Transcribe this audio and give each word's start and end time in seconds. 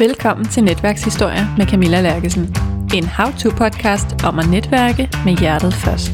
Velkommen 0.00 0.46
til 0.46 0.64
Netværkshistorie 0.64 1.46
med 1.56 1.66
Camilla 1.66 2.00
Lærkesen. 2.00 2.42
En 2.94 3.04
how-to-podcast 3.04 4.26
om 4.26 4.38
at 4.38 4.50
netværke 4.50 5.08
med 5.24 5.38
hjertet 5.38 5.74
først. 5.74 6.12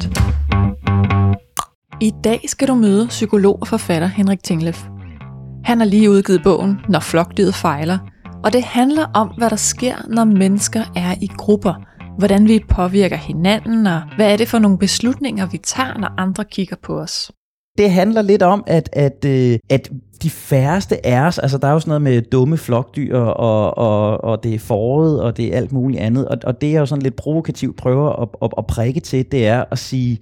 I 2.01 2.13
dag 2.25 2.41
skal 2.47 2.69
du 2.69 2.75
møde 2.75 3.07
psykolog 3.09 3.59
og 3.61 3.69
forfatter 3.69 4.09
Henrik 4.09 4.43
Tinglef. 4.43 4.85
Han 5.65 5.79
har 5.79 5.85
lige 5.85 6.11
udgivet 6.11 6.43
bogen 6.43 6.81
Når 6.89 7.01
flokdyret 7.01 7.55
fejler, 7.55 7.99
og 8.45 8.53
det 8.53 8.65
handler 8.65 9.07
om, 9.15 9.29
hvad 9.39 9.51
der 9.51 9.57
sker, 9.57 9.97
når 10.09 10.25
mennesker 10.25 10.83
er 10.97 11.15
i 11.23 11.29
grupper. 11.39 11.75
Hvordan 12.19 12.49
vi 12.49 12.65
påvirker 12.69 13.17
hinanden, 13.17 13.87
og 13.87 14.03
hvad 14.17 14.33
er 14.33 14.37
det 14.37 14.49
for 14.49 14.59
nogle 14.59 14.79
beslutninger, 14.79 15.47
vi 15.47 15.59
tager, 15.59 15.99
når 15.99 16.21
andre 16.21 16.45
kigger 16.45 16.77
på 16.83 17.01
os. 17.01 17.33
Det 17.79 17.91
handler 17.91 18.23
lidt 18.23 18.43
om, 18.43 18.65
at, 18.67 18.89
at, 18.93 19.25
øh, 19.27 19.59
at 19.71 19.91
de 20.23 20.31
færreste 20.31 21.07
af 21.07 21.21
os, 21.27 21.39
altså 21.39 21.59
der 21.59 21.69
er 21.69 21.73
jo 21.73 21.79
sådan 21.79 21.91
noget 21.91 22.03
med 22.03 22.23
dumme 22.23 22.57
flokdyr, 22.57 23.19
og, 23.19 23.79
og, 23.79 24.25
og 24.25 24.45
det 24.45 24.55
er 24.55 24.59
foråret, 24.59 25.23
og 25.23 25.37
det 25.37 25.47
er 25.47 25.57
alt 25.57 25.73
muligt 25.73 26.01
andet, 26.01 26.29
og, 26.29 26.39
og 26.45 26.61
det 26.61 26.73
jeg 26.73 26.81
jo 26.81 26.87
sådan 26.87 27.03
lidt 27.03 27.17
provokativt 27.17 27.77
prøver 27.77 28.23
at, 28.23 28.29
at, 28.43 28.51
at 28.59 28.67
prikke 28.67 29.01
til, 29.01 29.33
det 29.33 29.47
er 29.47 29.65
at 29.71 29.79
sige, 29.79 30.19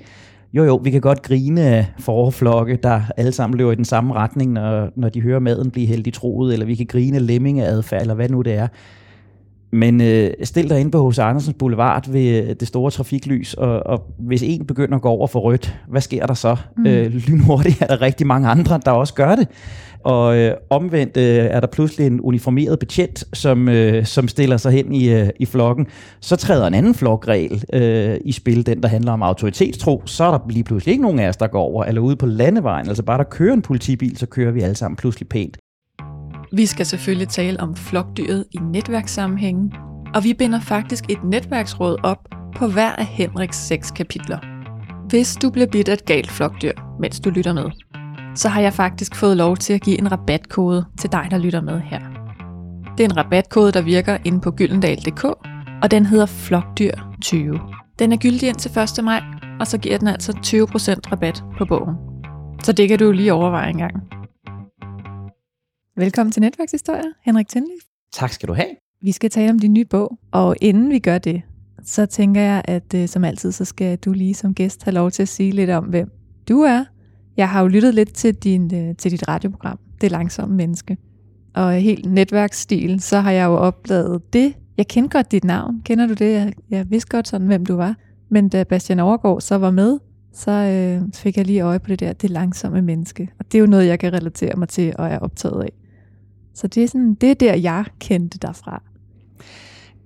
jo 0.53 0.65
jo, 0.65 0.77
vi 0.77 0.91
kan 0.91 1.01
godt 1.01 1.23
grine 1.23 1.63
af 1.63 1.87
forflokke, 1.99 2.79
der 2.83 3.01
alle 3.17 3.33
sammen 3.33 3.59
løber 3.59 3.73
i 3.73 3.75
den 3.75 3.85
samme 3.85 4.15
retning, 4.15 4.53
når, 4.53 4.89
når 4.97 5.09
de 5.09 5.21
hører 5.21 5.41
maden 5.41 5.71
blive 5.71 5.87
heldig 5.87 6.15
troet, 6.15 6.53
eller 6.53 6.67
vi 6.67 6.75
kan 6.75 6.87
grine 6.87 7.17
af 7.17 7.27
lemmingeadfærd, 7.27 8.01
eller 8.01 8.15
hvad 8.15 8.29
nu 8.29 8.43
det 8.43 8.53
er. 8.53 8.69
Men 9.73 10.01
øh, 10.01 10.31
stil 10.43 10.71
dig 10.71 10.81
ind 10.81 10.93
på 10.93 11.03
hos 11.03 11.19
Andersens 11.19 11.57
Boulevard 11.59 12.11
ved 12.11 12.43
øh, 12.43 12.57
det 12.61 12.69
store 12.69 12.91
trafiklys, 12.91 13.55
og, 13.55 13.87
og 13.87 14.03
hvis 14.19 14.43
en 14.43 14.67
begynder 14.67 14.97
at 14.97 15.03
gå 15.03 15.09
over 15.09 15.27
for 15.27 15.41
rødt, 15.41 15.79
hvad 15.89 16.01
sker 16.01 16.27
der 16.27 16.35
så? 16.35 16.57
Mm. 16.77 16.87
Øh, 16.87 17.13
lynhurtigt 17.13 17.83
er 17.83 17.87
der 17.87 18.03
rigtig 18.03 18.27
mange 18.27 18.49
andre, 18.49 18.81
der 18.85 18.91
også 18.91 19.15
gør 19.15 19.35
det. 19.35 19.49
Og 20.05 20.37
øh, 20.37 20.55
omvendt 20.71 21.17
øh, 21.17 21.45
er 21.45 21.61
der 21.61 21.67
pludselig 21.67 22.07
en 22.07 22.21
uniformeret 22.21 22.79
betjent, 22.79 23.25
som, 23.33 23.69
øh, 23.69 24.05
som 24.05 24.29
stiller 24.29 24.57
sig 24.57 24.73
hen 24.73 24.95
i, 24.95 25.09
øh, 25.09 25.29
i 25.41 25.47
flokken. 25.47 25.87
Så 26.21 26.37
træder 26.37 26.67
en 26.67 26.75
anden 26.75 26.95
flokregel 26.95 27.65
øh, 27.73 28.17
i 28.25 28.33
spil, 28.33 28.67
den 28.67 28.83
der 28.83 28.89
handler 28.89 29.13
om 29.13 29.23
autoritetstro. 29.23 30.03
Så 30.05 30.25
er 30.25 30.31
der 30.31 30.39
lige 30.51 30.65
pludselig 30.65 30.93
ikke 30.93 31.03
nogen 31.03 31.19
af 31.19 31.29
os, 31.29 31.37
der 31.37 31.47
går 31.47 31.63
over, 31.63 31.85
eller 31.85 32.01
ude 32.01 32.17
på 32.17 32.27
landevejen. 32.27 32.89
Altså 32.89 33.03
bare 33.03 33.19
der 33.19 33.25
kører 33.25 33.55
en 33.55 33.63
politibil, 33.63 34.17
så 34.17 34.27
kører 34.27 34.53
vi 34.53 34.61
alle 34.61 34.77
sammen 34.77 34.97
pludselig 34.97 35.29
pænt. 35.29 35.59
Vi 36.55 36.67
skal 36.67 36.87
selvfølgelig 36.87 37.29
tale 37.29 37.61
om 37.61 37.77
flokdyret 37.77 38.45
i 38.51 38.57
netværkssammenhængen, 38.57 39.73
og 40.15 40.25
vi 40.25 40.35
binder 40.35 40.61
faktisk 40.61 41.05
et 41.09 41.25
netværksråd 41.25 41.97
op 42.03 42.19
på 42.57 42.67
hver 42.67 42.91
af 42.91 43.07
Henriks 43.07 43.57
seks 43.57 43.91
kapitler. 43.91 44.39
Hvis 45.09 45.37
du 45.37 45.51
bliver 45.51 45.67
bidt 45.67 45.89
af 45.89 45.93
et 45.93 46.05
galt 46.05 46.31
flokdyr, 46.31 46.73
mens 47.01 47.21
du 47.21 47.31
lytter 47.31 47.53
med, 47.53 47.71
så 48.35 48.49
har 48.49 48.61
jeg 48.61 48.73
faktisk 48.73 49.17
fået 49.17 49.37
lov 49.37 49.57
til 49.57 49.73
at 49.73 49.83
give 49.83 49.99
en 49.99 50.13
rabatkode 50.13 50.85
til 51.01 51.13
dig, 51.13 51.27
der 51.31 51.39
lytter 51.39 51.61
med 51.61 51.81
her. 51.81 52.01
Det 52.99 53.05
er 53.05 53.09
en 53.09 53.17
rabatkode, 53.17 53.73
der 53.73 53.83
virker 53.83 54.19
inde 54.25 54.41
på 54.41 54.51
gyldendal.dk, 54.51 55.25
og 55.83 55.91
den 55.91 56.07
hedder 56.07 56.27
Flokdyr20. 56.27 57.37
Den 57.99 58.13
er 58.13 58.17
gyldig 58.17 58.49
indtil 58.49 58.79
1. 58.99 59.05
maj, 59.05 59.23
og 59.61 59.67
så 59.67 59.79
giver 59.79 59.99
den 59.99 60.09
altså 60.09 60.33
20% 60.33 61.13
rabat 61.13 61.45
på 61.59 61.65
bogen. 61.65 61.97
Så 62.63 62.73
det 62.73 62.89
kan 62.89 62.99
du 62.99 63.13
lige 63.13 63.33
overveje 63.33 63.71
en 63.71 63.79
gang. 63.79 64.22
Velkommen 65.97 66.33
til 66.33 66.43
Netværkshistorie, 66.43 67.13
Henrik 67.23 67.49
Tindley. 67.49 67.75
Tak 68.13 68.33
skal 68.33 68.49
du 68.49 68.55
have. 68.55 68.69
Vi 69.03 69.13
skal 69.13 69.31
tale 69.31 69.51
om 69.51 69.59
din 69.59 69.73
nye 69.73 69.85
bog, 69.85 70.19
og 70.31 70.57
inden 70.61 70.91
vi 70.91 70.99
gør 70.99 71.19
det, 71.19 71.43
så 71.85 72.07
tænker 72.07 72.41
jeg, 72.41 72.63
at 72.65 72.95
øh, 72.95 73.09
som 73.09 73.25
altid, 73.25 73.53
så 73.53 73.65
skal 73.65 73.99
du 73.99 74.13
lige 74.13 74.35
som 74.35 74.55
gæst 74.55 74.85
have 74.85 74.95
lov 74.95 75.11
til 75.11 75.23
at 75.23 75.29
sige 75.29 75.51
lidt 75.51 75.71
om, 75.71 75.85
hvem 75.85 76.11
du 76.49 76.61
er. 76.61 76.85
Jeg 77.37 77.49
har 77.49 77.61
jo 77.61 77.69
lyttet 77.69 77.95
lidt 77.95 78.15
til, 78.15 78.35
din, 78.35 78.75
øh, 78.75 78.97
til 78.97 79.11
dit 79.11 79.29
radioprogram, 79.29 79.79
Det 80.01 80.11
Langsomme 80.11 80.57
Menneske. 80.57 80.97
Og 81.55 81.73
helt 81.73 82.13
netværksstil, 82.13 83.01
så 83.01 83.21
har 83.21 83.31
jeg 83.31 83.45
jo 83.45 83.55
oplevet 83.55 84.33
det. 84.33 84.55
Jeg 84.77 84.89
kender 84.89 85.11
godt 85.11 85.33
dit 85.33 85.45
navn. 85.45 85.81
Kender 85.85 86.07
du 86.07 86.15
det? 86.15 86.33
Jeg, 86.33 86.53
jeg 86.71 86.91
vidste 86.91 87.09
godt 87.11 87.29
sådan, 87.29 87.47
hvem 87.47 87.67
du 87.67 87.77
var. 87.77 87.97
Men 88.31 88.49
da 88.49 88.65
Bastian 88.65 89.01
Overgaard 89.01 89.41
så 89.41 89.59
var 89.59 89.71
med, 89.71 89.99
så 90.33 90.51
øh, 90.51 91.13
fik 91.15 91.37
jeg 91.37 91.47
lige 91.47 91.61
øje 91.61 91.79
på 91.79 91.89
det 91.89 92.01
der, 92.01 92.13
det 92.13 92.31
langsomme 92.31 92.83
menneske. 92.83 93.31
Og 93.39 93.45
det 93.53 93.59
er 93.59 93.61
jo 93.61 93.67
noget, 93.67 93.87
jeg 93.87 93.99
kan 93.99 94.13
relatere 94.13 94.57
mig 94.57 94.69
til 94.69 94.93
og 94.99 95.07
er 95.07 95.19
optaget 95.19 95.63
af. 95.63 95.73
Så 96.55 96.67
det 96.67 96.83
er, 96.83 96.89
sådan, 96.89 97.15
det 97.15 97.31
er 97.31 97.35
der, 97.35 97.55
jeg 97.55 97.85
kendte 98.01 98.39
dig 98.39 98.57
fra. 98.57 98.83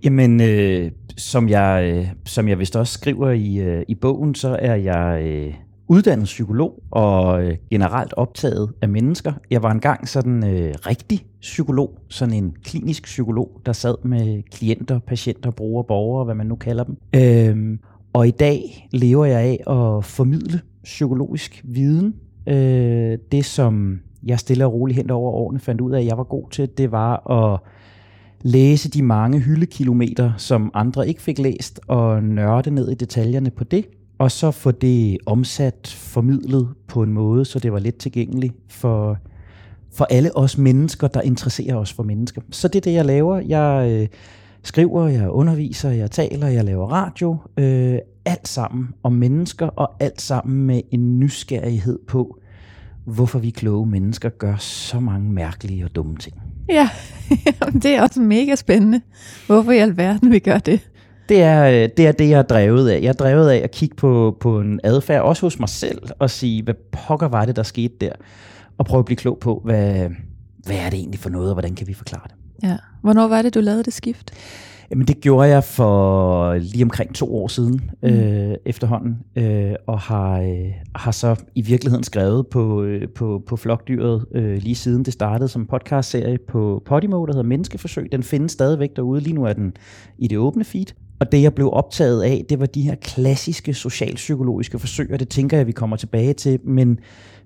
Jamen, 0.05 0.41
øh, 0.41 0.91
som, 1.17 1.49
jeg, 1.49 1.93
øh, 1.95 2.09
som 2.25 2.49
jeg 2.49 2.59
vist 2.59 2.77
også 2.77 2.93
skriver 2.93 3.31
i, 3.31 3.57
øh, 3.57 3.83
i 3.89 3.95
bogen, 3.95 4.35
så 4.35 4.57
er 4.61 4.75
jeg 4.75 5.23
øh, 5.27 5.55
uddannet 5.89 6.25
psykolog 6.25 6.83
og 6.91 7.45
øh, 7.45 7.57
generelt 7.71 8.13
optaget 8.13 8.73
af 8.83 8.89
mennesker. 8.89 9.33
Jeg 9.51 9.63
var 9.63 9.71
engang 9.71 10.09
sådan 10.09 10.45
øh, 10.45 10.75
rigtig 10.87 11.27
psykolog, 11.41 11.99
sådan 12.09 12.35
en 12.35 12.55
klinisk 12.65 13.03
psykolog, 13.03 13.61
der 13.67 13.73
sad 13.73 13.95
med 14.05 14.43
klienter, 14.43 14.99
patienter, 14.99 15.51
brugere, 15.51 15.85
borgere, 15.85 16.25
hvad 16.25 16.35
man 16.35 16.47
nu 16.47 16.57
kalder 16.57 16.85
dem. 16.85 16.97
Øh, 17.15 17.79
og 18.13 18.29
i 18.29 18.31
dag 18.31 18.89
lever 18.93 19.25
jeg 19.25 19.41
af 19.41 19.73
at 19.73 20.05
formidle 20.05 20.61
psykologisk 20.85 21.65
viden. 21.65 22.15
Øh, 22.49 23.19
det, 23.33 23.45
som 23.45 24.01
jeg 24.27 24.39
stille 24.39 24.67
og 24.67 24.73
roligt 24.73 24.97
hen 24.97 25.11
over 25.11 25.33
årene 25.33 25.61
fandt 25.61 25.81
ud 25.81 25.93
af, 25.93 26.01
at 26.01 26.07
jeg 26.07 26.19
var 26.19 26.25
god 26.25 26.51
til, 26.51 26.69
det 26.79 26.93
var 26.93 27.31
at 27.31 27.61
læse 28.43 28.91
de 28.91 29.03
mange 29.03 29.39
hyldekilometer, 29.39 30.33
som 30.37 30.71
andre 30.75 31.09
ikke 31.09 31.23
fik 31.23 31.39
læst, 31.39 31.81
og 31.89 32.23
nørde 32.23 32.71
ned 32.71 32.91
i 32.91 32.95
detaljerne 32.95 33.51
på 33.51 33.65
det, 33.65 33.87
og 34.19 34.31
så 34.31 34.51
få 34.51 34.71
det 34.71 35.19
omsat, 35.27 35.95
formidlet 35.97 36.69
på 36.89 37.03
en 37.03 37.13
måde, 37.13 37.45
så 37.45 37.59
det 37.59 37.73
var 37.73 37.79
let 37.79 37.97
tilgængeligt 37.97 38.55
for, 38.69 39.19
for 39.93 40.05
alle 40.05 40.37
os 40.37 40.59
mennesker, 40.59 41.09
der 41.09 41.21
interesserer 41.21 41.77
os 41.77 41.93
for 41.93 42.03
mennesker. 42.03 42.41
Så 42.51 42.69
det 42.69 42.77
er 42.77 42.81
det, 42.81 42.93
jeg 42.93 43.05
laver. 43.05 43.41
Jeg 43.41 43.91
øh, 43.91 44.09
skriver, 44.63 45.09
jeg 45.09 45.31
underviser, 45.31 45.91
jeg 45.91 46.11
taler, 46.11 46.49
jeg 46.49 46.65
laver 46.65 46.87
radio. 46.87 47.37
Øh, 47.57 47.99
alt 48.25 48.49
sammen 48.49 48.89
om 49.03 49.13
mennesker, 49.13 49.67
og 49.67 49.95
alt 50.01 50.21
sammen 50.21 50.67
med 50.67 50.81
en 50.91 51.19
nysgerrighed 51.19 51.99
på, 52.07 52.39
hvorfor 53.07 53.39
vi 53.39 53.51
kloge 53.51 53.87
mennesker 53.87 54.29
gør 54.29 54.57
så 54.57 55.01
mange 55.01 55.33
mærkelige 55.33 55.85
og 55.85 55.95
dumme 55.95 56.17
ting. 56.17 56.37
Ja, 56.69 56.89
det 57.83 57.87
er 57.87 58.03
også 58.03 58.21
mega 58.21 58.55
spændende. 58.55 59.01
Hvorfor 59.47 59.73
i 59.73 59.79
alverden 59.79 60.33
vi 60.33 60.39
gør 60.39 60.59
det? 60.59 60.81
Det 61.29 61.43
er, 61.43 61.65
øh, 61.67 61.89
det 61.97 62.07
er 62.07 62.13
det, 62.13 62.29
jeg 62.29 62.39
er 62.39 62.43
drevet 62.43 62.89
af. 62.89 63.01
Jeg 63.03 63.09
er 63.09 63.13
drevet 63.13 63.51
af 63.51 63.61
at 63.65 63.71
kigge 63.71 63.97
på, 63.97 64.37
på 64.41 64.61
en 64.61 64.81
adfærd, 64.85 65.23
også 65.23 65.47
hos 65.47 65.59
mig 65.59 65.69
selv, 65.69 66.03
og 66.19 66.31
sige, 66.31 66.63
hvad 66.63 66.75
pokker 66.93 67.29
var 67.29 67.45
det, 67.45 67.57
der 67.57 67.63
skete 67.63 67.95
der? 68.01 68.13
Og 68.79 68.87
prøve 68.87 68.99
at 68.99 69.05
blive 69.05 69.17
klog 69.17 69.39
på, 69.39 69.61
hvad, 69.65 70.11
hvad 70.67 70.77
er 70.77 70.91
det 70.91 70.99
egentlig 70.99 71.21
for 71.21 71.31
noget, 71.31 71.49
og 71.49 71.55
hvordan 71.55 71.75
kan 71.75 71.87
vi 71.87 71.95
forklare 71.95 72.23
det? 72.25 72.69
Ja. 72.69 72.77
Hvornår 73.03 73.29
var 73.29 73.43
det, 73.43 73.55
du 73.55 73.61
lavede 73.61 73.83
det 73.83 73.93
skift? 73.93 74.31
Jamen 74.91 75.07
det 75.07 75.21
gjorde 75.21 75.49
jeg 75.49 75.65
for 75.65 76.55
lige 76.55 76.85
omkring 76.85 77.15
to 77.15 77.37
år 77.37 77.49
siden 77.49 77.91
mm. 78.03 78.09
øh, 78.09 78.55
efterhånden, 78.67 79.19
øh, 79.37 79.75
og 79.87 80.01
har, 80.01 80.41
øh, 80.41 80.73
har 80.95 81.11
så 81.11 81.37
i 81.55 81.63
virkeligheden 81.63 82.05
skrevet 82.05 82.47
på, 82.47 82.83
øh, 82.83 83.09
på, 83.09 83.43
på 83.47 83.57
Flokdyret 83.57 84.25
øh, 84.35 84.63
lige 84.63 84.75
siden 84.75 85.05
det 85.05 85.13
startede 85.13 85.49
som 85.49 85.67
podcastserie 85.67 86.39
på 86.49 86.83
Podimo, 86.87 87.27
der 87.27 87.33
hedder 87.33 87.49
Menneskeforsøg. 87.49 88.09
Den 88.13 88.23
findes 88.23 88.53
stadigvæk 88.53 88.97
derude. 88.97 89.21
Lige 89.21 89.35
nu 89.35 89.45
er 89.45 89.53
den 89.53 89.73
i 90.19 90.29
det 90.29 90.39
åbne 90.39 90.65
feed. 90.65 90.87
Og 91.21 91.33
det, 91.33 91.43
jeg 91.43 91.55
blev 91.55 91.71
optaget 91.73 92.23
af, 92.23 92.45
det 92.49 92.61
var 92.61 92.67
de 92.67 92.83
her 92.83 92.95
klassiske 92.95 93.75
socialpsykologiske 93.75 94.79
forsøg, 94.79 95.11
og 95.13 95.21
det 95.21 95.29
tænker 95.29 95.57
jeg, 95.57 95.67
vi 95.67 95.73
kommer 95.73 95.97
tilbage 95.97 96.33
til. 96.33 96.59
Men, 96.65 96.99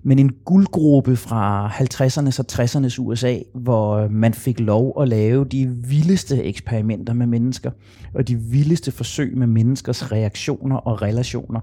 men 0.03 0.19
en 0.19 0.31
guldgruppe 0.45 1.15
fra 1.15 1.69
50'ernes 1.69 2.39
og 2.39 2.45
60'ernes 2.51 2.99
USA, 2.99 3.37
hvor 3.53 4.07
man 4.07 4.33
fik 4.33 4.59
lov 4.59 5.01
at 5.01 5.07
lave 5.07 5.45
de 5.45 5.67
vildeste 5.67 6.43
eksperimenter 6.43 7.13
med 7.13 7.27
mennesker, 7.27 7.71
og 8.13 8.27
de 8.27 8.35
vildeste 8.35 8.91
forsøg 8.91 9.37
med 9.37 9.47
menneskers 9.47 10.11
reaktioner 10.11 10.75
og 10.75 11.01
relationer. 11.01 11.59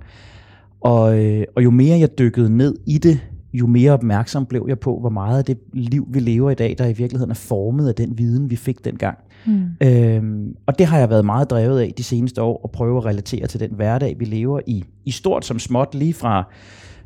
Og, 0.81 1.25
øh, 1.25 1.45
og 1.57 1.65
jo 1.65 1.71
mere 1.71 1.99
jeg 1.99 2.19
dykkede 2.19 2.57
ned 2.57 2.75
i 2.87 2.99
det, 2.99 3.21
jo 3.53 3.67
mere 3.67 3.93
opmærksom 3.93 4.47
blev 4.47 4.65
jeg 4.69 4.79
på, 4.79 5.01
hvor 5.01 5.11
meget 5.11 5.39
af 5.39 5.45
det 5.45 5.59
liv, 5.73 6.07
vi 6.11 6.21
lever 6.21 6.51
i 6.51 6.55
dag, 6.55 6.75
der 6.79 6.87
i 6.87 6.93
virkeligheden 6.93 7.31
er 7.31 7.35
formet 7.35 7.89
af 7.89 7.95
den 7.95 8.19
viden, 8.19 8.51
vi 8.51 8.57
fik 8.57 8.85
dengang. 8.85 9.19
Mm. 9.47 9.63
Øhm, 9.83 10.55
og 10.67 10.79
det 10.79 10.87
har 10.87 10.99
jeg 10.99 11.11
været 11.11 11.25
meget 11.25 11.51
drevet 11.51 11.81
af 11.81 11.93
de 11.97 12.03
seneste 12.03 12.43
år, 12.43 12.61
at 12.65 12.71
prøve 12.71 12.99
at 12.99 13.05
relatere 13.05 13.47
til 13.47 13.61
den 13.61 13.71
hverdag, 13.71 14.17
vi 14.19 14.25
lever 14.25 14.61
i. 14.67 14.85
I 15.05 15.11
stort 15.11 15.45
som 15.45 15.59
småt, 15.59 15.95
lige 15.95 16.15
fra 16.15 16.53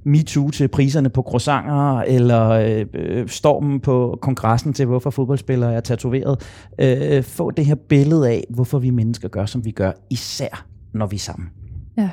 MeToo 0.04 0.50
til 0.50 0.68
priserne 0.68 1.08
på 1.08 1.22
croissanter, 1.22 1.98
eller 1.98 2.48
øh, 2.50 2.86
øh, 2.94 3.28
stormen 3.28 3.80
på 3.80 4.18
kongressen 4.22 4.72
til, 4.72 4.86
hvorfor 4.86 5.10
fodboldspillere 5.10 5.74
er 5.74 5.80
tatoveret. 5.80 6.42
Øh, 6.78 7.22
få 7.22 7.50
det 7.50 7.66
her 7.66 7.74
billede 7.74 8.28
af, 8.28 8.44
hvorfor 8.50 8.78
vi 8.78 8.90
mennesker 8.90 9.28
gør, 9.28 9.46
som 9.46 9.64
vi 9.64 9.70
gør, 9.70 9.92
især 10.10 10.66
når 10.92 11.06
vi 11.06 11.16
er 11.16 11.20
sammen. 11.20 11.48
Ja, 11.96 12.10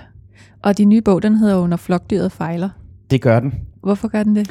og 0.63 0.77
din 0.77 0.89
nye 0.89 1.01
bog, 1.01 1.24
den 1.24 1.36
hedder 1.36 1.68
Når 1.68 1.77
flokdyret 1.77 2.31
fejler. 2.31 2.69
Det 3.12 3.21
gør 3.21 3.39
den. 3.39 3.53
Hvorfor 3.81 4.07
gør 4.07 4.24
den 4.24 4.36
det? 4.36 4.50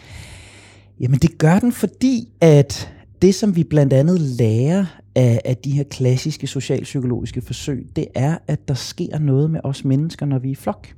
Jamen 1.01 1.19
det 1.19 1.39
gør 1.39 1.59
den, 1.59 1.73
fordi 1.73 2.29
at 2.41 2.95
det, 3.23 3.35
som 3.35 3.57
vi 3.57 3.65
blandt 3.65 3.93
andet 3.93 4.21
lærer 4.21 4.85
af, 5.15 5.41
af 5.45 5.57
de 5.57 5.71
her 5.71 5.85
klassiske 5.85 6.47
socialpsykologiske 6.47 7.41
forsøg, 7.41 7.87
det 7.97 8.07
er, 8.15 8.39
at 8.47 8.69
der 8.69 8.75
sker 8.75 9.19
noget 9.19 9.51
med 9.51 9.61
os 9.65 9.85
mennesker, 9.85 10.27
når 10.27 10.39
vi 10.39 10.49
er 10.49 10.53
i 10.53 10.55
flok 10.55 10.89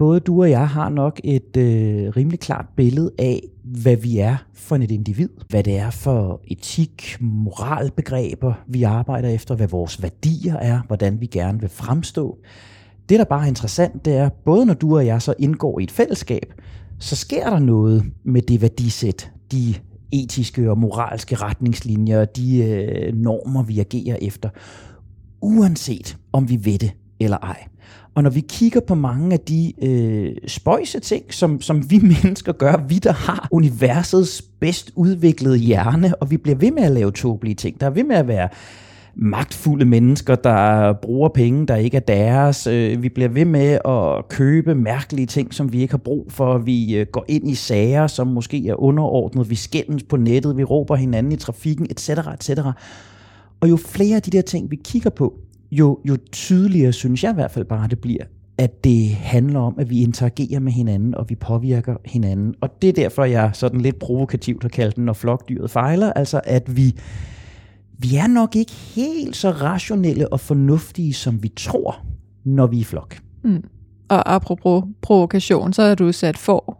både 0.00 0.20
du 0.20 0.42
og 0.42 0.50
jeg 0.50 0.68
har 0.68 0.88
nok 0.88 1.20
et 1.24 1.56
øh, 1.56 2.08
rimelig 2.16 2.40
klart 2.40 2.66
billede 2.76 3.10
af, 3.18 3.42
hvad 3.64 3.96
vi 3.96 4.18
er 4.18 4.36
for 4.54 4.76
et 4.76 4.90
individ, 4.90 5.28
hvad 5.48 5.62
det 5.62 5.78
er 5.78 5.90
for 5.90 6.40
etik, 6.44 7.16
moralbegreber, 7.20 8.52
vi 8.66 8.82
arbejder 8.82 9.28
efter, 9.28 9.54
hvad 9.54 9.68
vores 9.68 10.02
værdier 10.02 10.56
er, 10.56 10.80
hvordan 10.86 11.20
vi 11.20 11.26
gerne 11.26 11.60
vil 11.60 11.68
fremstå. 11.68 12.38
Det, 13.08 13.18
der 13.18 13.24
bare 13.24 13.42
er 13.42 13.48
interessant, 13.48 14.04
det 14.04 14.16
er, 14.16 14.28
både 14.28 14.66
når 14.66 14.74
du 14.74 14.96
og 14.96 15.06
jeg 15.06 15.22
så 15.22 15.34
indgår 15.38 15.80
i 15.80 15.82
et 15.82 15.90
fællesskab, 15.90 16.54
så 16.98 17.16
sker 17.16 17.50
der 17.50 17.58
noget 17.58 18.04
med 18.24 18.42
det 18.42 18.62
værdisæt, 18.62 19.32
de 19.52 19.74
etiske 20.12 20.70
og 20.70 20.78
moralske 20.78 21.34
retningslinjer, 21.34 22.24
de 22.24 22.64
øh, 22.64 23.14
normer, 23.14 23.62
vi 23.62 23.78
agerer 23.78 24.16
efter, 24.22 24.48
uanset 25.40 26.16
om 26.32 26.48
vi 26.48 26.64
ved 26.64 26.78
det 26.78 26.90
eller 27.20 27.38
ej. 27.38 27.66
Og 28.20 28.24
når 28.24 28.30
vi 28.30 28.40
kigger 28.40 28.80
på 28.80 28.94
mange 28.94 29.32
af 29.32 29.40
de 29.40 29.72
øh, 29.82 30.36
spøjse 30.46 31.00
ting, 31.00 31.34
som, 31.34 31.60
som 31.60 31.90
vi 31.90 31.98
mennesker 32.22 32.52
gør, 32.52 32.84
vi 32.88 32.94
der 32.94 33.12
har 33.12 33.48
universets 33.50 34.42
bedst 34.42 34.92
udviklede 34.94 35.56
hjerne, 35.56 36.14
og 36.14 36.30
vi 36.30 36.36
bliver 36.36 36.56
ved 36.56 36.70
med 36.70 36.82
at 36.82 36.92
lave 36.92 37.10
tåbelige 37.10 37.54
ting, 37.54 37.80
der 37.80 37.86
er 37.86 37.90
ved 37.90 38.04
med 38.04 38.16
at 38.16 38.28
være 38.28 38.48
magtfulde 39.14 39.84
mennesker, 39.84 40.34
der 40.34 40.92
bruger 40.92 41.28
penge, 41.28 41.66
der 41.66 41.76
ikke 41.76 41.96
er 41.96 42.00
deres. 42.00 42.66
Øh, 42.66 43.02
vi 43.02 43.08
bliver 43.08 43.28
ved 43.28 43.44
med 43.44 43.78
at 43.84 44.28
købe 44.28 44.74
mærkelige 44.74 45.26
ting, 45.26 45.54
som 45.54 45.72
vi 45.72 45.80
ikke 45.80 45.92
har 45.92 45.98
brug 45.98 46.26
for. 46.28 46.58
Vi 46.58 46.96
øh, 46.96 47.06
går 47.12 47.24
ind 47.28 47.50
i 47.50 47.54
sager, 47.54 48.06
som 48.06 48.26
måske 48.26 48.68
er 48.68 48.80
underordnet. 48.80 49.50
Vi 49.50 49.54
skændes 49.54 50.02
på 50.02 50.16
nettet, 50.16 50.56
vi 50.56 50.64
råber 50.64 50.96
hinanden 50.96 51.32
i 51.32 51.36
trafikken, 51.36 51.86
etc. 51.90 52.08
etc. 52.08 52.50
Og 53.60 53.70
jo 53.70 53.76
flere 53.76 54.16
af 54.16 54.22
de 54.22 54.30
der 54.30 54.42
ting, 54.42 54.70
vi 54.70 54.76
kigger 54.84 55.10
på, 55.10 55.34
jo, 55.72 55.98
jo 56.04 56.16
tydeligere 56.32 56.92
synes 56.92 57.24
jeg 57.24 57.30
i 57.30 57.34
hvert 57.34 57.50
fald 57.50 57.64
bare, 57.64 57.88
det 57.88 57.98
bliver, 57.98 58.24
at 58.58 58.84
det 58.84 59.08
handler 59.08 59.60
om, 59.60 59.74
at 59.78 59.90
vi 59.90 60.02
interagerer 60.02 60.60
med 60.60 60.72
hinanden, 60.72 61.14
og 61.14 61.30
vi 61.30 61.34
påvirker 61.34 61.96
hinanden. 62.04 62.54
Og 62.60 62.82
det 62.82 62.88
er 62.88 62.92
derfor, 62.92 63.24
jeg 63.24 63.50
sådan 63.52 63.80
lidt 63.80 63.98
provokativt 63.98 64.62
har 64.62 64.68
kaldt 64.68 64.96
den, 64.96 65.04
når 65.04 65.12
flokdyret 65.12 65.70
fejler, 65.70 66.12
altså 66.12 66.40
at 66.44 66.76
vi, 66.76 66.94
vi 67.98 68.16
er 68.16 68.26
nok 68.26 68.56
ikke 68.56 68.72
helt 68.72 69.36
så 69.36 69.50
rationelle 69.50 70.32
og 70.32 70.40
fornuftige, 70.40 71.14
som 71.14 71.42
vi 71.42 71.48
tror, 71.56 72.04
når 72.44 72.66
vi 72.66 72.76
er 72.76 72.80
i 72.80 72.84
flok. 72.84 73.18
Mm. 73.44 73.64
Og 74.08 74.34
apropos 74.34 74.84
provokation, 75.02 75.72
så 75.72 75.82
er 75.82 75.94
du 75.94 76.12
sat 76.12 76.38
for. 76.38 76.78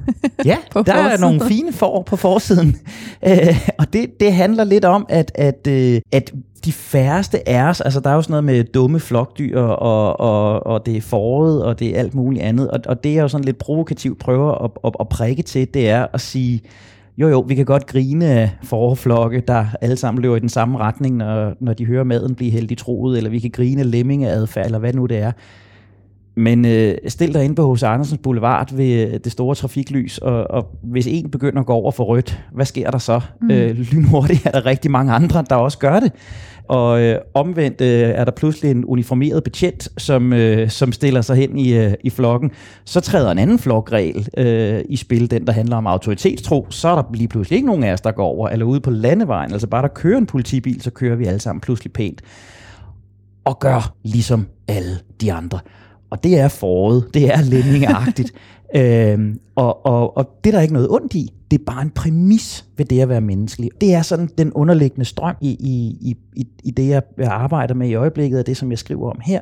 ja, 0.44 0.56
der 0.74 0.82
forsiden. 0.84 0.98
er 0.98 1.18
nogle 1.18 1.40
fine 1.40 1.72
får 1.72 2.02
på 2.02 2.16
forsiden. 2.16 2.76
Øh, 3.26 3.68
og 3.78 3.92
det, 3.92 4.20
det 4.20 4.32
handler 4.32 4.64
lidt 4.64 4.84
om, 4.84 5.06
at, 5.08 5.32
at, 5.34 5.66
øh, 5.66 6.00
at 6.12 6.32
de 6.64 6.72
færreste 6.72 7.48
af 7.48 7.62
os, 7.62 7.80
altså 7.80 8.00
der 8.00 8.10
er 8.10 8.14
jo 8.14 8.22
sådan 8.22 8.32
noget 8.32 8.44
med 8.44 8.64
dumme 8.64 9.00
flokdyr, 9.00 9.60
og, 9.60 10.20
og, 10.20 10.66
og 10.66 10.86
det 10.86 10.96
er 10.96 11.00
foråret, 11.00 11.64
og 11.64 11.78
det 11.78 11.88
er 11.88 11.98
alt 11.98 12.14
muligt 12.14 12.42
andet. 12.42 12.70
Og, 12.70 12.80
og 12.86 13.04
det 13.04 13.18
er 13.18 13.22
jo 13.22 13.28
sådan 13.28 13.44
lidt 13.44 13.58
provokativt 13.58 14.18
prøver 14.18 14.64
at, 14.64 14.70
at, 14.84 14.92
at 15.00 15.08
prikke 15.08 15.42
til, 15.42 15.74
det 15.74 15.88
er 15.88 16.06
at 16.12 16.20
sige, 16.20 16.62
jo 17.18 17.28
jo, 17.28 17.40
vi 17.40 17.54
kan 17.54 17.64
godt 17.64 17.86
grine 17.86 18.26
af 18.26 18.50
forflokke, 18.62 19.42
der 19.48 19.66
alle 19.80 19.96
sammen 19.96 20.22
løber 20.22 20.36
i 20.36 20.40
den 20.40 20.48
samme 20.48 20.78
retning, 20.78 21.16
når, 21.16 21.54
når 21.60 21.72
de 21.72 21.86
hører 21.86 22.04
maden 22.04 22.34
blive 22.34 22.50
heldig 22.50 22.78
troet, 22.78 23.16
eller 23.16 23.30
vi 23.30 23.38
kan 23.38 23.50
grine 23.50 23.82
lemmingeadfærd, 23.84 24.64
eller 24.66 24.78
hvad 24.78 24.92
nu 24.92 25.06
det 25.06 25.18
er. 25.18 25.32
Men 26.34 26.64
øh, 26.64 26.94
stil 27.08 27.34
dig 27.34 27.44
ind 27.44 27.56
på 27.56 27.66
hos 27.66 27.82
Andersens 27.82 28.20
Boulevard 28.22 28.74
ved 28.74 29.06
øh, 29.06 29.20
det 29.24 29.32
store 29.32 29.54
trafiklys, 29.54 30.18
og, 30.18 30.50
og 30.50 30.68
hvis 30.82 31.06
en 31.06 31.30
begynder 31.30 31.60
at 31.60 31.66
gå 31.66 31.72
over 31.72 31.90
for 31.92 32.04
rødt, 32.04 32.40
hvad 32.52 32.66
sker 32.66 32.90
der 32.90 32.98
så? 32.98 33.20
Mm. 33.40 33.50
Øh, 33.50 33.76
lynhurtigt 33.92 34.46
er 34.46 34.50
der 34.50 34.66
rigtig 34.66 34.90
mange 34.90 35.12
andre, 35.12 35.44
der 35.50 35.56
også 35.56 35.78
gør 35.78 36.00
det. 36.00 36.12
Og 36.68 37.02
øh, 37.02 37.18
omvendt 37.34 37.80
øh, 37.80 38.08
er 38.08 38.24
der 38.24 38.32
pludselig 38.32 38.70
en 38.70 38.84
uniformeret 38.84 39.44
betjent, 39.44 39.88
som, 39.98 40.32
øh, 40.32 40.70
som 40.70 40.92
stiller 40.92 41.20
sig 41.20 41.36
hen 41.36 41.58
i, 41.58 41.72
øh, 41.72 41.92
i 42.04 42.10
flokken. 42.10 42.50
Så 42.84 43.00
træder 43.00 43.30
en 43.30 43.38
anden 43.38 43.58
flokregel 43.58 44.28
øh, 44.36 44.82
i 44.88 44.96
spil, 44.96 45.30
den 45.30 45.46
der 45.46 45.52
handler 45.52 45.76
om 45.76 45.86
autoritetstro. 45.86 46.66
Så 46.70 46.88
er 46.88 46.94
der 46.94 47.02
lige 47.14 47.28
pludselig 47.28 47.56
ikke 47.56 47.66
nogen 47.66 47.84
af 47.84 47.92
os, 47.92 48.00
der 48.00 48.12
går 48.12 48.26
over, 48.26 48.48
eller 48.48 48.66
ude 48.66 48.80
på 48.80 48.90
landevejen. 48.90 49.52
Altså 49.52 49.66
bare 49.66 49.82
der 49.82 49.88
kører 49.88 50.18
en 50.18 50.26
politibil, 50.26 50.82
så 50.82 50.90
kører 50.90 51.16
vi 51.16 51.24
alle 51.24 51.40
sammen 51.40 51.60
pludselig 51.60 51.92
pænt. 51.92 52.22
Og 53.44 53.58
gør 53.58 53.94
ligesom 54.02 54.46
alle 54.68 54.98
de 55.20 55.32
andre. 55.32 55.58
Og 56.10 56.24
det 56.24 56.38
er 56.38 56.48
foråret, 56.48 57.06
det 57.14 57.34
er 57.34 57.42
lemmingeagtigt. 57.42 58.32
øhm, 58.76 59.38
og, 59.54 59.86
og, 59.86 60.16
og 60.16 60.30
det 60.44 60.50
er 60.50 60.54
der 60.56 60.62
ikke 60.62 60.74
noget 60.74 60.88
ondt 60.90 61.14
i. 61.14 61.32
Det 61.52 61.60
er 61.60 61.64
bare 61.64 61.82
en 61.82 61.90
præmis 61.90 62.64
ved 62.76 62.86
det 62.86 63.00
at 63.00 63.08
være 63.08 63.20
menneskelig. 63.20 63.70
Det 63.80 63.94
er 63.94 64.02
sådan 64.02 64.28
den 64.38 64.52
underliggende 64.52 65.04
strøm 65.04 65.34
i, 65.40 65.50
i, 65.50 66.16
i, 66.36 66.46
i 66.64 66.70
det, 66.70 66.88
jeg 66.88 67.02
arbejder 67.20 67.74
med 67.74 67.88
i 67.88 67.94
øjeblikket, 67.94 68.40
og 68.40 68.46
det, 68.46 68.56
som 68.56 68.70
jeg 68.70 68.78
skriver 68.78 69.10
om 69.10 69.20
her, 69.22 69.40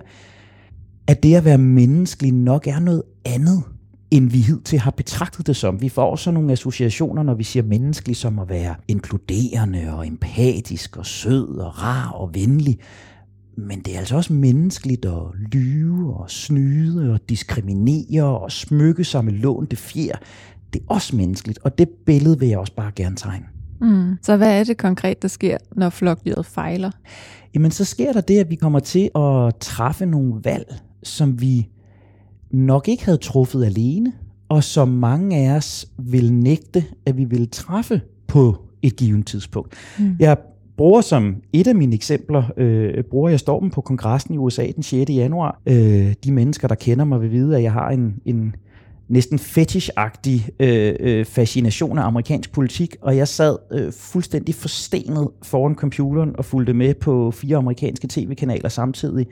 at 1.06 1.22
det 1.22 1.34
at 1.34 1.44
være 1.44 1.58
menneskelig 1.58 2.32
nok 2.32 2.66
er 2.66 2.78
noget 2.78 3.02
andet, 3.24 3.62
end 4.10 4.30
vi 4.30 4.38
hidtil 4.38 4.78
har 4.78 4.90
betragtet 4.90 5.46
det 5.46 5.56
som. 5.56 5.80
Vi 5.80 5.88
får 5.88 6.16
sådan 6.16 6.34
nogle 6.34 6.52
associationer, 6.52 7.22
når 7.22 7.34
vi 7.34 7.44
siger 7.44 7.62
menneskelig, 7.62 8.16
som 8.16 8.38
at 8.38 8.48
være 8.48 8.74
inkluderende 8.88 9.92
og 9.92 10.06
empatisk 10.06 10.96
og 10.96 11.06
sød 11.06 11.58
og 11.58 11.82
rar 11.82 12.10
og 12.10 12.34
venlig. 12.34 12.78
Men 13.56 13.80
det 13.80 13.94
er 13.94 13.98
altså 13.98 14.16
også 14.16 14.32
menneskeligt 14.32 15.04
at 15.04 15.22
lyve 15.52 16.16
og 16.16 16.30
snyde 16.30 17.12
og 17.12 17.20
diskriminere 17.28 18.24
og 18.24 18.52
smykke 18.52 19.04
sig 19.04 19.24
med 19.24 19.32
lånte 19.32 19.76
fjer. 19.76 20.16
Det 20.72 20.80
er 20.80 20.84
også 20.88 21.16
menneskeligt, 21.16 21.58
og 21.64 21.78
det 21.78 21.88
billede 21.88 22.38
vil 22.38 22.48
jeg 22.48 22.58
også 22.58 22.74
bare 22.74 22.92
gerne 22.96 23.16
tegne. 23.16 23.44
Mm. 23.80 24.16
Så 24.22 24.36
hvad 24.36 24.60
er 24.60 24.64
det 24.64 24.76
konkret, 24.76 25.22
der 25.22 25.28
sker, 25.28 25.56
når 25.76 25.90
flokdyret 25.90 26.46
fejler? 26.46 26.90
Jamen, 27.54 27.70
så 27.70 27.84
sker 27.84 28.12
der 28.12 28.20
det, 28.20 28.38
at 28.38 28.50
vi 28.50 28.54
kommer 28.54 28.78
til 28.78 29.10
at 29.14 29.56
træffe 29.60 30.06
nogle 30.06 30.34
valg, 30.44 30.74
som 31.02 31.40
vi 31.40 31.68
nok 32.50 32.88
ikke 32.88 33.04
havde 33.04 33.18
truffet 33.18 33.64
alene, 33.64 34.12
og 34.48 34.64
som 34.64 34.88
mange 34.88 35.36
af 35.36 35.56
os 35.56 35.86
vil 35.98 36.32
nægte, 36.32 36.84
at 37.06 37.16
vi 37.16 37.24
vil 37.24 37.48
træffe 37.50 38.00
på 38.26 38.56
et 38.82 38.96
givet 38.96 39.26
tidspunkt. 39.26 39.74
Mm. 39.98 40.16
Jeg 40.18 40.36
bruger 40.76 41.00
som 41.00 41.36
et 41.52 41.66
af 41.66 41.74
mine 41.74 41.94
eksempler, 41.94 42.42
øh, 42.56 43.04
bruger 43.04 43.28
jeg 43.28 43.40
stormen 43.40 43.70
på 43.70 43.80
kongressen 43.80 44.34
i 44.34 44.38
USA 44.38 44.66
den 44.74 44.82
6. 44.82 45.10
januar. 45.10 45.60
Øh, 45.66 46.14
de 46.24 46.32
mennesker, 46.32 46.68
der 46.68 46.74
kender 46.74 47.04
mig, 47.04 47.20
vil 47.20 47.30
vide, 47.30 47.56
at 47.56 47.62
jeg 47.62 47.72
har 47.72 47.90
en, 47.90 48.14
en 48.24 48.54
næsten 49.10 49.38
fetishagtig 49.38 50.48
øh, 50.60 50.94
øh, 51.00 51.24
fascination 51.24 51.98
af 51.98 52.02
amerikansk 52.06 52.52
politik, 52.52 52.96
og 53.02 53.16
jeg 53.16 53.28
sad 53.28 53.56
øh, 53.72 53.92
fuldstændig 53.92 54.54
forstenet 54.54 55.28
foran 55.42 55.74
computeren 55.74 56.30
og 56.38 56.44
fulgte 56.44 56.74
med 56.74 56.94
på 56.94 57.30
fire 57.30 57.56
amerikanske 57.56 58.08
tv-kanaler 58.10 58.68
samtidig, 58.68 59.26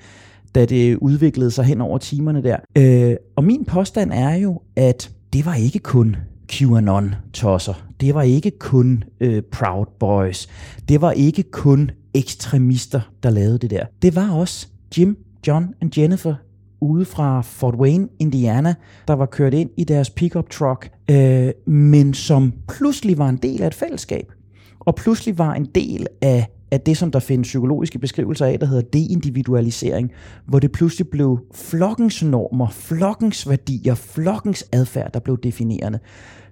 da 0.54 0.64
det 0.64 0.96
udviklede 0.96 1.50
sig 1.50 1.64
hen 1.64 1.80
over 1.80 1.98
timerne 1.98 2.42
der. 2.42 2.56
Øh, 2.78 3.16
og 3.36 3.44
min 3.44 3.64
påstand 3.64 4.12
er 4.12 4.34
jo, 4.34 4.60
at 4.76 5.10
det 5.32 5.46
var 5.46 5.54
ikke 5.54 5.78
kun 5.78 6.16
QAnon-tosser. 6.52 7.84
Det 8.00 8.14
var 8.14 8.22
ikke 8.22 8.50
kun 8.50 9.05
øh, 9.20 9.43
Proud 9.43 9.86
Boys. 10.00 10.48
Det 10.88 11.00
var 11.00 11.12
ikke 11.12 11.43
kun 11.43 11.91
ekstremister, 12.14 13.00
der 13.22 13.31
lavede 13.31 13.58
det 13.58 13.70
der. 13.70 13.86
Det 14.03 14.17
var 14.17 14.31
også 14.31 14.69
Jim, 14.98 15.17
John 15.46 15.74
og 15.82 15.88
Jennifer 15.96 16.34
ude 16.81 17.05
fra 17.05 17.41
Fort 17.43 17.75
Wayne, 17.75 18.08
Indiana, 18.19 18.75
der 19.08 19.15
var 19.15 19.27
kørt 19.27 19.55
ind 19.55 19.70
i 19.77 19.85
deres 19.85 20.11
pickup 20.11 20.51
truck, 20.51 20.91
øh, 21.11 21.51
men 21.67 22.15
som 22.15 22.53
pludselig 22.69 23.19
var 23.19 23.29
en 23.29 23.37
del 23.37 23.63
af 23.63 23.67
et 23.67 23.75
fællesskab, 23.75 24.32
og 24.81 24.94
pludselig 24.94 25.39
var 25.39 25.55
en 25.55 25.65
del 25.75 26.06
af 26.23 26.47
af 26.70 26.81
det, 26.81 26.97
som 26.97 27.11
der 27.11 27.19
findes 27.19 27.49
psykologiske 27.49 27.99
beskrivelser 27.99 28.47
af, 28.47 28.58
der 28.58 28.67
hedder 28.67 28.82
deindividualisering, 28.82 30.13
hvor 30.47 30.58
det 30.58 30.73
pludselig 30.73 31.08
blev 31.08 31.39
flokkens 31.55 32.23
normer, 32.23 32.69
flokkens 32.69 33.49
værdier, 33.49 33.94
flokkens 33.94 34.65
adfærd, 34.73 35.13
der 35.13 35.20
blev 35.20 35.39
definerende. 35.43 35.99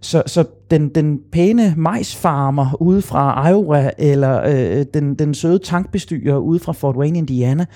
Så, 0.00 0.22
så 0.26 0.44
den, 0.70 0.88
den 0.88 1.20
pæne 1.32 1.74
majsfarmer 1.76 2.82
ude 2.82 3.02
fra 3.02 3.48
Iowa, 3.48 3.90
eller 3.98 4.42
øh, 4.46 4.84
den, 4.94 5.14
den 5.14 5.34
søde 5.34 5.58
tankbestyrer 5.58 6.36
ude 6.36 6.58
fra 6.58 6.72
Fort 6.72 6.96
Wayne, 6.96 7.18
Indiana, 7.18 7.66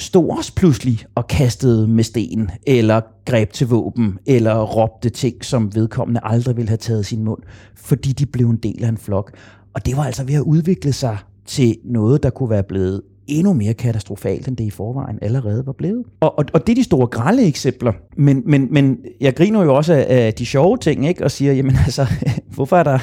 stod 0.00 0.30
også 0.30 0.54
pludselig 0.54 1.04
og 1.14 1.26
kastede 1.26 1.88
med 1.88 2.04
sten, 2.04 2.50
eller 2.66 3.00
greb 3.26 3.52
til 3.52 3.66
våben, 3.66 4.18
eller 4.26 4.62
råbte 4.62 5.10
ting, 5.10 5.44
som 5.44 5.74
vedkommende 5.74 6.20
aldrig 6.24 6.56
ville 6.56 6.68
have 6.68 6.76
taget 6.76 7.06
sin 7.06 7.24
mund, 7.24 7.42
fordi 7.74 8.12
de 8.12 8.26
blev 8.26 8.50
en 8.50 8.56
del 8.56 8.84
af 8.84 8.88
en 8.88 8.98
flok. 8.98 9.32
Og 9.74 9.86
det 9.86 9.96
var 9.96 10.04
altså 10.04 10.24
ved 10.24 10.34
at 10.34 10.40
udvikle 10.40 10.92
sig 10.92 11.18
til 11.46 11.76
noget, 11.84 12.22
der 12.22 12.30
kunne 12.30 12.50
være 12.50 12.62
blevet 12.62 13.02
endnu 13.26 13.52
mere 13.52 13.74
katastrofalt, 13.74 14.48
end 14.48 14.56
det 14.56 14.64
i 14.64 14.70
forvejen 14.70 15.18
allerede 15.22 15.66
var 15.66 15.72
blevet. 15.72 16.04
Og, 16.20 16.38
og, 16.38 16.44
og 16.52 16.66
det 16.66 16.72
er 16.72 16.76
de 16.76 16.84
store 16.84 17.06
grælde 17.06 17.42
eksempler. 17.42 17.92
Men, 18.16 18.42
men, 18.46 18.68
men 18.70 18.98
jeg 19.20 19.36
griner 19.36 19.62
jo 19.64 19.74
også 19.74 20.04
af, 20.08 20.34
de 20.34 20.46
sjove 20.46 20.76
ting, 20.76 21.08
ikke? 21.08 21.24
og 21.24 21.30
siger, 21.30 21.52
jamen 21.52 21.76
altså, 21.86 22.06
hvorfor 22.54 22.76
er 22.76 22.82
der 22.82 22.98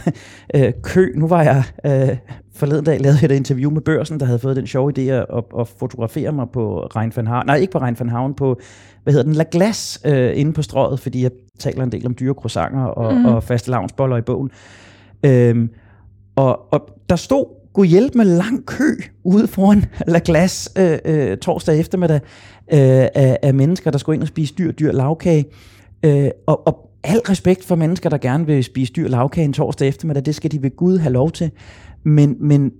øh, 0.55 0.73
kø? 0.83 1.11
Nu 1.15 1.27
var 1.27 1.43
jeg 1.43 1.63
øh, 1.85 2.17
forleden 2.53 2.85
dag 2.85 2.99
lavet 2.99 3.23
et 3.23 3.31
interview 3.31 3.71
med 3.71 3.81
børsen, 3.81 4.19
der 4.19 4.25
havde 4.25 4.39
fået 4.39 4.55
den 4.55 4.67
sjove 4.67 4.93
idé 4.97 5.01
at, 5.01 5.25
at 5.59 5.67
fotografere 5.67 6.31
mig 6.31 6.47
på 6.53 6.79
Rhein 6.79 7.11
van 7.15 7.27
Havn. 7.27 7.45
Nej, 7.45 7.55
ikke 7.55 7.71
på 7.71 7.79
Rhein 7.79 7.95
van 7.99 8.09
Havn, 8.09 8.33
på, 8.33 8.59
hvad 9.03 9.13
hedder 9.13 9.25
den, 9.25 9.33
La 9.33 9.45
Glace 9.51 9.99
øh, 10.05 10.39
inde 10.39 10.53
på 10.53 10.61
strøget, 10.61 10.99
fordi 10.99 11.23
jeg 11.23 11.31
taler 11.59 11.83
en 11.83 11.91
del 11.91 12.05
om 12.05 12.15
dyre 12.19 12.33
croissanter 12.33 12.83
og, 12.83 13.13
mm. 13.13 13.25
og 13.25 13.43
faste 13.43 13.71
lavnsboller 13.71 14.17
i 14.17 14.21
bogen. 14.21 14.49
Øhm, 15.23 15.69
og, 16.35 16.73
og 16.73 16.89
der 17.09 17.15
stod 17.15 17.45
Gud 17.77 17.85
hjælp 17.85 18.15
med 18.15 18.25
lang 18.25 18.65
kø 18.65 18.95
ude 19.23 19.47
foran 19.47 19.85
La 20.13 20.19
Glace 20.25 20.69
øh, 20.77 20.99
øh, 21.05 21.37
torsdag 21.37 21.79
eftermiddag 21.79 22.19
øh, 22.73 23.07
af, 23.15 23.37
af 23.41 23.53
mennesker, 23.53 23.91
der 23.91 23.97
skulle 23.97 24.15
ind 24.15 24.21
og 24.21 24.27
spise 24.27 24.53
dyr, 24.57 24.71
dyr 24.71 24.91
lavkage. 24.91 25.45
Øh, 26.03 26.29
og, 26.47 26.67
og 26.67 26.89
al 27.03 27.19
respekt 27.19 27.63
for 27.63 27.75
mennesker, 27.75 28.09
der 28.09 28.17
gerne 28.17 28.45
vil 28.45 28.63
spise 28.63 28.93
dyr 28.93 29.07
lavkage 29.07 29.45
en 29.45 29.53
torsdag 29.53 29.87
eftermiddag, 29.87 30.25
det 30.25 30.35
skal 30.35 30.51
de 30.51 30.63
ved 30.63 30.75
Gud 30.75 30.97
have 30.97 31.13
lov 31.13 31.31
til. 31.31 31.51
Men, 32.03 32.35
men 32.39 32.71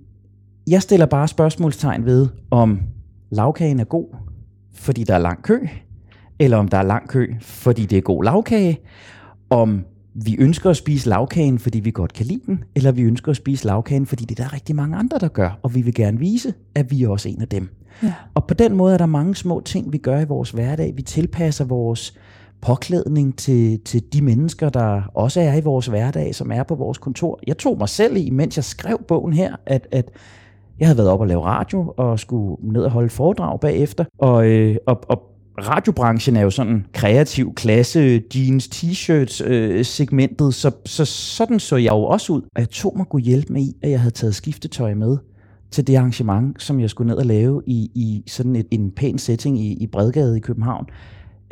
jeg 0.66 0.82
stiller 0.82 1.06
bare 1.06 1.28
spørgsmålstegn 1.28 2.04
ved, 2.04 2.28
om 2.50 2.80
lavkagen 3.30 3.80
er 3.80 3.84
god, 3.84 4.16
fordi 4.74 5.04
der 5.04 5.14
er 5.14 5.18
lang 5.18 5.42
kø, 5.42 5.58
eller 6.38 6.56
om 6.56 6.68
der 6.68 6.78
er 6.78 6.82
lang 6.82 7.08
kø, 7.08 7.34
fordi 7.40 7.86
det 7.86 7.98
er 7.98 8.02
god 8.02 8.24
lavkage, 8.24 8.78
om 9.50 9.84
vi 10.24 10.36
ønsker 10.38 10.70
at 10.70 10.76
spise 10.76 11.08
lavkagen, 11.08 11.58
fordi 11.58 11.80
vi 11.80 11.90
godt 11.90 12.12
kan 12.12 12.26
lide 12.26 12.40
den, 12.46 12.64
eller 12.74 12.92
vi 12.92 13.02
ønsker 13.02 13.30
at 13.30 13.36
spise 13.36 13.66
lavkagen, 13.66 14.06
fordi 14.06 14.24
det 14.24 14.40
er 14.40 14.44
der 14.44 14.52
rigtig 14.52 14.76
mange 14.76 14.96
andre, 14.96 15.18
der 15.18 15.28
gør, 15.28 15.58
og 15.62 15.74
vi 15.74 15.82
vil 15.82 15.94
gerne 15.94 16.18
vise, 16.18 16.54
at 16.74 16.90
vi 16.90 17.02
er 17.02 17.08
også 17.08 17.28
en 17.28 17.42
af 17.42 17.48
dem. 17.48 17.68
Ja. 18.02 18.12
Og 18.34 18.46
på 18.46 18.54
den 18.54 18.76
måde 18.76 18.94
er 18.94 18.98
der 18.98 19.06
mange 19.06 19.36
små 19.36 19.60
ting, 19.60 19.92
vi 19.92 19.98
gør 19.98 20.20
i 20.20 20.24
vores 20.24 20.50
hverdag. 20.50 20.92
Vi 20.96 21.02
tilpasser 21.02 21.64
vores 21.64 22.18
påklædning 22.60 23.38
til, 23.38 23.80
til 23.80 24.12
de 24.12 24.22
mennesker, 24.22 24.68
der 24.68 25.02
også 25.14 25.40
er 25.40 25.54
i 25.54 25.60
vores 25.60 25.86
hverdag, 25.86 26.34
som 26.34 26.52
er 26.52 26.62
på 26.62 26.74
vores 26.74 26.98
kontor. 26.98 27.40
Jeg 27.46 27.58
tog 27.58 27.78
mig 27.78 27.88
selv 27.88 28.16
i, 28.16 28.30
mens 28.30 28.56
jeg 28.56 28.64
skrev 28.64 29.02
bogen 29.08 29.32
her, 29.32 29.56
at, 29.66 29.88
at 29.92 30.10
jeg 30.80 30.88
havde 30.88 30.98
været 30.98 31.10
op 31.10 31.20
og 31.20 31.26
lave 31.26 31.44
radio, 31.44 31.94
og 31.96 32.18
skulle 32.18 32.56
ned 32.72 32.82
og 32.82 32.90
holde 32.90 33.08
foredrag 33.08 33.60
bagefter, 33.60 34.04
og, 34.18 34.46
øh, 34.46 34.76
og, 34.86 35.00
og 35.08 35.22
radiobranchen 35.60 36.36
er 36.36 36.40
jo 36.40 36.50
sådan 36.50 36.86
kreativ 36.92 37.54
klasse, 37.54 38.22
jeans, 38.34 38.68
t-shirts 38.74 39.44
øh, 39.44 39.84
segmentet, 39.84 40.54
så, 40.54 40.70
så 40.86 41.04
sådan 41.04 41.60
så 41.60 41.76
jeg 41.76 41.92
jo 41.92 42.04
også 42.04 42.32
ud. 42.32 42.42
Og 42.42 42.60
jeg 42.60 42.68
tog 42.68 42.96
mig 42.96 43.06
god 43.08 43.20
hjælpe 43.20 43.52
med 43.52 43.62
i, 43.62 43.76
at 43.82 43.90
jeg 43.90 44.00
havde 44.00 44.14
taget 44.14 44.34
skiftetøj 44.34 44.94
med 44.94 45.16
til 45.70 45.86
det 45.86 45.96
arrangement, 45.96 46.62
som 46.62 46.80
jeg 46.80 46.90
skulle 46.90 47.08
ned 47.08 47.16
og 47.16 47.26
lave 47.26 47.62
i, 47.66 47.90
i 47.94 48.24
sådan 48.26 48.56
et, 48.56 48.66
en 48.70 48.90
pæn 48.90 49.18
setting 49.18 49.60
i, 49.60 49.72
i 49.72 49.86
Bredgade 49.86 50.36
i 50.36 50.40
København. 50.40 50.86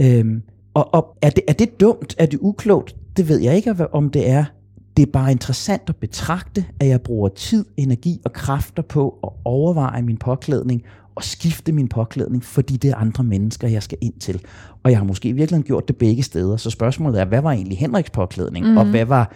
Øhm, 0.01 0.43
og, 0.75 0.95
og 0.95 1.17
er, 1.23 1.31
det, 1.31 1.45
er 1.49 1.53
det 1.53 1.81
dumt? 1.81 2.15
Er 2.19 2.27
det 2.27 2.39
uklogt? 2.43 2.97
Det 3.17 3.29
ved 3.29 3.41
jeg 3.41 3.57
ikke, 3.57 3.95
om 3.95 4.11
det 4.11 4.31
er. 4.31 4.45
Det 4.97 5.03
er 5.03 5.13
bare 5.13 5.31
interessant 5.31 5.83
at 5.89 5.97
betragte, 5.97 6.65
at 6.81 6.89
jeg 6.89 7.01
bruger 7.01 7.29
tid, 7.29 7.65
energi 7.77 8.21
og 8.25 8.33
kræfter 8.33 8.83
på 8.83 9.19
at 9.25 9.31
overveje 9.45 10.03
min 10.03 10.17
påklædning 10.17 10.83
og 11.17 11.25
skifte 11.25 11.73
min 11.73 11.89
påklædning, 11.89 12.45
fordi 12.45 12.77
det 12.77 12.91
er 12.91 12.97
andre 12.97 13.25
mennesker, 13.25 13.69
jeg 13.69 13.83
skal 13.83 13.99
ind 14.01 14.15
til. 14.21 14.41
Og 14.83 14.91
jeg 14.91 14.99
har 14.99 15.05
måske 15.05 15.33
virkelig 15.33 15.65
gjort 15.65 15.89
det 15.89 15.97
begge 15.97 16.23
steder. 16.23 16.57
Så 16.57 16.71
spørgsmålet 16.71 17.21
er, 17.21 17.25
hvad 17.25 17.43
var 17.43 17.53
egentlig 17.53 17.79
Henriks 17.79 18.11
påklædning, 18.11 18.71
mm. 18.71 18.77
og 18.77 18.85
hvad 18.85 19.05
var 19.05 19.33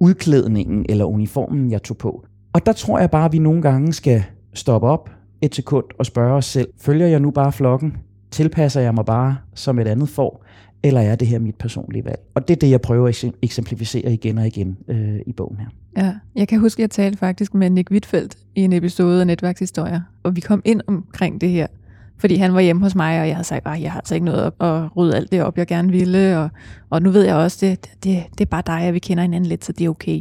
udklædningen 0.00 0.86
eller 0.88 1.04
uniformen, 1.04 1.70
jeg 1.70 1.82
tog 1.82 1.96
på? 1.96 2.24
Og 2.52 2.66
der 2.66 2.72
tror 2.72 2.98
jeg 2.98 3.10
bare, 3.10 3.24
at 3.24 3.32
vi 3.32 3.38
nogle 3.38 3.62
gange 3.62 3.92
skal 3.92 4.22
stoppe 4.54 4.86
op 4.86 5.10
et 5.42 5.54
sekund 5.54 5.84
og 5.98 6.06
spørge 6.06 6.34
os 6.34 6.44
selv, 6.44 6.68
følger 6.80 7.06
jeg 7.06 7.20
nu 7.20 7.30
bare 7.30 7.52
flokken? 7.52 7.96
Tilpasser 8.30 8.80
jeg 8.80 8.94
mig 8.94 9.04
bare, 9.04 9.36
som 9.54 9.78
et 9.78 9.88
andet 9.88 10.08
får? 10.08 10.43
Eller 10.84 11.00
er 11.00 11.16
det 11.16 11.28
her 11.28 11.38
mit 11.38 11.54
personlige 11.54 12.04
valg? 12.04 12.20
Og 12.34 12.48
det 12.48 12.54
er 12.56 12.58
det, 12.58 12.70
jeg 12.70 12.80
prøver 12.80 13.08
at 13.08 13.24
eksemplificere 13.42 14.12
igen 14.12 14.38
og 14.38 14.46
igen 14.46 14.76
øh, 14.88 15.16
i 15.26 15.32
bogen 15.32 15.56
her. 15.58 15.66
Ja, 15.96 16.14
jeg 16.34 16.48
kan 16.48 16.60
huske, 16.60 16.80
at 16.80 16.82
jeg 16.82 16.90
talte 16.90 17.18
faktisk 17.18 17.54
med 17.54 17.70
Nick 17.70 17.90
Wittfeldt 17.90 18.38
i 18.54 18.60
en 18.60 18.72
episode 18.72 19.20
af 19.20 19.26
Netværkshistorier, 19.26 20.00
og 20.22 20.36
vi 20.36 20.40
kom 20.40 20.62
ind 20.64 20.80
omkring 20.86 21.40
det 21.40 21.48
her, 21.48 21.66
fordi 22.18 22.34
han 22.34 22.54
var 22.54 22.60
hjemme 22.60 22.82
hos 22.82 22.94
mig, 22.94 23.20
og 23.20 23.26
jeg 23.26 23.36
havde 23.36 23.46
sagt, 23.46 23.66
at 23.66 23.82
jeg 23.82 23.92
har 23.92 24.00
altså 24.00 24.14
ikke 24.14 24.24
noget 24.24 24.52
at, 24.60 24.66
at 24.66 24.96
rydde 24.96 25.16
alt 25.16 25.32
det 25.32 25.42
op, 25.42 25.58
jeg 25.58 25.66
gerne 25.66 25.90
ville, 25.90 26.38
og, 26.38 26.48
og 26.90 27.02
nu 27.02 27.10
ved 27.10 27.24
jeg 27.24 27.34
også, 27.34 27.66
det, 27.66 27.90
det, 28.04 28.24
det 28.38 28.40
er 28.40 28.50
bare 28.50 28.62
dig, 28.66 28.88
og 28.88 28.94
vi 28.94 28.98
kender 28.98 29.22
hinanden 29.22 29.48
lidt, 29.48 29.64
så 29.64 29.72
det 29.72 29.84
er 29.84 29.90
okay. 29.90 30.20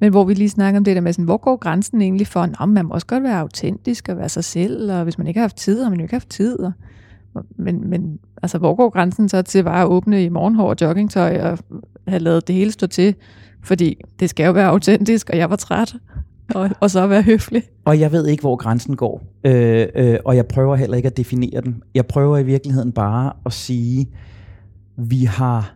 Men 0.00 0.10
hvor 0.10 0.24
vi 0.24 0.34
lige 0.34 0.48
snakker 0.48 0.80
om 0.80 0.84
det 0.84 0.96
der 0.96 1.02
med, 1.02 1.12
sådan, 1.12 1.24
hvor 1.24 1.36
går 1.36 1.56
grænsen 1.56 2.02
egentlig 2.02 2.26
for, 2.26 2.40
at 2.40 2.68
man 2.68 2.86
må 2.86 2.94
også 2.94 3.06
godt 3.06 3.22
være 3.22 3.38
autentisk 3.38 4.08
og 4.08 4.16
være 4.16 4.28
sig 4.28 4.44
selv, 4.44 4.92
og 4.92 5.04
hvis 5.04 5.18
man 5.18 5.26
ikke 5.26 5.40
har 5.40 5.44
haft 5.44 5.56
tid, 5.56 5.82
har 5.82 5.90
man 5.90 5.98
jo 5.98 6.04
ikke 6.04 6.14
haft 6.14 6.30
tid, 6.30 6.58
og 6.58 6.72
men, 7.56 7.90
men 7.90 8.18
altså, 8.42 8.58
hvor 8.58 8.74
går 8.74 8.90
grænsen 8.90 9.28
så 9.28 9.42
til 9.42 9.62
bare 9.62 9.82
at 9.82 9.88
åbne 9.88 10.24
i 10.24 10.28
morgenhår 10.28 10.68
og 10.68 10.76
joggingtøj 10.80 11.40
og 11.40 11.58
have 12.08 12.18
lavet 12.18 12.48
det 12.48 12.54
hele 12.54 12.72
stå 12.72 12.86
til? 12.86 13.14
Fordi 13.62 14.00
det 14.20 14.30
skal 14.30 14.46
jo 14.46 14.52
være 14.52 14.68
autentisk, 14.68 15.30
og 15.30 15.38
jeg 15.38 15.50
var 15.50 15.56
træt. 15.56 15.96
Og, 16.54 16.70
og 16.80 16.90
så 16.90 17.06
være 17.06 17.22
høflig. 17.22 17.62
Og 17.84 18.00
jeg 18.00 18.12
ved 18.12 18.26
ikke, 18.26 18.40
hvor 18.40 18.56
grænsen 18.56 18.96
går. 18.96 19.22
Øh, 19.44 19.86
øh, 19.94 20.18
og 20.24 20.36
jeg 20.36 20.46
prøver 20.46 20.76
heller 20.76 20.96
ikke 20.96 21.06
at 21.06 21.16
definere 21.16 21.60
den. 21.60 21.82
Jeg 21.94 22.06
prøver 22.06 22.38
i 22.38 22.42
virkeligheden 22.42 22.92
bare 22.92 23.32
at 23.46 23.52
sige, 23.52 24.08
vi 24.96 25.24
har 25.24 25.74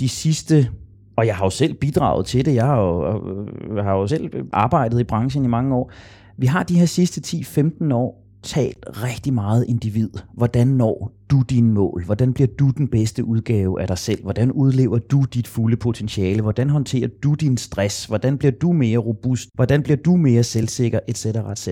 de 0.00 0.08
sidste 0.08 0.68
og 1.20 1.26
jeg 1.26 1.36
har 1.36 1.44
jo 1.44 1.50
selv 1.50 1.74
bidraget 1.74 2.26
til 2.26 2.44
det. 2.44 2.54
Jeg 2.54 2.64
har 2.64 2.80
jo, 2.80 3.22
jeg 3.76 3.84
har 3.84 3.92
jo 3.92 4.06
selv 4.06 4.30
arbejdet 4.52 5.00
i 5.00 5.04
branchen 5.04 5.44
i 5.44 5.48
mange 5.48 5.74
år. 5.74 5.90
Vi 6.36 6.46
har 6.46 6.62
de 6.62 6.78
her 6.78 6.86
sidste 6.86 7.36
10-15 7.36 7.94
år 7.94 8.24
talt 8.42 8.86
rigtig 8.88 9.34
meget 9.34 9.64
individ. 9.68 10.10
Hvordan 10.34 10.68
når 10.68 11.12
du 11.30 11.42
dine 11.50 11.72
mål? 11.72 12.04
Hvordan 12.04 12.32
bliver 12.32 12.48
du 12.58 12.70
den 12.70 12.88
bedste 12.88 13.24
udgave 13.24 13.80
af 13.80 13.86
dig 13.86 13.98
selv? 13.98 14.22
Hvordan 14.22 14.52
udlever 14.52 14.98
du 14.98 15.24
dit 15.34 15.48
fulde 15.48 15.76
potentiale? 15.76 16.42
Hvordan 16.42 16.70
håndterer 16.70 17.08
du 17.22 17.34
din 17.34 17.56
stress? 17.56 18.06
Hvordan 18.06 18.38
bliver 18.38 18.52
du 18.52 18.72
mere 18.72 18.98
robust? 18.98 19.48
Hvordan 19.54 19.82
bliver 19.82 19.96
du 19.96 20.16
mere 20.16 20.42
selvsikker? 20.42 21.00
Etc. 21.08 21.26
etc. 21.26 21.68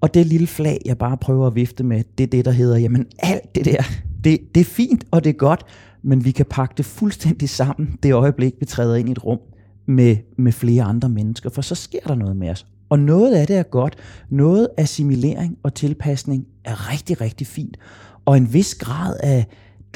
Og 0.00 0.14
det 0.14 0.26
lille 0.26 0.46
flag, 0.46 0.80
jeg 0.84 0.98
bare 0.98 1.16
prøver 1.16 1.46
at 1.46 1.54
vifte 1.54 1.84
med, 1.84 2.04
det 2.18 2.24
er 2.24 2.28
det, 2.28 2.44
der 2.44 2.50
hedder, 2.50 2.76
jamen 2.76 3.06
alt 3.18 3.54
det 3.54 3.64
der, 3.64 3.82
det, 4.24 4.38
det 4.54 4.60
er 4.60 4.64
fint 4.64 5.04
og 5.10 5.24
det 5.24 5.30
er 5.30 5.34
godt, 5.34 5.64
men 6.02 6.24
vi 6.24 6.30
kan 6.30 6.46
pakke 6.50 6.74
det 6.76 6.84
fuldstændig 6.84 7.48
sammen 7.48 7.98
det 8.02 8.12
øjeblik, 8.12 8.54
vi 8.60 8.66
træder 8.66 8.94
ind 8.94 9.08
i 9.08 9.12
et 9.12 9.24
rum 9.24 9.38
med, 9.86 10.16
med 10.38 10.52
flere 10.52 10.82
andre 10.82 11.08
mennesker, 11.08 11.50
for 11.50 11.62
så 11.62 11.74
sker 11.74 12.00
der 12.06 12.14
noget 12.14 12.36
med 12.36 12.50
os. 12.50 12.66
Og 12.88 12.98
noget 12.98 13.34
af 13.34 13.46
det 13.46 13.56
er 13.56 13.62
godt. 13.62 13.96
Noget 14.30 14.68
assimilering 14.76 15.58
og 15.62 15.74
tilpasning 15.74 16.46
er 16.64 16.92
rigtig, 16.92 17.20
rigtig 17.20 17.46
fint. 17.46 17.76
Og 18.24 18.36
en 18.36 18.52
vis 18.52 18.74
grad 18.74 19.16
af 19.22 19.46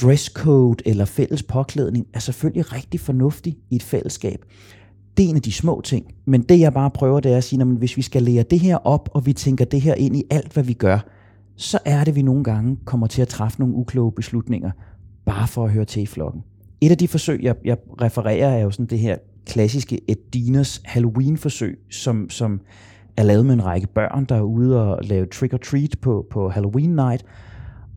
dresscode 0.03 0.83
eller 0.87 1.05
fælles 1.05 1.43
påklædning 1.43 2.07
er 2.15 2.19
selvfølgelig 2.19 2.73
rigtig 2.73 3.01
fornuftig 3.01 3.57
i 3.71 3.77
et 3.77 3.83
fællesskab. 3.83 4.45
Det 5.17 5.25
er 5.25 5.29
en 5.29 5.37
af 5.37 5.43
de 5.43 5.53
små 5.53 5.81
ting. 5.81 6.15
Men 6.25 6.43
det 6.43 6.61
jeg 6.61 6.73
bare 6.73 6.91
prøver, 6.91 7.21
det 7.21 7.33
er 7.33 7.37
at 7.37 7.45
sige, 7.45 7.61
at 7.61 7.67
hvis 7.67 7.97
vi 7.97 8.03
skal 8.03 8.23
lære 8.23 8.43
det 8.43 8.61
her 8.61 8.77
op, 8.77 9.09
og 9.15 9.27
vi 9.27 9.33
tænker 9.33 9.65
det 9.65 9.81
her 9.81 9.95
ind 9.95 10.17
i 10.17 10.25
alt, 10.31 10.53
hvad 10.53 10.65
vi 10.65 10.73
gør, 10.73 10.99
så 11.57 11.79
er 11.85 11.99
det, 11.99 12.09
at 12.09 12.17
vi 12.17 12.23
nogle 12.23 12.45
gange 12.45 12.77
kommer 12.85 13.07
til 13.07 13.23
at 13.23 13.29
træffe 13.29 13.61
nogle 13.61 13.75
ukloge 13.75 14.13
beslutninger, 14.13 14.71
bare 15.27 15.49
for 15.49 15.65
at 15.65 15.71
høre 15.71 15.85
til 15.85 16.03
i 16.03 16.07
flokken. 16.07 16.43
Et 16.81 16.91
af 16.91 16.99
de 16.99 17.09
forsøg, 17.09 17.43
jeg, 17.43 17.55
jeg 17.65 17.77
refererer, 18.01 18.49
er 18.49 18.59
jo 18.59 18.71
sådan 18.71 18.87
det 18.87 18.99
her 18.99 19.17
klassiske 19.49 20.01
Edinas 20.09 20.83
Halloween-forsøg, 20.85 21.79
som, 21.91 22.31
som 22.31 22.61
er 23.17 23.23
lavet 23.23 23.47
med 23.47 23.55
en 23.55 23.65
række 23.65 23.87
børn, 23.87 24.25
der 24.25 24.35
er 24.35 24.43
ude 24.43 24.83
og 24.83 25.05
lave 25.05 25.27
trick-or-treat 25.27 25.95
på, 26.01 26.27
på 26.31 26.49
Halloween 26.49 26.91
night. 26.91 27.25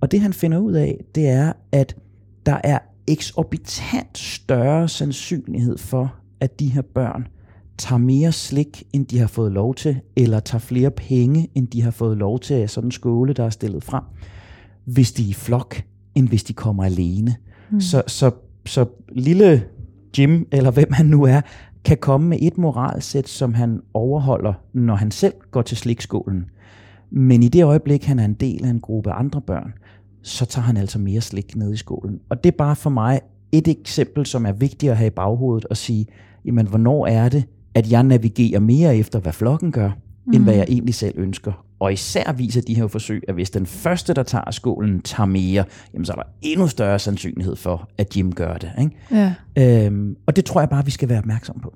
Og 0.02 0.12
det 0.12 0.22
han 0.22 0.34
finder 0.34 0.58
ud 0.58 0.74
af, 0.74 1.04
det 1.16 1.28
er, 1.30 1.54
at 1.72 1.96
der 2.46 2.58
er 2.64 2.80
eksorbitant 3.08 4.18
større 4.18 4.88
sandsynlighed 4.88 5.78
for, 5.78 6.16
at 6.40 6.60
de 6.60 6.68
her 6.68 6.82
børn 6.82 7.28
tager 7.78 8.00
mere 8.00 8.32
slik, 8.32 8.84
end 8.94 9.06
de 9.06 9.20
har 9.20 9.28
fået 9.28 9.52
lov 9.52 9.76
til, 9.76 10.00
eller 10.16 10.40
tager 10.40 10.60
flere 10.60 10.92
penge, 10.92 11.50
end 11.56 11.68
de 11.68 11.82
har 11.82 11.92
fået 11.92 12.18
lov 12.18 12.40
til 12.40 12.54
af 12.54 12.70
sådan 12.70 12.88
en 12.88 12.92
skåle, 12.92 13.34
der 13.34 13.44
er 13.44 13.50
stillet 13.50 13.84
frem, 13.84 14.04
hvis 14.86 15.12
de 15.12 15.24
er 15.24 15.30
i 15.30 15.34
flok, 15.34 15.84
end 16.16 16.28
hvis 16.28 16.44
de 16.44 16.54
kommer 16.54 16.84
alene. 16.84 17.36
Mm. 17.72 17.82
Så, 17.82 18.04
så, 18.08 18.32
så 18.66 18.86
lille 19.10 19.64
Jim, 20.18 20.48
eller 20.52 20.72
hvem 20.72 20.92
han 20.92 21.06
nu 21.06 21.24
er, 21.24 21.42
kan 21.86 21.98
komme 21.98 22.28
med 22.28 22.38
et 22.42 22.58
moralsæt, 22.58 23.28
som 23.28 23.54
han 23.54 23.82
overholder, 23.94 24.54
når 24.74 24.96
han 24.96 25.12
selv 25.12 25.34
går 25.52 25.62
til 25.62 25.78
slikskålen. 25.78 26.46
Men 27.12 27.44
i 27.44 27.48
det 27.48 27.64
øjeblik, 27.64 28.06
han 28.06 28.20
er 28.20 28.26
en 28.26 28.34
del 28.34 28.66
af 28.66 28.70
en 28.70 28.80
gruppe 28.80 29.12
andre 29.12 29.42
børn, 29.42 29.74
så 30.22 30.46
tager 30.46 30.66
han 30.66 30.78
altså 30.78 31.00
mere 31.00 31.22
slik 31.22 31.56
ned 31.56 31.74
i 31.74 31.78
skålen. 31.78 32.20
Og 32.30 32.44
det 32.44 32.52
er 32.52 32.58
bare 32.58 32.76
for 32.76 32.90
mig 32.90 33.20
et 33.52 33.68
eksempel, 33.68 34.26
som 34.26 34.46
er 34.46 34.52
vigtigt 34.52 34.92
at 34.92 34.98
have 34.98 35.08
i 35.08 35.16
baghovedet 35.16 35.66
og 35.66 35.78
sige, 35.78 36.06
jamen 36.46 36.68
hvornår 36.68 37.08
er 37.08 37.30
det, 37.30 37.44
at 37.74 37.92
jeg 37.92 38.04
navigerer 38.04 38.60
mere 38.60 38.98
efter, 38.98 39.20
hvad 39.20 39.34
flokken 39.34 39.72
gør, 39.72 39.90
mm. 40.26 40.34
end 40.34 40.44
hvad 40.44 40.56
jeg 40.56 40.66
egentlig 40.70 40.96
selv 40.96 41.14
ønsker. 41.18 41.66
Og 41.82 41.94
især 41.94 42.32
viser 42.32 42.62
de 42.62 42.76
her 42.76 42.88
forsøg, 42.88 43.24
at 43.28 43.34
hvis 43.34 43.50
den 43.50 43.66
første, 43.66 44.14
der 44.14 44.24
tager 44.24 44.52
skålen, 44.52 45.02
tager 45.02 45.28
mere, 45.28 45.64
jamen 45.94 46.06
så 46.06 46.12
er 46.12 46.16
der 46.16 46.24
endnu 46.42 46.68
større 46.68 47.00
sandsynlighed 47.00 47.56
for, 47.56 47.90
at 47.98 48.18
Jim 48.18 48.32
gør 48.32 48.54
det. 48.54 48.72
Ikke? 48.80 49.36
Ja. 49.58 49.86
Øhm, 49.86 50.16
og 50.28 50.36
det 50.36 50.46
tror 50.46 50.62
jeg 50.62 50.70
bare, 50.70 50.86
vi 50.86 50.92
skal 50.92 51.10
være 51.10 51.18
opmærksom 51.18 51.60
på. 51.64 51.74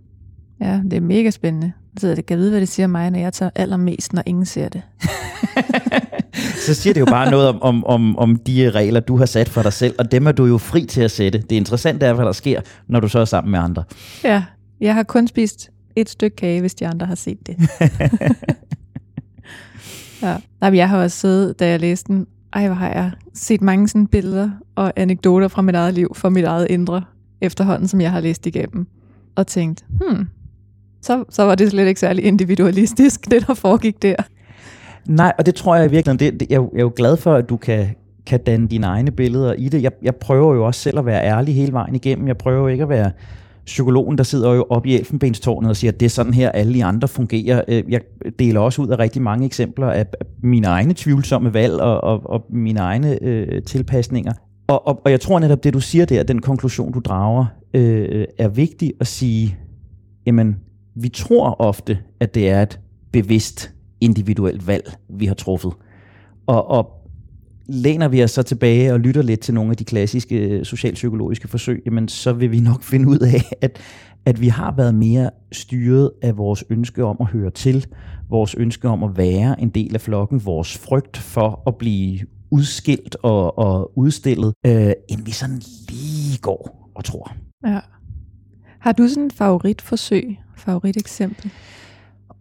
Ja, 0.61 0.81
det 0.83 0.93
er 0.93 1.01
mega 1.01 1.29
spændende. 1.29 1.71
Så 1.97 2.07
jeg 2.07 2.25
kan 2.25 2.37
vide, 2.37 2.49
hvad 2.49 2.59
det 2.59 2.67
siger 2.67 2.87
mig, 2.87 3.11
når 3.11 3.19
jeg 3.19 3.33
tager 3.33 3.49
allermest, 3.55 4.13
når 4.13 4.23
ingen 4.25 4.45
ser 4.45 4.69
det. 4.69 4.81
så 6.65 6.73
siger 6.73 6.93
det 6.93 6.99
jo 6.99 7.05
bare 7.05 7.31
noget 7.31 7.47
om, 7.47 7.61
om, 7.61 7.85
om, 7.85 8.17
om 8.17 8.35
de 8.35 8.69
regler, 8.69 8.99
du 8.99 9.17
har 9.17 9.25
sat 9.25 9.49
for 9.49 9.61
dig 9.61 9.73
selv, 9.73 9.95
og 9.99 10.11
dem 10.11 10.27
er 10.27 10.31
du 10.31 10.45
jo 10.45 10.57
fri 10.57 10.85
til 10.85 11.01
at 11.01 11.11
sætte. 11.11 11.39
Det 11.39 11.51
interessante 11.51 12.05
er, 12.05 12.13
hvad 12.13 12.25
der 12.25 12.31
sker, 12.31 12.61
når 12.87 12.99
du 12.99 13.07
så 13.07 13.19
er 13.19 13.25
sammen 13.25 13.51
med 13.51 13.59
andre. 13.59 13.83
Ja, 14.23 14.43
jeg 14.81 14.93
har 14.93 15.03
kun 15.03 15.27
spist 15.27 15.69
et 15.95 16.09
stykke 16.09 16.35
kage, 16.35 16.61
hvis 16.61 16.75
de 16.75 16.87
andre 16.87 17.05
har 17.05 17.15
set 17.15 17.47
det. 17.47 17.57
ja. 20.21 20.37
Nej, 20.61 20.75
jeg 20.75 20.89
har 20.89 20.97
også 20.97 21.17
siddet, 21.17 21.59
da 21.59 21.67
jeg 21.67 21.79
læste 21.79 22.13
den, 22.13 22.27
ej, 22.53 22.65
hvor 22.65 22.75
har 22.75 22.87
jeg 22.87 23.11
set 23.33 23.61
mange 23.61 23.87
sådan 23.87 24.07
billeder 24.07 24.49
og 24.75 24.93
anekdoter 24.95 25.47
fra 25.47 25.61
mit 25.61 25.75
eget 25.75 25.93
liv, 25.93 26.15
fra 26.15 26.29
mit 26.29 26.45
eget 26.45 26.67
indre, 26.69 27.03
efterhånden, 27.41 27.87
som 27.87 28.01
jeg 28.01 28.11
har 28.11 28.19
læst 28.19 28.45
igennem, 28.45 28.87
og 29.35 29.47
tænkt, 29.47 29.85
hmm, 29.89 30.27
så, 31.01 31.23
så 31.29 31.43
var 31.43 31.55
det 31.55 31.69
slet 31.69 31.87
ikke 31.87 31.99
særlig 31.99 32.25
individualistisk, 32.25 33.25
det 33.31 33.47
der 33.47 33.53
foregik 33.53 34.01
der. 34.01 34.15
Nej, 35.05 35.33
og 35.37 35.45
det 35.45 35.55
tror 35.55 35.75
jeg 35.75 35.91
virkelig, 35.91 36.19
det, 36.19 36.39
det, 36.39 36.49
jeg, 36.49 36.61
jeg 36.73 36.79
er 36.79 36.83
jo 36.83 36.93
glad 36.95 37.17
for, 37.17 37.33
at 37.33 37.49
du 37.49 37.57
kan 37.57 37.87
kan 38.25 38.39
danne 38.39 38.67
dine 38.67 38.87
egne 38.87 39.11
billeder 39.11 39.53
i 39.53 39.69
det. 39.69 39.83
Jeg, 39.83 39.91
jeg 40.01 40.15
prøver 40.15 40.55
jo 40.55 40.65
også 40.65 40.81
selv 40.81 40.99
at 40.99 41.05
være 41.05 41.23
ærlig 41.23 41.55
hele 41.55 41.73
vejen 41.73 41.95
igennem. 41.95 42.27
Jeg 42.27 42.37
prøver 42.37 42.59
jo 42.59 42.67
ikke 42.67 42.83
at 42.83 42.89
være 42.89 43.11
psykologen, 43.65 44.17
der 44.17 44.23
sidder 44.23 44.53
jo 44.53 44.65
oppe 44.69 44.89
i 44.89 44.95
elfenbenstårnet 44.95 45.69
og 45.69 45.75
siger, 45.75 45.91
at 45.91 45.99
det 45.99 46.05
er 46.05 46.09
sådan 46.09 46.33
her, 46.33 46.51
alle 46.51 46.73
de 46.73 46.83
andre 46.83 47.07
fungerer. 47.07 47.61
Øh, 47.67 47.83
jeg 47.89 48.01
deler 48.39 48.59
også 48.59 48.81
ud 48.81 48.87
af 48.87 48.99
rigtig 48.99 49.21
mange 49.21 49.45
eksempler 49.45 49.87
af 49.87 50.05
mine 50.43 50.67
egne 50.67 50.93
tvivlsomme 50.93 51.53
valg 51.53 51.73
og, 51.73 52.03
og, 52.03 52.29
og 52.29 52.45
mine 52.49 52.79
egne 52.79 53.23
øh, 53.23 53.63
tilpasninger. 53.63 54.33
Og, 54.67 54.87
og, 54.87 55.01
og 55.05 55.11
jeg 55.11 55.21
tror 55.21 55.39
netop, 55.39 55.63
det 55.63 55.73
du 55.73 55.79
siger 55.79 56.05
der, 56.05 56.23
den 56.23 56.41
konklusion, 56.41 56.91
du 56.91 56.99
drager, 56.99 57.45
øh, 57.73 58.25
er 58.37 58.47
vigtig 58.47 58.93
at 58.99 59.07
sige, 59.07 59.57
jamen, 60.25 60.55
vi 60.95 61.09
tror 61.09 61.61
ofte, 61.61 61.97
at 62.19 62.35
det 62.35 62.49
er 62.49 62.61
et 62.61 62.79
bevidst 63.11 63.73
individuelt 64.01 64.67
valg, 64.67 64.93
vi 65.09 65.25
har 65.25 65.33
truffet. 65.33 65.71
Og, 66.47 66.67
og 66.67 66.94
læner 67.67 68.07
vi 68.07 68.23
os 68.23 68.31
så 68.31 68.43
tilbage 68.43 68.93
og 68.93 68.99
lytter 68.99 69.21
lidt 69.21 69.39
til 69.39 69.53
nogle 69.53 69.71
af 69.71 69.77
de 69.77 69.85
klassiske 69.85 70.37
øh, 70.37 70.65
socialpsykologiske 70.65 71.47
forsøg, 71.47 71.81
jamen 71.85 72.07
så 72.07 72.33
vil 72.33 72.51
vi 72.51 72.59
nok 72.59 72.83
finde 72.91 73.07
ud 73.07 73.19
af, 73.19 73.41
at, 73.61 73.79
at 74.25 74.41
vi 74.41 74.47
har 74.47 74.73
været 74.75 74.95
mere 74.95 75.29
styret 75.51 76.11
af 76.21 76.37
vores 76.37 76.63
ønske 76.69 77.03
om 77.03 77.17
at 77.19 77.27
høre 77.27 77.51
til, 77.51 77.85
vores 78.29 78.55
ønske 78.55 78.87
om 78.87 79.03
at 79.03 79.17
være 79.17 79.61
en 79.61 79.69
del 79.69 79.93
af 79.93 80.01
flokken, 80.01 80.45
vores 80.45 80.77
frygt 80.77 81.17
for 81.17 81.63
at 81.67 81.75
blive 81.75 82.19
udskilt 82.51 83.15
og, 83.23 83.57
og 83.57 83.97
udstillet, 83.97 84.53
øh, 84.65 84.91
end 85.09 85.25
vi 85.25 85.31
sådan 85.31 85.61
lige 85.89 86.37
går 86.41 86.91
og 86.95 87.03
tror. 87.03 87.35
Ja. 87.67 87.79
Har 88.79 88.91
du 88.91 89.07
sådan 89.07 89.23
et 89.23 89.33
favoritforsøg, 89.33 90.37
favoriteksempel? 90.57 91.51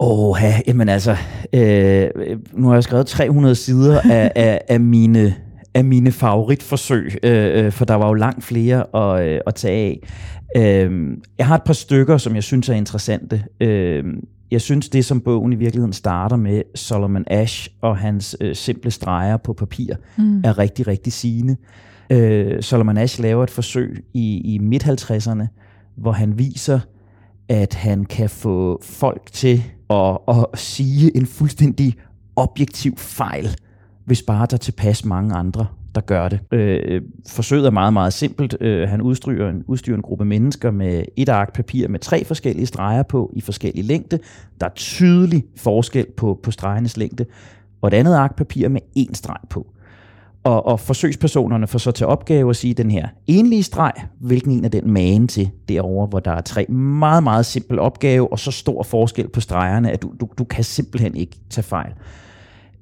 Åh, 0.05 0.37
ja, 0.43 0.61
jamen 0.67 0.89
altså, 0.89 1.17
øh, 1.53 2.09
nu 2.53 2.67
har 2.69 2.75
jeg 2.75 2.83
skrevet 2.83 3.07
300 3.07 3.55
sider 3.55 4.01
af, 4.01 4.33
af, 4.37 4.61
af 4.69 4.81
mine 4.81 5.35
af 5.75 5.85
mine 5.85 6.13
favoritforsøg, 6.13 7.19
øh, 7.23 7.65
øh, 7.65 7.73
for 7.73 7.85
der 7.85 7.95
var 7.95 8.09
jo 8.09 8.15
langt 8.15 8.45
flere 8.45 8.97
at, 8.97 9.29
øh, 9.29 9.41
at 9.47 9.55
tage 9.55 9.77
af. 9.77 10.01
Øh, 10.57 11.17
jeg 11.39 11.47
har 11.47 11.55
et 11.55 11.63
par 11.63 11.73
stykker, 11.73 12.17
som 12.17 12.35
jeg 12.35 12.43
synes 12.43 12.69
er 12.69 12.75
interessante. 12.75 13.45
Øh, 13.61 14.05
jeg 14.51 14.61
synes, 14.61 14.89
det 14.89 15.05
som 15.05 15.21
bogen 15.21 15.53
i 15.53 15.57
virkeligheden 15.57 15.93
starter 15.93 16.37
med, 16.37 16.63
Solomon 16.75 17.25
Ash 17.27 17.69
og 17.81 17.97
hans 17.97 18.37
øh, 18.41 18.55
simple 18.55 18.91
streger 18.91 19.37
på 19.37 19.53
papir, 19.53 19.95
mm. 20.19 20.41
er 20.45 20.59
rigtig, 20.59 20.87
rigtig 20.87 21.13
sigende. 21.13 21.57
Øh, 22.11 22.63
Solomon 22.63 22.97
Ash 22.97 23.23
laver 23.23 23.45
et 23.45 23.51
forsøg 23.51 24.05
i, 24.15 24.55
i 24.55 24.59
midt-50'erne, 24.59 25.47
hvor 25.97 26.13
han 26.13 26.39
viser, 26.39 26.81
at 27.49 27.75
han 27.75 28.05
kan 28.05 28.31
få 28.31 28.81
folk 28.83 29.33
til 29.33 29.63
at, 29.91 30.19
at 30.29 30.59
sige 30.59 31.17
en 31.17 31.27
fuldstændig 31.27 31.95
objektiv 32.37 32.97
fejl, 32.97 33.57
hvis 34.05 34.23
bare 34.23 34.47
der 34.51 34.55
er 34.55 34.59
tilpas 34.59 35.05
mange 35.05 35.35
andre, 35.35 35.67
der 35.95 36.01
gør 36.01 36.29
det. 36.29 36.41
Øh, 36.53 36.81
øh, 36.85 37.03
forsøget 37.29 37.67
er 37.67 37.71
meget, 37.71 37.93
meget 37.93 38.13
simpelt. 38.13 38.57
Øh, 38.61 38.89
han 38.89 39.03
udstyrer 39.03 39.51
en, 39.51 39.65
udstyrer 39.67 39.97
en 39.97 40.03
gruppe 40.03 40.25
mennesker 40.25 40.71
med 40.71 41.05
et 41.17 41.29
ark 41.29 41.55
papir 41.55 41.89
med 41.89 41.99
tre 42.01 42.25
forskellige 42.25 42.67
streger 42.67 43.03
på 43.03 43.33
i 43.37 43.41
forskellige 43.41 43.87
længde. 43.87 44.19
Der 44.61 44.67
er 44.67 44.75
tydelig 44.75 45.45
forskel 45.57 46.07
på, 46.17 46.41
på 46.43 46.51
stregernes 46.51 46.97
længde. 46.97 47.27
Og 47.83 47.89
et 47.89 47.95
andet 47.95 48.15
ark 48.15 48.37
papir 48.37 48.69
med 48.69 48.81
én 48.99 49.15
streg 49.15 49.41
på. 49.51 49.74
Og, 50.45 50.67
og 50.67 50.81
forsøgspersonerne 50.81 51.67
får 51.67 51.79
så 51.79 51.91
til 51.91 52.07
opgave 52.07 52.51
at 52.51 52.57
sige 52.57 52.75
den 52.75 52.91
her 52.91 53.09
enlige 53.27 53.63
streg, 53.63 53.93
hvilken 54.21 54.53
en 54.53 54.65
af 54.65 54.71
den 54.71 54.91
magen 54.91 55.29
til 55.29 55.51
derovre, 55.69 56.07
hvor 56.07 56.21
der 56.21 56.31
er 56.31 56.41
tre 56.41 56.65
meget, 56.67 57.23
meget 57.23 57.47
simpel 57.47 57.79
opgave, 57.79 58.33
og 58.33 58.39
så 58.39 58.51
stor 58.51 58.83
forskel 58.83 59.29
på 59.29 59.41
stregerne, 59.41 59.91
at 59.91 60.03
du, 60.03 60.13
du, 60.21 60.29
du 60.39 60.45
kan 60.45 60.65
simpelthen 60.65 61.17
ikke 61.17 61.37
tage 61.51 61.65
fejl. 61.65 61.93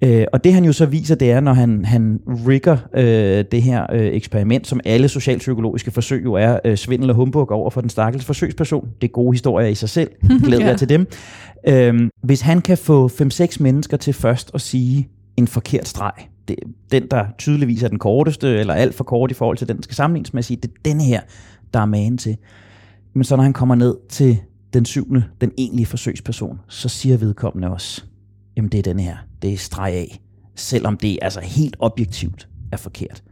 Øh, 0.05 0.25
og 0.33 0.45
det 0.45 0.53
han 0.53 0.65
jo 0.65 0.73
så 0.73 0.87
viser, 0.87 1.15
det 1.15 1.31
er, 1.31 1.41
når 1.41 1.53
han, 1.53 1.85
han 1.85 2.21
rigger 2.27 2.77
øh, 2.95 3.45
det 3.53 3.63
her 3.63 3.87
øh, 3.93 4.07
eksperiment, 4.07 4.67
som 4.67 4.81
alle 4.85 5.09
socialpsykologiske 5.09 5.91
forsøg 5.91 6.25
jo 6.25 6.35
er, 6.35 6.59
øh, 6.65 6.77
svindel 6.77 7.11
og 7.11 7.17
humbug 7.17 7.51
over 7.51 7.71
for 7.71 7.81
den 7.81 7.91
stakkels 7.91 8.25
forsøgsperson. 8.25 8.89
Det 9.01 9.09
er 9.09 9.13
gode 9.13 9.33
historier 9.33 9.69
i 9.69 9.75
sig 9.75 9.89
selv. 9.89 10.11
Glæder 10.45 10.67
ja. 10.67 10.77
til 10.77 10.89
dem. 10.89 11.07
Øh, 11.69 12.09
hvis 12.23 12.41
han 12.41 12.61
kan 12.61 12.79
få 12.79 13.09
5-6 13.09 13.57
mennesker 13.61 13.97
til 13.97 14.13
først 14.13 14.51
at 14.55 14.61
sige 14.61 15.09
en 15.37 15.49
forkert 15.49 15.89
streg, 15.89 16.13
det, 16.49 16.57
den, 16.93 17.07
der 17.11 17.27
tydeligvis 17.39 17.83
er 17.83 17.89
den 17.89 17.99
korteste, 17.99 18.49
eller 18.49 18.75
alt 18.75 18.95
for 18.95 19.05
kort 19.05 19.31
i 19.31 19.35
forhold 19.35 19.57
til 19.57 19.69
den, 19.69 19.77
der 19.77 19.83
skal 19.83 19.97
sammenlignes 19.97 20.35
med 20.35 20.39
at 20.39 20.45
sige, 20.45 20.57
det 20.57 20.69
er 20.69 20.75
denne 20.85 21.03
her, 21.03 21.21
der 21.75 21.81
er 21.81 21.87
magen 21.87 22.19
til. 22.19 22.37
Men 23.15 23.25
så 23.25 23.37
når 23.37 23.43
han 23.43 23.53
kommer 23.53 23.75
ned 23.75 23.97
til 24.09 24.39
den 24.73 24.85
syvende, 24.85 25.25
den 25.41 25.53
egentlige 25.59 25.87
forsøgsperson, 25.87 26.61
så 26.69 26.89
siger 26.89 27.17
vedkommende 27.17 27.71
også, 27.71 28.05
jamen 28.57 28.71
det 28.71 28.79
er 28.79 28.83
den 28.83 29.01
her, 29.01 29.17
det 29.43 29.53
er 29.53 29.57
streg 29.57 29.93
af, 29.93 30.21
selvom 30.55 30.97
det 30.97 31.19
altså 31.23 31.41
helt 31.41 31.77
objektivt 31.79 32.49
er 32.73 32.77
forkert. 32.77 33.23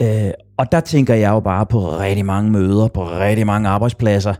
Øh, 0.00 0.30
og 0.56 0.72
der 0.72 0.80
tænker 0.80 1.14
jeg 1.14 1.30
jo 1.30 1.40
bare 1.40 1.66
på 1.66 1.98
rigtig 1.98 2.26
mange 2.26 2.50
møder, 2.50 2.88
på 2.88 3.04
rigtig 3.04 3.46
mange 3.46 3.68
arbejdspladser, 3.68 4.34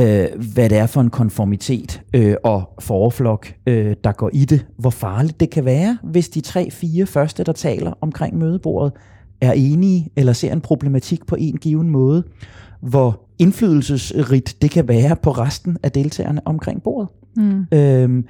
øh, 0.00 0.26
hvad 0.54 0.68
det 0.68 0.78
er 0.78 0.86
for 0.86 1.00
en 1.00 1.10
konformitet 1.10 2.02
øh, 2.14 2.34
og 2.44 2.70
forflok, 2.80 3.52
øh, 3.66 3.96
der 4.04 4.12
går 4.12 4.30
i 4.32 4.44
det. 4.44 4.66
Hvor 4.78 4.90
farligt 4.90 5.40
det 5.40 5.50
kan 5.50 5.64
være, 5.64 5.98
hvis 6.02 6.28
de 6.28 6.40
tre-fire 6.40 7.06
første, 7.06 7.44
der 7.44 7.52
taler 7.52 7.92
omkring 8.00 8.38
mødebordet, 8.38 8.92
er 9.40 9.52
enige 9.52 10.08
eller 10.16 10.32
ser 10.32 10.52
en 10.52 10.60
problematik 10.60 11.26
på 11.26 11.36
en 11.38 11.56
given 11.56 11.90
måde. 11.90 12.24
Hvor 12.80 13.20
indflydelsesrigt 13.38 14.62
det 14.62 14.70
kan 14.70 14.88
være 14.88 15.16
på 15.16 15.30
resten 15.30 15.78
af 15.82 15.92
deltagerne 15.92 16.40
omkring 16.44 16.82
bordet. 16.82 17.08
Mm. 17.36 17.66
Øhm, 17.72 18.24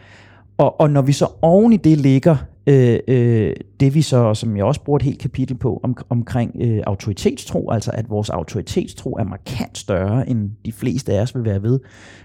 og, 0.58 0.80
og 0.80 0.90
når 0.90 1.02
vi 1.02 1.12
så 1.12 1.26
oven 1.42 1.72
i 1.72 1.76
det 1.76 1.98
ligger 1.98 2.36
øh, 2.68 2.98
øh, 3.08 3.52
det 3.80 3.94
vi 3.94 4.02
så, 4.02 4.34
som 4.34 4.56
jeg 4.56 4.64
også 4.64 4.80
bruger 4.80 4.98
et 4.98 5.02
helt 5.02 5.18
kapitel 5.18 5.56
på, 5.56 5.80
om, 5.82 5.96
omkring 6.08 6.56
øh, 6.60 6.82
autoritetstro, 6.86 7.70
altså 7.70 7.90
at 7.94 8.10
vores 8.10 8.30
autoritetstro 8.30 9.12
er 9.12 9.24
markant 9.24 9.78
større, 9.78 10.28
end 10.28 10.50
de 10.64 10.72
fleste 10.72 11.12
af 11.12 11.22
os 11.22 11.34
vil 11.34 11.44
være 11.44 11.62
ved. 11.62 11.80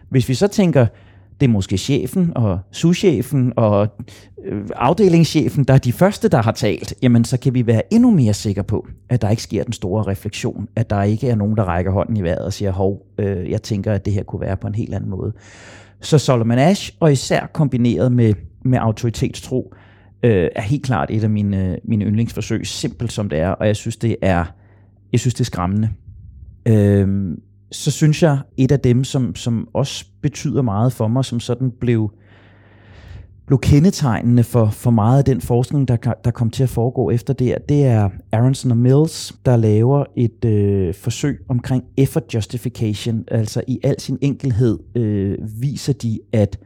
Hvis 0.09 0.29
vi 0.29 0.33
så 0.33 0.47
tænker, 0.47 0.85
det 1.39 1.47
er 1.47 1.51
måske 1.51 1.77
chefen 1.77 2.31
og 2.35 2.59
souschefen 2.71 3.53
og 3.55 3.87
øh, 4.45 4.61
afdelingschefen, 4.75 5.63
der 5.63 5.73
er 5.73 5.77
de 5.77 5.91
første, 5.91 6.27
der 6.27 6.41
har 6.41 6.51
talt, 6.51 6.93
jamen 7.01 7.25
så 7.25 7.37
kan 7.39 7.53
vi 7.53 7.67
være 7.67 7.93
endnu 7.93 8.11
mere 8.11 8.33
sikre 8.33 8.63
på, 8.63 8.87
at 9.09 9.21
der 9.21 9.29
ikke 9.29 9.43
sker 9.43 9.63
den 9.63 9.73
store 9.73 10.03
refleksion, 10.03 10.67
at 10.75 10.89
der 10.89 11.03
ikke 11.03 11.29
er 11.29 11.35
nogen, 11.35 11.57
der 11.57 11.63
rækker 11.63 11.91
hånden 11.91 12.17
i 12.17 12.21
vejret 12.21 12.45
og 12.45 12.53
siger, 12.53 12.71
hov, 12.71 13.05
øh, 13.17 13.51
jeg 13.51 13.61
tænker, 13.61 13.93
at 13.93 14.05
det 14.05 14.13
her 14.13 14.23
kunne 14.23 14.41
være 14.41 14.57
på 14.57 14.67
en 14.67 14.75
helt 14.75 14.93
anden 14.93 15.09
måde. 15.09 15.33
Så 16.01 16.17
Solomon 16.17 16.57
Ash, 16.57 16.91
og 16.99 17.11
især 17.11 17.49
kombineret 17.53 18.11
med, 18.11 18.33
med 18.65 18.79
autoritetstro, 18.81 19.73
øh, 20.23 20.49
er 20.55 20.61
helt 20.61 20.83
klart 20.83 21.11
et 21.11 21.23
af 21.23 21.29
mine, 21.29 21.71
øh, 21.71 21.77
mine 21.83 22.05
yndlingsforsøg, 22.05 22.67
simpelt 22.67 23.11
som 23.11 23.29
det 23.29 23.39
er, 23.39 23.49
og 23.49 23.67
jeg 23.67 23.75
synes, 23.75 23.97
det 23.97 24.15
er, 24.21 24.45
jeg 25.11 25.19
synes, 25.19 25.33
det 25.33 25.41
er 25.41 25.45
skræmmende. 25.45 25.89
Øh, 26.67 27.37
så 27.71 27.91
synes 27.91 28.23
jeg, 28.23 28.37
et 28.57 28.71
af 28.71 28.79
dem, 28.79 29.03
som, 29.03 29.35
som 29.35 29.67
også 29.73 30.05
betyder 30.21 30.61
meget 30.61 30.93
for 30.93 31.07
mig, 31.07 31.25
som 31.25 31.39
sådan 31.39 31.71
blev, 31.79 32.11
blev 33.47 33.59
kendetegnende 33.59 34.43
for, 34.43 34.65
for 34.65 34.91
meget 34.91 35.17
af 35.17 35.25
den 35.25 35.41
forskning, 35.41 35.87
der, 35.87 35.97
der 36.23 36.31
kom 36.31 36.49
til 36.49 36.63
at 36.63 36.69
foregå 36.69 37.09
efter 37.09 37.33
det, 37.33 37.57
det 37.69 37.85
er 37.85 38.09
Aronson 38.31 38.71
og 38.71 38.77
Mills, 38.77 39.35
der 39.45 39.55
laver 39.55 40.05
et 40.17 40.45
øh, 40.45 40.93
forsøg 40.93 41.39
omkring 41.49 41.83
effort 41.97 42.33
justification. 42.33 43.23
Altså 43.27 43.61
i 43.67 43.79
al 43.83 43.99
sin 43.99 44.17
enkelhed 44.21 44.79
øh, 44.95 45.37
viser 45.61 45.93
de, 45.93 46.19
at 46.31 46.59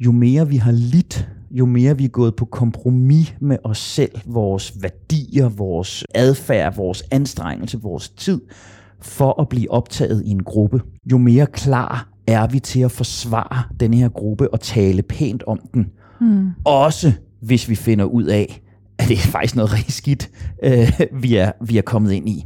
jo 0.00 0.12
mere 0.12 0.48
vi 0.48 0.56
har 0.56 0.72
lidt 0.72 1.28
jo 1.54 1.66
mere 1.66 1.98
vi 1.98 2.04
er 2.04 2.08
gået 2.08 2.36
på 2.36 2.44
kompromis 2.44 3.34
med 3.40 3.56
os 3.64 3.78
selv, 3.78 4.20
vores 4.26 4.74
værdier, 4.82 5.48
vores 5.48 6.04
adfærd, 6.14 6.76
vores 6.76 7.02
anstrengelse, 7.10 7.80
vores 7.80 8.08
tid, 8.08 8.40
for 9.00 9.40
at 9.40 9.48
blive 9.48 9.70
optaget 9.70 10.22
i 10.24 10.30
en 10.30 10.42
gruppe, 10.42 10.80
jo 11.10 11.18
mere 11.18 11.46
klar 11.46 12.08
er 12.26 12.46
vi 12.46 12.58
til 12.58 12.80
at 12.80 12.90
forsvare 12.90 13.62
den 13.80 13.94
her 13.94 14.08
gruppe 14.08 14.52
og 14.52 14.60
tale 14.60 15.02
pænt 15.02 15.42
om 15.46 15.60
den. 15.74 15.86
Mm. 16.20 16.50
Også 16.64 17.12
hvis 17.40 17.68
vi 17.68 17.74
finder 17.74 18.04
ud 18.04 18.24
af, 18.24 18.62
at 18.98 19.08
det 19.08 19.14
er 19.16 19.20
faktisk 19.20 19.56
noget 19.56 19.72
rigtig 19.72 19.94
skidt, 19.94 20.30
øh, 20.64 21.00
vi, 21.22 21.36
er, 21.36 21.52
vi 21.60 21.78
er 21.78 21.82
kommet 21.82 22.12
ind 22.12 22.28
i. 22.28 22.44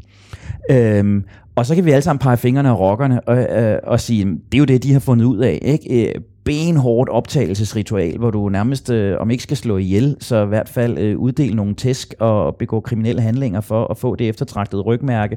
Øhm, 0.71 1.25
og 1.57 1.67
så 1.67 1.75
kan 1.75 1.85
vi 1.85 1.91
alle 1.91 2.03
sammen 2.03 2.19
pege 2.19 2.37
fingrene 2.37 2.69
af 2.69 2.79
rockerne 2.79 3.29
og, 3.29 3.39
øh, 3.39 3.79
og 3.83 4.01
sige, 4.01 4.25
det 4.25 4.55
er 4.55 4.59
jo 4.59 4.65
det, 4.65 4.83
de 4.83 4.93
har 4.93 5.01
fundet 5.01 5.25
ud 5.25 5.39
af. 5.39 5.59
Ikke? 5.63 6.15
Benhårdt 6.49 7.11
optagelsesritual, 7.11 8.19
hvor 8.19 8.31
du 8.31 8.49
nærmest, 8.49 8.91
øh, 8.91 9.17
om 9.21 9.31
ikke 9.31 9.43
skal 9.43 9.57
slå 9.57 9.77
ihjel, 9.77 10.17
så 10.21 10.45
i 10.45 10.47
hvert 10.47 10.69
fald 10.69 10.99
øh, 10.99 11.19
uddele 11.19 11.55
nogle 11.55 11.75
tæsk 11.75 12.15
og 12.19 12.57
begå 12.57 12.81
kriminelle 12.81 13.23
handlinger 13.23 13.61
for 13.61 13.87
at 13.87 13.97
få 13.97 14.15
det 14.15 14.29
eftertragtede 14.29 14.83
rygmærke. 14.83 15.37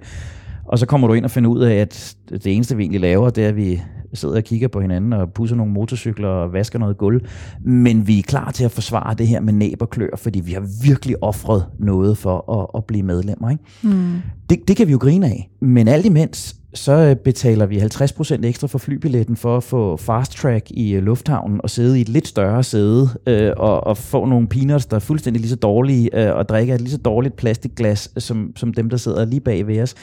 Og 0.65 0.79
så 0.79 0.85
kommer 0.85 1.07
du 1.07 1.13
ind 1.13 1.25
og 1.25 1.31
finder 1.31 1.49
ud 1.49 1.59
af, 1.59 1.75
at 1.75 2.15
det 2.29 2.47
eneste, 2.47 2.77
vi 2.77 2.83
egentlig 2.83 3.01
laver, 3.01 3.29
det 3.29 3.43
er, 3.43 3.49
at 3.49 3.55
vi 3.55 3.81
sidder 4.13 4.35
og 4.35 4.43
kigger 4.43 4.67
på 4.67 4.81
hinanden 4.81 5.13
og 5.13 5.33
pusser 5.33 5.55
nogle 5.55 5.71
motorcykler 5.71 6.27
og 6.27 6.53
vasker 6.53 6.79
noget 6.79 6.97
gulv. 6.97 7.21
Men 7.61 8.07
vi 8.07 8.19
er 8.19 8.23
klar 8.23 8.51
til 8.51 8.63
at 8.63 8.71
forsvare 8.71 9.13
det 9.13 9.27
her 9.27 9.41
med 9.41 9.53
næb 9.53 9.81
og 9.81 9.89
klør, 9.89 10.15
fordi 10.17 10.39
vi 10.39 10.51
har 10.51 10.83
virkelig 10.83 11.23
offret 11.23 11.65
noget 11.79 12.17
for 12.17 12.61
at, 12.61 12.67
at 12.77 12.85
blive 12.85 13.03
medlemmer. 13.03 13.49
Ikke? 13.49 13.63
Mm. 13.81 14.21
Det, 14.49 14.67
det 14.67 14.75
kan 14.75 14.87
vi 14.87 14.91
jo 14.91 14.97
grine 14.97 15.25
af. 15.25 15.49
Men 15.61 15.87
alt 15.87 16.05
imens, 16.05 16.60
så 16.73 16.91
øh, 16.91 17.15
betaler 17.15 17.65
vi 17.65 17.77
50% 17.77 18.45
ekstra 18.45 18.67
for 18.67 18.77
flybilletten 18.77 19.35
for 19.35 19.57
at 19.57 19.63
få 19.63 19.97
fast 19.97 20.31
track 20.31 20.71
i 20.71 20.91
øh, 20.91 21.03
lufthavnen 21.03 21.61
og 21.63 21.69
sidde 21.69 21.97
i 21.97 22.01
et 22.01 22.09
lidt 22.09 22.27
større 22.27 22.63
sæde 22.63 23.09
øh, 23.27 23.51
og, 23.57 23.87
og 23.87 23.97
få 23.97 24.25
nogle 24.25 24.47
peanuts, 24.47 24.85
der 24.85 24.95
er 24.95 24.99
fuldstændig 24.99 25.39
lige 25.39 25.49
så 25.49 25.55
dårlige 25.55 26.27
øh, 26.27 26.35
og 26.35 26.49
drikke 26.49 26.73
et 26.73 26.81
lige 26.81 26.91
så 26.91 26.97
dårligt 26.97 27.35
plastikglas 27.35 28.11
øh, 28.15 28.21
som, 28.21 28.53
som 28.55 28.73
dem, 28.73 28.89
der 28.89 28.97
sidder 28.97 29.25
lige 29.25 29.39
bag 29.39 29.67
ved 29.67 29.81
os. 29.81 29.95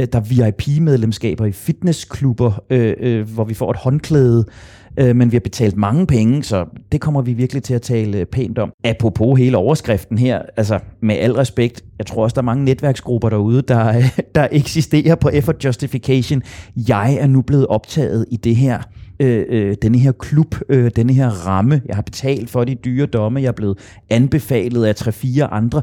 Øh, 0.00 0.06
der 0.12 0.18
er 0.18 0.22
VIP-medlemskaber 0.22 1.46
i 1.46 1.52
fitnessklubber, 1.52 2.64
øh, 2.70 2.94
øh, 3.00 3.34
hvor 3.34 3.44
vi 3.44 3.54
får 3.54 3.70
et 3.70 3.76
håndklæde, 3.76 4.44
øh, 4.48 4.54
øh, 4.96 5.16
men 5.16 5.32
vi 5.32 5.36
har 5.36 5.40
betalt 5.40 5.76
mange 5.76 6.06
penge, 6.06 6.42
så 6.42 6.64
det 6.92 7.00
kommer 7.00 7.22
vi 7.22 7.32
virkelig 7.32 7.62
til 7.62 7.74
at 7.74 7.82
tale 7.82 8.18
øh, 8.18 8.26
pænt 8.26 8.58
om. 8.58 8.72
Apropos 8.84 9.38
hele 9.38 9.56
overskriften 9.56 10.18
her, 10.18 10.42
altså 10.56 10.78
med 11.02 11.16
al 11.16 11.32
respekt, 11.32 11.84
jeg 11.98 12.06
tror 12.06 12.22
også, 12.22 12.34
der 12.34 12.40
er 12.40 12.44
mange 12.44 12.64
netværksgrupper 12.64 13.28
derude, 13.28 13.62
der, 13.62 13.88
øh, 13.88 14.18
der 14.34 14.48
eksisterer 14.52 15.14
på 15.14 15.28
effort 15.28 15.64
justification. 15.64 16.42
Jeg 16.88 17.14
er 17.14 17.26
nu 17.26 17.42
blevet 17.42 17.66
optaget 17.66 18.26
i 18.30 18.36
det 18.36 18.56
her 18.56 18.82
øh, 19.20 19.46
øh, 19.48 19.76
denne 19.82 19.98
her 19.98 20.12
klub, 20.12 20.54
øh, 20.68 20.90
denne 20.96 21.12
her 21.12 21.28
ramme. 21.28 21.82
Jeg 21.86 21.96
har 21.96 22.02
betalt 22.02 22.50
for 22.50 22.64
de 22.64 22.74
dyre 22.74 23.06
domme, 23.06 23.42
jeg 23.42 23.48
er 23.48 23.52
blevet 23.52 23.78
anbefalet 24.10 24.84
af 24.84 24.96
tre-fire 24.96 25.44
andre. 25.44 25.82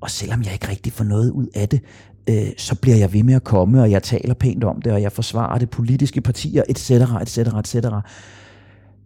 Og 0.00 0.10
selvom 0.10 0.42
jeg 0.42 0.52
ikke 0.52 0.68
rigtig 0.68 0.92
får 0.92 1.04
noget 1.04 1.30
ud 1.30 1.46
af 1.54 1.68
det, 1.68 1.80
øh, 2.28 2.48
så 2.56 2.74
bliver 2.74 2.96
jeg 2.96 3.12
ved 3.12 3.22
med 3.22 3.34
at 3.34 3.44
komme, 3.44 3.82
og 3.82 3.90
jeg 3.90 4.02
taler 4.02 4.34
pænt 4.34 4.64
om 4.64 4.82
det, 4.82 4.92
og 4.92 5.02
jeg 5.02 5.12
forsvarer 5.12 5.58
det 5.58 5.70
politiske 5.70 6.20
partier, 6.20 6.62
etc., 6.68 6.90
etc., 6.90 7.38
etc. 7.38 7.86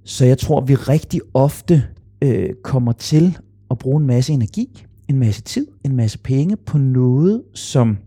Så 0.05 0.25
jeg 0.25 0.39
tror, 0.39 0.61
vi 0.61 0.75
rigtig 0.75 1.21
ofte 1.35 1.85
øh, 2.23 2.51
kommer 2.63 2.93
til 2.93 3.39
at 3.71 3.79
bruge 3.79 4.01
en 4.01 4.07
masse 4.07 4.33
energi, 4.33 4.85
en 5.09 5.19
masse 5.19 5.43
tid, 5.43 5.67
en 5.85 5.97
masse 5.97 6.19
penge 6.19 6.57
på 6.57 6.79
noget, 6.79 7.43
som 7.55 7.99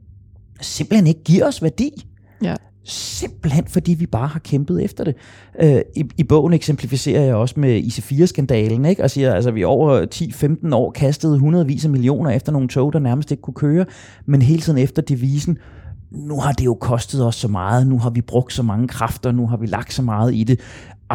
simpelthen 0.62 1.08
ikke 1.08 1.24
giver 1.24 1.48
os 1.48 1.64
værdi. 1.64 2.08
Ja. 2.44 2.56
Simpelthen 2.84 3.66
fordi 3.68 3.94
vi 3.94 4.06
bare 4.06 4.28
har 4.28 4.40
kæmpet 4.40 4.84
efter 4.84 5.04
det. 5.04 5.16
Øh, 5.62 5.82
i, 5.96 6.04
I 6.18 6.24
bogen 6.24 6.54
eksemplificerer 6.54 7.22
jeg 7.22 7.36
også 7.36 7.60
med 7.60 7.82
IC4-skandalen, 7.82 8.86
ikke? 8.86 9.04
og 9.04 9.12
siger, 9.12 9.34
altså 9.34 9.52
vi 9.52 9.64
over 9.64 10.06
10-15 10.70 10.76
år 10.76 10.92
kastede 10.92 11.40
hundredvis 11.40 11.86
af 11.86 11.92
millioner 11.92 12.30
efter 12.30 12.52
nogle 12.52 12.68
tog, 12.68 12.94
der 12.94 13.00
nærmest 13.00 13.32
ikke 13.32 13.42
kunne 13.42 13.54
køre, 13.54 13.86
men 14.26 14.42
hele 14.42 14.62
tiden 14.62 14.78
efter 14.78 15.02
devisen, 15.02 15.58
nu 16.12 16.40
har 16.40 16.52
det 16.52 16.66
jo 16.66 16.74
kostet 16.74 17.26
os 17.26 17.36
så 17.36 17.48
meget, 17.48 17.88
nu 17.88 18.00
har 18.00 18.10
vi 18.10 18.22
brugt 18.22 18.54
så 18.54 18.64
mange 18.64 18.88
kræfter, 18.88 19.32
nu 19.32 19.48
har 19.48 19.58
vi 19.58 19.66
lagt 19.66 19.94
så 19.94 20.02
meget 20.02 20.36
i 20.36 20.44
det, 20.44 20.60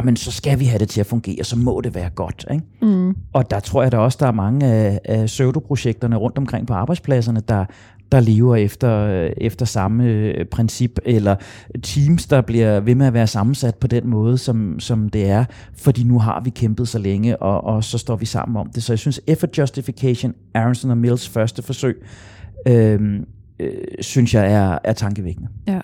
men 0.04 0.16
så 0.16 0.30
skal 0.30 0.60
vi 0.60 0.64
have 0.64 0.78
det 0.78 0.88
til 0.88 1.00
at 1.00 1.06
fungere, 1.06 1.44
så 1.44 1.58
må 1.58 1.80
det 1.80 1.94
være 1.94 2.10
godt. 2.10 2.46
Ikke? 2.50 2.64
Mm. 2.82 3.16
Og 3.32 3.50
der 3.50 3.60
tror 3.60 3.82
jeg 3.82 3.92
da 3.92 3.98
også, 3.98 4.18
der 4.20 4.26
er 4.26 4.32
mange 4.32 4.66
af, 4.66 5.00
af 5.04 5.26
pseudoprojekterne 5.26 6.16
rundt 6.16 6.38
omkring 6.38 6.66
på 6.66 6.74
arbejdspladserne, 6.74 7.42
der, 7.48 7.64
der 8.12 8.20
lever 8.20 8.56
efter, 8.56 9.06
efter 9.36 9.66
samme 9.66 10.04
øh, 10.04 10.44
princip, 10.44 10.98
eller 11.04 11.36
teams, 11.82 12.26
der 12.26 12.40
bliver 12.40 12.80
ved 12.80 12.94
med 12.94 13.06
at 13.06 13.12
være 13.12 13.26
sammensat 13.26 13.74
på 13.74 13.86
den 13.86 14.08
måde, 14.08 14.38
som, 14.38 14.80
som 14.80 15.08
det 15.08 15.30
er, 15.30 15.44
fordi 15.74 16.04
nu 16.04 16.18
har 16.18 16.40
vi 16.40 16.50
kæmpet 16.50 16.88
så 16.88 16.98
længe, 16.98 17.42
og, 17.42 17.64
og 17.64 17.84
så 17.84 17.98
står 17.98 18.16
vi 18.16 18.26
sammen 18.26 18.56
om 18.56 18.70
det. 18.74 18.82
Så 18.82 18.92
jeg 18.92 18.98
synes, 18.98 19.20
Effort 19.26 19.58
Justification, 19.58 20.34
Aronson 20.54 20.90
og 20.90 20.98
Mills 20.98 21.28
første 21.28 21.62
forsøg, 21.62 22.02
øh, 22.68 23.20
øh, 23.58 23.72
synes 24.00 24.34
jeg 24.34 24.52
er, 24.52 24.78
er 24.84 24.92
tankevækkende. 24.92 25.48
Ja. 25.66 25.80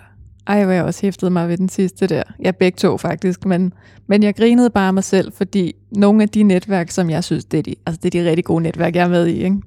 Ej, 0.49 0.63
hvor 0.65 0.73
jeg 0.73 0.83
også 0.83 1.01
hæftede 1.01 1.31
mig 1.31 1.49
ved 1.49 1.57
den 1.57 1.69
sidste 1.69 2.07
der. 2.07 2.23
Jeg 2.39 2.55
begge 2.55 2.75
to 2.75 2.97
faktisk, 2.97 3.45
men, 3.45 3.73
men 4.07 4.23
jeg 4.23 4.35
grinede 4.35 4.69
bare 4.69 4.93
mig 4.93 5.03
selv, 5.03 5.33
fordi 5.33 5.75
nogle 5.91 6.23
af 6.23 6.29
de 6.29 6.43
netværk, 6.43 6.89
som 6.89 7.09
jeg 7.09 7.23
synes, 7.23 7.45
det 7.45 7.57
er 7.57 7.61
de, 7.61 7.75
altså 7.85 7.99
det 8.03 8.15
er 8.15 8.23
de 8.23 8.29
rigtig 8.29 8.45
gode 8.45 8.63
netværk, 8.63 8.95
jeg 8.95 9.03
er 9.03 9.09
med 9.09 9.27
i. 9.27 9.43
Ikke? 9.43 9.57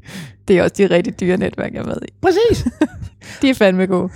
Det 0.48 0.58
er 0.58 0.62
også 0.62 0.74
de 0.78 0.86
rigtig 0.86 1.20
dyre 1.20 1.36
netværk, 1.36 1.74
jeg 1.74 1.80
er 1.80 1.86
med 1.86 1.96
i. 2.08 2.12
Præcis. 2.22 2.72
de 3.42 3.50
er 3.50 3.54
fandme 3.54 3.86
gode. 3.86 4.08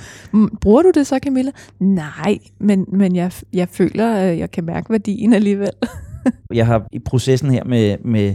Bruger 0.61 0.83
du 0.83 0.91
det 0.95 1.07
så, 1.07 1.19
Camilla? 1.23 1.51
Nej, 1.79 2.39
men, 2.59 2.87
men 2.89 3.17
jeg, 3.17 3.33
jeg 3.53 3.69
føler, 3.69 4.15
at 4.15 4.39
jeg 4.39 4.51
kan 4.51 4.65
mærke 4.65 4.91
værdien 4.91 5.33
alligevel. 5.33 5.71
jeg 6.55 6.67
har 6.67 6.87
i 6.93 6.99
processen 6.99 7.51
her 7.51 7.65
med, 7.65 7.97
med, 8.05 8.35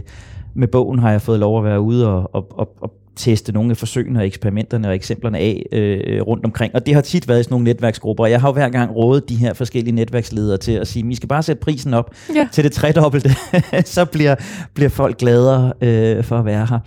med 0.54 0.68
bogen, 0.68 0.98
har 0.98 1.10
jeg 1.10 1.22
fået 1.22 1.38
lov 1.38 1.58
at 1.58 1.64
være 1.64 1.80
ude 1.80 2.08
og, 2.08 2.30
og, 2.34 2.58
og, 2.58 2.76
og 2.80 3.01
teste 3.16 3.52
nogle 3.52 3.70
af 3.70 3.76
forsøgene 3.76 4.18
og 4.18 4.26
eksperimenterne 4.26 4.88
og 4.88 4.94
eksemplerne 4.94 5.38
af 5.38 5.66
øh, 5.72 6.22
rundt 6.22 6.44
omkring. 6.44 6.74
Og 6.74 6.86
det 6.86 6.94
har 6.94 7.00
tit 7.00 7.28
været 7.28 7.40
i 7.40 7.42
sådan 7.42 7.52
nogle 7.52 7.64
netværksgrupper. 7.64 8.26
Jeg 8.26 8.40
har 8.40 8.48
jo 8.48 8.52
hver 8.52 8.68
gang 8.68 8.96
rådet 8.96 9.28
de 9.28 9.36
her 9.36 9.52
forskellige 9.54 9.94
netværksledere 9.94 10.58
til 10.58 10.72
at 10.72 10.88
sige, 10.88 11.06
vi 11.06 11.14
skal 11.14 11.28
bare 11.28 11.42
sætte 11.42 11.60
prisen 11.60 11.94
op 11.94 12.14
ja. 12.34 12.48
til 12.52 12.64
det 12.64 12.72
tredobbelte, 12.72 13.30
så 13.84 14.04
bliver, 14.04 14.34
bliver 14.74 14.88
folk 14.88 15.18
gladere 15.18 15.72
øh, 15.80 16.24
for 16.24 16.38
at 16.38 16.44
være 16.44 16.66
her. 16.66 16.78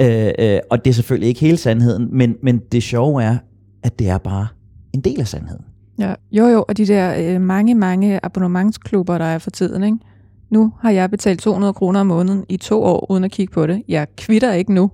Øh, 0.00 0.54
øh, 0.54 0.60
og 0.70 0.84
det 0.84 0.90
er 0.90 0.94
selvfølgelig 0.94 1.28
ikke 1.28 1.40
hele 1.40 1.56
sandheden, 1.56 2.08
men, 2.12 2.36
men 2.42 2.58
det 2.72 2.82
sjove 2.82 3.22
er, 3.22 3.36
at 3.82 3.98
det 3.98 4.08
er 4.08 4.18
bare 4.18 4.46
en 4.92 5.00
del 5.00 5.20
af 5.20 5.28
sandheden. 5.28 5.64
Ja, 5.98 6.14
jo 6.32 6.46
jo, 6.46 6.64
og 6.68 6.76
de 6.76 6.86
der 6.86 7.34
øh, 7.34 7.40
mange, 7.40 7.74
mange 7.74 8.20
abonnementsklubber, 8.22 9.18
der 9.18 9.24
er 9.24 9.38
for 9.38 9.50
tiden, 9.50 9.84
ikke? 9.84 9.98
Nu 10.50 10.72
har 10.80 10.90
jeg 10.90 11.10
betalt 11.10 11.40
200 11.40 11.72
kroner 11.72 12.00
om 12.00 12.06
måneden 12.06 12.44
i 12.48 12.56
to 12.56 12.82
år, 12.82 13.10
uden 13.10 13.24
at 13.24 13.30
kigge 13.30 13.52
på 13.52 13.66
det. 13.66 13.82
Jeg 13.88 14.06
kvitter 14.16 14.52
ikke 14.52 14.74
nu. 14.74 14.90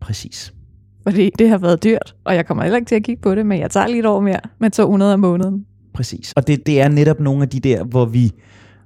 Præcis. 0.00 0.54
Fordi 1.02 1.30
det 1.38 1.48
har 1.48 1.58
været 1.58 1.84
dyrt, 1.84 2.14
og 2.24 2.34
jeg 2.34 2.46
kommer 2.46 2.62
heller 2.62 2.76
ikke 2.76 2.88
til 2.88 2.94
at 2.94 3.02
kigge 3.02 3.22
på 3.22 3.34
det, 3.34 3.46
men 3.46 3.60
jeg 3.60 3.70
tager 3.70 3.86
lidt 3.86 4.06
over 4.06 4.20
mere 4.20 4.40
med 4.58 4.70
200 4.70 5.14
om 5.14 5.20
måneden. 5.20 5.66
Præcis. 5.94 6.32
Og 6.36 6.46
det, 6.46 6.66
det 6.66 6.80
er 6.80 6.88
netop 6.88 7.20
nogle 7.20 7.42
af 7.42 7.48
de 7.48 7.60
der, 7.60 7.84
hvor 7.84 8.04
vi 8.04 8.32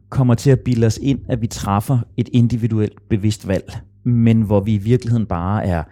kommer 0.09 0.35
til 0.35 0.51
at 0.51 0.61
bilde 0.61 0.87
os 0.87 0.99
ind, 1.03 1.19
at 1.29 1.41
vi 1.41 1.47
træffer 1.47 1.99
et 2.17 2.29
individuelt 2.33 3.09
bevidst 3.09 3.49
valg, 3.49 3.79
men 4.05 4.43
hvor 4.43 4.61
vi 4.61 4.75
i 4.75 4.79
virkeligheden 4.79 5.27
bare 5.27 5.67
er, 5.67 5.83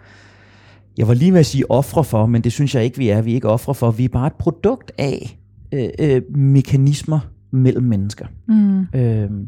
jeg 0.97 1.07
var 1.07 1.13
lige 1.13 1.33
ved 1.33 1.39
at 1.39 1.45
sige 1.45 1.71
ofre 1.71 2.03
for, 2.03 2.25
men 2.25 2.41
det 2.41 2.51
synes 2.51 2.75
jeg 2.75 2.83
ikke, 2.83 2.97
vi 2.97 3.09
er. 3.09 3.21
Vi 3.21 3.31
er 3.31 3.35
ikke 3.35 3.49
ofre 3.49 3.75
for. 3.75 3.91
Vi 3.91 4.05
er 4.05 4.09
bare 4.09 4.27
et 4.27 4.33
produkt 4.33 4.91
af 4.97 5.39
øh, 5.73 5.89
øh, 5.99 6.21
mekanismer 6.35 7.19
mellem 7.51 7.83
mennesker. 7.83 8.25
Mm. 8.47 8.85
Øhm, 8.95 9.47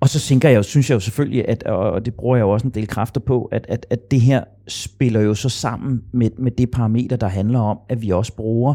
og 0.00 0.08
så 0.08 0.20
tænker 0.20 0.48
jeg 0.48 0.56
jo, 0.56 0.62
synes 0.62 0.90
jeg 0.90 0.94
jo 0.94 1.00
selvfølgelig, 1.00 1.48
at, 1.48 1.62
og 1.62 2.04
det 2.04 2.14
bruger 2.14 2.36
jeg 2.36 2.42
jo 2.42 2.50
også 2.50 2.66
en 2.66 2.74
del 2.74 2.86
kræfter 2.86 3.20
på, 3.20 3.48
at, 3.52 3.66
at, 3.68 3.86
at 3.90 4.10
det 4.10 4.20
her 4.20 4.44
spiller 4.68 5.20
jo 5.20 5.34
så 5.34 5.48
sammen 5.48 6.02
med, 6.12 6.30
med 6.38 6.50
det 6.50 6.70
parameter, 6.70 7.16
der 7.16 7.28
handler 7.28 7.60
om, 7.60 7.78
at 7.88 8.02
vi 8.02 8.10
også 8.10 8.32
bruger 8.36 8.74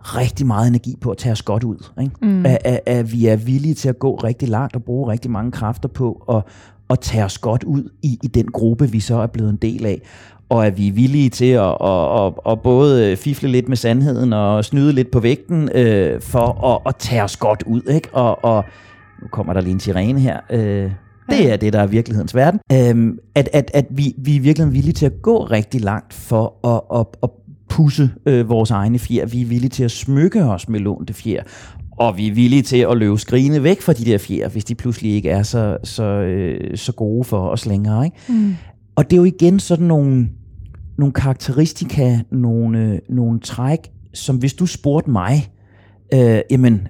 rigtig 0.00 0.46
meget 0.46 0.68
energi 0.68 0.96
på 1.00 1.10
at 1.10 1.16
tage 1.16 1.32
os 1.32 1.42
godt 1.42 1.64
ud. 1.64 1.90
Ikke? 2.00 2.14
Mm. 2.22 2.46
At, 2.46 2.58
at, 2.64 2.80
at 2.86 3.12
vi 3.12 3.26
er 3.26 3.36
villige 3.36 3.74
til 3.74 3.88
at 3.88 3.98
gå 3.98 4.14
rigtig 4.14 4.48
langt 4.48 4.76
og 4.76 4.82
bruge 4.82 5.12
rigtig 5.12 5.30
mange 5.30 5.52
kræfter 5.52 5.88
på 5.88 6.24
at, 6.28 6.42
at 6.90 7.00
tage 7.00 7.24
os 7.24 7.38
godt 7.38 7.64
ud 7.64 7.90
i, 8.02 8.18
i 8.22 8.26
den 8.26 8.46
gruppe, 8.46 8.90
vi 8.90 9.00
så 9.00 9.16
er 9.16 9.26
blevet 9.26 9.50
en 9.50 9.56
del 9.56 9.86
af. 9.86 10.00
Og 10.48 10.66
at 10.66 10.78
vi 10.78 10.88
er 10.88 10.92
villige 10.92 11.30
til 11.30 11.50
at, 11.50 11.76
at, 11.80 12.26
at, 12.26 12.32
at 12.50 12.60
både 12.60 13.16
fifle 13.16 13.48
lidt 13.48 13.68
med 13.68 13.76
sandheden 13.76 14.32
og 14.32 14.64
snyde 14.64 14.92
lidt 14.92 15.10
på 15.10 15.20
vægten 15.20 15.68
øh, 15.74 16.20
for 16.20 16.74
at, 16.74 16.80
at 16.86 16.96
tage 16.96 17.22
os 17.22 17.36
godt 17.36 17.62
ud. 17.66 17.82
Ikke? 17.90 18.08
Og, 18.12 18.44
og 18.44 18.64
nu 19.22 19.28
kommer 19.28 19.52
der 19.52 19.60
lige 19.60 19.72
en 19.72 19.80
sirene 19.80 20.20
her, 20.20 20.40
øh, 20.50 20.90
det 21.30 21.52
er 21.52 21.56
det, 21.56 21.72
der 21.72 21.80
er 21.80 21.86
virkelighedens 21.86 22.34
verden, 22.34 22.60
øh, 22.72 23.14
at, 23.34 23.48
at, 23.52 23.70
at 23.74 23.86
vi, 23.90 24.14
vi 24.18 24.36
er 24.36 24.40
virkelig 24.40 24.72
villige 24.72 24.92
til 24.92 25.06
at 25.06 25.22
gå 25.22 25.44
rigtig 25.44 25.80
langt 25.80 26.14
for 26.14 26.66
at, 26.66 27.00
at, 27.00 27.06
at 27.22 27.30
pusse 27.68 28.10
øh, 28.26 28.48
vores 28.48 28.70
egne 28.70 28.98
fjer. 28.98 29.26
Vi 29.26 29.42
er 29.42 29.46
villige 29.46 29.70
til 29.70 29.84
at 29.84 29.90
smykke 29.90 30.44
os 30.44 30.68
med 30.68 30.80
lånte 30.80 31.12
fjer. 31.12 31.42
Og 31.98 32.16
vi 32.16 32.28
er 32.28 32.34
villige 32.34 32.62
til 32.62 32.86
at 32.90 32.96
løbe 32.96 33.18
skrigende 33.18 33.62
væk 33.62 33.80
fra 33.80 33.92
de 33.92 34.04
der 34.04 34.18
fjer, 34.18 34.48
hvis 34.48 34.64
de 34.64 34.74
pludselig 34.74 35.12
ikke 35.12 35.30
er 35.30 35.42
så, 35.42 35.76
så, 35.84 36.04
øh, 36.04 36.76
så 36.76 36.92
gode 36.92 37.24
for 37.24 37.48
os 37.48 37.66
længere. 37.66 38.04
Ikke? 38.04 38.16
Mm. 38.28 38.54
Og 38.96 39.10
det 39.10 39.12
er 39.12 39.16
jo 39.16 39.24
igen 39.24 39.60
sådan 39.60 39.86
nogle, 39.86 40.28
nogle 40.98 41.12
karakteristika, 41.12 42.18
nogle, 42.30 43.00
nogle 43.08 43.40
træk, 43.40 43.78
som 44.14 44.36
hvis 44.36 44.54
du 44.54 44.66
spurgte 44.66 45.10
mig, 45.10 45.50
øh, 46.14 46.40
jamen 46.50 46.88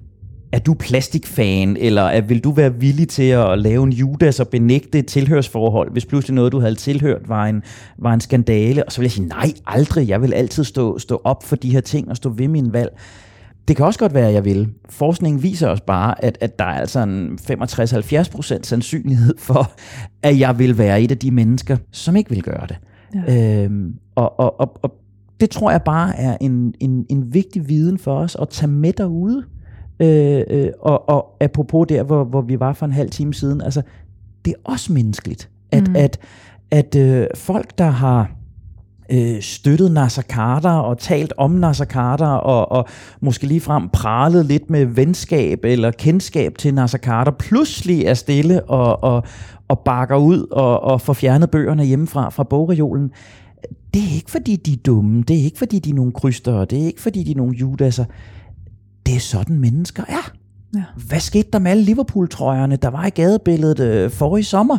er 0.53 0.59
du 0.59 0.75
plastikfan, 0.75 1.77
eller 1.77 2.03
er, 2.03 2.21
vil 2.21 2.45
du 2.45 2.51
være 2.51 2.75
villig 2.75 3.09
til 3.09 3.23
at 3.23 3.59
lave 3.59 3.85
en 3.85 3.93
Judas 3.93 4.41
og 4.41 4.49
benægte 4.49 4.99
et 4.99 5.07
tilhørsforhold, 5.07 5.93
hvis 5.93 6.07
pludselig 6.07 6.35
noget, 6.35 6.53
du 6.53 6.61
havde 6.61 6.75
tilhørt, 6.75 7.29
var 7.29 7.47
en, 7.47 7.63
var 7.99 8.15
en 8.15 8.21
skandale? 8.21 8.85
Og 8.85 8.93
så 8.93 9.01
vil 9.01 9.05
jeg 9.05 9.13
sige, 9.13 9.29
nej, 9.29 9.53
aldrig. 9.67 10.09
Jeg 10.09 10.23
vil 10.23 10.35
altid 10.35 10.65
stå, 10.65 10.99
stå 10.99 11.21
op 11.25 11.45
for 11.45 11.57
de 11.57 11.71
her 11.71 11.81
ting 11.81 12.11
og 12.11 12.17
stå 12.17 12.29
ved 12.31 12.49
min 12.49 12.73
valg. 12.73 12.99
Det 13.69 13.77
kan 13.77 13.87
også 13.87 13.99
godt 13.99 14.15
være, 14.15 14.29
at 14.29 14.35
jeg 14.35 14.45
vil. 14.45 14.69
Forskningen 14.89 15.43
viser 15.43 15.69
os 15.69 15.81
bare, 15.81 16.25
at, 16.25 16.39
at 16.41 16.59
der 16.59 16.65
er 16.65 16.81
altså 16.81 17.01
en 17.01 17.39
65-70% 17.51 18.59
sandsynlighed 18.63 19.35
for, 19.39 19.73
at 20.23 20.39
jeg 20.39 20.59
vil 20.59 20.79
være 20.79 21.03
et 21.03 21.11
af 21.11 21.19
de 21.19 21.31
mennesker, 21.31 21.77
som 21.93 22.17
ikke 22.17 22.31
vil 22.31 22.43
gøre 22.43 22.67
det. 22.67 22.77
Ja. 23.27 23.65
Øhm, 23.65 23.95
og, 24.15 24.41
og, 24.41 24.61
og, 24.61 24.77
og 24.83 24.95
det 25.41 25.51
tror 25.51 25.71
jeg 25.71 25.83
bare 25.83 26.17
er 26.17 26.37
en, 26.41 26.75
en, 26.81 27.07
en 27.09 27.35
vigtig 27.35 27.69
viden 27.69 27.99
for 27.99 28.19
os 28.19 28.37
at 28.41 28.49
tage 28.49 28.71
med 28.71 28.93
derude. 28.93 29.45
Øh, 30.01 30.43
øh, 30.51 30.71
og, 30.81 31.09
og 31.09 31.37
apropos 31.41 31.87
der, 31.89 32.03
hvor, 32.03 32.25
hvor 32.25 32.41
vi 32.41 32.61
var 32.61 32.73
for 32.73 32.87
en 32.87 32.93
halv 32.93 33.11
time 33.11 33.35
siden, 33.35 33.61
altså, 33.61 33.83
det 34.45 34.51
er 34.51 34.71
også 34.71 34.93
menneskeligt, 34.93 35.51
at, 35.73 35.89
mm. 35.89 35.97
at, 35.97 36.19
at 36.71 36.97
øh, 36.97 37.27
folk, 37.35 37.79
der 37.79 37.91
har 37.91 38.31
øh, 39.11 39.41
støttet 39.41 39.93
Nasser 39.93 40.23
Carter 40.23 40.71
og 40.71 40.99
talt 40.99 41.33
om 41.37 41.51
Nasser 41.51 41.85
Carter 41.85 42.27
og, 42.27 42.73
og 42.73 42.89
måske 43.21 43.47
ligefrem 43.47 43.89
pralet 43.89 44.47
lidt 44.47 44.71
med 44.71 44.87
venskab 44.87 45.65
eller 45.65 45.91
kendskab 45.91 46.59
til 46.59 46.75
Nasser 46.75 46.99
Carter, 46.99 47.33
pludselig 47.33 48.05
er 48.05 48.15
stille 48.15 48.65
og, 48.65 49.05
og, 49.05 49.23
og 49.69 49.79
bakker 49.79 50.17
ud 50.17 50.47
og, 50.51 50.81
og 50.81 51.01
får 51.01 51.13
fjernet 51.13 51.51
bøgerne 51.51 51.85
hjemmefra 51.85 52.31
fra 52.31 52.45
bogreolen. 52.45 53.11
Det 53.95 54.03
er 54.03 54.15
ikke 54.15 54.31
fordi, 54.31 54.57
de 54.57 54.73
er 54.73 54.77
dumme. 54.87 55.23
Det 55.23 55.41
er 55.41 55.45
ikke 55.45 55.59
fordi, 55.59 55.79
de 55.79 55.91
er 55.91 55.95
nogle 55.95 56.13
kryster. 56.13 56.65
Det 56.65 56.83
er 56.83 56.87
ikke 56.87 57.01
fordi, 57.01 57.23
de 57.23 57.31
er 57.31 57.37
nogle 57.37 57.57
judaser 57.57 58.05
det 59.09 59.17
er 59.17 59.21
sådan, 59.21 59.59
mennesker 59.59 60.03
er. 60.09 60.33
Ja. 60.75 60.85
Hvad 61.09 61.21
skete 61.21 61.49
der 61.53 61.59
med 61.59 61.71
alle 61.71 61.83
Liverpool-trøjerne, 61.83 62.77
der 62.77 62.89
var 62.89 63.07
i 63.07 63.11
gadebilledet 63.11 63.81
øh, 63.81 64.11
forrige 64.11 64.45
sommer? 64.45 64.79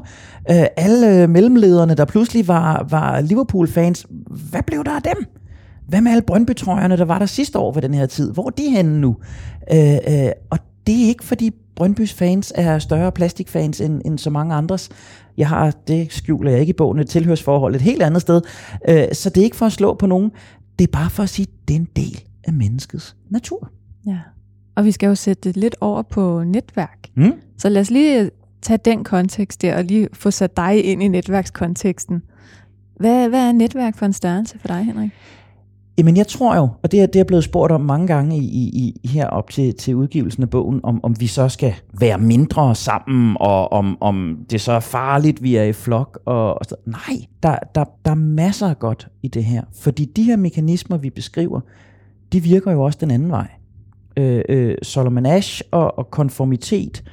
Øh, 0.52 0.66
alle 0.78 1.24
øh, 1.24 1.30
mellemlederne, 1.30 1.96
der 1.96 2.06
pludselig 2.06 2.48
var, 2.48 2.88
var 2.90 3.22
Liverpool-fans, 3.22 4.06
hvad 4.50 4.64
blev 4.64 4.84
der 4.84 4.92
af 4.92 5.02
dem? 5.02 5.26
Hvad 5.88 6.02
med 6.02 6.12
alle 6.12 6.22
Brøndby-trøjerne, 6.22 6.98
der 6.98 7.06
var 7.06 7.20
der 7.20 7.26
sidste 7.26 7.60
år 7.60 7.74
ved 7.74 7.82
den 7.82 7.94
her 7.94 8.06
tid? 8.06 8.34
Hvor 8.34 8.46
er 8.46 8.50
de 8.50 8.70
henne 8.70 9.02
nu? 9.02 9.16
Øh, 9.74 9.94
øh, 9.94 10.32
og 10.50 10.60
det 10.88 11.04
er 11.04 11.08
ikke, 11.08 11.24
fordi 11.24 11.52
Brøndbys 11.76 12.14
fans 12.14 12.54
er 12.56 12.80
større 12.80 13.12
plastikfans 13.12 13.82
end, 13.82 14.02
end 14.06 14.18
så 14.18 14.30
mange 14.30 14.56
andres. 14.56 14.90
Jeg 15.38 15.48
har, 15.48 15.72
det 15.88 16.14
skjuler 16.14 16.52
jeg 16.52 16.60
ikke 16.60 16.70
i 16.70 16.78
bogen, 16.78 17.00
et 17.00 17.10
tilhørsforhold 17.10 17.76
et 17.76 17.82
helt 17.82 18.02
andet 18.02 18.22
sted. 18.22 18.42
Øh, 18.90 19.08
så 19.14 19.30
det 19.30 19.42
er 19.42 19.46
ikke 19.46 19.58
for 19.58 19.66
at 19.66 19.72
slå 19.72 19.94
på 19.94 20.06
nogen. 20.06 20.32
Det 20.80 20.88
er 20.88 20.92
bare 20.92 21.10
for 21.10 21.24
at 21.24 21.30
sige, 21.30 21.48
at 21.50 21.68
det 21.68 21.76
er 21.76 21.80
en 21.80 21.88
del 21.96 22.24
af 22.44 22.54
menneskets 22.54 23.16
natur. 23.30 23.72
Ja. 24.08 24.20
Og 24.76 24.86
vi 24.86 24.92
skal 24.92 25.08
jo 25.08 25.16
sætte 25.16 25.50
det 25.50 25.58
lidt 25.58 25.76
over 25.82 26.02
på 26.02 26.44
netværk. 26.44 27.08
Mm? 27.16 27.34
Så 27.58 27.70
lad 27.70 27.82
os 27.82 27.92
lige 27.92 28.30
tage 28.62 28.80
den 28.86 29.04
kontekst 29.04 29.62
der, 29.62 29.78
og 29.78 29.84
lige 29.84 30.08
få 30.14 30.32
sat 30.32 30.58
dig 30.58 30.86
ind 30.86 31.04
i 31.04 31.08
netværkskonteksten. 31.08 32.22
Hvad, 33.00 33.30
hvad 33.30 33.48
er 33.48 33.52
netværk 33.52 33.98
for 33.98 34.06
en 34.06 34.14
størrelse 34.14 34.60
for 34.60 34.68
dig, 34.68 34.86
Henrik? 34.86 35.12
Jamen 35.98 36.18
jeg 36.18 36.28
tror 36.28 36.56
jo, 36.56 36.70
og 36.84 36.92
det 36.92 37.02
er, 37.02 37.06
det 37.06 37.20
er 37.20 37.24
blevet 37.24 37.44
spurgt 37.44 37.72
om 37.72 37.82
mange 37.82 38.08
gange 38.08 38.38
i, 38.38 38.44
i, 38.44 38.94
i 39.04 39.08
herop 39.08 39.50
til, 39.50 39.76
til 39.76 39.96
udgivelsen 39.96 40.44
af 40.44 40.50
bogen, 40.50 40.80
om, 40.84 41.00
om 41.04 41.20
vi 41.20 41.28
så 41.28 41.50
skal 41.50 41.74
være 42.00 42.18
mindre 42.18 42.76
sammen, 42.76 43.38
og 43.40 43.72
om, 43.72 43.98
om 44.02 44.38
det 44.50 44.62
så 44.62 44.72
er 44.72 44.80
farligt, 44.80 45.44
vi 45.44 45.56
er 45.56 45.64
i 45.64 45.74
flok. 45.74 46.20
Og, 46.26 46.60
og 46.60 46.66
så. 46.66 46.76
Nej, 46.86 47.26
der, 47.44 47.56
der, 47.76 47.84
der 48.06 48.12
er 48.12 48.16
masser 48.16 48.68
af 48.68 48.80
godt 48.80 49.08
i 49.24 49.28
det 49.28 49.44
her. 49.44 49.64
Fordi 49.80 50.06
de 50.06 50.24
her 50.24 50.36
mekanismer, 50.36 50.98
vi 50.98 51.10
beskriver, 51.10 51.62
de 52.34 52.44
virker 52.44 52.72
jo 52.72 52.84
også 52.84 52.98
den 53.02 53.12
anden 53.12 53.32
vej. 53.32 53.48
Øh, 54.20 54.42
øh, 54.50 54.76
Solomon 54.84 55.26
Ash 55.26 55.62
og, 55.72 55.98
og 55.98 56.12
konformitet, 56.12 57.04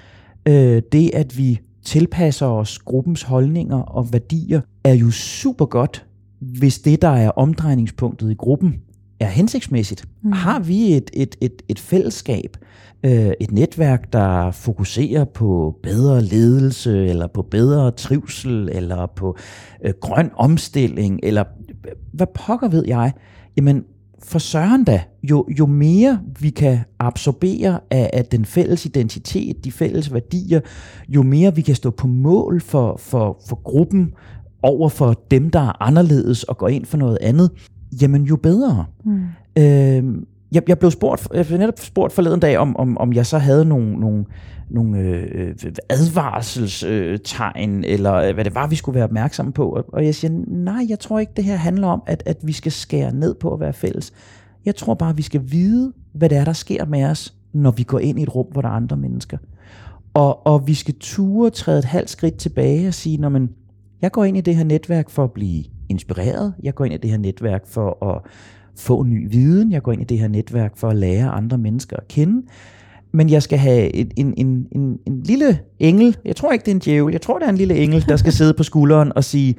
øh, 0.48 0.82
det 0.92 1.10
at 1.14 1.38
vi 1.38 1.60
tilpasser 1.84 2.46
os 2.46 2.78
gruppens 2.78 3.22
holdninger 3.22 3.78
og 3.78 4.12
værdier, 4.12 4.60
er 4.84 4.94
jo 4.94 5.10
super 5.10 5.66
godt 5.66 6.06
hvis 6.40 6.78
det, 6.78 7.02
der 7.02 7.08
er 7.08 7.30
omdrejningspunktet 7.30 8.30
i 8.30 8.34
gruppen, 8.34 8.74
er 9.20 9.26
hensigtsmæssigt. 9.26 10.04
Mm. 10.22 10.32
Har 10.32 10.60
vi 10.60 10.92
et, 10.92 11.10
et, 11.12 11.36
et, 11.40 11.62
et 11.68 11.78
fællesskab, 11.78 12.56
øh, 13.04 13.32
et 13.40 13.52
netværk, 13.52 14.12
der 14.12 14.50
fokuserer 14.50 15.24
på 15.24 15.78
bedre 15.82 16.22
ledelse, 16.22 17.06
eller 17.06 17.26
på 17.26 17.42
bedre 17.42 17.90
trivsel, 17.90 18.68
eller 18.72 19.06
på 19.06 19.36
øh, 19.84 19.92
grøn 20.00 20.30
omstilling, 20.36 21.20
eller 21.22 21.44
hvad 22.12 22.26
pokker 22.34 22.68
ved 22.68 22.84
jeg, 22.86 23.12
jamen 23.56 23.84
for 24.22 24.38
søren 24.38 24.84
da, 24.84 25.02
jo, 25.30 25.46
jo 25.58 25.66
mere 25.66 26.20
vi 26.40 26.50
kan 26.50 26.78
absorbere 26.98 27.80
af, 27.90 28.10
af 28.12 28.24
den 28.24 28.44
fælles 28.44 28.86
identitet, 28.86 29.64
de 29.64 29.72
fælles 29.72 30.12
værdier, 30.12 30.60
jo 31.08 31.22
mere 31.22 31.54
vi 31.54 31.62
kan 31.62 31.74
stå 31.74 31.90
på 31.90 32.06
mål 32.06 32.60
for, 32.60 32.96
for, 32.96 33.38
for 33.48 33.60
gruppen, 33.62 34.12
over 34.62 34.88
for 34.88 35.22
dem, 35.30 35.50
der 35.50 35.60
er 35.60 35.82
anderledes 35.82 36.42
og 36.44 36.58
går 36.58 36.68
ind 36.68 36.84
for 36.84 36.96
noget 36.96 37.18
andet, 37.20 37.50
jamen 38.00 38.22
jo 38.22 38.36
bedre. 38.36 38.84
Mm. 39.04 39.22
Øh, 39.58 40.04
jeg, 40.52 40.62
jeg 40.68 40.78
blev 40.78 40.90
spurgt, 40.90 41.28
jeg 41.34 41.46
blev 41.46 41.58
netop 41.58 41.80
spurgt 41.80 42.12
forleden 42.12 42.40
dag, 42.40 42.58
om, 42.58 42.76
om, 42.76 42.98
om 42.98 43.12
jeg 43.12 43.26
så 43.26 43.38
havde 43.38 43.64
nogle, 43.64 44.00
nogle, 44.00 44.24
nogle 44.70 44.98
øh, 44.98 45.54
advarselstegn, 45.88 47.84
øh, 47.84 47.92
eller 47.92 48.32
hvad 48.32 48.44
det 48.44 48.54
var, 48.54 48.66
vi 48.66 48.76
skulle 48.76 48.94
være 48.94 49.04
opmærksomme 49.04 49.52
på. 49.52 49.82
Og 49.88 50.04
jeg 50.04 50.14
siger, 50.14 50.42
nej, 50.46 50.86
jeg 50.88 50.98
tror 50.98 51.18
ikke, 51.18 51.32
det 51.36 51.44
her 51.44 51.56
handler 51.56 51.88
om, 51.88 52.02
at, 52.06 52.22
at 52.26 52.36
vi 52.42 52.52
skal 52.52 52.72
skære 52.72 53.14
ned 53.14 53.34
på 53.34 53.54
at 53.54 53.60
være 53.60 53.72
fælles. 53.72 54.12
Jeg 54.64 54.76
tror 54.76 54.94
bare, 54.94 55.16
vi 55.16 55.22
skal 55.22 55.42
vide, 55.44 55.92
hvad 56.12 56.28
det 56.28 56.38
er, 56.38 56.44
der 56.44 56.52
sker 56.52 56.84
med 56.84 57.04
os, 57.04 57.34
når 57.52 57.70
vi 57.70 57.82
går 57.82 57.98
ind 57.98 58.18
i 58.18 58.22
et 58.22 58.34
rum, 58.34 58.46
hvor 58.52 58.62
der 58.62 58.68
er 58.68 58.72
andre 58.72 58.96
mennesker. 58.96 59.38
Og, 60.14 60.46
og 60.46 60.66
vi 60.66 60.74
skal 60.74 60.94
ture 61.00 61.50
træde 61.50 61.78
et 61.78 61.84
halvt 61.84 62.10
skridt 62.10 62.36
tilbage 62.36 62.88
og 62.88 62.94
sige, 62.94 63.18
når 63.18 63.28
man, 63.28 63.48
jeg 64.02 64.12
går 64.12 64.24
ind 64.24 64.36
i 64.36 64.40
det 64.40 64.56
her 64.56 64.64
netværk 64.64 65.10
for 65.10 65.24
at 65.24 65.32
blive 65.32 65.64
inspireret. 65.88 66.54
Jeg 66.62 66.74
går 66.74 66.84
ind 66.84 66.94
i 66.94 66.96
det 66.96 67.10
her 67.10 67.18
netværk 67.18 67.66
for 67.66 68.06
at 68.06 68.30
få 68.78 69.02
ny 69.02 69.30
viden. 69.30 69.72
Jeg 69.72 69.82
går 69.82 69.92
ind 69.92 70.02
i 70.02 70.04
det 70.04 70.18
her 70.18 70.28
netværk 70.28 70.76
for 70.76 70.88
at 70.88 70.96
lære 70.96 71.28
andre 71.28 71.58
mennesker 71.58 71.96
at 71.96 72.08
kende. 72.08 72.42
Men 73.16 73.30
jeg 73.30 73.42
skal 73.42 73.58
have 73.58 73.96
en, 73.96 74.12
en, 74.16 74.34
en, 74.36 74.66
en, 74.72 74.98
en 75.06 75.22
lille 75.22 75.58
engel. 75.78 76.16
Jeg 76.24 76.36
tror 76.36 76.52
ikke, 76.52 76.62
det 76.64 76.70
er 76.70 76.74
en 76.74 76.80
djævel. 76.84 77.12
Jeg 77.12 77.22
tror, 77.22 77.38
det 77.38 77.46
er 77.46 77.50
en 77.50 77.56
lille 77.56 77.76
engel, 77.76 78.04
der 78.08 78.16
skal 78.16 78.32
sidde 78.32 78.54
på 78.54 78.62
skulderen 78.62 79.12
og 79.16 79.24
sige, 79.24 79.54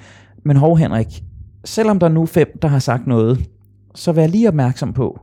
men 0.46 0.58
hov 0.58 0.78
Henrik, 0.78 1.24
selvom 1.66 2.00
der 2.00 2.08
er 2.08 2.12
nu 2.12 2.26
fem, 2.26 2.58
der 2.62 2.68
har 2.68 2.80
sagt 2.80 3.08
noget, 3.08 3.50
så 3.96 4.12
vær 4.12 4.28
lige 4.28 4.48
opmærksom 4.48 4.94
på, 4.94 5.20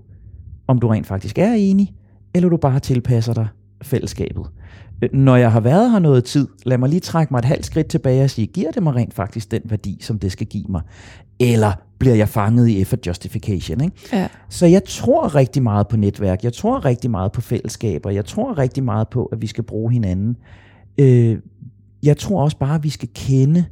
om 0.67 0.79
du 0.79 0.89
rent 0.89 1.07
faktisk 1.07 1.39
er 1.39 1.53
enig, 1.53 1.95
eller 2.35 2.49
du 2.49 2.57
bare 2.57 2.81
tilpasser 2.81 3.35
dig 3.35 3.49
fællesskabet 3.83 4.47
når 5.13 5.37
jeg 5.37 5.53
har 5.53 5.61
været 5.61 5.91
her 5.91 5.99
noget 5.99 6.25
tid, 6.25 6.49
lad 6.67 6.79
mig 6.79 6.89
lige 6.89 7.01
trække 7.01 7.33
mig 7.33 7.39
et 7.39 7.45
halvt 7.45 7.67
skridt 7.67 7.87
tilbage 7.87 8.25
og 8.25 8.31
sige, 8.31 8.47
giver 8.47 8.71
det 8.71 8.83
mig 8.83 8.95
rent 8.95 9.15
faktisk 9.15 9.51
den 9.51 9.63
værdi, 9.65 9.99
som 10.01 10.19
det 10.19 10.33
skal 10.33 10.47
give 10.47 10.65
mig? 10.69 10.83
Eller 11.41 11.73
bliver 11.99 12.15
jeg 12.15 12.29
fanget 12.29 12.69
i 12.69 12.81
effort 12.81 13.07
justification? 13.07 13.81
Ikke? 13.81 13.97
Ja. 14.13 14.29
Så 14.49 14.67
jeg 14.67 14.85
tror 14.85 15.35
rigtig 15.35 15.63
meget 15.63 15.89
på 15.89 15.97
netværk, 15.97 16.45
jeg 16.45 16.53
tror 16.53 16.85
rigtig 16.85 17.11
meget 17.11 17.33
på 17.33 17.41
fællesskaber, 17.41 18.11
jeg 18.11 18.25
tror 18.25 18.59
rigtig 18.59 18.85
meget 18.85 19.09
på, 19.09 19.25
at 19.25 19.43
vi 19.43 19.47
skal 19.47 19.65
bruge 19.65 19.93
hinanden. 19.93 20.37
Øh, 20.99 21.39
jeg 22.03 22.17
tror 22.17 22.43
også 22.43 22.59
bare, 22.59 22.75
at 22.75 22.85
vi 22.85 22.91
skal 22.91 23.09
kende 23.15 23.65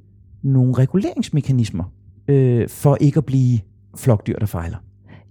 nogle 0.42 0.74
reguleringsmekanismer, 0.74 1.84
øh, 2.28 2.68
for 2.68 2.96
ikke 3.00 3.18
at 3.18 3.24
blive 3.24 3.58
flokdyr, 3.96 4.38
der 4.38 4.46
fejler. 4.46 4.76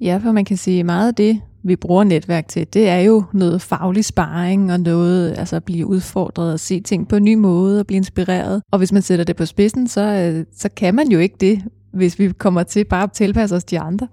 Ja, 0.01 0.19
for 0.23 0.31
man 0.31 0.45
kan 0.45 0.57
sige 0.57 0.83
meget 0.83 1.07
af 1.07 1.15
det, 1.15 1.41
vi 1.63 1.75
bruger 1.75 2.03
netværk 2.03 2.47
til, 2.47 2.67
det 2.73 2.89
er 2.89 2.99
jo 2.99 3.23
noget 3.33 3.61
faglig 3.61 4.05
sparring 4.05 4.73
og 4.73 4.79
noget, 4.79 5.37
altså 5.37 5.55
at 5.55 5.63
blive 5.63 5.85
udfordret 5.85 6.53
og 6.53 6.59
se 6.59 6.81
ting 6.81 7.07
på 7.07 7.15
en 7.15 7.23
ny 7.23 7.33
måde 7.33 7.79
og 7.79 7.87
blive 7.87 7.97
inspireret. 7.97 8.61
Og 8.71 8.77
hvis 8.77 8.91
man 8.91 9.01
sætter 9.01 9.25
det 9.25 9.35
på 9.35 9.45
spidsen, 9.45 9.87
så, 9.87 10.01
øh, 10.01 10.45
så 10.55 10.69
kan 10.75 10.95
man 10.95 11.07
jo 11.07 11.19
ikke 11.19 11.35
det, 11.39 11.63
hvis 11.93 12.19
vi 12.19 12.31
kommer 12.31 12.63
til 12.63 12.85
bare 12.85 13.03
at 13.03 13.11
tilpasse 13.11 13.55
os 13.55 13.63
de 13.63 13.79
andre. 13.79 14.07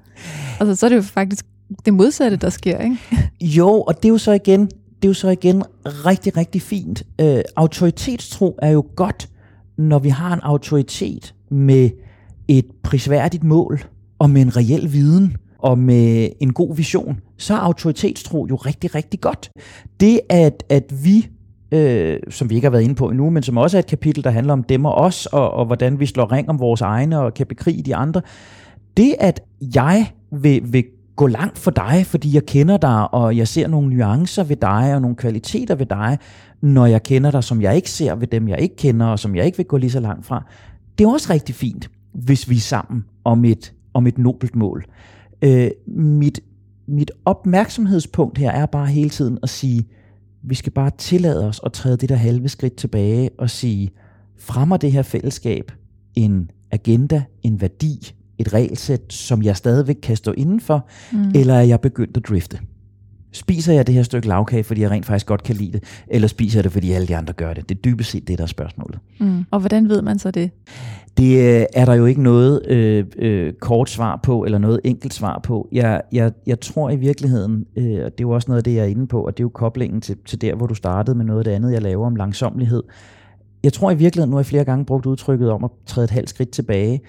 Altså, 0.61 0.75
så 0.75 0.87
er 0.87 0.89
det 0.89 0.97
jo 0.97 1.03
faktisk 1.03 1.47
det 1.85 1.95
modsatte, 1.95 2.37
der 2.37 2.51
sker, 2.51 2.79
ikke? 2.79 2.99
Jo, 3.41 3.69
og 3.69 3.97
det 3.97 4.05
er 4.05 4.09
jo 4.13 4.19
så 4.19 4.33
igen, 4.33 4.61
det 4.67 5.05
er 5.05 5.09
jo 5.09 5.15
så 5.15 5.29
igen 5.29 5.63
rigtig, 5.83 6.37
rigtig 6.37 6.63
fint. 6.63 7.03
Øh, 7.21 7.41
autoritetstro 7.57 8.59
er 8.63 8.71
jo 8.71 8.85
godt, 8.97 9.29
når 9.79 9.99
vi 9.99 10.09
har 10.09 10.35
en 10.35 10.41
autoritet 10.43 11.35
med 11.51 11.91
et 12.49 12.67
prisværdigt 12.83 13.45
mål 13.45 13.81
og 14.19 14.31
med 14.31 14.43
en 14.43 14.57
reel 14.57 14.93
viden 14.93 15.37
og 15.59 15.79
med 15.79 16.29
en 16.41 16.53
god 16.53 16.77
vision, 16.77 17.21
så 17.39 17.55
er 17.55 17.59
autoritetstro 17.59 18.47
jo 18.51 18.57
rigtig, 18.57 18.95
rigtig 18.95 19.21
godt. 19.21 19.51
Det, 20.01 20.21
at, 20.29 20.65
at 20.69 20.93
vi 21.05 21.29
øh, 21.73 22.19
som 22.31 22.51
vi 22.51 22.55
ikke 22.55 22.65
har 22.65 22.71
været 22.71 22.83
inde 22.83 22.95
på 22.95 23.09
endnu, 23.11 23.31
men 23.31 23.43
som 23.43 23.57
også 23.57 23.77
er 23.77 23.79
et 23.79 23.87
kapitel, 23.87 24.25
der 24.25 24.31
handler 24.31 24.53
om 24.53 24.63
dem 24.63 24.85
og 24.85 24.95
os, 24.95 25.27
og, 25.27 25.51
og 25.51 25.67
hvordan 25.67 26.01
vi 26.01 26.07
slår 26.07 26.33
ring 26.33 26.49
om 26.49 26.61
vores 26.61 26.81
egne 26.81 27.21
og 27.21 27.35
kan 27.35 27.47
bekrige 27.47 27.83
de 27.83 27.97
andre. 27.97 28.23
Det, 28.97 29.15
at 29.21 29.41
jeg 29.75 30.13
vil, 30.33 30.63
vil 30.65 30.85
gå 31.17 31.27
langt 31.27 31.59
for 31.59 31.71
dig, 31.71 32.07
fordi 32.07 32.35
jeg 32.35 32.47
kender 32.47 32.77
dig, 32.77 33.15
og 33.15 33.37
jeg 33.37 33.49
ser 33.49 33.69
nogle 33.69 33.97
nuancer 33.97 34.45
ved 34.45 34.57
dig, 34.57 34.95
og 34.95 35.03
nogle 35.03 35.17
kvaliteter 35.17 35.75
ved 35.75 35.87
dig, 35.87 36.19
når 36.61 36.87
jeg 36.87 37.03
kender 37.03 37.31
dig, 37.31 37.45
som 37.45 37.63
jeg 37.63 37.77
ikke 37.77 37.91
ser 37.91 38.15
ved 38.15 38.27
dem, 38.27 38.49
jeg 38.49 38.61
ikke 38.61 38.77
kender, 38.77 39.07
og 39.07 39.19
som 39.19 39.37
jeg 39.37 39.47
ikke 39.47 39.57
vil 39.57 39.67
gå 39.67 39.77
lige 39.77 39.91
så 39.91 40.01
langt 40.01 40.27
fra. 40.27 40.45
Det 40.99 41.05
er 41.05 41.09
også 41.09 41.33
rigtig 41.33 41.55
fint, 41.55 41.91
hvis 42.13 42.51
vi 42.51 42.55
er 42.55 42.61
sammen 42.61 43.05
om 43.25 43.45
et, 43.45 43.73
om 43.95 44.07
et 44.07 44.19
nobelt 44.19 44.57
mål. 44.57 44.85
Øh, 45.43 45.71
mit, 45.87 46.41
mit 46.89 47.11
opmærksomhedspunkt 47.25 48.39
her 48.39 48.51
er 48.51 48.67
bare 48.67 48.87
hele 48.87 49.11
tiden 49.11 49.39
at 49.43 49.49
sige, 49.49 49.87
vi 50.43 50.55
skal 50.55 50.73
bare 50.73 50.91
tillade 50.99 51.49
os 51.49 51.61
at 51.67 51.73
træde 51.73 51.97
det 51.97 52.09
der 52.09 52.17
halve 52.17 52.49
skridt 52.49 52.77
tilbage 52.77 53.31
og 53.39 53.51
sige, 53.51 53.91
fremmer 54.39 54.77
det 54.77 54.93
her 54.93 55.03
fællesskab 55.03 55.73
en 56.15 56.51
agenda, 56.71 57.23
en 57.43 57.61
værdi, 57.61 58.15
et 58.39 58.53
regelsæt, 58.53 59.13
som 59.13 59.43
jeg 59.43 59.57
stadigvæk 59.57 59.97
kan 60.03 60.17
stå 60.17 60.33
indenfor, 60.33 60.89
mm. 61.13 61.31
eller 61.35 61.55
er 61.55 61.63
jeg 61.63 61.81
begyndt 61.81 62.17
at 62.17 62.29
drifte? 62.29 62.59
Spiser 63.33 63.73
jeg 63.73 63.87
det 63.87 63.95
her 63.95 64.03
stykke 64.03 64.29
lavkage, 64.29 64.65
fordi 64.65 64.81
jeg 64.81 64.91
rent 64.91 65.07
faktisk 65.07 65.27
godt 65.27 65.43
kan 65.43 65.57
lide 65.57 65.73
det, 65.73 65.83
eller 66.07 66.29
spiser 66.29 66.59
jeg 66.59 66.65
det, 66.65 66.73
fordi 66.73 66.93
alle 66.93 67.09
de 67.09 67.17
andre 67.17 67.33
gør 67.33 67.55
det? 67.55 67.69
Det 67.69 67.75
er 67.75 67.81
dybest 67.81 68.11
set 68.11 68.29
det, 68.29 68.39
der 68.39 68.45
er 68.45 68.49
spørgsmålet. 68.49 68.99
Mm. 69.21 69.45
Og 69.51 69.61
hvordan 69.61 69.89
ved 69.89 70.03
man 70.03 70.19
så 70.19 70.31
det? 70.31 70.51
Det 71.19 71.61
øh, 71.61 71.67
er 71.75 71.85
der 71.85 71.95
jo 71.95 72.07
ikke 72.07 72.23
noget 72.23 72.67
øh, 72.67 73.05
øh, 73.19 73.53
kort 73.53 73.91
svar 73.91 74.21
på, 74.23 74.45
eller 74.45 74.59
noget 74.59 74.81
enkelt 74.85 75.15
svar 75.15 75.41
på. 75.43 75.69
Jeg, 75.73 76.03
jeg, 76.13 76.33
jeg 76.47 76.61
tror 76.61 76.91
i 76.91 76.97
virkeligheden, 76.97 77.67
øh, 77.77 77.85
og 77.85 78.13
det 78.13 78.21
er 78.21 78.21
jo 78.21 78.31
også 78.31 78.49
noget 78.49 78.59
af 78.59 78.65
det, 78.65 78.75
jeg 78.75 78.81
er 78.81 78.89
inde 78.89 79.07
på, 79.07 79.27
og 79.27 79.37
det 79.37 79.41
er 79.41 79.45
jo 79.45 79.49
koblingen 79.49 80.01
til, 80.01 80.17
til 80.25 80.41
der, 80.41 80.55
hvor 80.55 80.67
du 80.67 80.75
startede 80.75 81.17
med 81.17 81.25
noget 81.25 81.41
af 81.41 81.45
det 81.45 81.51
andet, 81.51 81.73
jeg 81.73 81.83
laver 81.83 82.07
om 82.07 82.17
langsomlighed. 82.17 82.83
Jeg 83.65 83.73
tror 83.73 83.91
i 83.91 83.97
virkeligheden, 83.97 84.31
nu 84.31 84.37
har 84.37 84.41
jeg 84.41 84.47
flere 84.47 84.65
gange 84.65 84.85
brugt 84.85 85.07
udtrykket 85.07 85.51
om 85.51 85.65
at 85.65 85.71
træde 85.87 86.05
et 86.05 86.11
halvt 86.11 86.29
skridt 86.29 86.51
tilbage. 86.51 87.01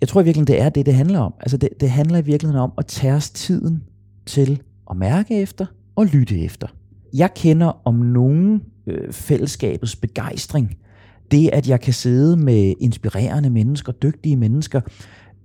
Jeg 0.00 0.08
tror 0.08 0.20
i 0.20 0.24
virkeligheden, 0.24 0.54
det 0.54 0.62
er 0.62 0.68
det, 0.68 0.86
det 0.86 0.94
handler 0.94 1.18
om. 1.18 1.34
Altså 1.40 1.56
det, 1.56 1.68
det 1.80 1.90
handler 1.90 2.18
i 2.18 2.24
virkeligheden 2.24 2.62
om 2.62 2.72
at 2.78 2.86
tage 2.86 3.14
os 3.14 3.30
tiden 3.30 3.82
til 4.26 4.62
at 4.90 4.96
mærke 4.96 5.42
efter 5.42 5.66
og 5.96 6.06
lytte 6.06 6.40
efter. 6.40 6.68
Jeg 7.14 7.34
kender 7.34 7.80
om 7.84 7.94
nogen 7.94 8.62
øh, 8.86 9.12
fællesskabets 9.12 9.96
begejstring. 9.96 10.76
Det, 11.30 11.50
at 11.52 11.68
jeg 11.68 11.80
kan 11.80 11.92
sidde 11.92 12.36
med 12.36 12.74
inspirerende 12.80 13.50
mennesker, 13.50 13.92
dygtige 13.92 14.36
mennesker, 14.36 14.80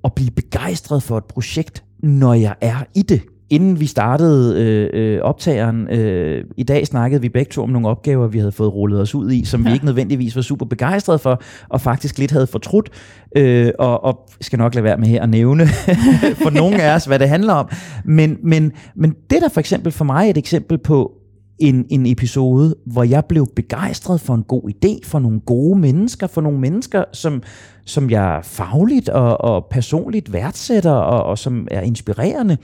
og 0.03 0.13
blive 0.13 0.31
begejstret 0.31 1.03
for 1.03 1.17
et 1.17 1.25
projekt, 1.25 1.83
når 2.03 2.33
jeg 2.33 2.55
er 2.61 2.83
i 2.95 3.01
det. 3.01 3.21
inden 3.49 3.79
vi 3.79 3.85
startede 3.85 4.61
øh, 4.61 4.89
øh, 4.93 5.21
optageren, 5.21 5.87
øh, 5.89 6.43
i 6.57 6.63
dag 6.63 6.87
snakkede 6.87 7.21
vi 7.21 7.29
begge 7.29 7.49
to 7.49 7.63
om 7.63 7.69
nogle 7.69 7.87
opgaver, 7.87 8.27
vi 8.27 8.37
havde 8.37 8.51
fået 8.51 8.73
rullet 8.73 9.01
os 9.01 9.15
ud 9.15 9.31
i, 9.31 9.45
som 9.45 9.61
ja. 9.61 9.69
vi 9.69 9.73
ikke 9.73 9.85
nødvendigvis 9.85 10.35
var 10.35 10.41
super 10.41 10.65
begejstrede 10.65 11.19
for, 11.19 11.41
og 11.69 11.81
faktisk 11.81 12.17
lidt 12.17 12.31
havde 12.31 12.47
fortrudt. 12.47 12.89
Øh, 13.35 13.71
og, 13.79 14.03
og 14.03 14.29
skal 14.41 14.59
nok 14.59 14.75
lade 14.75 14.83
være 14.83 14.97
med 14.97 15.07
her 15.07 15.23
at 15.23 15.29
nævne 15.29 15.67
for 16.43 16.49
nogle 16.59 16.83
af 16.83 16.95
os, 16.95 17.05
hvad 17.05 17.19
det 17.19 17.29
handler 17.29 17.53
om. 17.53 17.69
Men, 18.05 18.37
men, 18.43 18.71
men 18.95 19.15
det 19.29 19.41
der 19.41 19.49
for 19.49 19.59
eksempel 19.59 19.91
for 19.91 20.05
mig 20.05 20.25
er 20.25 20.29
et 20.29 20.37
eksempel 20.37 20.77
på 20.77 21.20
en, 21.61 21.85
en 21.89 22.05
episode, 22.05 22.75
hvor 22.85 23.03
jeg 23.03 23.25
blev 23.25 23.47
begejstret 23.55 24.21
for 24.21 24.35
en 24.35 24.43
god 24.43 24.69
idé, 24.69 24.99
for 25.03 25.19
nogle 25.19 25.39
gode 25.39 25.79
mennesker, 25.79 26.27
for 26.27 26.41
nogle 26.41 26.59
mennesker, 26.59 27.03
som, 27.13 27.43
som 27.85 28.09
jeg 28.09 28.39
fagligt 28.43 29.09
og, 29.09 29.41
og 29.41 29.65
personligt 29.71 30.33
værdsætter, 30.33 30.91
og, 30.91 31.23
og 31.23 31.37
som 31.37 31.67
er 31.71 31.81
inspirerende. 31.81 32.57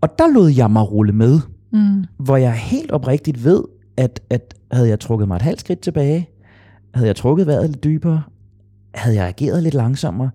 Og 0.00 0.18
der 0.18 0.32
lod 0.32 0.50
jeg 0.50 0.70
mig 0.70 0.92
rulle 0.92 1.12
med, 1.12 1.40
mm. 1.72 2.04
hvor 2.18 2.36
jeg 2.36 2.52
helt 2.52 2.92
oprigtigt 2.92 3.44
ved, 3.44 3.62
at, 3.96 4.20
at 4.30 4.54
havde 4.72 4.88
jeg 4.88 5.00
trukket 5.00 5.28
mig 5.28 5.36
et 5.36 5.42
halvt 5.42 5.60
skridt 5.60 5.80
tilbage, 5.80 6.28
havde 6.94 7.06
jeg 7.06 7.16
trukket 7.16 7.46
vejret 7.46 7.70
lidt 7.70 7.84
dybere, 7.84 8.22
havde 8.94 9.16
jeg 9.16 9.26
ageret 9.26 9.62
lidt 9.62 9.74
langsommere, 9.74 10.30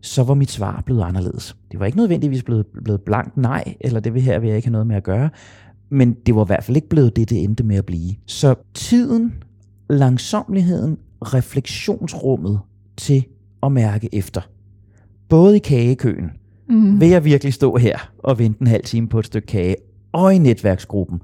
så 0.00 0.22
var 0.22 0.34
mit 0.34 0.50
svar 0.50 0.82
blevet 0.86 1.02
anderledes. 1.02 1.56
Det 1.72 1.80
var 1.80 1.86
ikke 1.86 1.98
nødvendigvis 1.98 2.42
blevet, 2.42 2.66
blevet 2.84 3.00
blankt 3.00 3.36
nej, 3.36 3.74
eller 3.80 4.00
det 4.00 4.22
her 4.22 4.38
vil 4.38 4.48
jeg 4.48 4.56
ikke 4.56 4.68
have 4.68 4.72
noget 4.72 4.86
med 4.86 4.96
at 4.96 5.02
gøre, 5.02 5.30
men 5.88 6.16
det 6.26 6.34
var 6.34 6.44
i 6.44 6.46
hvert 6.46 6.64
fald 6.64 6.76
ikke 6.76 6.88
blevet 6.88 7.16
det, 7.16 7.30
det 7.30 7.42
endte 7.42 7.64
med 7.64 7.76
at 7.76 7.86
blive. 7.86 8.14
Så 8.26 8.54
tiden, 8.74 9.34
langsomligheden, 9.90 10.96
refleksionsrummet 11.22 12.60
til 12.96 13.24
at 13.62 13.72
mærke 13.72 14.08
efter. 14.12 14.40
Både 15.28 15.56
i 15.56 15.58
kagekøen, 15.58 16.30
mm. 16.68 17.00
vil 17.00 17.08
jeg 17.08 17.24
virkelig 17.24 17.54
stå 17.54 17.76
her 17.76 18.10
og 18.18 18.38
vente 18.38 18.60
en 18.60 18.66
halv 18.66 18.84
time 18.84 19.08
på 19.08 19.18
et 19.18 19.26
stykke 19.26 19.46
kage, 19.46 19.76
og 20.12 20.34
i 20.34 20.38
netværksgruppen, 20.38 21.20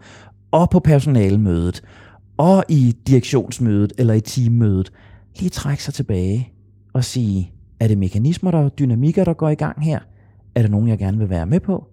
og 0.50 0.70
på 0.70 0.80
personalemødet, 0.80 1.82
og 2.36 2.64
i 2.68 2.96
direktionsmødet 3.06 3.92
eller 3.98 4.14
i 4.14 4.20
teammødet, 4.20 4.92
lige 5.38 5.50
trække 5.50 5.82
sig 5.82 5.94
tilbage 5.94 6.52
og 6.92 7.04
sige, 7.04 7.52
er 7.80 7.88
det 7.88 7.98
mekanismer, 7.98 8.50
der 8.50 8.58
er 8.58 8.68
dynamikker, 8.68 9.24
der 9.24 9.32
går 9.32 9.48
i 9.48 9.54
gang 9.54 9.84
her? 9.84 9.98
Er 10.54 10.62
der 10.62 10.68
nogen, 10.68 10.88
jeg 10.88 10.98
gerne 10.98 11.18
vil 11.18 11.30
være 11.30 11.46
med 11.46 11.60
på? 11.60 11.86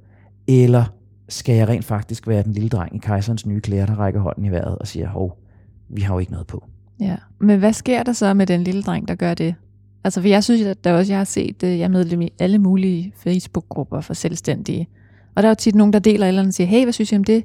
Eller 0.47 0.97
skal 1.30 1.56
jeg 1.56 1.68
rent 1.68 1.86
faktisk 1.86 2.28
være 2.28 2.44
den 2.44 2.54
lille 2.54 2.70
dreng 2.70 2.96
i 2.96 2.98
kejserens 2.98 3.46
nye 3.46 3.62
klæder, 3.62 3.86
der 3.86 3.96
rækker 3.96 4.20
hånden 4.20 4.46
i 4.46 4.52
vejret 4.52 4.78
og 4.78 4.88
siger, 4.88 5.08
hov, 5.08 5.38
vi 5.90 6.02
har 6.02 6.13
jo 6.13 6.20
ikke 6.20 6.32
noget 6.32 6.48
på. 6.48 6.63
Ja, 7.00 7.16
men 7.40 7.60
hvad 7.60 7.74
sker 7.74 8.04
der 8.04 8.13
så 8.13 8.34
med 8.34 8.48
den 8.48 8.63
lille 8.63 8.82
dreng, 8.82 9.08
der 9.08 9.16
gør 9.16 9.34
det? 9.34 9.56
Altså, 10.04 10.22
for 10.22 10.28
jeg 10.28 10.44
synes, 10.44 10.62
at 10.62 10.84
der 10.84 10.94
også, 10.94 11.12
jeg 11.12 11.20
har 11.20 11.26
set, 11.26 11.63
øh, 11.63 11.70
jeg 11.70 11.84
er 11.84 11.88
medlem 11.88 12.22
i 12.22 12.30
alle 12.40 12.58
mulige 12.58 13.13
Facebook-grupper 13.16 14.02
for 14.02 14.13
selvstændige. 14.13 14.88
Og 15.36 15.44
der 15.44 15.50
er 15.50 15.52
jo 15.52 15.56
tit 15.56 15.76
nogen, 15.76 15.94
der 15.94 16.00
deler 16.00 16.28
eller 16.28 16.42
andet 16.42 16.52
og 16.52 16.54
siger, 16.54 16.68
hey, 16.68 16.84
hvad 16.84 16.94
synes 16.94 17.12
I 17.12 17.16
om 17.16 17.24
det? 17.24 17.44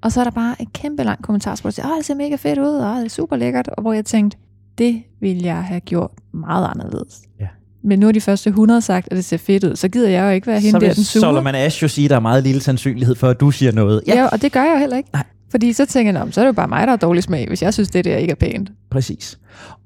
Og 0.00 0.12
så 0.12 0.20
er 0.20 0.24
der 0.24 0.30
bare 0.30 0.62
et 0.62 0.72
kæmpe 0.72 1.02
langt 1.02 1.24
kommentarspor, 1.24 1.68
der 1.68 1.72
siger, 1.72 1.90
åh, 1.90 1.96
det 1.96 2.04
ser 2.04 2.14
mega 2.14 2.36
fedt 2.36 2.58
ud, 2.58 2.74
og 2.76 2.96
det 2.96 3.04
er 3.04 3.08
super 3.08 3.36
lækkert. 3.36 3.68
Og 3.68 3.82
hvor 3.82 3.92
jeg 3.92 4.04
tænkte, 4.04 4.38
det 4.78 5.02
ville 5.20 5.44
jeg 5.44 5.64
have 5.64 5.80
gjort 5.80 6.10
meget 6.32 6.68
anderledes. 6.70 7.22
Ja. 7.40 7.48
Men 7.84 7.98
nu 7.98 8.08
er 8.08 8.12
de 8.12 8.20
første 8.20 8.48
100 8.48 8.80
sagt, 8.80 9.08
at 9.10 9.16
det 9.16 9.24
ser 9.24 9.36
fedt 9.36 9.64
ud, 9.64 9.76
så 9.76 9.88
gider 9.88 10.08
jeg 10.08 10.24
jo 10.24 10.30
ikke 10.30 10.46
være 10.46 10.60
hende 10.60 10.70
så 10.70 10.78
der, 10.78 10.94
den 10.94 11.04
sure. 11.04 11.20
Så 11.20 11.40
man 11.40 11.54
Ash 11.54 11.82
jo 11.82 11.88
sige, 11.88 12.04
at 12.04 12.10
der 12.10 12.16
er 12.16 12.20
meget 12.20 12.42
lille 12.42 12.60
sandsynlighed 12.60 13.14
for, 13.14 13.28
at 13.28 13.40
du 13.40 13.50
siger 13.50 13.72
noget. 13.72 14.02
Ja, 14.06 14.14
ja 14.14 14.26
og 14.26 14.42
det 14.42 14.52
gør 14.52 14.62
jeg 14.62 14.72
jo 14.74 14.78
heller 14.78 14.96
ikke. 14.96 15.10
Nej. 15.12 15.24
Fordi 15.50 15.72
så 15.72 15.86
tænker 15.86 16.12
jeg, 16.12 16.28
så 16.30 16.40
er 16.40 16.44
det 16.44 16.48
jo 16.48 16.52
bare 16.52 16.68
mig, 16.68 16.80
der 16.80 16.90
har 16.90 16.96
dårlig 16.96 17.22
smag, 17.22 17.48
hvis 17.48 17.62
jeg 17.62 17.74
synes, 17.74 17.90
det 17.90 18.04
der 18.04 18.16
ikke 18.16 18.30
er 18.30 18.34
pænt. 18.34 18.72
Præcis. 18.90 19.38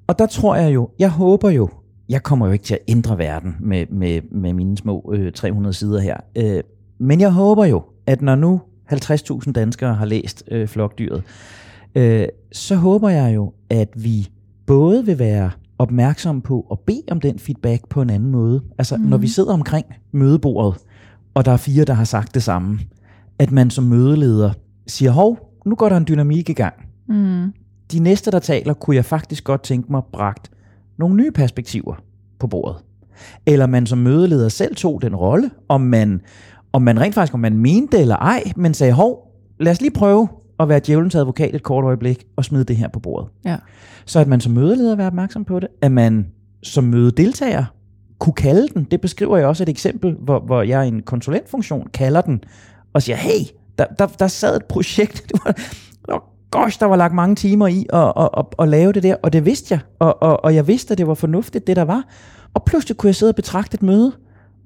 Og 0.07 0.19
der 0.19 0.27
tror 0.27 0.57
jeg 0.57 0.75
jo, 0.75 0.89
jeg 0.99 1.11
håber 1.11 1.51
jo, 1.51 1.69
jeg 2.09 2.23
kommer 2.23 2.47
jo 2.47 2.53
ikke 2.53 2.65
til 2.65 2.75
at 2.75 2.81
ændre 2.89 3.19
verden 3.19 3.57
med, 3.61 3.87
med, 3.91 4.21
med 4.33 4.53
mine 4.53 4.77
små 4.77 5.13
øh, 5.15 5.33
300 5.33 5.75
sider 5.75 6.01
her. 6.01 6.17
Øh, 6.37 6.63
men 7.01 7.21
jeg 7.21 7.31
håber 7.31 7.65
jo, 7.65 7.83
at 8.07 8.23
når 8.23 8.35
nu 8.35 8.61
50.000 8.93 9.53
danskere 9.53 9.95
har 9.95 10.05
læst 10.05 10.45
øh, 10.51 10.69
Flokdyret, 10.69 11.23
øh, 11.95 12.27
så 12.53 12.75
håber 12.75 13.09
jeg 13.09 13.35
jo, 13.35 13.53
at 13.71 13.89
vi 13.95 14.29
både 14.67 15.07
vil 15.07 15.19
være 15.19 15.51
opmærksomme 15.79 16.43
på 16.43 16.67
at 16.71 16.79
bede 16.79 17.03
om 17.11 17.21
den 17.21 17.38
feedback 17.38 17.88
på 17.88 18.03
en 18.03 18.11
anden 18.11 18.31
måde. 18.31 18.62
Altså 18.79 18.97
mm. 18.97 19.03
når 19.03 19.17
vi 19.17 19.29
sidder 19.29 19.53
omkring 19.53 19.87
mødebordet, 20.12 20.81
og 21.35 21.45
der 21.45 21.53
er 21.53 21.57
fire, 21.57 21.85
der 21.85 21.93
har 21.93 22.05
sagt 22.05 22.35
det 22.35 22.43
samme, 22.43 22.79
at 23.38 23.53
man 23.53 23.71
som 23.71 23.85
mødeleder 23.85 24.53
siger, 24.87 25.11
hov, 25.11 25.38
nu 25.67 25.75
går 25.75 25.88
der 25.88 25.97
en 25.97 26.07
dynamik 26.09 26.49
i 26.49 26.53
gang. 26.53 26.75
Mm. 27.09 27.53
De 27.93 27.99
næste, 27.99 28.31
der 28.31 28.38
taler, 28.38 28.75
kunne 28.75 28.97
jeg 28.97 29.05
faktisk 29.05 29.45
godt 29.45 29.62
tænke 29.62 29.93
mig 29.93 30.03
bragt 30.12 30.51
nogle 30.99 31.17
nye 31.17 31.31
perspektiver 31.31 31.95
på 32.38 32.47
bordet. 32.47 32.77
Eller 33.47 33.67
man 33.67 33.87
som 33.87 33.99
mødeleder 33.99 34.49
selv 34.49 34.77
tog 34.77 35.03
den 35.03 35.17
rolle, 35.17 35.51
om 35.69 35.81
man, 35.81 36.21
om 36.73 36.83
man 36.83 37.01
rent 37.01 37.14
faktisk, 37.14 37.35
om 37.35 37.41
man 37.41 37.59
mente 37.59 37.97
det 37.97 38.03
eller 38.03 38.17
ej, 38.17 38.43
men 38.57 38.75
sagde, 38.75 38.93
hov, 38.93 39.33
lad 39.61 39.73
os 39.73 39.81
lige 39.81 39.91
prøve 39.91 40.29
at 40.61 40.68
være 40.68 40.81
djævelens 40.87 41.14
advokat 41.14 41.55
et 41.55 41.62
kort 41.62 41.85
øjeblik 41.85 42.27
og 42.37 42.44
smide 42.44 42.64
det 42.64 42.77
her 42.77 42.88
på 42.88 43.01
bordet. 43.01 43.29
Ja. 43.44 43.57
Så 44.05 44.21
at 44.21 44.29
man 44.29 44.40
som 44.40 44.53
mødeleder 44.53 44.97
være 44.97 45.07
opmærksom 45.07 45.44
på 45.44 45.61
det, 45.61 45.68
at 45.83 45.92
man 45.92 46.27
som 46.62 46.85
mødedeltager 46.85 47.64
kunne 48.18 48.33
kalde 48.33 48.68
den, 48.75 48.85
det 48.85 49.01
beskriver 49.01 49.37
jeg 49.37 49.47
også 49.47 49.62
et 49.62 49.68
eksempel, 49.68 50.16
hvor, 50.21 50.40
hvor 50.40 50.62
jeg 50.62 50.85
i 50.85 50.88
en 50.88 51.03
konsulentfunktion 51.03 51.88
kalder 51.94 52.21
den, 52.21 52.40
og 52.92 53.03
siger, 53.03 53.16
hey, 53.16 53.47
der, 53.79 53.85
der, 53.99 54.07
der 54.07 54.27
sad 54.27 54.57
et 54.57 54.64
projekt, 54.64 55.23
det 55.33 55.40
var, 56.09 56.25
gosh, 56.51 56.81
der 56.81 56.87
var 56.87 56.97
lagt 56.97 57.14
mange 57.14 57.37
timer 57.37 57.66
i 57.66 57.87
at, 57.92 58.12
at, 58.16 58.29
at, 58.38 58.44
at 58.59 58.68
lave 58.68 58.92
det 58.92 59.03
der, 59.03 59.16
og 59.23 59.33
det 59.33 59.44
vidste 59.44 59.75
jeg, 59.75 59.81
og, 59.99 60.23
og, 60.23 60.44
og 60.44 60.55
jeg 60.55 60.66
vidste, 60.66 60.92
at 60.92 60.99
det 60.99 61.07
var 61.07 61.14
fornuftigt, 61.14 61.66
det 61.66 61.77
der 61.77 61.85
var. 61.85 62.05
Og 62.55 62.64
pludselig 62.64 62.97
kunne 62.97 63.09
jeg 63.09 63.14
sidde 63.14 63.31
og 63.31 63.37
betragte 63.37 63.75
et 63.75 63.83
møde, 63.83 64.12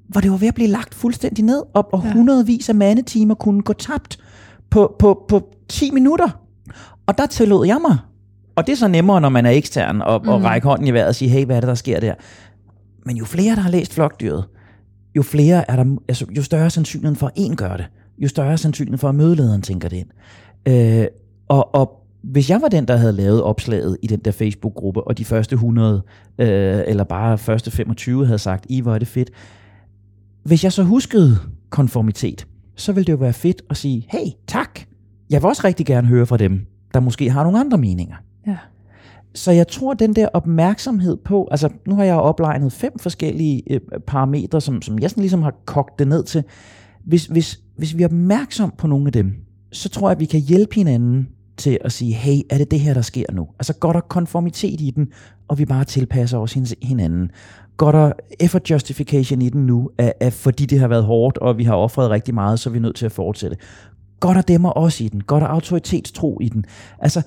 hvor 0.09 0.21
det 0.21 0.31
var 0.31 0.37
ved 0.37 0.49
at 0.49 0.55
blive 0.55 0.69
lagt 0.69 0.95
fuldstændig 0.95 1.45
ned, 1.45 1.63
og, 1.75 1.89
og 1.93 2.03
ja. 2.05 2.13
hundredvis 2.13 2.69
af 2.69 2.75
mandetimer 2.75 3.35
kunne 3.35 3.63
gå 3.63 3.73
tabt 3.73 4.19
på, 4.73 4.97
på, 4.99 5.25
på 5.29 5.49
10 5.69 5.91
minutter. 5.91 6.29
Og 7.07 7.19
der 7.19 7.27
tillod 7.27 7.67
jeg 7.67 7.79
mig, 7.81 7.99
og 8.57 8.67
det 8.67 8.73
er 8.73 8.77
så 8.77 8.89
nemmere, 8.89 9.21
når 9.21 9.29
man 9.29 9.47
er 9.47 9.51
ekstern, 9.51 10.03
og, 10.03 10.21
mm. 10.23 10.29
og 10.29 10.45
række 10.45 10.67
hånden 10.67 10.87
i 10.87 10.91
vejret 10.91 11.09
og 11.09 11.15
sige, 11.15 11.29
hey, 11.29 11.45
hvad 11.45 11.57
er 11.57 11.61
det, 11.61 11.69
der 11.69 11.75
sker 11.75 12.01
der? 12.01 12.15
Men 13.07 13.17
jo 13.17 13.25
flere, 13.25 13.55
der 13.55 13.61
har 13.61 13.71
læst 13.71 13.95
flokdyret, 13.95 14.45
jo 15.17 15.23
flere 15.23 15.71
er 15.71 15.77
der, 15.77 15.97
altså, 16.09 16.27
jo 16.37 16.43
større 16.43 16.71
sandsynligheden 16.71 17.17
for, 17.17 17.27
at 17.27 17.33
en 17.37 17.57
gør 17.57 17.77
det, 17.77 17.87
jo 18.19 18.29
større 18.29 18.59
sandsynligheden 18.59 18.99
for, 18.99 19.09
at 19.09 19.15
mødelederen 19.15 19.63
tænker 19.63 19.89
det 19.89 19.97
ind. 19.97 20.09
Øh, 20.69 21.07
og, 21.49 21.75
og 21.75 22.03
hvis 22.23 22.51
jeg 22.51 22.63
var 22.63 22.69
den, 22.69 22.89
der 22.89 22.97
havde 22.97 23.13
lavet 23.13 23.43
opslaget 23.43 23.97
i 24.03 24.07
den 24.07 24.21
der 24.21 24.31
Facebook-gruppe, 24.31 25.03
og 25.03 25.19
de 25.19 25.25
første 25.25 25.55
100, 25.55 26.03
øh, 26.39 26.83
eller 26.87 27.05
bare 27.05 27.39
første 27.39 27.71
25 27.71 28.27
havde 28.27 28.39
sagt, 28.39 28.67
I 28.69 28.81
hvor 28.81 28.95
er 28.95 28.99
det 28.99 29.09
fedt. 29.09 29.31
Hvis 30.45 30.65
jeg 30.65 30.73
så 30.73 30.83
huskede 30.83 31.39
konformitet, 31.71 32.47
så 32.77 32.93
ville 32.93 33.05
det 33.05 33.13
jo 33.13 33.17
være 33.17 33.33
fedt 33.33 33.63
at 33.71 33.77
sige, 33.77 34.07
hey, 34.09 34.27
tak, 34.47 34.81
jeg 35.31 35.43
vil 35.43 35.49
også 35.49 35.63
rigtig 35.65 35.87
gerne 35.87 36.09
høre 36.09 36.27
fra 36.27 36.37
dem, 36.37 36.67
der 36.95 37.01
måske 37.01 37.31
har 37.31 37.43
nogle 37.43 37.61
andre 37.61 37.79
meninger. 37.79 38.17
Ja. 38.47 38.57
Så 39.35 39.53
jeg 39.53 39.69
tror, 39.69 39.95
den 39.95 40.17
der 40.17 40.29
opmærksomhed 40.33 41.17
på, 41.17 41.49
altså 41.51 41.69
nu 41.87 41.95
har 41.95 42.05
jeg 42.05 42.17
oplegnet 42.17 42.73
fem 42.73 42.99
forskellige 42.99 43.63
øh, 43.73 43.81
parametre, 44.07 44.61
som, 44.61 44.83
som 44.83 44.99
jeg 44.99 45.11
sådan 45.11 45.21
ligesom 45.21 45.43
har 45.43 45.55
kogt 45.65 45.99
det 45.99 46.09
ned 46.09 46.25
til. 46.25 46.45
Hvis, 47.05 47.27
hvis, 47.27 47.61
hvis 47.77 47.97
vi 47.97 48.03
er 48.03 48.07
opmærksom 48.07 48.73
på 48.79 48.87
nogle 48.87 49.07
af 49.07 49.13
dem, 49.13 49.35
så 49.73 49.89
tror 49.89 50.09
jeg, 50.09 50.17
at 50.17 50.21
vi 50.21 50.25
kan 50.25 50.41
hjælpe 50.41 50.75
hinanden 50.75 51.29
til 51.57 51.79
at 51.81 51.93
sige, 51.93 52.15
hey, 52.15 52.41
er 52.51 52.59
det 52.59 52.71
det 52.71 52.81
her, 52.81 52.95
der 52.95 53.03
sker 53.03 53.25
nu? 53.33 53.49
Altså 53.59 53.75
går 53.75 53.93
der 53.93 54.01
konformitet 54.01 54.81
i 54.81 54.93
den, 54.97 55.09
og 55.53 55.59
vi 55.59 55.65
bare 55.65 55.85
tilpasser 55.85 56.39
os 56.39 56.57
hinanden? 56.83 57.31
Går 57.77 57.93
der 57.93 58.13
effort 58.41 58.71
justification 58.71 59.43
i 59.43 59.49
den 59.49 59.67
nu, 59.67 59.91
at, 59.99 60.13
at 60.21 60.33
fordi 60.33 60.67
det 60.67 60.81
har 60.81 60.89
været 60.89 61.05
hårdt, 61.05 61.39
og 61.39 61.59
vi 61.59 61.65
har 61.65 61.75
offret 61.75 62.11
rigtig 62.11 62.35
meget, 62.35 62.61
så 62.61 62.71
er 62.71 62.73
vi 62.73 62.79
nødt 62.79 62.97
til 62.97 63.07
at 63.07 63.13
fortsætte? 63.13 63.57
Går 64.21 64.33
der 64.33 64.43
demmer 64.43 64.71
også 64.71 65.05
i 65.05 65.09
den? 65.09 65.21
Går 65.21 65.41
der 65.41 65.47
autoritetstro 65.47 66.39
i 66.41 66.49
den? 66.49 66.65
Altså, 66.99 67.23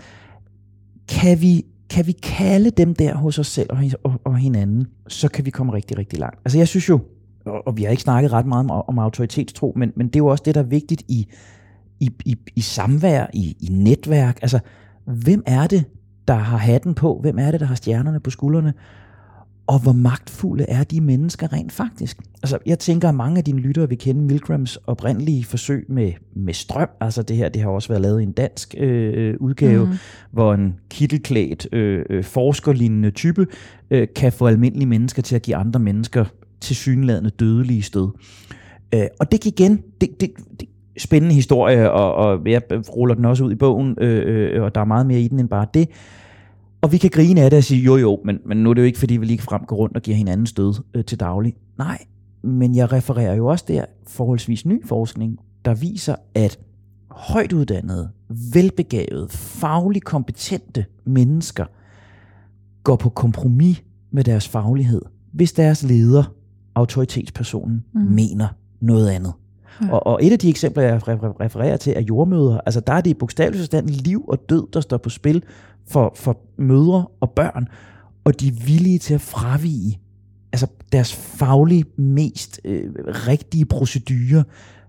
kan 1.08 1.42
vi, 1.42 1.66
kan 1.90 2.08
vi 2.08 2.12
kalde 2.12 2.70
dem 2.70 2.96
der 2.96 3.16
hos 3.16 3.40
os 3.40 3.48
selv 3.48 3.70
og, 3.70 3.78
og, 4.04 4.22
og 4.24 4.38
hinanden, 4.38 4.88
så 5.08 5.28
kan 5.28 5.46
vi 5.46 5.50
komme 5.50 5.74
rigtig, 5.74 5.98
rigtig 5.98 6.20
langt. 6.20 6.40
Altså 6.46 6.58
jeg 6.58 6.68
synes 6.68 6.90
jo, 6.90 7.00
og, 7.46 7.68
og 7.68 7.78
vi 7.78 7.84
har 7.84 7.90
ikke 7.90 8.04
snakket 8.04 8.34
ret 8.34 8.46
meget 8.46 8.72
om, 8.72 8.84
om 8.88 9.00
autoritetstro, 9.00 9.74
men, 9.76 9.92
men 9.96 10.08
det 10.08 10.16
er 10.16 10.20
jo 10.20 10.28
også 10.28 10.44
det, 10.46 10.56
der 10.56 10.62
er 10.62 10.66
vigtigt 10.66 11.04
i, 11.08 11.28
i, 12.00 12.12
i, 12.26 12.36
i 12.56 12.62
samvær, 12.62 13.26
i, 13.34 13.58
i 13.60 13.68
netværk. 13.72 14.40
Altså, 14.42 14.60
hvem 15.06 15.44
er 15.46 15.68
det, 15.68 15.84
der 16.28 16.34
har 16.34 16.58
hatten 16.58 16.94
på? 16.94 17.20
Hvem 17.22 17.40
er 17.40 17.52
det, 17.52 17.60
der 17.60 17.66
har 17.66 17.76
stjernerne 17.76 18.20
på 18.20 18.30
skuldrene? 18.30 18.74
Og 19.68 19.80
hvor 19.80 19.92
magtfulde 19.94 20.66
er 20.68 20.84
de 20.84 21.02
mennesker 21.02 21.54
rent 21.54 21.72
faktisk? 21.72 22.18
Altså, 22.44 22.58
jeg 22.66 22.80
tænker, 22.80 23.10
at 23.10 23.16
mange 23.16 23.38
af 23.38 23.44
dine 23.44 23.60
lyttere 23.60 23.90
vil 23.90 23.98
kende 23.98 24.22
Milgrams 24.22 24.76
oprindelige 24.76 25.44
forsøg 25.44 25.86
med, 25.90 26.12
med 26.36 26.54
strøm. 26.54 26.90
Altså 27.00 27.22
det 27.22 27.38
her, 27.38 27.50
det 27.50 27.62
har 27.62 27.70
også 27.70 27.88
været 27.88 28.02
lavet 28.02 28.20
i 28.20 28.24
en 28.24 28.32
dansk 28.32 28.76
øh, 28.78 29.36
udgave, 29.40 29.86
mm. 29.86 29.92
hvor 30.32 30.54
en 30.54 30.76
kittelklædt, 30.90 31.68
øh, 31.74 32.06
øh, 32.10 32.24
forskerlignende 32.24 33.12
type 33.12 33.48
øh, 33.92 34.08
kan 34.16 34.32
få 34.32 34.48
almindelige 34.48 34.88
mennesker 34.88 35.22
til 35.22 35.36
at 35.36 35.42
give 35.42 35.56
andre 35.56 35.80
mennesker 35.80 36.26
til 36.62 36.76
synlædende 36.76 37.30
dødelige 37.30 37.82
stød. 37.82 38.10
Øh, 38.94 39.06
og 39.20 39.32
det 39.32 39.46
igen, 39.46 39.84
det, 40.02 40.22
det, 40.22 40.32
det, 40.60 40.70
spændende 40.98 41.36
historie, 41.36 41.92
og, 41.92 42.16
og 42.16 42.48
jeg 42.48 42.62
ruller 42.96 43.16
den 43.16 43.26
også 43.26 43.44
ud 43.44 43.52
i 43.52 43.56
bogen, 43.56 43.98
øh, 44.02 44.56
øh, 44.56 44.64
og 44.64 44.76
der 44.76 44.82
er 44.82 44.86
meget 44.86 45.06
mere 45.06 45.22
i 45.22 45.28
den 45.28 45.40
end 45.40 45.50
bare 45.50 45.68
det. 45.74 45.90
Og 46.82 46.92
vi 46.92 46.98
kan 46.98 47.10
grine 47.10 47.42
af 47.42 47.50
det 47.50 47.58
og 47.58 47.64
sige, 47.64 47.82
jo 47.82 47.98
jo, 47.98 48.20
men, 48.26 48.40
men 48.46 48.58
nu 48.58 48.70
er 48.70 48.74
det 48.74 48.82
jo 48.82 48.86
ikke, 48.86 49.00
fordi 49.00 49.18
vi 49.18 49.26
lige 49.26 49.42
frem 49.42 49.62
går 49.68 49.76
rundt 49.76 49.96
og 49.96 50.02
giver 50.02 50.18
hinanden 50.18 50.46
stød 50.46 50.74
øh, 50.94 51.06
til 51.06 51.20
daglig. 51.20 51.56
Nej, 51.78 51.98
men 52.44 52.76
jeg 52.76 52.92
refererer 52.92 53.36
jo 53.36 53.48
også 53.48 53.66
der 53.68 53.86
forholdsvis 54.08 54.66
ny 54.66 54.88
forskning, 54.88 55.40
der 55.66 55.74
viser, 55.74 56.16
at 56.36 56.60
højt 57.10 57.54
uddannede, 57.54 58.10
velbegavede, 58.54 59.28
fagligt 59.30 60.06
kompetente 60.06 60.86
mennesker 61.06 61.66
går 62.84 62.96
på 62.96 63.10
kompromis 63.10 63.84
med 64.12 64.24
deres 64.24 64.48
faglighed, 64.48 65.02
hvis 65.34 65.54
deres 65.54 65.84
leder, 65.84 66.24
autoritetspersonen, 66.76 67.84
mm. 67.94 68.02
mener 68.02 68.48
noget 68.82 69.10
andet. 69.10 69.34
Ja. 69.82 69.92
Og, 69.92 70.08
og 70.08 70.20
et 70.26 70.32
af 70.32 70.40
de 70.40 70.50
eksempler, 70.50 70.84
jeg 70.84 71.02
refererer 71.08 71.78
til, 71.78 71.94
er 71.96 72.02
jordmøder. 72.02 72.60
Altså 72.66 72.80
der 72.80 72.94
er 72.94 73.02
det 73.02 73.10
i 73.10 73.14
bogstavelig 73.14 73.60
forstand 73.60 73.88
liv 73.90 74.26
og 74.28 74.50
død, 74.50 74.68
der 74.74 74.82
står 74.82 74.98
på 74.98 75.10
spil 75.10 75.44
for, 75.88 76.12
for 76.16 76.38
mødre 76.58 77.06
og 77.20 77.32
børn, 77.32 77.68
og 78.24 78.40
de 78.40 78.48
er 78.48 78.66
villige 78.66 79.00
til 79.00 79.14
at 79.14 79.22
fravige 79.22 80.00
altså 80.56 80.68
deres 80.92 81.14
faglige 81.14 81.86
mest 81.98 82.62
øh, 82.66 82.92
rigtige 83.08 83.66
procedure, 83.66 84.44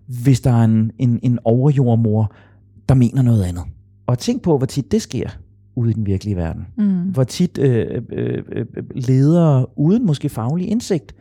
hvis 0.07 0.41
der 0.41 0.51
er 0.51 0.65
en, 0.65 0.91
en, 0.99 1.21
en 1.23 1.39
overjordmor, 1.45 2.33
der 2.89 2.95
mener 2.95 3.23
noget 3.23 3.45
andet. 3.45 3.65
Og 4.07 4.19
tænk 4.19 4.43
på, 4.43 4.59
hvor 4.59 4.67
tit 4.67 4.93
det 4.93 5.03
sker 5.03 5.29
ude 5.77 5.91
i 5.91 5.93
den 5.93 6.07
virkelige 6.07 6.37
verden. 6.37 6.67
Mm. 6.77 6.87
Hvor 6.87 7.25
tit 7.25 7.59
øh, 7.59 8.03
øh, 8.13 8.43
øh, 8.53 8.67
ledere 8.95 9.79
uden 9.79 10.07
måske 10.07 10.29
faglig 10.29 10.69
indsigt 10.69 11.15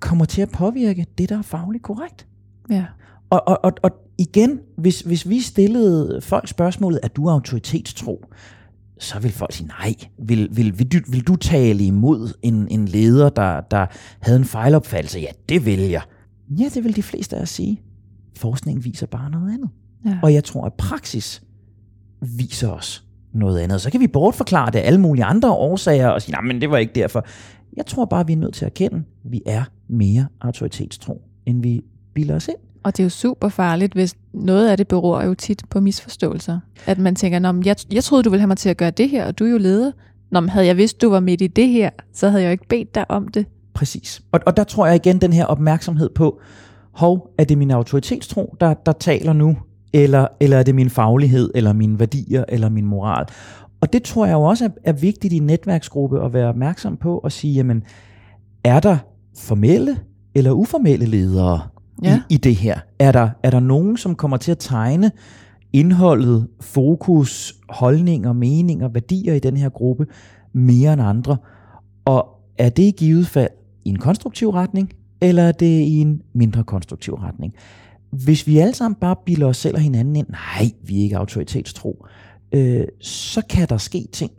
kommer 0.00 0.24
til 0.24 0.42
at 0.42 0.50
påvirke 0.50 1.06
det, 1.18 1.28
der 1.28 1.38
er 1.38 1.42
fagligt 1.42 1.82
korrekt. 1.82 2.26
Ja. 2.70 2.84
Og, 3.30 3.48
og, 3.48 3.64
og, 3.64 3.72
og 3.82 3.90
igen, 4.18 4.60
hvis, 4.76 5.00
hvis 5.00 5.28
vi 5.28 5.40
stillede 5.40 6.20
folk 6.20 6.48
spørgsmålet, 6.48 7.00
er 7.02 7.08
du 7.08 7.28
autoritetstro? 7.28 8.24
Så 8.98 9.18
vil 9.18 9.32
folk 9.32 9.52
sige 9.52 9.66
nej. 9.66 9.94
Vil, 10.18 10.48
vil, 10.52 10.78
vil, 10.78 10.92
du, 10.92 10.98
vil 11.10 11.26
du 11.26 11.36
tale 11.36 11.84
imod 11.84 12.36
en, 12.42 12.68
en 12.70 12.88
leder, 12.88 13.28
der, 13.28 13.60
der 13.60 13.86
havde 14.20 14.38
en 14.38 14.44
fejlopfattelse? 14.44 15.20
Ja, 15.20 15.30
det 15.48 15.66
vil 15.66 15.80
jeg. 15.80 16.02
Ja, 16.50 16.64
det 16.74 16.84
vil 16.84 16.96
de 16.96 17.02
fleste 17.02 17.36
af 17.36 17.42
os 17.42 17.50
sige. 17.50 17.82
Forskningen 18.36 18.84
viser 18.84 19.06
bare 19.06 19.30
noget 19.30 19.54
andet. 19.54 19.70
Ja. 20.06 20.18
Og 20.22 20.34
jeg 20.34 20.44
tror, 20.44 20.64
at 20.64 20.72
praksis 20.74 21.42
viser 22.20 22.68
os 22.68 23.04
noget 23.32 23.60
andet. 23.60 23.80
Så 23.80 23.90
kan 23.90 24.00
vi 24.00 24.06
bortforklare 24.06 24.70
det 24.70 24.78
af 24.78 24.86
alle 24.86 25.00
mulige 25.00 25.24
andre 25.24 25.52
årsager 25.52 26.08
og 26.08 26.22
sige, 26.22 26.32
nej, 26.32 26.40
men 26.40 26.60
det 26.60 26.70
var 26.70 26.78
ikke 26.78 26.92
derfor. 26.94 27.26
Jeg 27.76 27.86
tror 27.86 28.04
bare, 28.04 28.26
vi 28.26 28.32
er 28.32 28.36
nødt 28.36 28.54
til 28.54 28.64
at 28.64 28.70
erkende, 28.70 28.96
at 28.96 29.30
vi 29.30 29.42
er 29.46 29.64
mere 29.88 30.26
autoritetstro, 30.40 31.22
end 31.46 31.62
vi 31.62 31.80
bilder 32.14 32.34
os 32.34 32.48
ind. 32.48 32.56
Og 32.82 32.96
det 32.96 33.02
er 33.02 33.04
jo 33.04 33.10
super 33.10 33.48
farligt, 33.48 33.92
hvis 33.92 34.14
noget 34.32 34.68
af 34.68 34.76
det 34.76 34.88
beror 34.88 35.22
jo 35.22 35.34
tit 35.34 35.62
på 35.70 35.80
misforståelser. 35.80 36.60
At 36.86 36.98
man 36.98 37.14
tænker, 37.14 37.38
Nå, 37.38 37.62
jeg, 37.64 37.76
jeg 37.92 38.04
troede, 38.04 38.22
du 38.22 38.30
ville 38.30 38.40
have 38.40 38.48
mig 38.48 38.56
til 38.56 38.68
at 38.68 38.76
gøre 38.76 38.90
det 38.90 39.08
her, 39.08 39.26
og 39.26 39.38
du 39.38 39.44
er 39.44 39.50
jo 39.50 39.58
leder. 39.58 39.92
Nå, 40.30 40.40
men 40.40 40.48
havde 40.48 40.66
jeg 40.66 40.76
vidst, 40.76 41.02
du 41.02 41.10
var 41.10 41.20
midt 41.20 41.40
i 41.40 41.46
det 41.46 41.68
her, 41.68 41.90
så 42.12 42.28
havde 42.28 42.42
jeg 42.42 42.48
jo 42.48 42.52
ikke 42.52 42.68
bedt 42.68 42.94
dig 42.94 43.10
om 43.10 43.28
det. 43.28 43.46
Præcis. 43.74 44.22
Og, 44.32 44.40
og 44.46 44.56
der 44.56 44.64
tror 44.64 44.86
jeg 44.86 44.96
igen 44.96 45.20
den 45.20 45.32
her 45.32 45.44
opmærksomhed 45.44 46.10
på, 46.14 46.40
hov, 46.92 47.34
er 47.38 47.44
det 47.44 47.58
min 47.58 47.70
autoritetstro, 47.70 48.56
der, 48.60 48.74
der 48.74 48.92
taler 48.92 49.32
nu? 49.32 49.56
Eller, 49.92 50.26
eller 50.40 50.58
er 50.58 50.62
det 50.62 50.74
min 50.74 50.90
faglighed, 50.90 51.50
eller 51.54 51.72
mine 51.72 51.98
værdier, 51.98 52.44
eller 52.48 52.68
min 52.68 52.86
moral? 52.86 53.26
Og 53.80 53.92
det 53.92 54.02
tror 54.02 54.26
jeg 54.26 54.32
jo 54.32 54.42
også 54.42 54.64
er, 54.64 54.68
er 54.84 54.92
vigtigt 54.92 55.32
i 55.32 55.36
en 55.36 55.46
netværksgruppe 55.46 56.24
at 56.24 56.32
være 56.32 56.48
opmærksom 56.48 56.96
på 56.96 57.18
og 57.18 57.32
sige, 57.32 57.54
jamen, 57.54 57.82
er 58.64 58.80
der 58.80 58.96
formelle 59.38 59.98
eller 60.34 60.50
uformelle 60.50 61.06
ledere 61.06 61.60
ja. 62.02 62.22
i, 62.30 62.34
i 62.34 62.36
det 62.36 62.56
her? 62.56 62.78
Er 62.98 63.12
der, 63.12 63.30
er 63.42 63.50
der 63.50 63.60
nogen, 63.60 63.96
som 63.96 64.14
kommer 64.14 64.36
til 64.36 64.50
at 64.50 64.58
tegne 64.58 65.10
indholdet, 65.72 66.48
fokus, 66.60 67.54
holdninger, 67.68 68.32
meninger, 68.32 68.88
værdier 68.88 69.34
i 69.34 69.38
den 69.38 69.56
her 69.56 69.68
gruppe 69.68 70.06
mere 70.52 70.92
end 70.92 71.02
andre? 71.02 71.36
Og 72.04 72.28
er 72.58 72.68
det 72.68 72.82
i 72.82 72.94
givet 72.96 73.26
fald 73.26 73.50
i 73.84 73.88
en 73.88 73.98
konstruktiv 73.98 74.50
retning, 74.50 74.92
eller 75.20 75.42
er 75.42 75.52
det 75.52 75.80
i 75.80 76.00
en 76.00 76.22
mindre 76.32 76.64
konstruktiv 76.64 77.14
retning? 77.14 77.54
Hvis 78.10 78.46
vi 78.46 78.58
alle 78.58 78.74
sammen 78.74 78.94
bare 79.00 79.16
bilder 79.26 79.46
os 79.46 79.56
selv 79.56 79.74
og 79.74 79.80
hinanden 79.80 80.16
ind, 80.16 80.26
nej, 80.30 80.70
vi 80.82 80.98
er 80.98 81.02
ikke 81.02 81.18
autoritetstro, 81.18 82.06
øh, 82.52 82.84
så 83.00 83.42
kan 83.50 83.68
der 83.68 83.76
ske 83.76 84.08
ting, 84.12 84.32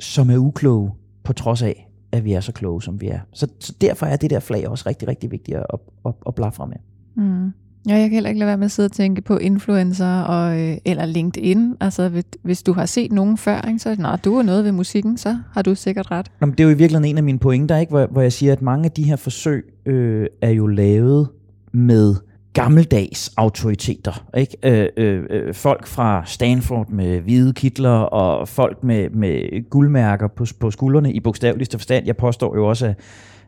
som 0.00 0.30
er 0.30 0.36
ukloge, 0.36 0.90
på 1.24 1.32
trods 1.32 1.62
af, 1.62 1.89
at 2.12 2.24
vi 2.24 2.32
er 2.32 2.40
så 2.40 2.52
kloge, 2.52 2.82
som 2.82 3.00
vi 3.00 3.08
er. 3.08 3.20
Så, 3.32 3.48
så 3.58 3.74
derfor 3.80 4.06
er 4.06 4.16
det 4.16 4.30
der 4.30 4.40
flag 4.40 4.68
også 4.68 4.84
rigtig, 4.86 5.08
rigtig 5.08 5.30
vigtigt 5.30 5.56
at, 5.56 5.66
at, 6.06 6.12
at 6.26 6.34
blafre 6.34 6.66
med. 6.66 6.76
Mm. 7.24 7.52
Ja, 7.88 7.94
jeg 7.94 8.02
kan 8.02 8.10
heller 8.10 8.30
ikke 8.30 8.38
lade 8.38 8.48
være 8.48 8.56
med 8.56 8.64
at 8.64 8.70
sidde 8.70 8.86
og 8.86 8.92
tænke 8.92 9.22
på 9.22 9.36
influencer 9.36 10.20
og, 10.20 10.60
øh, 10.60 10.76
eller 10.84 11.06
LinkedIn. 11.06 11.76
Altså, 11.80 12.08
hvis, 12.08 12.24
hvis 12.42 12.62
du 12.62 12.72
har 12.72 12.86
set 12.86 13.12
nogen 13.12 13.36
før, 13.36 13.68
ikke, 13.68 13.78
så 13.78 13.96
nej, 13.98 14.16
du 14.16 14.38
er 14.38 14.42
noget 14.42 14.64
ved 14.64 14.72
musikken, 14.72 15.18
så 15.18 15.38
har 15.52 15.62
du 15.62 15.74
sikkert 15.74 16.10
ret. 16.10 16.30
Nå, 16.40 16.46
men 16.46 16.52
det 16.52 16.60
er 16.60 16.64
jo 16.64 16.70
i 16.70 16.78
virkeligheden 16.78 17.10
en 17.10 17.16
af 17.16 17.24
mine 17.24 17.38
pointer, 17.38 17.76
ikke? 17.76 17.90
Hvor, 17.90 18.06
hvor 18.06 18.20
jeg 18.20 18.32
siger, 18.32 18.52
at 18.52 18.62
mange 18.62 18.84
af 18.84 18.90
de 18.90 19.02
her 19.02 19.16
forsøg 19.16 19.74
øh, 19.86 20.26
er 20.42 20.50
jo 20.50 20.66
lavet 20.66 21.28
med 21.72 22.14
gammeldags 22.52 23.32
autoriteter. 23.36 24.26
Ikke? 24.36 24.56
Øh, 24.62 24.88
øh, 24.96 25.24
øh, 25.30 25.54
folk 25.54 25.86
fra 25.86 26.22
Stanford 26.26 26.90
med 26.90 27.20
hvide 27.20 27.52
kitler 27.52 27.90
og 27.90 28.48
folk 28.48 28.84
med, 28.84 29.10
med 29.10 29.70
guldmærker 29.70 30.28
på, 30.28 30.44
på 30.60 30.70
skuldrene 30.70 31.12
i 31.12 31.20
bogstaveligste 31.20 31.78
forstand. 31.78 32.06
Jeg 32.06 32.16
påstår 32.16 32.56
jo 32.56 32.68
også, 32.68 32.86
at, 32.86 32.96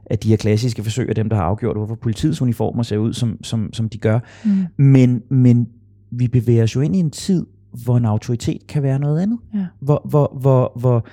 at 0.06 0.22
de 0.22 0.28
her 0.28 0.36
klassiske 0.36 0.82
forsøg 0.82 1.08
er 1.08 1.14
dem, 1.14 1.28
der 1.28 1.36
har 1.36 1.42
afgjort, 1.42 1.76
hvorfor 1.76 1.94
politiets 1.94 2.42
uniformer 2.42 2.82
ser 2.82 2.96
ud, 2.96 3.12
som, 3.12 3.44
som, 3.44 3.72
som 3.72 3.88
de 3.88 3.98
gør. 3.98 4.18
Mm. 4.44 4.84
Men, 4.84 5.22
men 5.28 5.68
vi 6.10 6.28
bevæger 6.28 6.62
os 6.62 6.74
jo 6.74 6.80
ind 6.80 6.96
i 6.96 6.98
en 6.98 7.10
tid, 7.10 7.46
hvor 7.84 7.96
en 7.96 8.04
autoritet 8.04 8.66
kan 8.66 8.82
være 8.82 8.98
noget 8.98 9.22
andet. 9.22 9.38
Ja. 9.54 9.66
Hvor, 9.80 10.02
hvor, 10.04 10.38
hvor, 10.40 10.72
hvor 10.76 11.06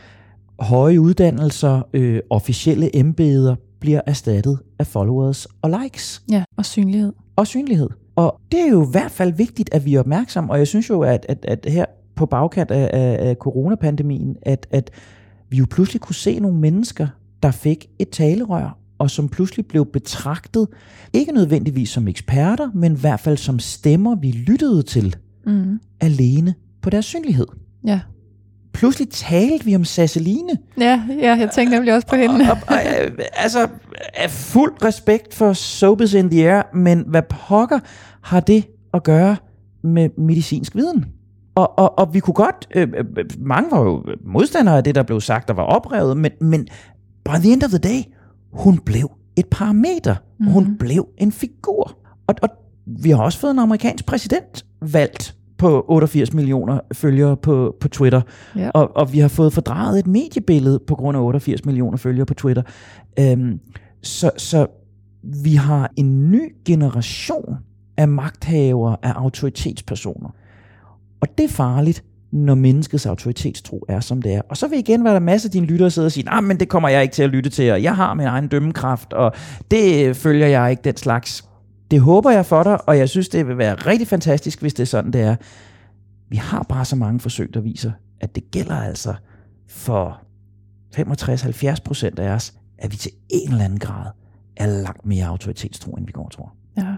høje 0.60 1.02
uddannelser, 1.02 1.82
øh, 1.94 2.20
officielle 2.30 2.96
embeder 2.96 3.56
bliver 3.80 4.02
erstattet 4.08 4.60
af 4.80 4.88
followers 4.88 5.48
og 5.62 5.82
likes. 5.84 6.24
Ja, 6.32 6.44
og 6.58 6.66
synlighed 6.66 7.14
og 7.40 7.48
synlighed. 7.48 7.90
Og 8.16 8.40
det 8.52 8.60
er 8.60 8.68
jo 8.68 8.84
i 8.84 8.92
hvert 8.92 9.12
fald 9.12 9.34
vigtigt, 9.34 9.70
at 9.74 9.86
vi 9.86 9.96
er 9.96 10.00
opmærksomme, 10.00 10.52
og 10.52 10.58
jeg 10.58 10.68
synes 10.68 10.90
jo, 10.90 11.02
at, 11.02 11.26
at, 11.30 11.46
at 11.46 11.66
her 11.72 11.86
på 12.16 12.26
bagkant 12.26 12.72
af, 12.72 12.90
af, 12.94 13.30
af 13.30 13.36
coronapandemien, 13.36 14.36
at, 14.42 14.68
at 14.72 14.92
vi 15.50 15.58
jo 15.58 15.66
pludselig 15.70 16.02
kunne 16.02 16.16
se 16.16 16.40
nogle 16.40 16.58
mennesker, 16.58 17.08
der 17.44 17.52
fik 17.52 17.90
et 18.00 18.10
talerør, 18.10 18.78
og 18.98 19.10
som 19.10 19.30
pludselig 19.30 19.66
blev 19.66 19.86
betragtet, 19.86 20.68
ikke 21.14 21.32
nødvendigvis 21.32 21.90
som 21.90 22.08
eksperter, 22.08 22.72
men 22.74 22.94
i 22.94 23.00
hvert 23.00 23.20
fald 23.20 23.38
som 23.38 23.60
stemmer, 23.60 24.16
vi 24.16 24.32
lyttede 24.32 24.84
til, 24.84 25.16
mm. 25.46 25.80
alene 26.00 26.54
på 26.82 26.90
deres 26.90 27.06
synlighed. 27.06 27.48
Ja 27.86 28.00
pludselig 28.74 29.10
talte 29.10 29.66
vi 29.66 29.76
om 29.76 29.84
Sasseline. 29.86 30.58
Ja, 30.80 31.04
ja 31.22 31.36
jeg 31.40 31.50
tænkte 31.52 31.76
nemlig 31.76 31.94
også 31.94 32.08
på 32.08 32.16
hende. 32.16 32.36
Og, 32.52 32.58
og, 32.68 32.76
og, 32.76 32.82
altså, 33.34 33.68
fuld 34.30 34.86
respekt 34.86 35.34
for 35.34 35.54
Soap 35.54 36.02
is 36.02 36.14
in 36.14 36.30
the 36.30 36.52
Air, 36.52 36.62
men 36.74 37.04
hvad 37.08 37.22
pokker 37.30 37.80
har 38.22 38.40
det 38.40 38.66
at 38.94 39.04
gøre 39.04 39.36
med 39.84 40.10
medicinsk 40.18 40.76
viden? 40.76 41.06
Og, 41.56 41.80
og, 41.80 42.00
og 42.00 42.14
vi 42.14 42.20
kunne 42.20 42.34
godt, 42.34 42.68
øh, 42.76 42.88
øh, 43.18 43.26
mange 43.40 43.72
var 43.72 43.82
jo 43.82 44.04
modstandere 44.26 44.78
af 44.78 44.84
det, 44.84 44.96
der 44.96 45.04
blev 45.04 45.22
sagt, 45.22 45.48
der 45.48 45.54
var 45.54 45.64
oprevet, 45.64 46.18
men, 46.18 46.32
men 46.42 46.68
by 47.26 47.32
the 47.42 47.54
end 47.54 47.64
of 47.64 47.70
the 47.70 47.80
day, 47.80 48.04
hun 48.54 48.78
blev 48.78 49.12
et 49.36 49.46
parameter. 49.46 50.16
Mm-hmm. 50.16 50.54
Hun 50.54 50.78
blev 50.80 51.08
en 51.18 51.32
figur. 51.32 51.98
Og, 52.28 52.36
og 52.42 52.50
vi 52.86 53.10
har 53.10 53.24
også 53.24 53.40
fået 53.40 53.52
en 53.52 53.60
amerikansk 53.60 54.06
præsident 54.06 54.66
valgt 54.82 55.36
på 55.60 55.86
88 55.88 56.34
millioner 56.34 56.80
følgere 56.94 57.38
på, 57.38 57.76
på 57.80 57.88
Twitter. 57.88 58.22
Ja. 58.56 58.70
Og, 58.70 58.92
og 58.96 59.14
vi 59.14 59.20
har 59.20 59.28
fået 59.28 59.54
fordrejet 59.54 60.00
et 60.00 60.08
mediebillede 60.08 60.80
på 60.88 60.96
grund 60.96 61.18
af 61.18 61.22
88 61.22 61.66
millioner 61.66 61.98
følgere 61.98 62.26
på 62.26 62.34
Twitter. 62.34 62.64
Øhm, 63.20 63.60
så, 64.02 64.32
så 64.38 64.68
vi 65.24 65.56
har 65.56 65.92
en 65.98 66.32
ny 66.32 66.56
generation 66.66 67.56
af 67.98 68.08
magthavere, 68.08 68.98
af 69.04 69.14
autoritetspersoner. 69.16 70.30
Og 71.22 71.28
det 71.38 71.44
er 71.44 71.50
farligt, 71.50 72.04
når 72.32 72.56
menneskets 72.56 73.06
autoritetstro 73.06 73.86
er, 73.90 74.00
som 74.00 74.22
det 74.22 74.34
er. 74.34 74.42
Og 74.50 74.58
så 74.58 74.68
vil 74.68 74.80
igen 74.80 75.04
være 75.04 75.14
der 75.14 75.20
masser 75.20 75.50
af 75.50 75.52
dine 75.52 75.66
lyttere 75.66 75.92
sidde 75.92 76.06
og 76.06 76.12
sige, 76.12 76.24
nej, 76.24 76.42
men 76.42 76.60
det 76.60 76.70
kommer 76.70 76.90
jeg 76.90 77.02
ikke 77.02 77.14
til 77.14 77.24
at 77.24 77.30
lytte 77.30 77.50
til, 77.50 77.72
og 77.72 77.84
jeg 77.84 77.96
har 77.96 78.14
min 78.14 78.28
egen 78.28 78.48
dømmekraft, 78.48 79.14
og 79.14 79.34
det 79.72 80.16
følger 80.16 80.48
jeg 80.48 80.72
ikke, 80.72 80.82
den 80.84 80.98
slags. 80.98 81.49
Det 81.92 82.02
håber 82.02 82.32
jeg 82.32 82.46
for 82.46 82.64
dig, 82.64 82.90
og 82.90 82.98
jeg 82.98 83.10
synes, 83.10 83.30
det 83.30 83.48
vil 83.48 83.58
være 83.58 83.76
rigtig 83.76 84.08
fantastisk, 84.08 84.62
hvis 84.62 84.74
det 84.74 84.84
er 84.84 84.88
sådan, 84.88 85.14
det 85.14 85.22
er. 85.22 85.36
Vi 86.30 86.38
har 86.38 86.64
bare 86.64 86.86
så 86.86 86.96
mange 86.96 87.20
forsøg, 87.20 87.54
der 87.54 87.62
viser, 87.62 87.92
at 88.20 88.36
det 88.36 88.52
gælder 88.52 88.76
altså 88.76 89.14
for 89.68 90.22
65-70 90.98 91.76
procent 91.86 92.20
af 92.20 92.30
os, 92.30 92.54
at 92.78 92.92
vi 92.92 92.98
til 92.98 93.12
en 93.30 93.52
eller 93.52 93.66
anden 93.66 93.80
grad 93.80 94.12
er 94.56 94.66
langt 94.66 95.06
mere 95.06 95.26
autoritetstro, 95.26 95.92
end 95.92 96.06
vi 96.06 96.12
går 96.12 96.26
og 96.26 96.32
tror. 96.32 96.54
Ja. 96.78 96.96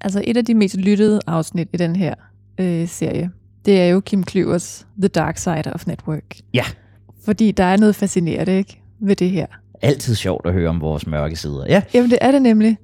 Altså 0.00 0.22
et 0.24 0.36
af 0.36 0.44
de 0.44 0.54
mest 0.54 0.76
lyttede 0.76 1.20
afsnit 1.26 1.68
i 1.72 1.76
den 1.76 1.96
her 1.96 2.14
øh, 2.58 2.88
serie, 2.88 3.30
det 3.64 3.80
er 3.80 3.86
jo 3.86 4.00
Kim 4.00 4.22
Klyvers 4.22 4.86
The 4.98 5.08
Dark 5.08 5.38
Side 5.38 5.72
of 5.74 5.86
Network. 5.86 6.36
Ja. 6.54 6.64
Fordi 7.24 7.52
der 7.52 7.64
er 7.64 7.76
noget 7.76 7.94
fascinerende, 7.94 8.58
ikke? 8.58 8.82
Ved 9.00 9.16
det 9.16 9.30
her. 9.30 9.46
Altid 9.82 10.14
sjovt 10.14 10.46
at 10.46 10.52
høre 10.52 10.68
om 10.68 10.80
vores 10.80 11.06
mørke 11.06 11.36
sider. 11.36 11.64
Ja. 11.68 11.82
Jamen 11.94 12.10
det 12.10 12.18
er 12.20 12.32
det 12.32 12.42
nemlig. 12.42 12.78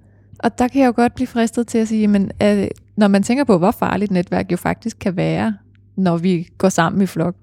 Og 0.44 0.58
der 0.58 0.68
kan 0.68 0.80
jeg 0.80 0.86
jo 0.86 0.92
godt 0.96 1.14
blive 1.14 1.26
fristet 1.26 1.66
til 1.66 1.78
at 1.78 1.88
sige, 1.88 2.08
men 2.08 2.30
øh, 2.42 2.66
når 2.96 3.08
man 3.08 3.22
tænker 3.22 3.44
på, 3.44 3.58
hvor 3.58 3.70
farligt 3.70 4.10
netværk 4.10 4.52
jo 4.52 4.56
faktisk 4.56 4.96
kan 5.00 5.16
være, 5.16 5.54
når 5.96 6.16
vi 6.16 6.48
går 6.58 6.68
sammen 6.68 7.02
i 7.02 7.06
flok, 7.06 7.34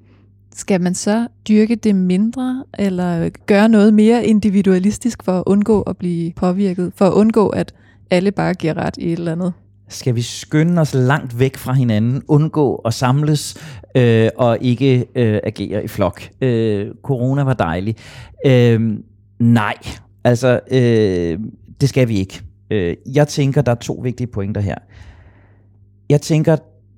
skal 0.56 0.82
man 0.82 0.96
så 0.96 1.28
dyrke 1.48 1.76
det 1.76 1.96
mindre, 1.96 2.64
eller 2.80 3.30
gøre 3.46 3.70
noget 3.70 3.94
mere 3.94 4.26
individualistisk 4.26 5.24
for 5.24 5.40
at 5.40 5.44
undgå 5.46 5.82
at 5.82 5.98
blive 5.98 6.34
påvirket, 6.36 6.92
for 6.96 7.08
at 7.08 7.14
undgå, 7.14 7.48
at 7.48 7.74
alle 8.10 8.32
bare 8.32 8.54
giver 8.54 8.78
ret 8.78 8.98
i 8.98 9.06
et 9.06 9.20
eller 9.20 9.32
andet? 9.32 9.54
skal 9.88 10.16
vi 10.16 10.22
skynde 10.22 10.82
os 10.82 10.94
langt 10.94 11.40
væk 11.40 11.58
fra 11.58 11.74
hinanden, 11.74 12.24
undgå 12.28 12.76
at 12.76 12.94
samles 12.94 13.58
øh, 13.96 14.30
og 14.38 14.58
ikke 14.62 15.06
øh, 15.16 15.40
agere 15.44 15.84
i 15.84 15.88
flok. 15.88 16.22
Øh, 16.42 16.88
corona 17.04 17.44
var 17.44 17.54
dejlig. 17.54 17.96
Øh, 18.46 18.98
nej, 19.40 19.76
altså 20.24 20.60
øh, 20.72 21.40
det 21.82 21.90
skal 21.90 22.08
vi 22.08 22.20
ikke. 22.20 22.42
Øh, 22.72 22.96
jeg 23.14 23.28
tænker, 23.28 23.62
der 23.62 23.72
er 23.72 23.76
to 23.76 23.94
vigtige 23.94 24.28
pointer 24.28 24.62
her. 24.62 24.76
Jeg 26.10 26.22
tænker, 26.22 26.56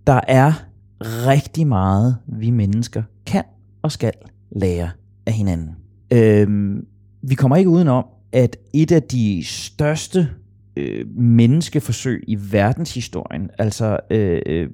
der 0.08 0.20
er 0.28 0.54
rigtig 1.02 1.68
meget, 1.68 2.18
vi 2.28 2.50
mennesker 2.50 3.04
kan 3.26 3.44
og 3.82 3.92
skal 3.92 4.14
lære 4.52 4.90
af 5.26 5.34
hinanden. 5.34 5.76
Øh, 6.12 6.78
vi 7.22 7.36
kommer 7.36 7.56
ikke 7.56 7.70
udenom, 7.70 8.06
at 8.32 8.58
et 8.74 8.92
af 8.92 9.04
de 9.04 9.44
største 9.46 10.30
øh, 10.78 11.06
menneskeforsøg 11.18 12.24
i 12.28 12.38
verdenshistorien, 12.52 13.50
altså 13.58 14.00
øh, 14.12 14.42
øh, 14.46 14.70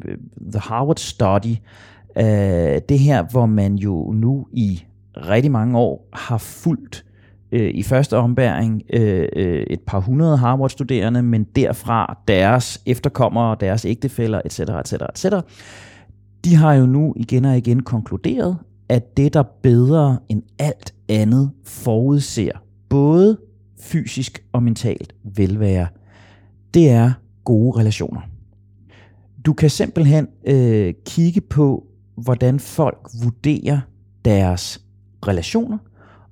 The 0.51 0.59
Harvard 0.59 0.97
Study, 0.97 1.55
øh, 2.17 2.81
det 2.89 2.99
her, 2.99 3.23
hvor 3.31 3.45
man 3.45 3.75
jo 3.75 4.11
nu 4.11 4.47
i 4.53 4.83
rigtig 5.17 5.51
mange 5.51 5.77
år 5.77 6.09
har 6.13 6.37
fulgt 6.37 7.05
øh, 7.51 7.71
i 7.73 7.83
første 7.83 8.17
ombæring 8.17 8.81
øh, 8.93 9.27
øh, 9.35 9.63
et 9.69 9.79
par 9.87 9.99
hundrede 9.99 10.37
Harvard-studerende, 10.37 11.21
men 11.21 11.43
derfra 11.43 12.17
deres 12.27 12.81
efterkommere, 12.85 13.57
deres 13.59 13.85
ægtefæller, 13.85 14.41
etc., 14.45 14.59
etc., 14.59 14.93
etc., 14.93 15.25
de 16.45 16.55
har 16.55 16.73
jo 16.73 16.85
nu 16.85 17.13
igen 17.15 17.45
og 17.45 17.57
igen 17.57 17.83
konkluderet, 17.83 18.57
at 18.89 19.17
det, 19.17 19.33
der 19.33 19.43
bedre 19.43 20.19
end 20.29 20.43
alt 20.59 20.93
andet 21.09 21.51
forudser 21.63 22.51
både 22.89 23.37
fysisk 23.81 24.43
og 24.51 24.63
mentalt 24.63 25.13
velvære, 25.23 25.87
det 26.73 26.89
er 26.89 27.11
gode 27.43 27.79
relationer. 27.79 28.21
Du 29.45 29.53
kan 29.53 29.69
simpelthen 29.69 30.27
øh, 30.47 30.93
kigge 31.05 31.41
på, 31.41 31.87
hvordan 32.15 32.59
folk 32.59 33.09
vurderer 33.23 33.79
deres 34.25 34.81
relationer, 35.27 35.77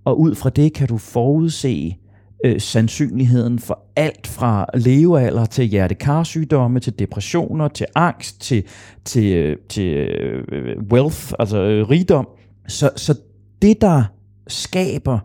og 0.08 0.20
ud 0.20 0.36
fra 0.36 0.49
det 0.49 0.74
kan 0.74 0.88
du 0.88 0.97
forudse 0.97 1.97
øh, 2.45 2.62
sandsynligheden 2.62 3.60
for 3.60 3.80
alt 3.95 4.28
fra 4.28 4.66
levealder 4.74 5.45
til 5.45 5.66
hjertekarsygdomme, 5.66 6.80
til 6.80 6.99
depressioner, 6.99 7.68
til 7.68 7.86
angst, 7.95 8.41
til, 8.41 8.64
til, 9.05 9.34
øh, 9.34 9.58
til 9.70 9.93
øh, 9.93 10.82
wealth, 10.91 11.34
altså 11.39 11.64
øh, 11.64 11.89
rigdom. 11.89 12.28
Så, 12.68 12.89
så 12.95 13.16
det, 13.62 13.82
der 13.82 14.03
skaber 14.47 15.20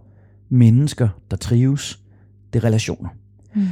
mennesker, 0.49 1.09
der 1.30 1.37
trives, 1.37 2.01
det 2.53 2.59
er 2.59 2.64
relationer. 2.64 3.09
Mm. 3.55 3.66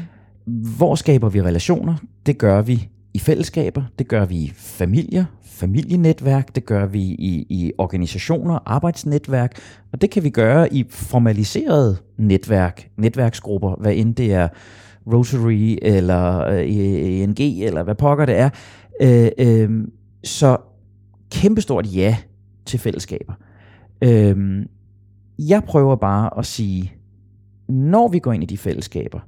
Hvor 0.76 0.94
skaber 0.94 1.28
vi 1.28 1.42
relationer? 1.42 1.94
Det 2.26 2.38
gør 2.38 2.62
vi 2.62 2.88
i 3.14 3.18
fællesskaber, 3.18 3.82
det 3.98 4.08
gør 4.08 4.24
vi 4.24 4.36
i 4.36 4.52
familier, 4.56 5.24
familienetværk, 5.60 6.54
det 6.54 6.66
gør 6.66 6.86
vi 6.86 7.00
i, 7.02 7.46
i 7.48 7.72
organisationer, 7.78 8.58
arbejdsnetværk, 8.66 9.58
og 9.92 10.00
det 10.00 10.10
kan 10.10 10.24
vi 10.24 10.30
gøre 10.30 10.74
i 10.74 10.86
formaliserede 10.90 11.96
netværk, 12.16 12.90
netværksgrupper, 12.96 13.74
hvad 13.74 13.94
end 13.94 14.14
det 14.14 14.32
er 14.32 14.48
Rotary 15.12 15.78
eller 15.82 16.46
øh, 16.46 16.64
ENG 16.66 17.40
eller 17.40 17.82
hvad 17.82 17.94
pokker 17.94 18.26
det 18.26 18.36
er. 18.38 18.50
Øh, 19.02 19.28
øh, 19.38 19.86
så 20.24 20.56
kæmpestort 21.30 21.94
ja 21.94 22.16
til 22.66 22.78
fællesskaber. 22.78 23.32
Øh, 24.04 24.66
jeg 25.38 25.64
prøver 25.64 25.96
bare 25.96 26.38
at 26.38 26.46
sige, 26.46 26.92
når 27.68 28.08
vi 28.08 28.18
går 28.18 28.32
ind 28.32 28.42
i 28.42 28.46
de 28.46 28.58
fællesskaber, 28.58 29.20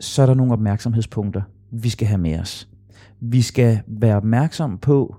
så 0.00 0.22
er 0.22 0.26
der 0.26 0.34
nogle 0.34 0.52
opmærksomhedspunkter, 0.52 1.42
vi 1.70 1.88
skal 1.88 2.06
have 2.06 2.18
med 2.18 2.38
os. 2.40 2.68
Vi 3.20 3.42
skal 3.42 3.80
være 3.86 4.16
opmærksom 4.16 4.78
på, 4.78 5.16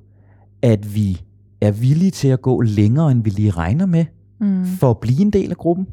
at 0.62 0.96
vi 0.96 1.22
er 1.62 1.72
villige 1.72 2.12
til 2.12 2.28
at 2.28 2.42
gå 2.42 2.62
længere, 2.62 3.12
end 3.12 3.24
vi 3.24 3.30
lige 3.30 3.52
regner 3.52 3.86
med, 3.86 4.06
mm. 4.40 4.66
for 4.66 4.90
at 4.90 4.98
blive 4.98 5.22
en 5.22 5.30
del 5.30 5.50
af 5.50 5.58
gruppen. 5.58 5.88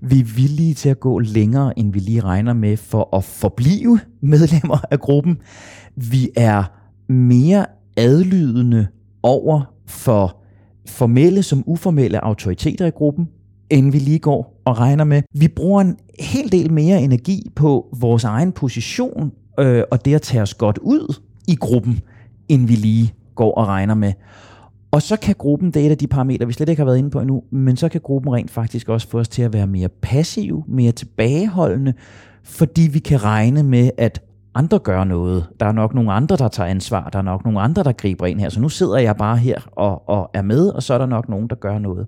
Vi 0.00 0.20
er 0.20 0.24
villige 0.24 0.74
til 0.74 0.88
at 0.88 1.00
gå 1.00 1.18
længere, 1.18 1.78
end 1.78 1.92
vi 1.92 1.98
lige 1.98 2.20
regner 2.20 2.52
med, 2.52 2.76
for 2.76 3.16
at 3.16 3.24
forblive 3.24 4.00
medlemmer 4.20 4.78
af 4.90 5.00
gruppen. 5.00 5.38
Vi 5.96 6.28
er 6.36 6.64
mere 7.12 7.66
adlydende 7.96 8.86
over 9.22 9.74
for 9.86 10.36
formelle 10.88 11.42
som 11.42 11.64
uformelle 11.66 12.24
autoriteter 12.24 12.86
i 12.86 12.90
gruppen 12.90 13.28
end 13.70 13.92
vi 13.92 13.98
lige 13.98 14.18
går 14.18 14.60
og 14.64 14.78
regner 14.78 15.04
med. 15.04 15.22
Vi 15.34 15.48
bruger 15.48 15.80
en 15.80 15.96
hel 16.20 16.52
del 16.52 16.72
mere 16.72 17.02
energi 17.02 17.50
på 17.56 17.86
vores 18.00 18.24
egen 18.24 18.52
position 18.52 19.32
øh, 19.58 19.82
og 19.90 20.04
det 20.04 20.14
at 20.14 20.22
tage 20.22 20.42
os 20.42 20.54
godt 20.54 20.78
ud 20.78 21.20
i 21.48 21.54
gruppen, 21.54 22.00
end 22.48 22.66
vi 22.66 22.74
lige 22.74 23.14
går 23.36 23.54
og 23.54 23.68
regner 23.68 23.94
med. 23.94 24.12
Og 24.90 25.02
så 25.02 25.16
kan 25.16 25.34
gruppen, 25.38 25.70
det 25.70 25.82
er 25.82 25.86
et 25.86 25.90
af 25.90 25.98
de 25.98 26.06
parametre, 26.06 26.46
vi 26.46 26.52
slet 26.52 26.68
ikke 26.68 26.80
har 26.80 26.84
været 26.84 26.98
inde 26.98 27.10
på 27.10 27.20
endnu, 27.20 27.42
men 27.50 27.76
så 27.76 27.88
kan 27.88 28.00
gruppen 28.00 28.32
rent 28.32 28.50
faktisk 28.50 28.88
også 28.88 29.08
få 29.08 29.18
os 29.18 29.28
til 29.28 29.42
at 29.42 29.52
være 29.52 29.66
mere 29.66 29.88
passive, 29.88 30.64
mere 30.68 30.92
tilbageholdende, 30.92 31.94
fordi 32.42 32.88
vi 32.92 32.98
kan 32.98 33.24
regne 33.24 33.62
med, 33.62 33.90
at 33.98 34.22
andre 34.54 34.78
gør 34.78 35.04
noget. 35.04 35.46
Der 35.60 35.66
er 35.66 35.72
nok 35.72 35.94
nogle 35.94 36.12
andre, 36.12 36.36
der 36.36 36.48
tager 36.48 36.70
ansvar. 36.70 37.08
Der 37.08 37.18
er 37.18 37.22
nok 37.22 37.44
nogle 37.44 37.60
andre, 37.60 37.82
der 37.82 37.92
griber 37.92 38.26
ind 38.26 38.40
her. 38.40 38.48
Så 38.48 38.60
nu 38.60 38.68
sidder 38.68 38.98
jeg 38.98 39.16
bare 39.16 39.36
her 39.36 39.68
og, 39.72 40.08
og 40.08 40.30
er 40.34 40.42
med, 40.42 40.68
og 40.68 40.82
så 40.82 40.94
er 40.94 40.98
der 40.98 41.06
nok 41.06 41.28
nogen, 41.28 41.48
der 41.48 41.56
gør 41.56 41.78
noget. 41.78 42.06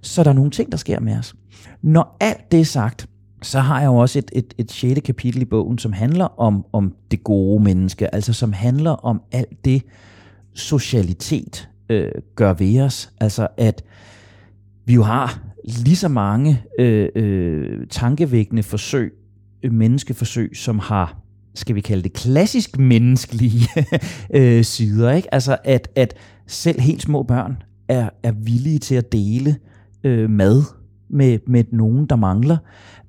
Så 0.00 0.22
der 0.22 0.30
er 0.30 0.34
nogle 0.34 0.50
ting, 0.50 0.72
der 0.72 0.78
sker 0.78 1.00
med 1.00 1.18
os. 1.18 1.34
Når 1.82 2.16
alt 2.20 2.52
det 2.52 2.60
er 2.60 2.64
sagt, 2.64 3.08
så 3.42 3.60
har 3.60 3.80
jeg 3.80 3.86
jo 3.86 3.96
også 3.96 4.18
et, 4.18 4.30
et, 4.32 4.54
et 4.58 4.72
sjette 4.72 5.00
kapitel 5.00 5.42
i 5.42 5.44
bogen, 5.44 5.78
som 5.78 5.92
handler 5.92 6.40
om, 6.40 6.64
om 6.72 6.94
det 7.10 7.24
gode 7.24 7.62
menneske, 7.62 8.14
altså 8.14 8.32
som 8.32 8.52
handler 8.52 8.90
om 8.90 9.22
alt 9.32 9.64
det, 9.64 9.82
socialitet 10.56 11.68
øh, 11.88 12.10
gør 12.34 12.52
ved 12.52 12.80
os. 12.80 13.10
Altså 13.20 13.48
at 13.56 13.84
vi 14.84 14.94
jo 14.94 15.02
har 15.02 15.40
lige 15.64 15.96
så 15.96 16.08
mange 16.08 16.62
øh, 16.78 17.08
øh, 17.16 17.86
tankevækkende 17.90 18.62
forsøg, 18.62 19.12
øh, 19.62 19.72
menneskeforsøg, 19.72 20.56
som 20.56 20.78
har 20.78 21.16
skal 21.54 21.74
vi 21.74 21.80
kalde 21.80 22.02
det, 22.02 22.12
klassisk 22.12 22.78
menneskelige 22.78 23.68
øh, 24.34 24.64
sider. 24.64 25.12
Ikke? 25.12 25.34
Altså 25.34 25.56
at, 25.64 25.88
at 25.94 26.14
selv 26.46 26.80
helt 26.80 27.02
små 27.02 27.22
børn 27.22 27.62
er, 27.88 28.10
er 28.22 28.32
villige 28.32 28.78
til 28.78 28.94
at 28.94 29.12
dele 29.12 29.56
øh, 30.04 30.30
mad 30.30 30.62
med, 31.10 31.38
med 31.46 31.64
nogen, 31.72 32.06
der 32.06 32.16
mangler 32.16 32.56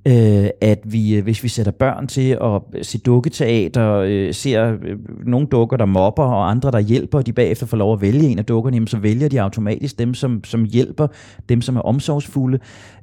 øh, 0.07 0.49
at 0.61 0.79
vi, 0.83 1.15
øh, 1.15 1.23
hvis 1.23 1.43
vi 1.43 1.47
sætter 1.47 1.71
børn 1.71 2.07
til 2.07 2.37
at 2.41 2.85
se 2.85 2.97
dukketeater, 2.97 3.93
øh, 3.93 4.33
ser 4.33 4.71
øh, 4.71 4.97
nogle 5.25 5.47
dukker, 5.47 5.77
der 5.77 5.85
mobber, 5.85 6.23
og 6.23 6.49
andre, 6.49 6.71
der 6.71 6.79
hjælper, 6.79 7.17
og 7.17 7.25
de 7.25 7.33
bagefter 7.33 7.65
får 7.65 7.77
lov 7.77 7.93
at 7.93 8.01
vælge 8.01 8.27
en 8.27 8.39
af 8.39 8.45
dukkerne, 8.45 8.75
jamen, 8.75 8.87
så 8.87 8.97
vælger 8.97 9.29
de 9.29 9.41
automatisk 9.41 9.99
dem, 9.99 10.13
som, 10.13 10.43
som 10.43 10.63
hjælper, 10.63 11.07
dem, 11.49 11.61
som 11.61 11.75
er 11.75 11.81
omsorgsfulde. 11.81 12.59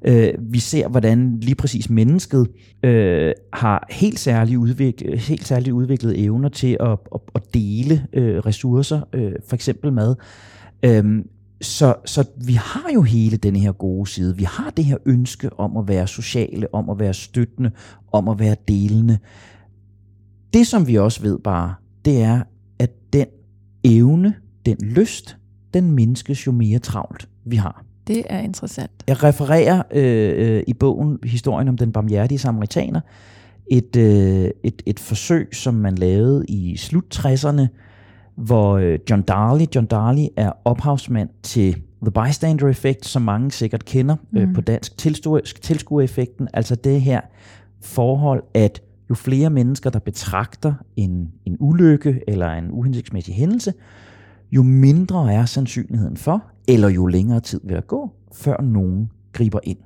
Øh, 0.06 0.28
vi 0.38 0.58
ser, 0.58 0.88
hvordan 0.88 1.38
lige 1.40 1.54
præcis 1.54 1.90
mennesket 1.90 2.48
øh, 2.82 3.32
har 3.52 3.86
helt 3.90 4.18
særligt, 4.18 4.58
udviklet, 4.58 5.18
helt 5.18 5.46
særligt 5.46 5.72
udviklet 5.72 6.24
evner 6.24 6.48
til 6.48 6.76
at, 6.80 6.98
at, 7.14 7.20
at 7.34 7.54
dele 7.54 8.06
øh, 8.12 8.38
ressourcer, 8.38 9.00
øh, 9.12 9.32
for 9.48 9.54
eksempel 9.54 9.92
mad. 9.92 10.14
Øh, 10.84 11.24
så, 11.64 11.94
så 12.04 12.24
vi 12.36 12.52
har 12.52 12.90
jo 12.94 13.02
hele 13.02 13.36
den 13.36 13.56
her 13.56 13.72
gode 13.72 14.10
side. 14.10 14.36
Vi 14.36 14.44
har 14.44 14.70
det 14.70 14.84
her 14.84 14.96
ønske 15.06 15.60
om 15.60 15.76
at 15.76 15.88
være 15.88 16.06
sociale, 16.06 16.74
om 16.74 16.90
at 16.90 16.98
være 16.98 17.14
støttende, 17.14 17.70
om 18.12 18.28
at 18.28 18.38
være 18.38 18.56
delende. 18.68 19.18
Det 20.52 20.66
som 20.66 20.86
vi 20.86 20.98
også 20.98 21.22
ved 21.22 21.38
bare, 21.38 21.74
det 22.04 22.22
er, 22.22 22.42
at 22.78 22.90
den 23.12 23.26
evne, 23.84 24.34
den 24.66 24.76
lyst, 24.80 25.36
den 25.74 25.92
mindskes 25.92 26.46
jo 26.46 26.52
mere 26.52 26.78
travlt 26.78 27.28
vi 27.44 27.56
har. 27.56 27.84
Det 28.06 28.22
er 28.28 28.38
interessant. 28.38 28.90
Jeg 29.06 29.22
refererer 29.22 29.82
øh, 29.90 30.56
øh, 30.56 30.62
i 30.66 30.74
bogen 30.74 31.18
historien 31.24 31.68
om 31.68 31.76
den 31.76 31.92
barmhjertige 31.92 32.38
samaritaner, 32.38 33.00
et, 33.70 33.96
øh, 33.96 34.50
et, 34.62 34.82
et 34.86 35.00
forsøg, 35.00 35.48
som 35.52 35.74
man 35.74 35.94
lavede 35.94 36.44
i 36.48 36.76
slut 36.76 37.18
60'erne, 37.18 37.66
hvor 38.36 38.76
øh, 38.76 38.98
John 39.10 39.22
Darley, 39.22 39.66
John 39.74 39.86
Darley 39.86 40.26
er 40.36 40.52
ophavsmand 40.64 41.28
til 41.42 41.82
The 42.02 42.10
Bystander 42.10 42.68
Effect, 42.68 43.06
som 43.06 43.22
mange 43.22 43.50
sikkert 43.50 43.84
kender 43.84 44.16
øh, 44.36 44.48
mm. 44.48 44.54
på 44.54 44.60
dansk, 44.60 44.98
tilskuereffekten, 45.62 46.48
altså 46.54 46.74
det 46.74 47.00
her 47.00 47.20
forhold, 47.80 48.42
at 48.54 48.82
jo 49.10 49.14
flere 49.14 49.50
mennesker, 49.50 49.90
der 49.90 49.98
betragter 49.98 50.74
en, 50.96 51.32
en 51.44 51.56
ulykke 51.60 52.20
eller 52.28 52.52
en 52.52 52.70
uhensigtsmæssig 52.70 53.34
hændelse, 53.34 53.72
jo 54.52 54.62
mindre 54.62 55.32
er 55.32 55.44
sandsynligheden 55.44 56.16
for, 56.16 56.44
eller 56.68 56.88
jo 56.88 57.06
længere 57.06 57.40
tid 57.40 57.60
vil 57.64 57.76
der 57.76 57.82
gå, 57.82 58.10
før 58.32 58.60
nogen 58.60 59.10
griber 59.32 59.60
ind. 59.62 59.78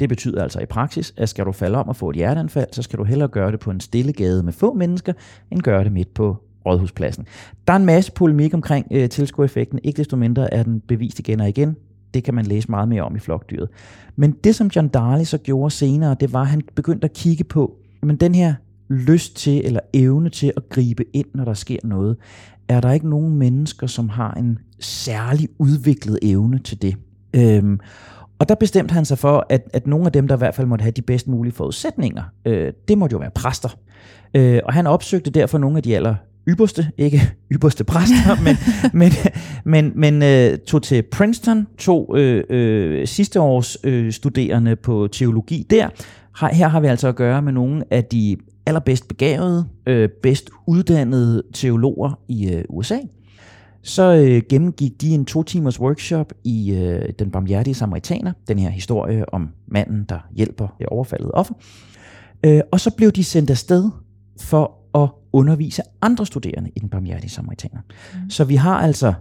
Det 0.00 0.08
betyder 0.08 0.42
altså 0.42 0.60
i 0.60 0.66
praksis, 0.66 1.14
at 1.16 1.28
skal 1.28 1.44
du 1.44 1.52
falde 1.52 1.78
om 1.78 1.88
og 1.88 1.96
få 1.96 2.10
et 2.10 2.16
hjerteanfald, 2.16 2.68
så 2.72 2.82
skal 2.82 2.98
du 2.98 3.04
hellere 3.04 3.28
gøre 3.28 3.52
det 3.52 3.60
på 3.60 3.70
en 3.70 3.80
stille 3.80 4.12
gade 4.12 4.42
med 4.42 4.52
få 4.52 4.74
mennesker, 4.74 5.12
end 5.50 5.60
gøre 5.60 5.84
det 5.84 5.92
midt 5.92 6.14
på 6.14 6.43
Rådhuspladsen. 6.66 7.26
Der 7.66 7.72
er 7.72 7.76
en 7.76 7.84
masse 7.84 8.12
polemik 8.12 8.54
omkring 8.54 8.86
øh, 8.90 9.08
tilskuereffekten. 9.08 9.78
Ikke 9.84 9.96
desto 9.96 10.16
mindre 10.16 10.54
er 10.54 10.62
den 10.62 10.80
bevist 10.80 11.18
igen 11.18 11.40
og 11.40 11.48
igen. 11.48 11.76
Det 12.14 12.24
kan 12.24 12.34
man 12.34 12.46
læse 12.46 12.70
meget 12.70 12.88
mere 12.88 13.02
om 13.02 13.16
i 13.16 13.18
flokdyret. 13.18 13.68
Men 14.16 14.32
det, 14.44 14.54
som 14.54 14.70
John 14.76 14.88
Darley 14.88 15.24
så 15.24 15.38
gjorde 15.38 15.70
senere, 15.70 16.16
det 16.20 16.32
var, 16.32 16.40
at 16.40 16.46
han 16.46 16.62
begyndte 16.74 17.04
at 17.04 17.12
kigge 17.12 17.44
på, 17.44 17.76
men 18.02 18.16
den 18.16 18.34
her 18.34 18.54
lyst 18.88 19.36
til 19.36 19.66
eller 19.66 19.80
evne 19.92 20.30
til 20.30 20.52
at 20.56 20.68
gribe 20.68 21.04
ind, 21.12 21.26
når 21.34 21.44
der 21.44 21.54
sker 21.54 21.78
noget, 21.84 22.16
er 22.68 22.80
der 22.80 22.92
ikke 22.92 23.08
nogen 23.08 23.36
mennesker, 23.36 23.86
som 23.86 24.08
har 24.08 24.32
en 24.32 24.58
særlig 24.80 25.48
udviklet 25.58 26.18
evne 26.22 26.58
til 26.58 26.82
det. 26.82 26.96
Øhm, 27.36 27.80
og 28.38 28.48
der 28.48 28.54
bestemte 28.54 28.92
han 28.92 29.04
sig 29.04 29.18
for, 29.18 29.46
at, 29.48 29.68
at 29.72 29.86
nogle 29.86 30.06
af 30.06 30.12
dem, 30.12 30.28
der 30.28 30.34
i 30.34 30.38
hvert 30.38 30.54
fald 30.54 30.66
måtte 30.66 30.82
have 30.82 30.92
de 30.92 31.02
bedst 31.02 31.28
mulige 31.28 31.52
forudsætninger, 31.52 32.22
øh, 32.44 32.72
det 32.88 32.98
måtte 32.98 33.14
jo 33.14 33.18
være 33.18 33.30
præster. 33.30 33.76
Øh, 34.34 34.60
og 34.64 34.72
han 34.72 34.86
opsøgte 34.86 35.30
derfor 35.30 35.58
nogle 35.58 35.76
af 35.76 35.82
de 35.82 35.96
aller 35.96 36.14
ypperste, 36.48 36.90
ikke 36.98 37.20
ypperste 37.52 37.84
præster, 37.84 38.36
men, 38.46 38.56
men, 38.92 39.12
men, 39.64 39.92
men 40.00 40.22
øh, 40.22 40.58
tog 40.58 40.82
til 40.82 41.02
Princeton, 41.02 41.66
tog 41.78 42.14
øh, 42.18 42.44
øh, 42.50 43.06
sidste 43.06 43.40
års 43.40 43.76
øh, 43.84 44.12
studerende 44.12 44.76
på 44.76 45.08
teologi 45.12 45.66
der. 45.70 45.88
Her, 46.40 46.54
her 46.54 46.68
har 46.68 46.80
vi 46.80 46.86
altså 46.86 47.08
at 47.08 47.16
gøre 47.16 47.42
med 47.42 47.52
nogle 47.52 47.84
af 47.90 48.04
de 48.04 48.36
allerbedst 48.66 49.08
begavede, 49.08 49.68
øh, 49.86 50.08
bedst 50.22 50.50
uddannede 50.66 51.42
teologer 51.54 52.20
i 52.28 52.52
øh, 52.52 52.64
USA. 52.68 52.98
Så 53.82 54.14
øh, 54.14 54.42
gennemgik 54.48 55.00
de 55.00 55.08
en 55.08 55.24
to 55.24 55.42
timers 55.42 55.80
workshop 55.80 56.32
i 56.44 56.72
øh, 56.72 57.12
Den 57.18 57.30
barmhjertige 57.30 57.74
samaritaner, 57.74 58.32
den 58.48 58.58
her 58.58 58.70
historie 58.70 59.34
om 59.34 59.48
manden, 59.68 60.04
der 60.08 60.18
hjælper 60.36 60.68
det 60.78 60.86
overfaldet 60.86 61.30
offer. 61.34 61.54
Øh, 62.46 62.60
og 62.72 62.80
så 62.80 62.90
blev 62.96 63.10
de 63.10 63.24
sendt 63.24 63.50
afsted 63.50 63.90
for 64.40 64.83
at 64.94 65.08
undervise 65.32 65.82
andre 66.02 66.26
studerende 66.26 66.70
i 66.76 66.78
Den 66.78 66.88
barmhjertige 66.88 67.30
samaritaner. 67.30 67.80
Mm. 68.14 68.30
Så 68.30 68.44
vi 68.44 68.54
har 68.54 68.78
altså 68.78 69.14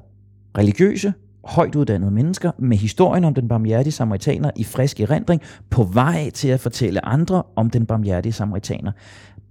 religiøse, 0.57 1.13
højt 1.43 1.75
uddannede 1.75 2.11
mennesker 2.11 2.51
med 2.59 2.77
historien 2.77 3.23
om 3.23 3.33
den 3.33 3.47
barmhjertige 3.47 3.91
samaritaner 3.91 4.51
i 4.55 4.63
frisk 4.63 4.99
erindring 4.99 5.41
på 5.69 5.83
vej 5.83 6.29
til 6.29 6.47
at 6.47 6.59
fortælle 6.59 7.05
andre 7.05 7.43
om 7.55 7.69
den 7.69 7.85
barmhjertige 7.85 8.33
samaritaner. 8.33 8.91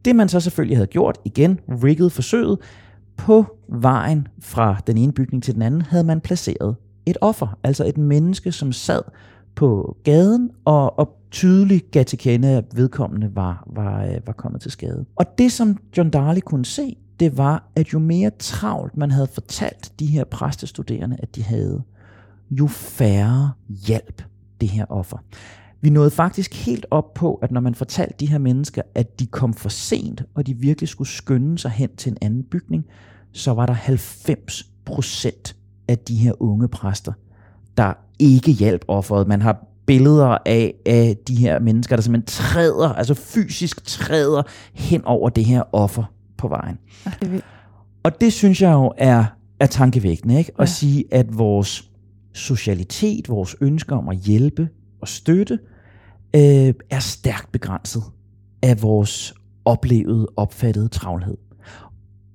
Det 0.05 0.17
man 0.17 0.29
så 0.29 0.41
selvfølgelig 0.41 0.77
havde 0.77 0.87
gjort, 0.87 1.19
igen 1.25 1.61
rigget 1.69 2.13
forsøget, 2.13 2.59
på 3.17 3.57
vejen 3.69 4.29
fra 4.41 4.77
den 4.87 4.97
ene 4.97 5.13
bygning 5.13 5.43
til 5.43 5.55
den 5.55 5.63
anden, 5.63 5.83
havde 5.83 6.05
man 6.05 6.21
placeret 6.21 6.77
et 7.07 7.17
offer, 7.21 7.59
altså 7.65 7.85
et 7.87 7.99
menneske, 7.99 8.53
som 8.53 8.73
sad 8.73 9.03
på 9.55 9.97
gaden 10.05 10.51
og, 10.65 10.99
og 10.99 11.17
tydeligt 11.31 11.91
gav 11.91 12.05
til 12.05 12.19
kende, 12.19 12.49
at 12.49 12.65
vedkommende 12.75 13.37
var, 13.37 13.65
var, 13.67 14.05
øh, 14.05 14.17
var 14.27 14.33
kommet 14.33 14.61
til 14.61 14.71
skade. 14.71 15.05
Og 15.17 15.39
det, 15.39 15.53
som 15.53 15.77
John 15.97 16.11
Darley 16.11 16.41
kunne 16.41 16.65
se, 16.65 16.97
det 17.21 17.39
var, 17.39 17.71
at 17.77 17.93
jo 17.93 17.99
mere 17.99 18.31
travlt 18.39 18.97
man 18.97 19.11
havde 19.11 19.27
fortalt 19.27 19.93
de 19.99 20.07
her 20.07 20.25
præstestuderende, 20.25 21.17
at 21.19 21.37
de 21.37 21.43
havde, 21.43 21.83
jo 22.51 22.67
færre 22.67 23.53
hjælp 23.69 24.23
det 24.61 24.69
her 24.69 24.87
offer. 24.89 25.19
Vi 25.81 25.91
nåede 25.91 26.11
faktisk 26.11 26.67
helt 26.67 26.87
op 26.91 27.15
på, 27.15 27.35
at 27.35 27.51
når 27.51 27.61
man 27.61 27.75
fortalte 27.75 28.15
de 28.21 28.27
her 28.27 28.39
mennesker, 28.39 28.83
at 28.95 29.21
de 29.21 29.27
kom 29.27 29.55
for 29.55 29.69
sent, 29.69 30.23
og 30.35 30.47
de 30.47 30.55
virkelig 30.55 30.89
skulle 30.89 31.09
skynde 31.09 31.59
sig 31.59 31.71
hen 31.71 31.97
til 31.97 32.13
en 32.13 32.19
anden 32.23 32.43
bygning, 32.43 32.85
så 33.33 33.53
var 33.53 33.67
der 33.67 33.73
90 33.73 34.71
procent 34.85 35.57
af 35.89 35.99
de 35.99 36.17
her 36.17 36.43
unge 36.43 36.69
præster, 36.69 37.13
der 37.77 37.93
ikke 38.23 38.53
hjalp 38.53 38.85
offeret. 38.89 39.29
Man 39.29 39.43
har 39.43 39.67
billeder 39.87 40.39
af, 40.47 40.75
af 40.87 41.17
de 41.29 41.37
her 41.37 41.59
mennesker, 41.59 41.97
der 41.97 42.03
simpelthen 42.03 42.27
træder, 42.27 42.89
altså 42.89 43.15
fysisk 43.15 43.85
træder 43.85 44.43
hen 44.75 45.05
over 45.05 45.29
det 45.29 45.45
her 45.45 45.63
offer 45.73 46.05
på 46.39 46.49
vejen. 46.49 46.79
Og 48.03 48.21
det 48.21 48.33
synes 48.33 48.63
jeg 48.63 48.73
jo 48.73 48.93
er, 48.99 49.25
er 49.61 49.67
tankevækkende, 49.67 50.39
ikke? 50.39 50.53
At 50.59 50.61
ja. 50.61 50.67
sige, 50.67 51.05
at 51.11 51.39
vores 51.39 51.91
socialitet, 52.33 53.29
vores 53.29 53.57
ønsker 53.61 53.97
om 53.97 54.09
at 54.09 54.17
hjælpe 54.17 54.69
og 55.01 55.09
støtte, 55.09 55.59
øh, 56.37 56.75
er 56.91 56.99
stærkt 56.99 57.53
begrænset 57.53 58.03
af 58.63 58.83
vores 58.83 59.35
oplevede, 59.65 60.27
opfattede 60.37 60.89
travlhed. 60.89 61.37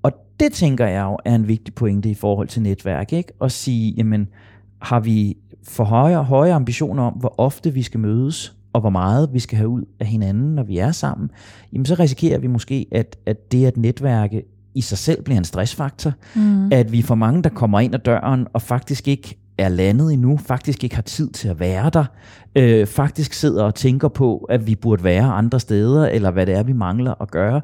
Og 0.03 0.11
det 0.39 0.53
tænker 0.53 0.87
jeg 0.87 1.03
jo 1.03 1.17
er 1.25 1.35
en 1.35 1.47
vigtig 1.47 1.73
pointe 1.73 2.09
i 2.09 2.13
forhold 2.13 2.47
til 2.47 2.61
netværk, 2.61 3.13
ikke? 3.13 3.33
At 3.41 3.51
sige, 3.51 3.93
jamen, 3.97 4.27
har 4.81 4.99
vi 4.99 5.37
for 5.67 5.83
høje, 5.83 6.15
høje 6.15 6.53
ambitioner 6.53 7.03
om, 7.03 7.13
hvor 7.13 7.35
ofte 7.37 7.73
vi 7.73 7.81
skal 7.81 7.99
mødes, 7.99 8.55
og 8.73 8.81
hvor 8.81 8.89
meget 8.89 9.29
vi 9.33 9.39
skal 9.39 9.57
have 9.57 9.69
ud 9.69 9.83
af 9.99 10.05
hinanden, 10.05 10.55
når 10.55 10.63
vi 10.63 10.77
er 10.77 10.91
sammen, 10.91 11.29
jamen 11.73 11.85
så 11.85 11.95
risikerer 11.99 12.39
vi 12.39 12.47
måske, 12.47 12.85
at, 12.91 13.17
at 13.25 13.51
det 13.51 13.65
at 13.65 13.77
netværke 13.77 14.43
i 14.75 14.81
sig 14.81 14.97
selv 14.97 15.23
bliver 15.23 15.37
en 15.37 15.43
stressfaktor. 15.43 16.13
Mm. 16.35 16.71
At 16.71 16.91
vi 16.91 17.01
for 17.01 17.15
mange, 17.15 17.43
der 17.43 17.49
kommer 17.49 17.79
ind 17.79 17.95
ad 17.95 17.99
døren, 17.99 18.47
og 18.53 18.61
faktisk 18.61 19.07
ikke 19.07 19.37
er 19.57 19.69
landet 19.69 20.13
endnu, 20.13 20.37
faktisk 20.37 20.83
ikke 20.83 20.95
har 20.95 21.01
tid 21.03 21.29
til 21.29 21.47
at 21.47 21.59
være 21.59 21.89
der, 21.89 22.05
øh, 22.55 22.87
faktisk 22.87 23.33
sidder 23.33 23.63
og 23.63 23.75
tænker 23.75 24.07
på, 24.07 24.37
at 24.37 24.67
vi 24.67 24.75
burde 24.75 25.03
være 25.03 25.23
andre 25.23 25.59
steder, 25.59 26.07
eller 26.07 26.31
hvad 26.31 26.45
det 26.45 26.55
er, 26.55 26.63
vi 26.63 26.73
mangler 26.73 27.21
at 27.21 27.31
gøre. 27.31 27.61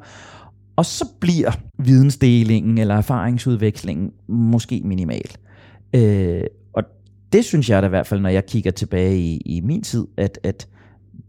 Og 0.76 0.84
så 0.84 1.08
bliver 1.20 1.50
vidensdelingen 1.78 2.78
eller 2.78 2.94
erfaringsudvekslingen 2.94 4.10
måske 4.28 4.80
minimal. 4.84 5.30
Øh, 5.94 6.40
det 7.34 7.44
synes 7.44 7.70
jeg 7.70 7.82
da 7.82 7.86
i 7.86 7.90
hvert 7.90 8.06
fald, 8.06 8.20
når 8.20 8.28
jeg 8.28 8.46
kigger 8.46 8.70
tilbage 8.70 9.18
i, 9.18 9.36
i 9.36 9.60
min 9.60 9.82
tid, 9.82 10.06
at, 10.16 10.38
at 10.42 10.68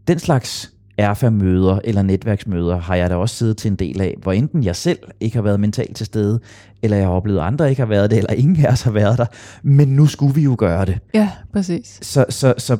den 0.08 0.18
slags 0.18 0.72
erfa-møder 0.98 1.78
eller 1.84 2.02
netværksmøder 2.02 2.80
har 2.80 2.94
jeg 2.94 3.10
da 3.10 3.16
også 3.16 3.34
siddet 3.34 3.56
til 3.56 3.70
en 3.70 3.76
del 3.76 4.00
af, 4.00 4.14
hvor 4.22 4.32
enten 4.32 4.64
jeg 4.64 4.76
selv 4.76 4.98
ikke 5.20 5.36
har 5.36 5.42
været 5.42 5.60
mentalt 5.60 5.96
til 5.96 6.06
stede, 6.06 6.40
eller 6.82 6.96
jeg 6.96 7.06
har 7.06 7.12
oplevet, 7.12 7.38
at 7.38 7.44
andre 7.44 7.70
ikke 7.70 7.82
har 7.82 7.86
været 7.86 8.10
det, 8.10 8.18
eller 8.18 8.32
ingen 8.32 8.66
af 8.66 8.72
os 8.72 8.82
har 8.82 8.90
været 8.90 9.18
der. 9.18 9.26
Men 9.62 9.88
nu 9.88 10.06
skulle 10.06 10.34
vi 10.34 10.42
jo 10.42 10.56
gøre 10.58 10.84
det. 10.84 10.98
Ja, 11.14 11.30
præcis. 11.52 11.98
Så, 12.02 12.24
så, 12.28 12.54
så 12.58 12.76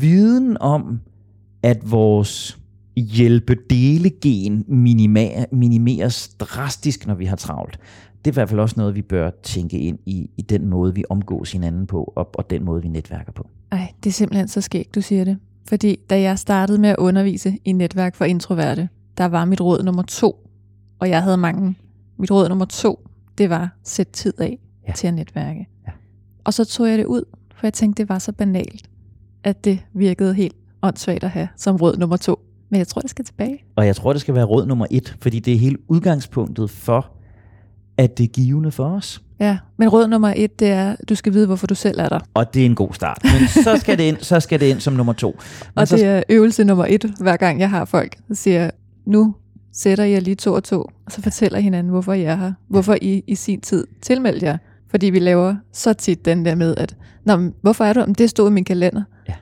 viden 0.00 0.56
om, 0.60 1.00
at 1.62 1.90
vores 1.90 2.58
hjælpedelegen 2.96 4.64
minima- 4.68 5.44
minimeres 5.52 6.28
drastisk, 6.28 7.06
når 7.06 7.14
vi 7.14 7.24
har 7.24 7.36
travlt, 7.36 7.78
det 8.26 8.30
er 8.30 8.34
i 8.34 8.40
hvert 8.40 8.48
fald 8.48 8.60
også 8.60 8.74
noget, 8.78 8.94
vi 8.94 9.02
bør 9.02 9.30
tænke 9.42 9.78
ind 9.78 9.98
i, 10.06 10.30
i 10.36 10.42
den 10.42 10.66
måde, 10.66 10.94
vi 10.94 11.04
omgås 11.10 11.52
hinanden 11.52 11.86
på, 11.86 12.12
og, 12.16 12.30
og 12.34 12.50
den 12.50 12.64
måde, 12.64 12.82
vi 12.82 12.88
netværker 12.88 13.32
på. 13.32 13.48
Ej, 13.72 13.92
det 14.04 14.10
er 14.10 14.12
simpelthen 14.12 14.48
så 14.48 14.60
skægt, 14.60 14.94
du 14.94 15.00
siger 15.00 15.24
det. 15.24 15.38
Fordi 15.68 15.96
da 16.10 16.20
jeg 16.20 16.38
startede 16.38 16.80
med 16.80 16.88
at 16.88 16.96
undervise 16.96 17.58
i 17.64 17.72
netværk 17.72 18.14
for 18.14 18.24
introverte, 18.24 18.88
der 19.18 19.24
var 19.24 19.44
mit 19.44 19.60
råd 19.60 19.82
nummer 19.82 20.02
to, 20.02 20.48
og 20.98 21.08
jeg 21.08 21.22
havde 21.22 21.36
mange. 21.36 21.74
Mit 22.18 22.30
råd 22.30 22.48
nummer 22.48 22.64
to, 22.64 23.08
det 23.38 23.50
var 23.50 23.76
sæt 23.82 24.08
tid 24.08 24.40
af 24.40 24.58
ja. 24.88 24.92
til 24.92 25.06
at 25.06 25.14
netværke. 25.14 25.68
Ja. 25.86 25.92
Og 26.44 26.54
så 26.54 26.64
tog 26.64 26.88
jeg 26.88 26.98
det 26.98 27.04
ud, 27.04 27.22
for 27.56 27.66
jeg 27.66 27.72
tænkte, 27.72 28.02
det 28.02 28.08
var 28.08 28.18
så 28.18 28.32
banalt, 28.32 28.90
at 29.44 29.64
det 29.64 29.78
virkede 29.94 30.34
helt 30.34 30.56
åndssvagt 30.82 31.24
at 31.24 31.30
have 31.30 31.48
som 31.56 31.76
råd 31.76 31.96
nummer 31.96 32.16
to. 32.16 32.38
Men 32.70 32.78
jeg 32.78 32.88
tror, 32.88 33.00
det 33.00 33.10
skal 33.10 33.24
tilbage. 33.24 33.64
Og 33.76 33.86
jeg 33.86 33.96
tror, 33.96 34.12
det 34.12 34.20
skal 34.20 34.34
være 34.34 34.44
råd 34.44 34.66
nummer 34.66 34.86
et, 34.90 35.16
fordi 35.20 35.38
det 35.38 35.54
er 35.54 35.58
helt 35.58 35.80
udgangspunktet 35.88 36.70
for, 36.70 37.15
at 37.98 38.18
det 38.18 38.24
er 38.24 38.28
givende 38.28 38.70
for 38.70 38.84
os. 38.84 39.22
Ja, 39.40 39.58
men 39.78 39.88
råd 39.88 40.08
nummer 40.08 40.32
et, 40.36 40.60
det 40.60 40.68
er, 40.68 40.92
at 40.92 41.08
du 41.08 41.14
skal 41.14 41.32
vide, 41.32 41.46
hvorfor 41.46 41.66
du 41.66 41.74
selv 41.74 42.00
er 42.00 42.08
der. 42.08 42.20
Og 42.34 42.54
det 42.54 42.62
er 42.62 42.66
en 42.66 42.74
god 42.74 42.92
start. 42.92 43.18
Men 43.24 43.48
så 43.48 43.76
skal 43.76 43.98
det 43.98 44.04
ind, 44.04 44.16
så 44.20 44.40
skal 44.40 44.60
det 44.60 44.66
ind 44.66 44.80
som 44.80 44.92
nummer 44.92 45.12
to. 45.12 45.36
Men 45.74 45.80
og 45.80 45.88
så... 45.88 45.96
det 45.96 46.04
er 46.04 46.22
øvelse 46.28 46.64
nummer 46.64 46.86
et, 46.88 47.14
hver 47.20 47.36
gang 47.36 47.60
jeg 47.60 47.70
har 47.70 47.84
folk, 47.84 48.16
så 48.28 48.34
siger 48.34 48.60
jeg, 48.60 48.70
nu 49.06 49.34
sætter 49.72 50.04
jeg 50.04 50.22
lige 50.22 50.34
to 50.34 50.52
og 50.52 50.64
to, 50.64 50.80
og 50.80 51.12
så 51.12 51.22
fortæller 51.22 51.58
hinanden, 51.58 51.90
hvorfor 51.90 52.12
jeg 52.12 52.32
er 52.32 52.36
her. 52.36 52.52
Hvorfor 52.68 52.96
I 53.02 53.24
i 53.26 53.34
sin 53.34 53.60
tid 53.60 53.86
tilmeldte 54.02 54.46
jer. 54.46 54.58
Fordi 54.90 55.06
vi 55.06 55.18
laver 55.18 55.56
så 55.72 55.92
tit 55.92 56.24
den 56.24 56.44
der 56.44 56.54
med, 56.54 56.74
at 56.76 56.96
Nå, 57.24 57.36
men 57.36 57.54
hvorfor 57.62 57.84
er 57.84 57.92
du? 57.92 58.00
Men 58.06 58.14
det 58.14 58.30
stod 58.30 58.50
i 58.50 58.52
min 58.52 58.64
kalender. 58.64 59.02
Ja. 59.28 59.34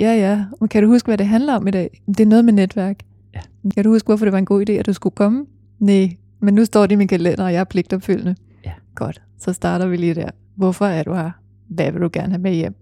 Ja, 0.00 0.14
ja. 0.14 0.44
Men 0.60 0.68
kan 0.68 0.82
du 0.82 0.88
huske, 0.88 1.06
hvad 1.06 1.18
det 1.18 1.26
handler 1.26 1.54
om 1.54 1.68
i 1.68 1.70
dag? 1.70 2.02
Det 2.08 2.20
er 2.20 2.26
noget 2.26 2.44
med 2.44 2.52
netværk. 2.52 2.96
Ja. 3.34 3.40
Kan 3.74 3.84
du 3.84 3.90
huske, 3.90 4.06
hvorfor 4.06 4.24
det 4.24 4.32
var 4.32 4.38
en 4.38 4.44
god 4.44 4.70
idé, 4.70 4.72
at 4.72 4.86
du 4.86 4.92
skulle 4.92 5.14
komme? 5.14 5.46
Nej, 5.78 6.16
men 6.42 6.54
nu 6.54 6.64
står 6.64 6.86
det 6.86 6.92
i 6.92 6.96
min 6.96 7.08
kalender, 7.08 7.44
og 7.44 7.52
jeg 7.52 7.60
er 7.60 7.64
pligtopfyldende. 7.64 8.36
Ja. 8.64 8.72
Godt, 8.94 9.22
så 9.38 9.52
starter 9.52 9.86
vi 9.86 9.96
lige 9.96 10.14
der. 10.14 10.30
Hvorfor 10.56 10.86
er 10.86 11.02
du 11.02 11.14
her? 11.14 11.30
Hvad 11.68 11.92
vil 11.92 12.00
du 12.00 12.10
gerne 12.12 12.32
have 12.32 12.42
med 12.42 12.54
hjem? 12.54 12.74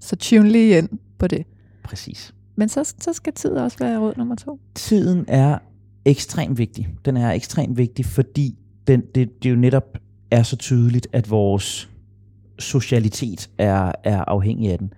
Så 0.00 0.16
tune 0.16 0.48
lige 0.48 0.78
ind 0.78 0.88
på 1.18 1.26
det. 1.26 1.46
Præcis. 1.84 2.34
Men 2.56 2.68
så, 2.68 2.94
så 3.00 3.12
skal 3.12 3.32
tid 3.32 3.50
også 3.50 3.78
være 3.78 3.98
råd 3.98 4.14
nummer 4.16 4.34
to. 4.34 4.60
Tiden 4.74 5.24
er 5.28 5.58
ekstremt 6.04 6.58
vigtig. 6.58 6.88
Den 7.04 7.16
er 7.16 7.30
ekstremt 7.32 7.76
vigtig, 7.76 8.04
fordi 8.04 8.58
den, 8.86 9.02
det, 9.14 9.42
det 9.42 9.50
jo 9.50 9.56
netop 9.56 9.98
er 10.30 10.42
så 10.42 10.56
tydeligt, 10.56 11.06
at 11.12 11.30
vores 11.30 11.90
socialitet 12.58 13.50
er, 13.58 13.92
er 14.04 14.24
afhængig 14.24 14.72
af 14.72 14.78
den. 14.78 14.92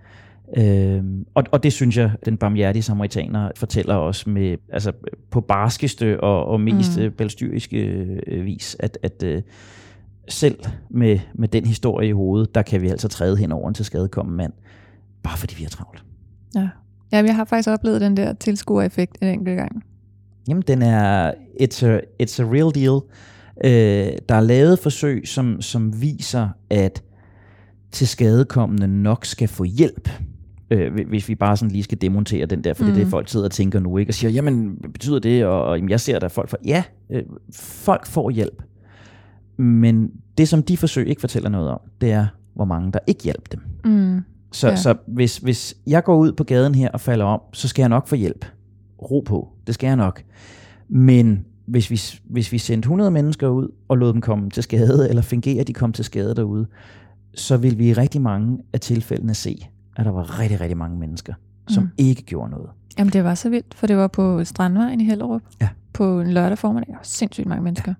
Øhm, 0.57 1.25
og, 1.33 1.43
og 1.51 1.63
det 1.63 1.73
synes 1.73 1.97
jeg, 1.97 2.11
den 2.25 2.37
barmhjertige 2.37 2.83
samaritaner 2.83 3.51
fortæller 3.55 3.95
os 3.95 4.27
med, 4.27 4.57
altså 4.71 4.91
på 5.31 5.41
barskeste 5.41 6.19
og, 6.19 6.45
og 6.45 6.61
mest 6.61 6.99
mm. 6.99 7.11
belstyriske 7.11 7.77
øh, 8.27 8.45
vis, 8.45 8.75
at, 8.79 8.97
at 9.03 9.23
øh, 9.23 9.41
selv 10.27 10.59
med, 10.89 11.19
med 11.33 11.47
den 11.47 11.65
historie 11.65 12.09
i 12.09 12.11
hovedet, 12.11 12.55
der 12.55 12.61
kan 12.61 12.81
vi 12.81 12.89
altså 12.89 13.07
træde 13.07 13.37
hen 13.37 13.51
over 13.51 13.67
en 13.67 13.73
til 13.73 13.85
skadekommen 13.85 14.37
mand, 14.37 14.53
bare 15.23 15.37
fordi 15.37 15.55
vi 15.57 15.63
er 15.63 15.69
travlt. 15.69 16.03
Ja. 16.55 16.69
ja, 17.11 17.23
jeg 17.23 17.35
har 17.35 17.45
faktisk 17.45 17.69
oplevet 17.69 18.01
den 18.01 18.17
der 18.17 18.33
tilskuereffekt 18.33 19.17
en 19.21 19.27
enkelt 19.27 19.57
gang. 19.57 19.83
Jamen, 20.47 20.63
den 20.67 20.81
er, 20.81 21.31
it's 21.61 21.85
a, 21.85 21.99
it's 22.23 22.41
a 22.41 22.45
real 22.45 22.75
deal. 22.75 23.01
Øh, 23.63 24.17
der 24.29 24.35
er 24.35 24.41
lavet 24.41 24.79
forsøg, 24.79 25.27
som, 25.27 25.61
som 25.61 26.01
viser, 26.01 26.49
at 26.69 27.03
til 27.91 28.07
skadekommende 28.07 28.87
nok 28.87 29.25
skal 29.25 29.47
få 29.47 29.63
hjælp 29.63 30.09
øh, 30.71 31.07
hvis 31.07 31.29
vi 31.29 31.35
bare 31.35 31.57
sådan 31.57 31.71
lige 31.71 31.83
skal 31.83 32.01
demontere 32.01 32.45
den 32.45 32.63
der, 32.63 32.73
for 32.73 32.83
mm. 32.83 32.87
det 32.87 32.93
er 32.93 32.97
det, 32.99 33.05
Mm. 33.07 33.11
folk 33.11 33.29
sidder 33.29 33.45
og 33.45 33.51
tænker 33.51 33.79
nu, 33.79 33.97
ikke? 33.97 34.09
og 34.09 34.13
siger, 34.13 34.31
jamen, 34.31 34.77
betyder 34.93 35.19
det? 35.19 35.45
Og, 35.45 35.65
og 35.65 35.77
jamen, 35.77 35.89
jeg 35.89 35.99
ser, 35.99 36.19
der 36.19 36.25
er 36.25 36.29
folk 36.29 36.49
for... 36.49 36.57
Ja, 36.65 36.83
øh, 37.09 37.23
folk 37.55 38.05
får 38.07 38.29
hjælp. 38.29 38.63
Men 39.57 40.11
det, 40.37 40.47
som 40.47 40.63
de 40.63 40.77
forsøg 40.77 41.07
ikke 41.07 41.21
fortæller 41.21 41.49
noget 41.49 41.69
om, 41.69 41.79
det 42.01 42.11
er, 42.11 42.27
hvor 42.53 42.65
mange 42.65 42.91
der 42.91 42.99
ikke 43.07 43.23
hjælper 43.23 43.49
dem. 43.51 43.61
Mm. 43.91 44.21
Så, 44.51 44.67
ja. 44.69 44.75
så 44.75 44.95
hvis, 45.07 45.37
hvis 45.37 45.75
jeg 45.87 46.03
går 46.03 46.15
ud 46.17 46.31
på 46.31 46.43
gaden 46.43 46.75
her 46.75 46.89
og 46.89 47.01
falder 47.01 47.25
om, 47.25 47.41
så 47.53 47.67
skal 47.67 47.81
jeg 47.81 47.89
nok 47.89 48.07
få 48.07 48.15
hjælp. 48.15 48.45
Ro 49.01 49.19
på, 49.19 49.49
det 49.67 49.75
skal 49.75 49.87
jeg 49.87 49.95
nok. 49.95 50.23
Men 50.89 51.45
hvis 51.65 51.91
vi, 51.91 52.01
hvis 52.29 52.51
vi 52.51 52.57
sendte 52.57 52.85
100 52.85 53.11
mennesker 53.11 53.47
ud 53.47 53.67
og 53.87 53.97
lod 53.97 54.13
dem 54.13 54.21
komme 54.21 54.49
til 54.49 54.63
skade, 54.63 55.09
eller 55.09 55.21
fingere, 55.21 55.59
at 55.61 55.67
de 55.67 55.73
kom 55.73 55.93
til 55.93 56.05
skade 56.05 56.35
derude, 56.35 56.67
så 57.35 57.57
vil 57.57 57.77
vi 57.79 57.89
i 57.89 57.93
rigtig 57.93 58.21
mange 58.21 58.57
af 58.73 58.79
tilfældene 58.79 59.33
se, 59.33 59.67
at 59.95 60.05
der 60.05 60.11
var 60.11 60.39
rigtig, 60.39 60.61
rigtig 60.61 60.77
mange 60.77 60.97
mennesker, 60.97 61.33
som 61.67 61.83
Mm. 61.83 61.89
ikke 61.97 62.21
gjorde 62.23 62.51
noget. 62.51 62.69
Jamen, 62.99 63.13
det 63.13 63.23
var 63.23 63.35
så 63.35 63.49
vildt, 63.49 63.73
for 63.73 63.87
det 63.87 63.97
var 63.97 64.07
på 64.07 64.43
Strandvejen 64.43 65.01
i 65.01 65.05
Hellerup. 65.05 65.41
Ja. 65.61 65.69
På 65.93 66.21
en 66.21 66.31
lørdag 66.31 66.57
formiddag. 66.57 66.87
Der 66.87 66.93
var 66.93 66.99
sindssygt 67.03 67.47
mange 67.47 67.63
mennesker. 67.63 67.93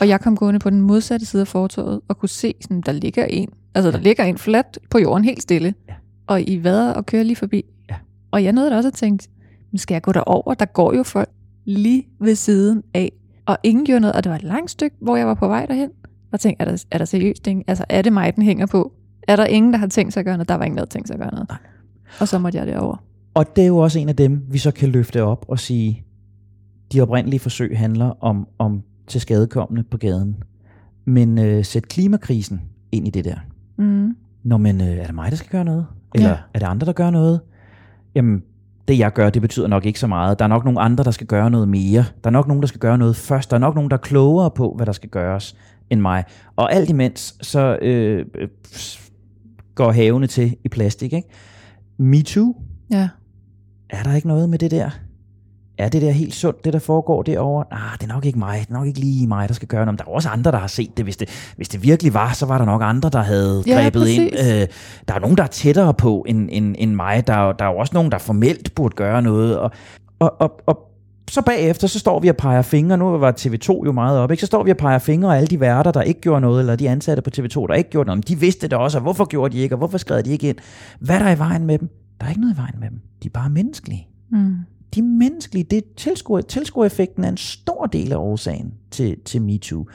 Og 0.00 0.08
jeg 0.08 0.20
kom 0.20 0.36
gående 0.36 0.60
på 0.60 0.70
den 0.70 0.80
modsatte 0.80 1.26
side 1.26 1.40
af 1.40 1.48
fortorvet 1.48 2.00
og 2.08 2.18
kunne 2.18 2.28
se, 2.28 2.54
sådan, 2.60 2.80
der 2.80 2.92
ligger 2.92 3.24
en. 3.24 3.48
Altså, 3.74 3.90
der 3.90 3.98
Ja. 3.98 4.02
ligger 4.02 4.24
en 4.24 4.38
flat 4.38 4.78
på 4.90 4.98
jorden, 4.98 5.24
helt 5.24 5.42
stille. 5.42 5.74
Ja. 5.88 5.94
Og 6.26 6.42
I 6.48 6.64
vader 6.64 6.92
og 6.92 7.06
kører 7.06 7.22
lige 7.22 7.36
forbi. 7.36 7.62
Ja. 7.90 7.94
Og 8.30 8.44
jeg 8.44 8.52
nåede 8.52 8.70
da 8.70 8.76
også 8.76 8.86
at 8.88 8.92
tænke, 8.94 9.28
"Men 9.70 9.78
skal 9.78 9.94
jeg 9.94 10.02
gå 10.02 10.12
derover? 10.12 10.54
Der 10.54 10.64
går 10.64 10.94
jo 10.94 11.02
folk 11.02 11.28
lige 11.64 12.08
ved 12.20 12.34
siden 12.34 12.82
af. 12.94 13.12
Og 13.46 13.58
ingen 13.62 13.84
gjorde 13.86 14.00
noget, 14.00 14.14
og 14.16 14.24
det 14.24 14.30
var 14.30 14.36
et 14.36 14.42
langt 14.42 14.70
stykke, 14.70 14.96
hvor 15.00 15.16
jeg 15.16 15.26
var 15.26 15.34
på 15.34 15.48
vej 15.48 15.66
derhen. 15.66 15.90
Og 16.32 16.40
tænkte, 16.40 16.62
er 16.64 16.70
der, 16.70 16.84
er 16.90 16.98
der 16.98 17.04
seriøst 17.04 17.46
ingen? 17.46 17.64
Altså, 17.68 17.84
er 17.88 18.02
det 18.02 18.12
mig, 18.12 18.36
den 18.36 18.42
hænger 18.42 18.66
på? 18.66 18.92
Er 19.28 19.36
der 19.36 19.44
ingen, 19.44 19.72
der 19.72 19.78
har 19.78 19.86
tænkt 19.86 20.12
sig 20.12 20.20
at 20.20 20.24
gøre 20.26 20.36
noget? 20.36 20.48
Der 20.48 20.54
var 20.54 20.64
ingen, 20.64 20.76
der 20.76 20.80
havde 20.80 20.90
tænkt 20.90 21.08
sig 21.08 21.14
at 21.14 21.20
gøre 21.20 21.30
noget. 21.30 21.48
Nej. 21.48 21.58
Og 22.20 22.28
så 22.28 22.38
måtte 22.38 22.58
jeg 22.58 22.66
derover. 22.66 22.96
Og 23.34 23.56
det 23.56 23.62
er 23.62 23.68
jo 23.68 23.78
også 23.78 23.98
en 23.98 24.08
af 24.08 24.16
dem, 24.16 24.46
vi 24.48 24.58
så 24.58 24.70
kan 24.70 24.88
løfte 24.88 25.22
op 25.22 25.44
og 25.48 25.58
sige, 25.58 26.04
de 26.92 27.00
oprindelige 27.00 27.40
forsøg 27.40 27.78
handler 27.78 28.24
om, 28.24 28.48
om 28.58 28.82
til 29.06 29.20
skadekommende 29.20 29.82
på 29.90 29.96
gaden. 29.96 30.36
Men 31.04 31.38
øh, 31.38 31.64
sæt 31.64 31.88
klimakrisen 31.88 32.60
ind 32.92 33.06
i 33.06 33.10
det 33.10 33.24
der. 33.24 33.36
Mm. 33.76 34.16
Nå, 34.42 34.56
men 34.56 34.80
øh, 34.80 34.86
er 34.86 35.06
det 35.06 35.14
mig, 35.14 35.30
der 35.30 35.36
skal 35.36 35.50
gøre 35.50 35.64
noget? 35.64 35.86
Eller 36.14 36.28
Ja. 36.28 36.36
er 36.54 36.58
det 36.58 36.66
andre, 36.66 36.86
der 36.86 36.92
gør 36.92 37.10
noget? 37.10 37.40
Jamen, 38.14 38.42
det 38.88 38.98
jeg 38.98 39.12
gør, 39.12 39.30
det 39.30 39.42
betyder 39.42 39.66
nok 39.66 39.86
ikke 39.86 39.98
så 40.00 40.06
meget. 40.06 40.38
Der 40.38 40.44
er 40.44 40.48
nok 40.48 40.64
nogle 40.64 40.80
andre, 40.80 41.04
der 41.04 41.10
skal 41.10 41.26
gøre 41.26 41.50
noget 41.50 41.68
mere. 41.68 42.04
Der 42.24 42.30
er 42.30 42.30
nok 42.30 42.48
nogen, 42.48 42.62
der 42.62 42.66
skal 42.66 42.80
gøre 42.80 42.98
noget 42.98 43.16
først. 43.16 43.50
Der 43.50 43.56
er 43.56 43.60
nok 43.60 43.74
nogen, 43.74 43.90
der 43.90 43.96
er 43.96 44.00
klogere 44.00 44.50
på, 44.50 44.72
hvad 44.76 44.86
der 44.86 44.92
skal 44.92 45.08
gøres 45.10 45.56
end 45.90 46.00
mig. 46.00 46.24
Og 46.56 46.72
alt 46.72 46.90
imens, 46.90 47.36
så 47.40 47.78
øh, 47.82 48.26
øh, 48.34 48.48
går 49.74 49.92
havene 49.92 50.26
til 50.26 50.56
i 50.64 50.68
plastik. 50.68 51.12
Ikke? 51.12 51.28
Me 51.98 52.22
too. 52.22 52.54
Ja. 52.90 53.08
Er 53.90 54.02
der 54.02 54.14
ikke 54.14 54.28
noget 54.28 54.48
med 54.50 54.58
det 54.58 54.70
der? 54.70 54.90
Er 55.78 55.88
det 55.88 56.02
der 56.02 56.10
helt 56.10 56.34
sundt, 56.34 56.64
det 56.64 56.72
der 56.72 56.78
foregår 56.78 57.22
derovre? 57.22 57.64
Nej, 57.70 57.80
det 58.00 58.02
er 58.10 58.14
nok 58.14 58.24
ikke 58.24 58.38
mig. 58.38 58.60
Det 58.60 58.68
er 58.68 58.72
nok 58.72 58.86
ikke 58.86 59.00
lige 59.00 59.26
mig, 59.26 59.48
der 59.48 59.54
skal 59.54 59.68
gøre 59.68 59.86
noget. 59.86 59.92
Men 59.94 59.98
der 59.98 60.04
er 60.12 60.14
også 60.14 60.28
andre, 60.28 60.50
der 60.50 60.58
har 60.58 60.66
set 60.66 60.96
det. 60.96 61.04
Hvis 61.04 61.16
det, 61.16 61.52
hvis 61.56 61.68
det 61.68 61.82
virkelig 61.82 62.14
var, 62.14 62.32
så 62.32 62.46
var 62.46 62.58
der 62.58 62.64
nok 62.64 62.82
andre, 62.84 63.08
der 63.10 63.22
havde 63.22 63.62
Ja, 63.66 63.74
grebet 63.74 64.08
ind. 64.08 64.30
præcis. 64.32 64.46
Øh, 64.62 64.68
der 65.08 65.14
er 65.14 65.18
nogen, 65.18 65.36
der 65.36 65.42
er 65.42 65.46
tættere 65.46 65.94
på 65.94 66.24
end, 66.28 66.48
end, 66.52 66.74
end 66.78 66.94
mig. 66.94 67.26
Der, 67.26 67.32
er- 67.34 67.52
der 67.52 67.64
er 67.64 67.68
jo 67.72 67.76
også 67.78 67.94
nogen, 67.94 68.12
der 68.12 68.18
formelt 68.18 68.74
burde 68.74 68.96
gøre 68.96 69.22
noget. 69.22 69.58
Og, 69.58 69.70
og, 70.18 70.40
og, 70.40 70.60
og 70.66 70.78
så 71.32 71.42
bagefter, 71.42 71.86
så 71.86 71.98
står 71.98 72.20
vi 72.20 72.28
og 72.28 72.36
peger 72.36 72.62
fingre. 72.62 72.96
Nu 72.96 73.18
var 73.18 73.32
TV2 73.40 73.84
jo 73.84 73.92
meget 73.92 74.18
op, 74.18 74.30
ikke? 74.30 74.40
Så 74.40 74.46
står 74.46 74.62
vi 74.62 74.70
og 74.70 74.76
peger 74.76 74.98
fingre 74.98 75.34
af 75.34 75.36
alle 75.36 75.46
de 75.46 75.60
værter, 75.60 75.92
der 75.92 76.02
ikke 76.02 76.20
gjorde 76.20 76.40
noget, 76.40 76.60
eller 76.60 76.76
de 76.76 76.88
ansatte 76.90 77.22
på 77.22 77.30
TV2, 77.38 77.66
der 77.66 77.74
ikke 77.74 77.90
gjorde 77.90 78.06
noget. 78.06 78.16
Men 78.16 78.36
de 78.36 78.40
vidste 78.40 78.68
det 78.68 78.78
også, 78.78 78.98
og 78.98 79.02
hvorfor 79.02 79.24
gjorde 79.24 79.56
de 79.56 79.62
ikke, 79.62 79.74
og 79.74 79.78
hvorfor 79.78 79.98
skrev 79.98 80.22
de 80.22 80.30
ikke 80.30 80.48
ind? 80.48 80.56
Hvad 81.00 81.16
er 81.16 81.22
der 81.22 81.30
i 81.30 81.38
vejen 81.38 81.66
med 81.66 81.78
dem? 81.78 81.88
Der 82.20 82.26
er 82.26 82.30
ikke 82.30 82.40
noget 82.40 82.54
i 82.54 82.56
vejen 82.58 82.74
med 82.80 82.90
dem. 82.90 83.00
De 83.22 83.28
er 83.28 83.30
bare 83.30 83.50
menneskelige 83.50 84.08
Mm. 84.30 84.54
de 84.94 85.00
er 85.00 85.04
menneskelige. 85.04 85.64
Det 85.64 85.78
er 85.78 85.82
tilskuer, 85.96 86.40
tilskuereffekten 86.40 87.24
er 87.24 87.28
en 87.28 87.36
stor 87.36 87.86
del 87.86 88.12
af 88.12 88.16
årsagen 88.16 88.74
til, 88.90 89.16
til 89.24 89.42
MeToo. 89.42 89.86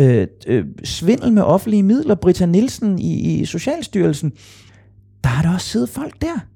Øh, 0.00 0.26
øh, 0.46 0.64
svindel 0.84 1.32
med 1.32 1.42
offentlige 1.42 1.82
midler, 1.82 2.14
Britta 2.14 2.46
Nielsen 2.46 2.98
i, 2.98 3.40
i 3.40 3.44
Socialstyrelsen, 3.44 4.32
der 5.24 5.28
har 5.30 5.42
der 5.42 5.54
også 5.54 5.66
siddet 5.66 5.88
folk 5.88 6.22
der. 6.22 6.46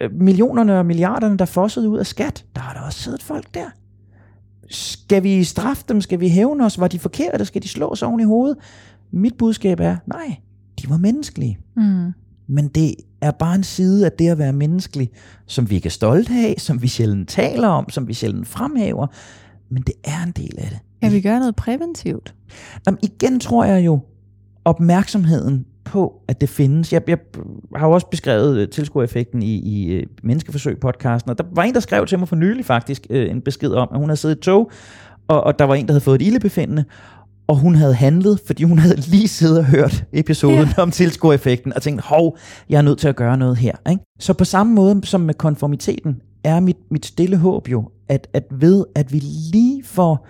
Øh, 0.00 0.12
millionerne 0.12 0.78
og 0.78 0.86
milliarderne, 0.86 1.36
der 1.36 1.44
fossede 1.44 1.88
ud 1.88 1.98
af 1.98 2.06
skat, 2.06 2.44
der 2.54 2.60
har 2.60 2.74
der 2.74 2.80
også 2.80 2.98
siddet 2.98 3.22
folk 3.22 3.54
der. 3.54 3.66
Skal 4.70 5.22
vi 5.22 5.44
straffe 5.44 5.84
dem? 5.88 6.00
Skal 6.00 6.20
vi 6.20 6.28
hævne 6.28 6.64
os? 6.64 6.80
Var 6.80 6.88
de 6.88 6.98
forkerte? 6.98 7.44
Skal 7.44 7.62
de 7.62 7.68
slås 7.68 8.02
oven 8.02 8.20
i 8.20 8.24
hovedet? 8.24 8.56
Mit 9.10 9.36
budskab 9.38 9.80
er, 9.80 9.96
nej, 10.06 10.36
de 10.82 10.90
var 10.90 10.96
menneskelige. 10.96 11.58
Mm. 11.76 12.12
Men 12.46 12.68
det 12.68 12.94
er 13.20 13.30
bare 13.30 13.54
en 13.54 13.64
side 13.64 14.06
af 14.06 14.12
det 14.12 14.28
at 14.28 14.38
være 14.38 14.52
menneskelig, 14.52 15.10
som 15.46 15.70
vi 15.70 15.74
ikke 15.74 15.86
er 15.86 15.90
stolte 15.90 16.32
af, 16.32 16.54
som 16.58 16.82
vi 16.82 16.88
sjældent 16.88 17.28
taler 17.28 17.68
om, 17.68 17.90
som 17.90 18.08
vi 18.08 18.14
sjældent 18.14 18.48
fremhæver. 18.48 19.06
Men 19.68 19.82
det 19.82 19.94
er 20.04 20.22
en 20.26 20.30
del 20.30 20.54
af 20.58 20.68
det. 20.70 20.78
Kan 21.02 21.12
vi 21.12 21.20
gøre 21.20 21.38
noget 21.38 21.56
præventivt? 21.56 22.34
Jamen, 22.86 22.98
igen 23.02 23.40
tror 23.40 23.64
jeg 23.64 23.86
jo, 23.86 24.00
opmærksomheden 24.64 25.66
på, 25.84 26.22
at 26.28 26.40
det 26.40 26.48
findes. 26.48 26.92
Jeg, 26.92 27.02
jeg 27.08 27.18
har 27.76 27.86
jo 27.86 27.92
også 27.92 28.06
beskrevet 28.06 28.58
øh, 28.58 28.68
tilskuereffekten 28.68 29.42
i, 29.42 29.54
i 29.54 29.92
øh, 29.92 30.06
Menneskeforsøg-podcasten, 30.22 31.30
og 31.30 31.38
der 31.38 31.44
var 31.52 31.62
en, 31.62 31.74
der 31.74 31.80
skrev 31.80 32.06
til 32.06 32.18
mig 32.18 32.28
for 32.28 32.36
nylig 32.36 32.64
faktisk 32.64 33.06
øh, 33.10 33.30
en 33.30 33.40
besked 33.40 33.70
om, 33.70 33.88
at 33.92 33.98
hun 33.98 34.08
havde 34.08 34.16
siddet 34.16 34.36
i 34.36 34.40
tog, 34.40 34.70
og, 35.28 35.44
og 35.44 35.58
der 35.58 35.64
var 35.64 35.74
en, 35.74 35.86
der 35.86 35.92
havde 35.92 36.04
fået 36.04 36.22
et 36.22 36.26
ildebefindende, 36.26 36.84
og 37.46 37.56
hun 37.56 37.74
havde 37.74 37.94
handlet, 37.94 38.40
fordi 38.46 38.62
hun 38.64 38.78
havde 38.78 38.96
lige 38.96 39.28
siddet 39.28 39.58
og 39.58 39.64
hørt 39.64 40.04
episoden 40.12 40.68
ja. 40.76 40.82
om 40.82 40.90
tilskuereffekten, 40.90 41.72
og 41.72 41.82
tænkt, 41.82 42.02
hov, 42.02 42.38
jeg 42.68 42.78
er 42.78 42.82
nødt 42.82 42.98
til 42.98 43.08
at 43.08 43.16
gøre 43.16 43.36
noget 43.36 43.56
her. 43.56 43.72
Ikke? 43.90 44.02
Så 44.20 44.32
på 44.32 44.44
samme 44.44 44.74
måde 44.74 45.00
som 45.04 45.20
med 45.20 45.34
konformiteten, 45.34 46.20
er 46.44 46.60
mit, 46.60 46.76
mit 46.90 47.06
stille 47.06 47.36
håb 47.36 47.68
jo, 47.68 47.90
at, 48.08 48.28
at 48.32 48.44
ved 48.50 48.84
at 48.94 49.12
vi 49.12 49.18
lige 49.52 49.84
får 49.84 50.26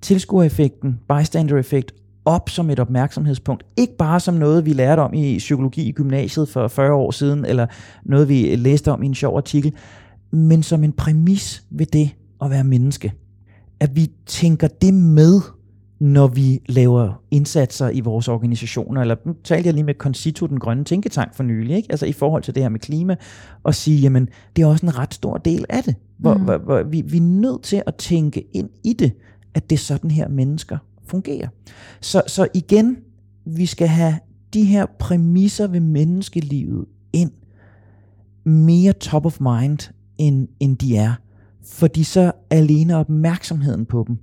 tilskuereffekten, 0.00 1.00
bystander-effekt, 1.08 1.94
op 2.24 2.48
som 2.50 2.70
et 2.70 2.80
opmærksomhedspunkt. 2.80 3.64
Ikke 3.76 3.96
bare 3.96 4.20
som 4.20 4.34
noget, 4.34 4.66
vi 4.66 4.72
lærte 4.72 5.00
om 5.00 5.14
i 5.14 5.38
psykologi 5.38 5.88
i 5.88 5.92
gymnasiet 5.92 6.48
for 6.48 6.68
40 6.68 6.92
år 6.92 7.10
siden, 7.10 7.44
eller 7.44 7.66
noget, 8.04 8.28
vi 8.28 8.56
læste 8.56 8.92
om 8.92 9.02
i 9.02 9.06
en 9.06 9.14
sjov 9.14 9.36
artikel, 9.36 9.72
men 10.30 10.62
som 10.62 10.84
en 10.84 10.92
præmis 10.92 11.64
ved 11.70 11.86
det 11.86 12.10
at 12.42 12.50
være 12.50 12.64
menneske. 12.64 13.12
At 13.80 13.96
vi 13.96 14.10
tænker 14.26 14.68
det 14.68 14.94
med, 14.94 15.40
når 16.00 16.26
vi 16.26 16.60
laver 16.68 17.22
indsatser 17.30 17.88
i 17.90 18.00
vores 18.00 18.28
organisationer, 18.28 19.00
eller 19.00 19.16
nu 19.26 19.34
talte 19.44 19.66
jeg 19.66 19.74
lige 19.74 19.84
med 19.84 19.94
Concito, 19.94 20.46
den 20.46 20.58
grønne 20.60 20.84
tænketank 20.84 21.34
for 21.34 21.42
nylig, 21.42 21.76
ikke? 21.76 21.88
altså 21.90 22.06
i 22.06 22.12
forhold 22.12 22.42
til 22.42 22.54
det 22.54 22.62
her 22.62 22.70
med 22.70 22.80
klima, 22.80 23.16
og 23.62 23.74
sige, 23.74 24.00
jamen, 24.00 24.28
det 24.56 24.62
er 24.62 24.66
også 24.66 24.86
en 24.86 24.98
ret 24.98 25.14
stor 25.14 25.36
del 25.36 25.64
af 25.68 25.82
det, 25.82 25.94
hvor, 26.18 26.34
Mm. 26.34 26.40
hvor, 26.44 26.58
hvor 26.58 26.82
vi, 26.82 27.00
vi 27.00 27.16
er 27.16 27.20
nødt 27.22 27.62
til 27.62 27.82
at 27.86 27.94
tænke 27.94 28.44
ind 28.56 28.70
i 28.84 28.92
det, 28.92 29.12
at 29.54 29.70
det 29.70 29.76
er 29.76 29.80
sådan 29.80 30.10
her 30.10 30.28
mennesker 30.28 30.78
fungerer. 31.12 31.48
Så, 32.00 32.22
så 32.26 32.48
igen, 32.54 32.96
vi 33.46 33.66
skal 33.66 33.88
have 33.88 34.14
de 34.54 34.64
her 34.64 34.86
præmisser 34.98 35.66
ved 35.66 35.80
menneskelivet 35.80 36.84
ind 37.12 37.30
mere 38.44 38.92
top 38.92 39.26
of 39.26 39.40
mind, 39.40 39.78
end, 40.18 40.48
end 40.60 40.76
de 40.76 40.96
er. 40.96 41.12
Fordi 41.64 42.04
så 42.04 42.32
alene 42.50 42.96
opmærksomheden 42.96 43.86
på 43.86 44.04
dem 44.08 44.18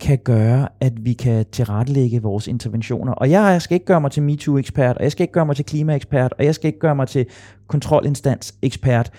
kan 0.00 0.18
gøre, 0.18 0.68
at 0.80 1.04
vi 1.04 1.12
kan 1.12 1.46
tilrettelægge 1.52 2.22
vores 2.22 2.46
interventioner. 2.46 3.12
Og 3.12 3.30
jeg 3.30 3.62
skal 3.62 3.74
ikke 3.74 3.86
gøre 3.86 4.00
mig 4.00 4.10
til 4.10 4.22
MeToo-ekspert, 4.22 4.96
og 4.96 5.02
jeg 5.02 5.12
skal 5.12 5.24
ikke 5.24 5.32
gøre 5.32 5.46
mig 5.46 5.56
til 5.56 5.64
klimaekspert, 5.64 6.34
og 6.38 6.44
jeg 6.44 6.54
skal 6.54 6.68
ikke 6.68 6.78
gøre 6.78 6.96
mig 6.96 7.08
til 7.08 7.26
kontrolinstans-ekspert, 7.66 9.10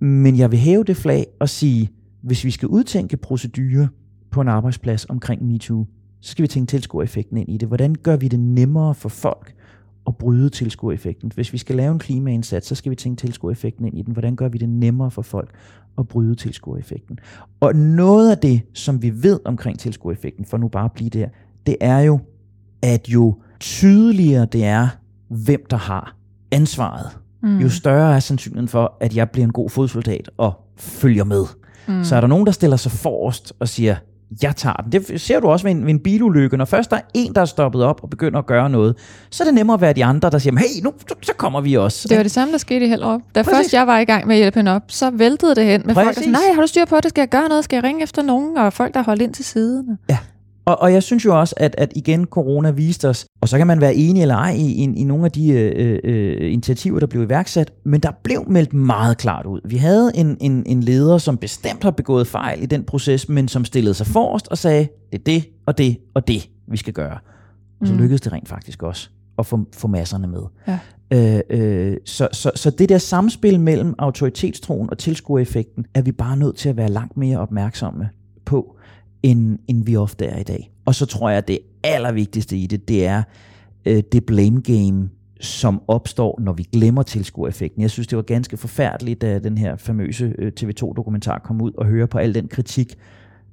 men 0.00 0.38
jeg 0.38 0.50
vil 0.50 0.58
hæve 0.58 0.84
det 0.84 0.96
flag 0.96 1.26
og 1.40 1.48
sige, 1.48 1.90
hvis 2.22 2.44
vi 2.44 2.50
skal 2.50 2.68
udtænke 2.68 3.16
procedurer 3.16 3.86
på 4.30 4.40
en 4.40 4.48
arbejdsplads 4.48 5.04
omkring 5.04 5.44
MeToo, 5.44 5.86
så 6.20 6.30
skal 6.30 6.42
vi 6.42 6.48
tænke 6.48 6.70
tilskuereffekten 6.70 7.36
ind 7.36 7.48
i 7.48 7.56
det. 7.56 7.68
Hvordan 7.68 7.94
gør 8.02 8.16
vi 8.16 8.28
det 8.28 8.40
nemmere 8.40 8.94
for 8.94 9.08
folk 9.08 9.54
at 10.06 10.16
bryde 10.16 10.48
tilskuereffekten? 10.50 11.32
Hvis 11.34 11.52
vi 11.52 11.58
skal 11.58 11.76
lave 11.76 11.92
en 11.92 11.98
klimaindsats, 11.98 12.66
så 12.66 12.74
skal 12.74 12.90
vi 12.90 12.96
tænke 12.96 13.20
tilskuereffekten 13.20 13.84
ind 13.84 13.98
i 13.98 14.02
den. 14.02 14.12
Hvordan 14.12 14.36
gør 14.36 14.48
vi 14.48 14.58
det 14.58 14.68
nemmere 14.68 15.10
for 15.10 15.22
folk 15.22 15.50
at 15.98 16.08
bryde 16.08 16.34
tilskuereffekten? 16.34 17.18
Og 17.60 17.76
noget 17.76 18.30
af 18.30 18.38
det, 18.38 18.62
som 18.74 19.02
vi 19.02 19.22
ved 19.22 19.40
omkring 19.44 19.78
tilskuereffekten, 19.78 20.44
for 20.44 20.56
nu 20.56 20.68
bare 20.68 20.84
at 20.84 20.92
blive 20.92 21.10
der, 21.10 21.28
det 21.66 21.76
er 21.80 21.98
jo, 21.98 22.18
at 22.82 23.08
jo 23.08 23.34
tydeligere 23.60 24.46
det 24.46 24.64
er, 24.64 24.88
hvem 25.28 25.64
der 25.70 25.76
har 25.76 26.16
ansvaret, 26.50 27.06
Mm. 27.42 27.58
jo 27.58 27.68
større 27.68 28.14
er 28.14 28.20
sandsynligheden 28.20 28.68
for, 28.68 28.96
at 29.00 29.16
jeg 29.16 29.30
bliver 29.30 29.44
en 29.44 29.52
god 29.52 29.70
fodsoldat 29.70 30.30
og 30.36 30.52
følger 30.76 31.24
med. 31.24 31.44
Mm. 31.88 32.04
Så 32.04 32.16
er 32.16 32.20
der 32.20 32.28
nogen, 32.28 32.46
der 32.46 32.52
stiller 32.52 32.76
sig 32.76 32.92
forrest 32.92 33.52
og 33.58 33.68
siger, 33.68 33.96
jeg 34.42 34.56
tager 34.56 34.74
den. 34.76 34.92
Det 34.92 35.20
ser 35.20 35.40
du 35.40 35.48
også 35.48 35.66
ved 35.66 35.70
en, 35.70 35.82
ved 35.86 35.90
en 35.90 35.98
bilulykke. 35.98 36.56
Når 36.56 36.64
først 36.64 36.90
der 36.90 36.96
er 36.96 37.00
en, 37.14 37.34
der 37.34 37.40
er 37.40 37.44
stoppet 37.44 37.82
op 37.82 38.00
og 38.02 38.10
begynder 38.10 38.38
at 38.38 38.46
gøre 38.46 38.70
noget, 38.70 38.96
så 39.30 39.42
er 39.42 39.44
det 39.44 39.54
nemmere 39.54 39.74
at 39.74 39.80
være 39.80 39.92
de 39.92 40.04
andre, 40.04 40.30
der 40.30 40.38
siger, 40.38 40.58
hey, 40.58 40.82
nu 40.84 40.92
så, 41.22 41.32
kommer 41.36 41.60
vi 41.60 41.74
også. 41.74 42.08
Det 42.08 42.16
var 42.16 42.22
det 42.22 42.32
samme, 42.32 42.52
der 42.52 42.58
skete 42.58 42.86
i 42.86 42.88
Hellerup. 42.88 43.20
Da 43.34 43.42
Præcis. 43.42 43.56
først 43.56 43.74
jeg 43.74 43.86
var 43.86 43.98
i 43.98 44.04
gang 44.04 44.26
med 44.26 44.34
at 44.34 44.40
hjælpe 44.40 44.58
hende 44.58 44.74
op, 44.74 44.82
så 44.88 45.10
væltede 45.10 45.54
det 45.54 45.64
hen 45.64 45.82
med 45.84 45.94
folk, 45.94 46.06
der 46.06 46.12
Præcis. 46.12 46.24
sagde, 46.24 46.32
nej, 46.32 46.54
har 46.54 46.60
du 46.60 46.66
styr 46.66 46.84
på 46.84 46.96
det? 46.96 47.08
Skal 47.08 47.22
jeg 47.22 47.28
gøre 47.28 47.48
noget? 47.48 47.64
Skal 47.64 47.76
jeg 47.76 47.84
ringe 47.84 48.02
efter 48.02 48.22
nogen? 48.22 48.56
Og 48.58 48.72
folk, 48.72 48.94
der 48.94 49.02
holdt 49.02 49.22
ind 49.22 49.34
til 49.34 49.44
siden. 49.44 49.98
Og, 50.64 50.82
og 50.82 50.92
jeg 50.92 51.02
synes 51.02 51.24
jo 51.24 51.40
også, 51.40 51.54
at, 51.56 51.74
at 51.78 51.92
igen 51.96 52.24
corona 52.24 52.70
viste 52.70 53.08
os, 53.08 53.26
og 53.40 53.48
så 53.48 53.58
kan 53.58 53.66
man 53.66 53.80
være 53.80 53.94
enig 53.94 54.22
eller 54.22 54.36
ej 54.36 54.50
i, 54.50 54.66
i, 54.66 54.82
i 54.82 55.04
nogle 55.04 55.24
af 55.24 55.32
de 55.32 55.48
øh, 55.48 55.98
øh, 56.04 56.52
initiativer, 56.52 57.00
der 57.00 57.06
blev 57.06 57.22
iværksat, 57.22 57.72
men 57.84 58.00
der 58.00 58.10
blev 58.22 58.44
meldt 58.48 58.72
meget 58.72 59.18
klart 59.18 59.46
ud. 59.46 59.60
Vi 59.64 59.76
havde 59.76 60.12
en, 60.14 60.36
en, 60.40 60.62
en 60.66 60.82
leder, 60.82 61.18
som 61.18 61.36
bestemt 61.36 61.82
har 61.82 61.90
begået 61.90 62.26
fejl 62.26 62.62
i 62.62 62.66
den 62.66 62.84
proces, 62.84 63.28
men 63.28 63.48
som 63.48 63.64
stillede 63.64 63.94
sig 63.94 64.06
forrest 64.06 64.48
og 64.48 64.58
sagde, 64.58 64.88
det 65.12 65.18
er 65.18 65.24
det 65.24 65.44
og 65.66 65.78
det 65.78 65.96
og 66.14 66.28
det, 66.28 66.48
vi 66.68 66.76
skal 66.76 66.92
gøre. 66.92 67.18
Og 67.80 67.86
så 67.86 67.92
mm. 67.92 67.98
lykkedes 67.98 68.20
det 68.20 68.32
rent 68.32 68.48
faktisk 68.48 68.82
også 68.82 69.08
at 69.38 69.46
få, 69.46 69.60
få 69.76 69.88
masserne 69.88 70.26
med. 70.26 70.42
Ja. 70.68 70.78
Øh, 71.12 71.40
øh, 71.50 71.96
så, 72.04 72.28
så, 72.32 72.50
så 72.54 72.70
det 72.70 72.88
der 72.88 72.98
samspil 72.98 73.60
mellem 73.60 73.94
autoritetstroen 73.98 74.90
og 74.90 74.98
tilskuereffekten, 74.98 75.86
er 75.94 76.02
vi 76.02 76.12
bare 76.12 76.36
nødt 76.36 76.56
til 76.56 76.68
at 76.68 76.76
være 76.76 76.88
langt 76.88 77.16
mere 77.16 77.38
opmærksomme 77.38 78.08
på 78.44 78.76
end, 79.22 79.58
end 79.68 79.84
vi 79.84 79.96
ofte 79.96 80.26
er 80.26 80.38
i 80.38 80.42
dag. 80.42 80.72
Og 80.84 80.94
så 80.94 81.06
tror 81.06 81.28
jeg, 81.28 81.38
at 81.38 81.48
det 81.48 81.58
allervigtigste 81.82 82.56
i 82.56 82.66
det, 82.66 82.88
det 82.88 83.06
er 83.06 83.22
øh, 83.86 84.02
det 84.12 84.24
blame 84.24 84.60
game, 84.60 85.08
som 85.40 85.82
opstår, 85.88 86.40
når 86.40 86.52
vi 86.52 86.62
glemmer 86.62 87.02
tilskuereffekten. 87.02 87.82
Jeg 87.82 87.90
synes, 87.90 88.06
det 88.06 88.16
var 88.16 88.22
ganske 88.22 88.56
forfærdeligt, 88.56 89.20
da 89.20 89.38
den 89.38 89.58
her 89.58 89.76
famøse 89.76 90.34
øh, 90.38 90.52
TV2-dokumentar 90.60 91.38
kom 91.38 91.60
ud 91.60 91.72
og 91.78 91.86
høre 91.86 92.06
på 92.06 92.18
al 92.18 92.34
den 92.34 92.48
kritik, 92.48 92.94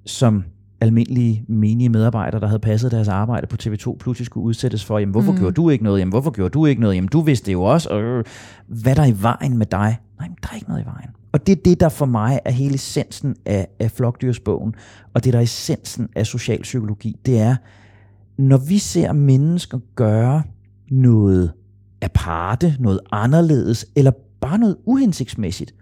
som 0.06 0.44
almindelige 0.82 1.44
menige 1.48 1.90
medarbejdere, 1.90 2.42
der 2.42 2.48
havde 2.48 2.60
passet 2.60 2.92
deres 2.92 3.08
arbejde 3.08 3.48
på 3.48 3.58
TV2, 3.64 3.98
pludselig 3.98 4.26
skulle 4.26 4.44
udsættes 4.44 4.86
for, 4.86 5.00
jamen 5.00 5.12
hvorfor 5.12 5.32
mm. 5.32 5.38
gjorde 5.38 5.54
du 5.54 5.70
ikke 5.70 5.84
noget, 5.84 6.00
jamen 6.00 6.12
hvorfor 6.12 6.32
gjorde 6.32 6.50
du 6.50 6.66
ikke 6.66 6.82
noget, 6.82 6.96
jamen 6.96 7.10
du 7.10 7.22
vidste 7.22 7.46
det 7.46 7.54
jo 7.54 7.64
også, 7.64 7.90
og 7.90 8.02
øh, 8.02 8.24
hvad 8.68 8.96
der 8.96 9.02
er 9.02 9.08
i 9.08 9.16
vejen 9.22 9.58
med 9.58 9.66
dig? 9.66 9.98
Nej, 10.20 10.30
der 10.44 10.50
er 10.52 10.56
ikke 10.56 10.70
noget 10.70 10.82
i 10.82 10.86
vejen. 10.86 11.10
Og 11.32 11.48
det 11.48 11.58
er 11.58 11.62
det, 11.66 11.80
der 11.80 11.90
for 11.90 12.06
mig 12.06 12.40
er 12.46 12.52
hele 12.52 12.76
essensen 12.76 13.36
af, 13.46 13.68
af 13.80 13.92
flokdyrsbogen, 13.92 14.76
og 15.14 15.24
det 15.24 15.34
der 15.34 15.40
er 15.40 15.44
essensen 15.44 16.10
af 16.16 16.26
socialpsykologi, 16.26 17.16
det 17.26 17.40
er, 17.40 17.56
når 18.38 18.58
vi 18.58 18.78
ser 18.78 19.12
mennesker 19.12 19.80
gøre 19.96 20.44
noget 20.92 21.54
aparte, 22.02 22.76
noget 22.80 23.00
anderledes, 23.12 23.86
eller 23.96 24.12
bare 24.42 24.58
noget 24.58 24.78
uhensigtsmæssigt, 24.86 25.76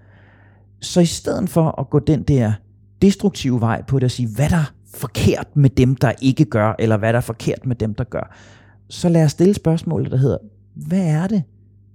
så 0.82 1.02
i 1.02 1.06
stedet 1.06 1.50
for 1.50 1.80
at 1.80 1.90
gå 1.90 2.00
den 2.00 2.24
der 2.24 2.54
destruktive 3.02 3.62
vej 3.62 3.84
på 3.88 4.00
det 4.00 4.04
og 4.04 4.12
sige, 4.12 4.30
hvad 4.36 4.50
der 4.50 4.56
er 4.56 4.74
forkert 4.94 5.48
med 5.56 5.70
dem, 5.70 5.96
der 5.96 6.12
ikke 6.22 6.46
gør, 6.46 6.76
eller 6.80 6.98
hvad 6.98 7.14
der 7.14 7.18
er 7.18 7.22
forkert 7.22 7.66
med 7.66 7.76
dem, 7.76 7.94
der 7.94 8.04
gør, 8.04 8.36
så 8.90 9.10
lad 9.10 9.24
os 9.24 9.32
stille 9.32 9.54
spørgsmålet, 9.54 10.12
der 10.12 10.18
hedder, 10.18 10.38
hvad 10.76 11.06
er 11.06 11.28
det 11.28 11.44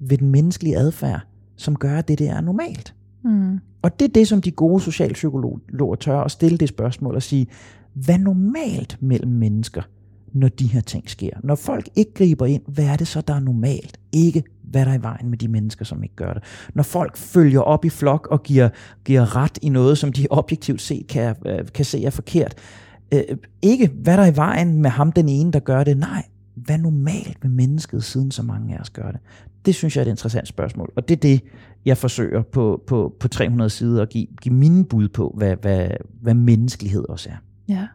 ved 0.00 0.18
den 0.18 0.30
menneskelige 0.30 0.76
adfærd, 0.76 1.20
som 1.56 1.76
gør, 1.76 1.98
at 1.98 2.08
det, 2.08 2.18
det 2.18 2.28
er 2.28 2.40
normalt? 2.40 2.94
Mm. 3.24 3.58
Og 3.82 4.00
det 4.00 4.08
er 4.08 4.12
det, 4.12 4.28
som 4.28 4.42
de 4.42 4.50
gode 4.50 4.80
socialpsykologer 4.80 5.96
tør 6.00 6.20
at 6.20 6.30
stille 6.30 6.58
det 6.58 6.68
spørgsmål 6.68 7.14
og 7.14 7.22
sige, 7.22 7.46
hvad 7.94 8.14
er 8.14 8.18
normalt 8.18 8.96
mellem 9.00 9.32
mennesker, 9.32 9.82
når 10.32 10.48
de 10.48 10.66
her 10.66 10.80
ting 10.80 11.10
sker? 11.10 11.30
Når 11.44 11.54
folk 11.54 11.88
ikke 11.96 12.14
griber 12.14 12.46
ind, 12.46 12.62
hvad 12.66 12.84
er 12.84 12.96
det 12.96 13.06
så, 13.06 13.20
der 13.20 13.34
er 13.34 13.40
normalt? 13.40 14.00
Ikke 14.12 14.42
hvad 14.62 14.84
der 14.84 14.90
er 14.90 14.98
i 14.98 15.02
vejen 15.02 15.30
med 15.30 15.38
de 15.38 15.48
mennesker, 15.48 15.84
som 15.84 16.02
ikke 16.02 16.16
gør 16.16 16.32
det. 16.32 16.42
Når 16.74 16.82
folk 16.82 17.16
følger 17.16 17.60
op 17.60 17.84
i 17.84 17.88
flok 17.88 18.28
og 18.30 18.42
giver, 18.42 18.68
giver 19.04 19.36
ret 19.36 19.58
i 19.62 19.68
noget, 19.68 19.98
som 19.98 20.12
de 20.12 20.26
objektivt 20.40 20.80
set 20.80 21.06
kan, 21.06 21.36
øh, 21.46 21.66
kan 21.74 21.84
se 21.84 22.04
er 22.04 22.10
forkert. 22.10 22.54
Øh, 23.14 23.22
ikke 23.62 23.90
hvad 23.94 24.16
der 24.16 24.22
er 24.22 24.32
i 24.32 24.36
vejen 24.36 24.82
med 24.82 24.90
ham 24.90 25.12
den 25.12 25.28
ene, 25.28 25.52
der 25.52 25.60
gør 25.60 25.84
det. 25.84 25.98
Nej, 25.98 26.24
hvad 26.54 26.78
normalt 26.78 27.36
med 27.42 27.50
mennesket, 27.50 28.04
siden 28.04 28.30
så 28.30 28.42
mange 28.42 28.76
af 28.76 28.80
os 28.80 28.90
gør 28.90 29.10
det? 29.10 29.20
Det 29.66 29.74
synes 29.74 29.96
jeg 29.96 30.02
er 30.02 30.06
et 30.06 30.10
interessant 30.10 30.48
spørgsmål, 30.48 30.92
og 30.96 31.08
det 31.08 31.16
er 31.16 31.20
det, 31.20 31.40
jeg 31.84 31.96
forsøger 31.96 32.42
på, 32.42 32.82
på, 32.86 33.14
på 33.20 33.28
300 33.28 33.70
sider 33.70 34.02
at 34.02 34.08
give, 34.08 34.26
give 34.42 34.54
mine 34.54 34.84
bud 34.84 35.08
på, 35.08 35.34
hvad, 35.36 35.56
hvad, 35.56 35.88
hvad 36.22 36.34
menneskelighed 36.34 37.04
også 37.08 37.28
er. 37.28 37.36
Ja, 37.68 37.86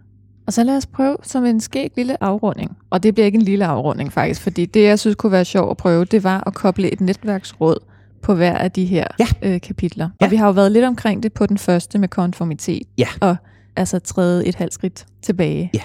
og 0.48 0.54
så 0.54 0.64
lad 0.64 0.78
os 0.78 0.86
prøve 0.86 1.18
som 1.24 1.46
en 1.46 1.60
skæg 1.60 1.92
lille 1.96 2.24
afrunding. 2.24 2.78
Og 2.90 3.04
det 3.04 3.14
bliver 3.14 3.26
ikke 3.26 3.36
en 3.36 3.42
lille 3.42 3.66
afrunding 3.66 4.14
faktisk, 4.14 4.42
fordi 4.42 4.66
det, 4.66 4.84
jeg 4.84 5.00
synes 5.00 5.16
kunne 5.16 5.32
være 5.32 5.46
sjovt 5.46 5.72
at 5.72 5.78
prøve, 5.78 6.06
det 6.06 6.24
var 6.24 6.44
at 6.48 6.54
koble 6.54 6.94
et 6.94 7.02
netværksråd 7.02 7.78
på 8.22 8.36
hver 8.36 8.58
af 8.58 8.72
de 8.72 8.86
her 8.86 9.08
ja. 9.20 9.28
øh, 9.42 9.62
kapitler. 9.62 10.10
Ja. 10.22 10.26
Og 10.26 10.32
vi 10.32 10.36
har 10.36 10.46
jo 10.46 10.52
været 10.52 10.72
lidt 10.72 10.86
omkring 10.86 11.24
det 11.24 11.34
på 11.34 11.46
den 11.46 11.58
første 11.58 12.00
med 12.00 12.08
konformitet. 12.08 12.88
Ja. 12.98 13.08
Og 13.22 13.36
altså 13.76 14.00
træde 14.00 14.48
et 14.48 14.56
halvt 14.56 14.74
skridt 14.74 15.06
tilbage. 15.22 15.70
Ja. 15.74 15.82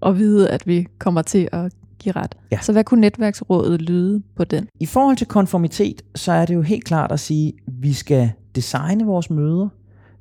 Og 0.00 0.18
vide, 0.18 0.50
at 0.50 0.66
vi 0.66 0.86
kommer 0.98 1.22
til 1.22 1.48
at 1.52 1.72
give 2.00 2.16
ret. 2.16 2.34
Ja. 2.52 2.58
Så 2.62 2.72
hvad 2.72 2.84
kunne 2.84 3.00
netværksrådet 3.00 3.82
lyde 3.82 4.22
på 4.36 4.44
den? 4.44 4.68
I 4.80 4.86
forhold 4.86 5.16
til 5.16 5.26
konformitet, 5.26 6.02
så 6.14 6.32
er 6.32 6.46
det 6.46 6.54
jo 6.54 6.62
helt 6.62 6.84
klart 6.84 7.12
at 7.12 7.20
sige, 7.20 7.48
at 7.48 7.72
vi 7.82 7.92
skal 7.92 8.30
designe 8.54 9.04
vores 9.04 9.30
møder, 9.30 9.68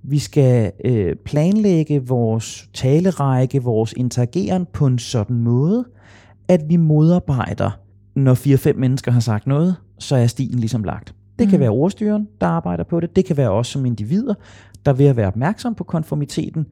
vi 0.04 0.20
skal 0.20 0.72
øh, 0.86 1.16
planlægge 1.16 2.08
vores 2.08 2.70
talerække, 2.74 3.64
vores 3.64 3.94
interageren 3.94 4.68
på 4.74 4.86
en 4.86 5.00
sådan 5.00 5.36
måde, 5.36 5.86
at 6.48 6.62
vi 6.70 6.76
modarbejder, 6.76 7.72
når 8.16 8.34
fire-fem 8.34 8.76
mennesker 8.76 9.12
har 9.12 9.20
sagt 9.20 9.48
noget, 9.48 9.76
så 10.00 10.16
er 10.16 10.28
stilen 10.28 10.60
ligesom 10.60 10.84
lagt. 10.84 11.14
Det 11.40 11.48
mm. 11.48 11.52
kan 11.52 11.60
være 11.60 11.70
ordstyren, 11.70 12.28
der 12.42 12.48
arbejder 12.48 12.84
på 12.84 13.00
det. 13.00 13.16
Det 13.16 13.26
kan 13.26 13.38
være 13.38 13.52
os 13.52 13.68
som 13.68 13.86
individer, 13.86 14.34
der 14.86 14.94
ved 14.94 15.06
at 15.06 15.16
være 15.16 15.28
opmærksom 15.28 15.76
på 15.76 15.84
konformiteten, 15.84 16.66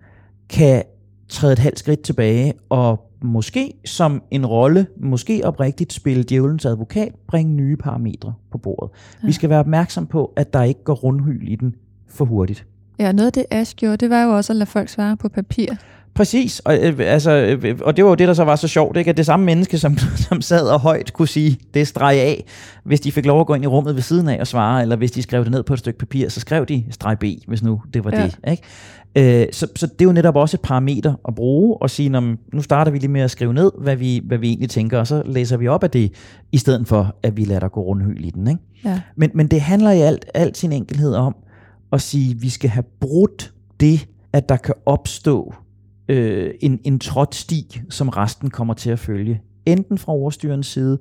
kan 0.49 0.83
træde 1.29 1.53
et 1.53 1.59
halvt 1.59 1.79
skridt 1.79 2.01
tilbage 2.01 2.53
og 2.69 3.06
måske 3.21 3.73
som 3.85 4.23
en 4.31 4.45
rolle, 4.45 4.87
måske 4.97 5.41
oprigtigt 5.43 5.93
spille 5.93 6.23
djævelens 6.23 6.65
advokat, 6.65 7.15
bringe 7.27 7.53
nye 7.53 7.75
parametre 7.75 8.33
på 8.51 8.57
bordet. 8.57 8.91
Ja. 9.23 9.27
Vi 9.27 9.31
skal 9.31 9.49
være 9.49 9.59
opmærksom 9.59 10.07
på, 10.07 10.33
at 10.35 10.53
der 10.53 10.63
ikke 10.63 10.83
går 10.83 10.93
rundhyl 10.93 11.51
i 11.51 11.55
den 11.55 11.75
for 12.07 12.25
hurtigt. 12.25 12.65
Ja, 12.99 13.11
noget 13.11 13.27
af 13.27 13.33
det 13.33 13.45
Ash 13.51 13.75
gjorde, 13.75 13.97
det 13.97 14.09
var 14.09 14.23
jo 14.23 14.35
også 14.35 14.53
at 14.53 14.57
lade 14.57 14.69
folk 14.69 14.89
svare 14.89 15.17
på 15.17 15.29
papir. 15.29 15.67
Præcis, 16.17 16.59
og, 16.59 16.77
øh, 16.77 16.95
altså, 16.99 17.31
øh, 17.31 17.79
og 17.81 17.97
det 17.97 18.03
var 18.03 18.09
jo 18.11 18.15
det, 18.15 18.27
der 18.27 18.33
så 18.33 18.43
var 18.43 18.55
så 18.55 18.67
sjovt, 18.67 18.97
ikke? 18.97 19.09
at 19.09 19.17
det 19.17 19.25
samme 19.25 19.45
menneske, 19.45 19.77
som, 19.77 19.97
som 20.29 20.41
sad 20.41 20.67
og 20.67 20.79
højt 20.79 21.13
kunne 21.13 21.27
sige, 21.27 21.59
det 21.73 21.87
streg 21.87 22.19
af, 22.19 22.45
hvis 22.83 22.99
de 22.99 23.11
fik 23.11 23.25
lov 23.25 23.39
at 23.39 23.47
gå 23.47 23.53
ind 23.53 23.63
i 23.63 23.67
rummet 23.67 23.95
ved 23.95 24.01
siden 24.01 24.27
af 24.29 24.37
og 24.39 24.47
svare, 24.47 24.81
eller 24.81 24.95
hvis 24.95 25.11
de 25.11 25.21
skrev 25.21 25.43
det 25.43 25.51
ned 25.51 25.63
på 25.63 25.73
et 25.73 25.79
stykke 25.79 25.99
papir, 25.99 26.29
så 26.29 26.39
skrev 26.39 26.65
de 26.65 26.83
streg 26.89 27.19
B, 27.19 27.23
hvis 27.47 27.63
nu 27.63 27.81
det 27.93 28.03
var 28.03 28.11
ja. 28.11 28.23
det. 28.23 28.37
Ikke? 28.51 29.41
Øh, 29.41 29.47
så, 29.51 29.67
så 29.75 29.87
det 29.87 30.01
er 30.01 30.05
jo 30.05 30.11
netop 30.11 30.35
også 30.35 30.57
et 30.57 30.61
parameter 30.61 31.13
at 31.27 31.35
bruge, 31.35 31.77
og 31.81 31.89
sige, 31.89 32.09
nu 32.09 32.61
starter 32.61 32.91
vi 32.91 32.97
lige 32.97 33.11
med 33.11 33.21
at 33.21 33.31
skrive 33.31 33.53
ned, 33.53 33.71
hvad 33.81 33.95
vi, 33.95 34.21
hvad 34.25 34.37
vi 34.37 34.47
egentlig 34.47 34.69
tænker, 34.69 34.99
og 34.99 35.07
så 35.07 35.23
læser 35.25 35.57
vi 35.57 35.67
op 35.67 35.83
af 35.83 35.89
det, 35.89 36.11
i 36.51 36.57
stedet 36.57 36.87
for, 36.87 37.15
at 37.23 37.37
vi 37.37 37.45
lader 37.45 37.59
der 37.59 37.67
gå 37.67 37.81
rundhyl 37.81 38.25
i 38.25 38.29
den. 38.29 38.47
Ikke? 38.47 38.61
Ja. 38.85 39.01
Men, 39.15 39.31
men 39.33 39.47
det 39.47 39.61
handler 39.61 39.91
i 39.91 40.01
alt, 40.01 40.25
alt 40.33 40.57
sin 40.57 40.71
enkelhed 40.71 41.13
om, 41.13 41.35
at 41.91 42.01
sige, 42.01 42.31
at 42.31 42.41
vi 42.41 42.49
skal 42.49 42.69
have 42.69 42.83
brudt 42.99 43.53
det, 43.79 44.07
at 44.33 44.49
der 44.49 44.57
kan 44.57 44.73
opstå 44.85 45.53
øh, 46.09 46.53
en, 46.59 46.79
en 46.83 46.99
trådt 46.99 47.35
sti, 47.35 47.81
som 47.89 48.09
resten 48.09 48.49
kommer 48.49 48.73
til 48.73 48.89
at 48.89 48.99
følge. 48.99 49.41
Enten 49.65 49.97
fra 49.97 50.13
ordstyrens 50.13 50.67
side, 50.67 50.99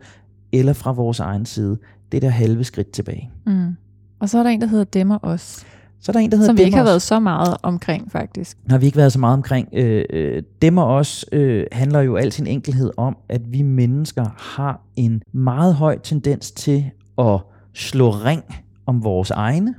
eller 0.53 0.73
fra 0.73 0.93
vores 0.93 1.21
egen 1.21 1.47
side. 1.47 1.79
Det 2.13 2.17
er 2.17 2.21
der 2.21 2.29
halve 2.29 2.65
skridt 2.65 2.91
tilbage. 2.91 3.31
Mm. 3.47 3.77
Og 4.21 4.29
så 4.29 4.39
er 4.39 4.43
der 4.43 4.51
en, 4.51 4.61
der 4.61 4.67
hedder 4.67 4.85
Demmer 4.85 5.19
os. 5.23 5.67
Så 6.01 6.13
er 6.13 6.13
der 6.13 6.21
en, 6.21 6.31
der 6.31 6.37
hedder 6.37 6.49
Som 6.49 6.59
vi 6.59 6.63
ikke 6.63 6.77
har 6.77 6.85
været 6.85 7.03
så 7.03 7.21
meget 7.21 7.57
omkring, 7.63 8.13
faktisk. 8.13 8.59
Har 8.71 8.79
vi 8.79 8.87
ikke 8.87 8.97
været 8.97 9.13
så 9.13 9.19
meget 9.19 9.35
omkring. 9.35 9.69
Øh, 9.73 10.05
øh, 10.11 10.43
Demmer 10.63 10.85
os 10.85 11.25
øh, 11.33 11.67
handler 11.73 12.01
jo 12.01 12.17
al 12.17 12.33
sin 12.33 12.47
enkelhed 12.47 12.91
om, 12.97 13.17
at 13.29 13.53
vi 13.53 13.63
mennesker 13.63 14.27
har 14.57 14.81
en 14.97 15.23
meget 15.33 15.75
høj 15.75 15.99
tendens 15.99 16.51
til 16.51 16.91
at 17.19 17.41
slå 17.75 18.11
ring 18.11 18.43
om 18.87 19.05
vores 19.05 19.31
egne, 19.31 19.75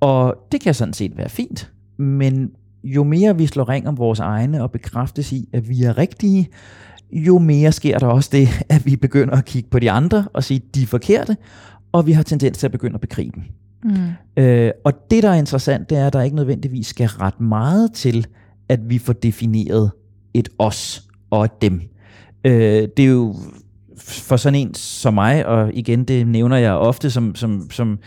og 0.00 0.36
det 0.52 0.60
kan 0.60 0.74
sådan 0.74 0.94
set 0.94 1.16
være 1.16 1.28
fint, 1.28 1.72
men 1.96 2.50
jo 2.84 3.04
mere 3.04 3.36
vi 3.36 3.46
slår 3.46 3.68
ring 3.68 3.88
om 3.88 3.98
vores 3.98 4.20
egne 4.20 4.62
og 4.62 4.70
bekræftes 4.70 5.32
i, 5.32 5.48
at 5.52 5.68
vi 5.68 5.82
er 5.82 5.98
rigtige, 5.98 6.48
jo 7.12 7.38
mere 7.38 7.72
sker 7.72 7.98
der 7.98 8.06
også 8.06 8.30
det, 8.32 8.48
at 8.68 8.86
vi 8.86 8.96
begynder 8.96 9.36
at 9.36 9.44
kigge 9.44 9.70
på 9.70 9.78
de 9.78 9.90
andre 9.90 10.28
og 10.32 10.44
sige, 10.44 10.62
at 10.68 10.74
de 10.74 10.82
er 10.82 10.86
forkerte, 10.86 11.36
og 11.92 12.06
vi 12.06 12.12
har 12.12 12.22
tendens 12.22 12.58
til 12.58 12.66
at 12.66 12.72
begynde 12.72 12.94
at 12.94 13.00
bekrige 13.00 13.32
dem. 13.34 13.42
Mm. 13.84 14.42
Øh, 14.42 14.70
og 14.84 14.92
det, 15.10 15.22
der 15.22 15.30
er 15.30 15.34
interessant, 15.34 15.90
det 15.90 15.98
er, 15.98 16.06
at 16.06 16.12
der 16.12 16.22
ikke 16.22 16.36
nødvendigvis 16.36 16.86
skal 16.86 17.06
ret 17.06 17.40
meget 17.40 17.92
til, 17.92 18.26
at 18.68 18.80
vi 18.90 18.98
får 18.98 19.12
defineret 19.12 19.90
et 20.34 20.48
os 20.58 21.08
og 21.30 21.44
et 21.44 21.62
dem. 21.62 21.80
Øh, 22.44 22.88
det 22.96 23.04
er 23.04 23.08
jo 23.08 23.36
for 23.98 24.36
sådan 24.36 24.58
en 24.58 24.74
som 24.74 25.14
mig, 25.14 25.46
og 25.46 25.70
igen, 25.74 26.04
det 26.04 26.26
nævner 26.26 26.56
jeg 26.56 26.72
ofte 26.72 27.10
som, 27.10 27.34
som, 27.34 27.70
som 27.70 27.98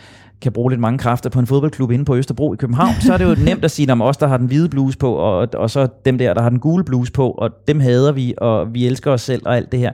kan 0.42 0.52
bruge 0.52 0.70
lidt 0.70 0.80
mange 0.80 0.98
kræfter 0.98 1.30
på 1.30 1.38
en 1.38 1.46
fodboldklub 1.46 1.90
inde 1.90 2.04
på 2.04 2.16
Østerbro 2.16 2.54
i 2.54 2.56
København, 2.56 2.94
så 3.00 3.12
er 3.12 3.18
det 3.18 3.24
jo 3.24 3.36
nemt 3.50 3.64
at 3.64 3.70
sige, 3.70 3.92
om 3.92 4.02
os, 4.02 4.16
der 4.16 4.26
har 4.26 4.36
den 4.36 4.46
hvide 4.46 4.68
bluse 4.68 4.98
på, 4.98 5.14
og, 5.14 5.48
og 5.54 5.70
så 5.70 5.88
dem 6.04 6.18
der, 6.18 6.34
der 6.34 6.42
har 6.42 6.48
den 6.48 6.58
gule 6.58 6.84
bluse 6.84 7.12
på, 7.12 7.30
og 7.30 7.50
dem 7.68 7.80
hader 7.80 8.12
vi, 8.12 8.34
og 8.38 8.74
vi 8.74 8.86
elsker 8.86 9.10
os 9.10 9.22
selv 9.22 9.42
og 9.46 9.56
alt 9.56 9.72
det 9.72 9.80
her. 9.80 9.92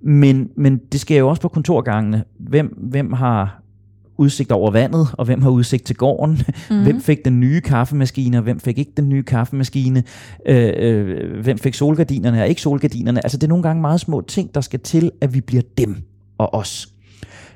Men, 0.00 0.48
men 0.56 0.80
det 0.92 1.00
sker 1.00 1.18
jo 1.18 1.28
også 1.28 1.42
på 1.42 1.48
kontorgangene. 1.48 2.24
Hvem, 2.38 2.66
hvem 2.66 3.12
har 3.12 3.62
udsigt 4.18 4.52
over 4.52 4.70
vandet, 4.70 5.08
og 5.12 5.24
hvem 5.24 5.42
har 5.42 5.50
udsigt 5.50 5.84
til 5.84 5.96
gården, 5.96 6.34
mm-hmm. 6.34 6.82
hvem 6.82 7.00
fik 7.00 7.24
den 7.24 7.40
nye 7.40 7.60
kaffemaskine, 7.60 8.36
og 8.36 8.42
hvem 8.42 8.60
fik 8.60 8.78
ikke 8.78 8.92
den 8.96 9.08
nye 9.08 9.22
kaffemaskine, 9.22 10.02
øh, 10.46 10.72
øh, 10.76 11.40
hvem 11.42 11.58
fik 11.58 11.74
solgardinerne 11.74 12.42
og 12.42 12.48
ikke 12.48 12.62
solgardinerne. 12.62 13.24
Altså 13.24 13.38
det 13.38 13.44
er 13.44 13.48
nogle 13.48 13.62
gange 13.62 13.80
meget 13.80 14.00
små 14.00 14.20
ting, 14.20 14.54
der 14.54 14.60
skal 14.60 14.80
til, 14.80 15.10
at 15.20 15.34
vi 15.34 15.40
bliver 15.40 15.62
dem 15.78 15.96
og 16.38 16.54
os. 16.54 16.88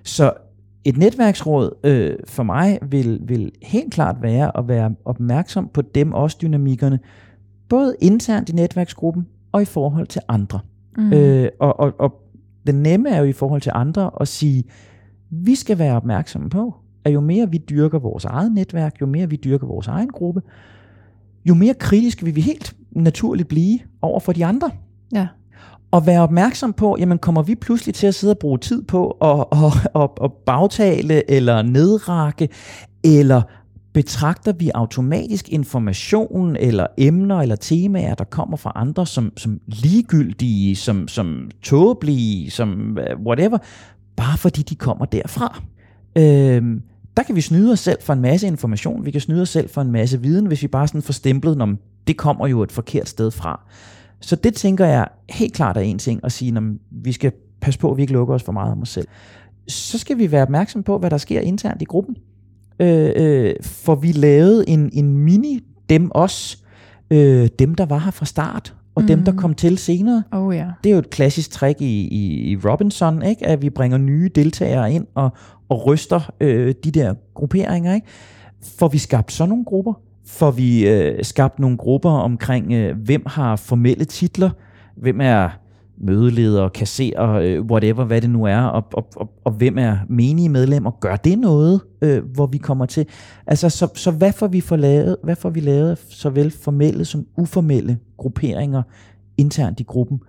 Så 0.03 0.33
et 0.85 0.97
netværksråd 0.97 1.71
øh, 1.85 2.17
for 2.27 2.43
mig 2.43 2.79
vil, 2.83 3.21
vil 3.23 3.53
helt 3.63 3.93
klart 3.93 4.17
være 4.23 4.59
at 4.59 4.69
være 4.69 4.95
opmærksom 5.05 5.69
på 5.75 5.83
dem 5.83 6.13
også 6.13 6.39
dynamikkerne, 6.43 6.99
både 7.69 7.97
internt 8.01 8.49
i 8.49 8.53
netværksgruppen, 8.53 9.27
og 9.53 9.63
i 9.63 9.65
forhold 9.65 10.07
til 10.07 10.21
andre. 10.29 10.61
Mm. 10.97 11.13
Øh, 11.13 11.49
og, 11.61 11.81
og, 11.81 11.93
og 11.99 12.13
den 12.67 12.83
nemme 12.83 13.09
er 13.09 13.19
jo 13.19 13.25
i 13.25 13.33
forhold 13.33 13.61
til 13.61 13.73
andre 13.75 14.11
at 14.21 14.29
sige, 14.29 14.65
vi 15.31 15.55
skal 15.55 15.79
være 15.79 15.97
opmærksomme 15.97 16.51
på, 16.51 16.75
at 17.05 17.15
jo 17.15 17.21
mere 17.21 17.51
vi 17.51 17.59
dyrker 17.59 17.99
vores 17.99 18.25
eget 18.25 18.53
netværk, 18.53 19.01
jo 19.01 19.07
mere 19.07 19.31
vi 19.31 19.37
dyrker 19.37 19.67
vores 19.67 19.87
egen 19.87 20.09
gruppe, 20.09 20.43
jo 21.45 21.55
mere 21.55 21.75
kritisk 21.75 22.25
vil 22.25 22.37
vi 22.37 22.41
helt 22.41 22.77
naturligt 22.91 23.49
blive 23.49 23.79
over 24.03 24.21
for 24.21 24.33
de 24.33 24.45
andre. 24.47 24.71
Ja. 25.13 25.27
Og 25.91 26.07
være 26.07 26.23
opmærksom 26.23 26.73
på, 26.73 26.97
jamen 26.99 27.19
kommer 27.19 27.43
vi 27.43 27.55
pludselig 27.55 27.95
til 27.95 28.07
at 28.07 28.15
sidde 28.15 28.33
og 28.33 28.39
bruge 28.39 28.59
tid 28.59 28.83
på 28.83 29.11
at, 29.11 29.47
at, 29.53 30.03
at, 30.03 30.11
at 30.25 30.33
bagtale, 30.47 31.31
eller 31.31 31.63
nedrakke, 31.63 32.49
eller 33.05 33.43
betragter 33.93 34.53
vi 34.53 34.71
automatisk 34.75 35.49
information 35.49 36.57
eller 36.57 36.87
emner 36.99 37.41
eller 37.41 37.57
temaer, 37.57 38.15
der 38.15 38.25
kommer 38.25 38.57
fra 38.57 38.73
andre 38.75 39.07
som, 39.07 39.33
som 39.37 39.61
ligegyldige, 39.67 40.77
som, 40.77 41.09
som 41.09 41.51
tåbelige, 41.63 42.51
som 42.51 42.99
øh, 42.99 43.21
whatever, 43.27 43.59
bare 44.17 44.39
fordi 44.39 44.63
de 44.63 44.75
kommer 44.75 45.05
derfra. 45.05 45.63
Øhm, 46.19 46.83
der 47.17 47.23
kan 47.23 47.37
vi 47.37 47.41
snyde 47.41 47.73
os 47.73 47.81
selv 47.81 47.99
for 48.03 48.13
en 48.13 48.21
masse 48.21 48.47
information, 48.47 49.05
vi 49.05 49.11
kan 49.11 49.21
snyde 49.21 49.43
os 49.43 49.49
selv 49.49 49.69
for 49.71 49.81
en 49.81 49.93
masse 49.93 50.21
viden, 50.21 50.47
hvis 50.47 50.63
vi 50.63 50.69
bare 50.69 50.89
sådan 50.89 51.03
får 51.03 51.13
stemplet, 51.13 51.63
om 51.63 51.79
det 52.07 52.17
kommer 52.17 52.47
jo 52.47 52.63
et 52.63 52.73
forkert 52.73 53.09
sted 53.09 53.31
fra. 53.31 53.61
Så 54.21 54.37
det 54.37 54.55
tænker 54.55 54.87
jeg 54.87 55.09
helt 55.31 55.55
klart 55.55 55.77
er 55.77 55.81
en 55.81 55.99
ting 55.99 56.21
at 56.25 56.33
sige, 56.33 56.57
at 56.57 56.63
vi 56.91 57.13
skal 57.13 57.33
passe 57.61 57.81
på, 57.81 57.91
at 57.91 57.97
vi 57.97 58.03
ikke 58.03 58.13
lukker 58.13 58.35
os 58.35 58.43
for 58.43 58.53
meget 58.53 58.73
om 58.73 58.83
os 58.83 58.89
selv. 58.89 59.09
Så 59.69 59.99
skal 59.99 60.19
vi 60.19 60.33
være 60.33 60.43
opmærksom 60.43 60.83
på, 60.83 60.99
hvad 60.99 61.11
der 61.11 61.19
sker 61.19 61.41
internt 61.41 61.83
i 61.83 61.85
gruppen. 61.85 62.17
Øh, 62.81 63.13
øh, 63.17 63.55
for 63.63 63.95
vi 63.95 64.13
lavede 64.13 64.69
en, 64.69 64.91
en 64.93 65.17
mini 65.17 65.61
dem 65.89 66.11
os, 66.15 66.65
øh, 67.11 67.49
dem 67.59 67.75
der 67.75 67.87
var 67.87 67.99
her 67.99 68.11
fra 68.11 68.27
start, 68.27 68.75
og 68.95 69.03
mm. 69.03 69.09
dem 69.09 69.25
der 69.25 69.33
mm. 69.33 69.39
kom 69.39 69.55
til 69.55 69.79
senere. 69.79 70.23
Oh, 70.33 70.55
yeah. 70.55 70.69
Det 70.85 70.91
er 70.91 70.95
jo 70.95 70.99
et 70.99 71.11
klassisk 71.11 71.51
trick 71.51 71.81
i, 71.81 72.09
i, 72.09 72.51
i 72.51 72.57
Robinson, 72.57 73.23
ikke? 73.23 73.47
at 73.47 73.63
vi 73.63 73.71
bringer 73.71 73.99
nye 73.99 74.31
deltagere 74.35 74.93
ind 74.93 75.07
og, 75.15 75.31
og 75.69 75.87
ryster 75.87 76.33
øh, 76.41 76.75
de 76.85 76.91
der 76.91 77.15
grupperinger. 77.35 77.95
Ikke? 77.95 78.07
For 78.79 78.89
vi 78.89 78.99
skabt 78.99 79.33
sådan 79.33 79.49
nogle 79.49 79.65
grupper, 79.65 79.93
får 80.31 80.51
vi 80.51 80.89
øh, 80.89 81.25
skabt 81.25 81.59
nogle 81.59 81.77
grupper 81.77 82.11
omkring, 82.11 82.73
øh, 82.73 82.97
hvem 82.97 83.23
har 83.27 83.57
formelle 83.57 84.05
titler, 84.05 84.51
hvem 84.97 85.21
er 85.21 85.49
mødeleder, 85.99 86.69
kasserer, 86.69 87.33
øh, 87.33 87.63
whatever, 87.65 88.05
hvad 88.05 88.21
det 88.21 88.31
nu 88.31 88.45
er, 88.45 88.61
og, 88.61 88.85
og, 88.93 89.07
og, 89.17 89.31
og 89.45 89.53
hvem 89.53 89.79
er 89.79 89.97
menige 90.09 90.49
medlemmer. 90.49 90.91
Gør 91.01 91.17
det 91.17 91.39
noget, 91.39 91.81
øh, 92.03 92.25
hvor 92.25 92.47
vi 92.47 92.59
kommer 92.59 92.87
til? 92.87 93.07
Altså, 93.47 93.69
så, 93.69 93.89
så 93.95 94.11
hvad, 94.11 94.33
får 94.33 94.47
vi 94.47 94.61
for 94.61 94.77
lavet, 94.77 95.17
hvad 95.23 95.37
får 95.37 95.51
vi 95.51 95.61
lavet 95.61 95.99
såvel 96.09 96.51
formelle 96.51 97.05
som 97.05 97.27
uformelle 97.37 97.99
grupperinger 98.17 98.83
internt 99.37 99.81
i 99.81 99.83
gruppen? 99.83 100.21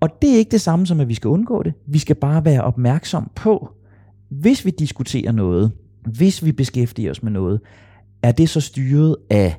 Og 0.00 0.08
det 0.22 0.34
er 0.34 0.38
ikke 0.38 0.50
det 0.50 0.60
samme 0.60 0.86
som, 0.86 1.00
at 1.00 1.08
vi 1.08 1.14
skal 1.14 1.28
undgå 1.28 1.62
det. 1.62 1.72
Vi 1.86 1.98
skal 1.98 2.16
bare 2.16 2.44
være 2.44 2.62
opmærksom 2.62 3.30
på, 3.34 3.70
hvis 4.28 4.64
vi 4.64 4.70
diskuterer 4.70 5.32
noget, 5.32 5.72
hvis 6.06 6.44
vi 6.44 6.52
beskæftiger 6.52 7.10
os 7.10 7.22
med 7.22 7.32
noget, 7.32 7.60
er 8.22 8.32
det 8.32 8.48
så 8.48 8.60
styret 8.60 9.16
af 9.30 9.56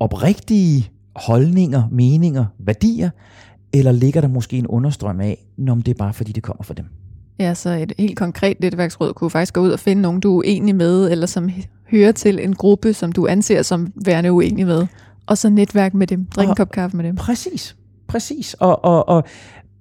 oprigtige 0.00 0.90
holdninger, 1.16 1.82
meninger, 1.90 2.44
værdier, 2.58 3.10
eller 3.72 3.92
ligger 3.92 4.20
der 4.20 4.28
måske 4.28 4.58
en 4.58 4.66
understrøm 4.66 5.20
af, 5.20 5.46
når 5.56 5.74
det 5.74 5.88
er 5.88 5.98
bare 5.98 6.12
fordi, 6.12 6.32
det 6.32 6.42
kommer 6.42 6.62
fra 6.62 6.74
dem? 6.74 6.86
Ja, 7.38 7.54
så 7.54 7.70
et 7.70 7.92
helt 7.98 8.18
konkret 8.18 8.60
netværksråd 8.60 9.12
kunne 9.12 9.30
faktisk 9.30 9.54
gå 9.54 9.60
ud 9.60 9.70
og 9.70 9.78
finde 9.78 10.02
nogen, 10.02 10.20
du 10.20 10.32
er 10.32 10.38
uenig 10.38 10.74
med, 10.74 11.10
eller 11.10 11.26
som 11.26 11.50
hører 11.90 12.12
til 12.12 12.44
en 12.44 12.54
gruppe, 12.54 12.92
som 12.92 13.12
du 13.12 13.26
anser 13.26 13.62
som 13.62 13.92
værende 14.04 14.32
uenig 14.32 14.66
med, 14.66 14.86
og 15.26 15.38
så 15.38 15.50
netværk 15.50 15.94
med 15.94 16.06
dem, 16.06 16.26
drikke 16.26 16.50
en 16.50 16.56
kop 16.56 16.70
kaffe 16.70 16.96
med 16.96 17.04
dem. 17.04 17.16
Præcis, 17.16 17.76
præcis. 18.06 18.54
Og, 18.54 18.84
og, 18.84 19.08
og 19.08 19.24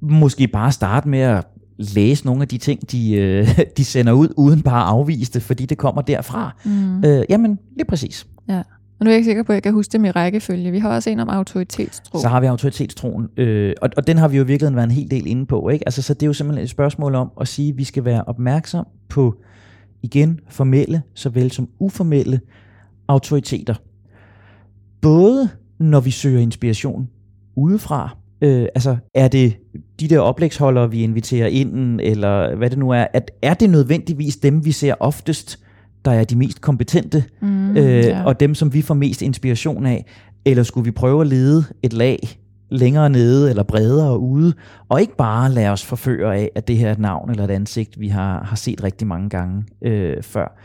måske 0.02 0.48
bare 0.48 0.72
starte 0.72 1.10
med 1.10 1.20
at 1.20 1.46
læse 1.78 2.26
nogle 2.26 2.41
af 2.41 2.47
de 2.47 2.57
ting, 2.57 2.91
de, 2.91 3.13
øh, 3.13 3.59
de 3.78 3.86
sender 3.86 4.13
ud, 4.13 4.28
uden 4.38 4.61
bare 4.61 4.82
at 4.82 4.88
afvise 4.88 5.32
det, 5.32 5.41
fordi 5.41 5.65
det 5.65 5.78
kommer 5.78 6.01
derfra. 6.01 6.55
Mm. 6.65 7.03
Øh, 7.05 7.26
jamen, 7.30 7.59
lige 7.76 7.86
præcis. 7.86 8.28
Ja. 8.49 8.61
Og 8.99 9.05
nu 9.05 9.09
er 9.09 9.13
jeg 9.13 9.17
ikke 9.17 9.26
sikker 9.26 9.43
på, 9.43 9.51
at 9.51 9.55
jeg 9.55 9.63
kan 9.63 9.74
huske 9.74 9.93
dem 9.93 10.05
i 10.05 10.11
rækkefølge. 10.11 10.71
Vi 10.71 10.80
har 10.80 10.89
også 10.89 11.09
en 11.09 11.19
om 11.19 11.30
autoritetstro. 11.30 12.19
Så 12.19 12.28
har 12.28 12.39
vi 12.39 12.45
autoritetstroen, 12.45 13.28
øh, 13.38 13.74
og, 13.82 13.89
og 13.97 14.07
den 14.07 14.17
har 14.17 14.28
vi 14.28 14.38
jo 14.38 14.43
virkelig 14.43 14.76
været 14.76 14.84
en 14.84 14.91
hel 14.91 15.11
del 15.11 15.28
inde 15.28 15.45
på. 15.45 15.69
Ikke? 15.69 15.88
Altså, 15.88 16.01
så 16.01 16.13
det 16.13 16.24
er 16.24 16.28
jo 16.28 16.34
simpelthen 16.34 16.63
et 16.63 16.69
spørgsmål 16.69 17.15
om 17.15 17.32
at 17.41 17.47
sige, 17.47 17.69
at 17.69 17.78
vi 17.78 17.84
skal 17.84 18.05
være 18.05 18.24
opmærksom 18.24 18.88
på, 19.09 19.36
igen, 20.03 20.39
formelle 20.49 21.01
såvel 21.13 21.51
som 21.51 21.69
uformelle 21.80 22.39
autoriteter. 23.07 23.76
Både 25.01 25.49
når 25.80 25.99
vi 25.99 26.11
søger 26.11 26.39
inspiration 26.39 27.09
udefra, 27.55 28.17
øh, 28.44 28.68
altså 28.76 28.98
er 29.14 29.28
det 29.28 29.58
de 30.00 30.08
der 30.08 30.20
oplægsholdere, 30.20 30.91
vi 30.91 31.04
inviterer 31.04 31.48
ind, 31.48 32.00
eller 32.02 32.56
hvad 32.56 32.70
det 32.70 32.80
nu 32.80 32.89
er, 32.89 33.06
at 33.14 33.32
er 33.41 33.54
det 33.54 33.70
nødvendigvis 33.70 34.38
dem, 34.38 34.66
vi 34.66 34.72
ser 34.72 34.96
oftest, 35.00 35.60
der 36.06 36.12
er 36.12 36.24
de 36.24 36.36
mest 36.36 36.62
kompetente, 36.62 37.24
mm, 37.41 37.78
øh, 37.78 38.06
ja. 38.06 38.24
og 38.24 38.39
dem, 38.39 38.56
som 38.56 38.74
vi 38.74 38.82
får 38.82 38.94
mest 38.94 39.22
inspiration 39.22 39.86
af, 39.86 40.06
eller 40.46 40.64
skulle 40.64 40.86
vi 40.86 40.91
prøve 40.91 41.22
at 41.22 41.28
lede 41.28 41.64
et 41.84 41.94
lag 41.94 42.20
længere 42.70 43.10
nede 43.10 43.50
eller 43.50 43.64
bredere 43.64 44.20
ude, 44.20 44.54
og 44.89 45.02
ikke 45.02 45.16
bare 45.16 45.52
lade 45.52 45.70
os 45.70 45.86
forføre 45.86 46.36
af, 46.36 46.50
at 46.56 46.68
det 46.68 46.78
her 46.78 46.88
er 46.88 46.91
et 46.91 47.00
navn 47.00 47.30
eller 47.30 47.44
et 47.44 47.52
ansigt, 47.52 48.00
vi 48.00 48.08
har, 48.08 48.44
har 48.44 48.56
set 48.56 48.84
rigtig 48.84 49.08
mange 49.08 49.30
gange 49.30 49.64
øh, 49.82 50.24
før. 50.24 50.60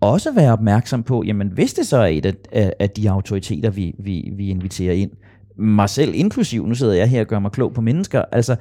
Også 0.00 0.32
være 0.32 0.52
opmærksom 0.52 1.02
på, 1.02 1.22
jamen 1.26 1.48
hvis 1.48 1.74
det 1.74 1.86
så 1.86 1.96
er 1.96 2.06
et 2.06 2.26
af, 2.52 2.72
af 2.80 2.90
de 2.90 3.10
autoriteter, 3.10 3.70
vi, 3.70 3.94
vi, 3.98 4.32
vi 4.36 4.48
inviterer 4.48 4.92
ind, 4.94 5.10
mig 5.56 5.90
selv 5.90 6.14
inklusiv, 6.14 6.66
nu 6.66 6.74
sidder 6.74 6.92
jeg 6.94 7.08
her 7.08 7.20
og 7.20 7.26
gør 7.26 7.38
mig 7.38 7.52
klog 7.52 7.74
på 7.74 7.80
mennesker, 7.80 8.22
altså, 8.32 8.56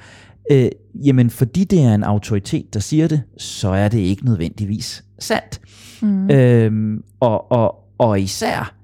øh, 0.52 0.70
jamen 0.96 1.30
fordi 1.30 1.64
det 1.64 1.82
er 1.82 1.96
en 1.96 2.04
autoritet, 2.04 2.74
der 2.74 2.80
siger 2.80 3.08
det, 3.08 3.22
så 3.38 3.70
er 3.70 3.88
det 3.88 4.00
ikke 4.00 4.26
nødvendigvis 4.26 5.04
sandt. 5.20 5.62
Mm. 6.02 6.30
Øhm, 6.30 7.04
og, 7.20 7.52
og, 7.52 7.76
og 7.98 8.22
især 8.22 8.76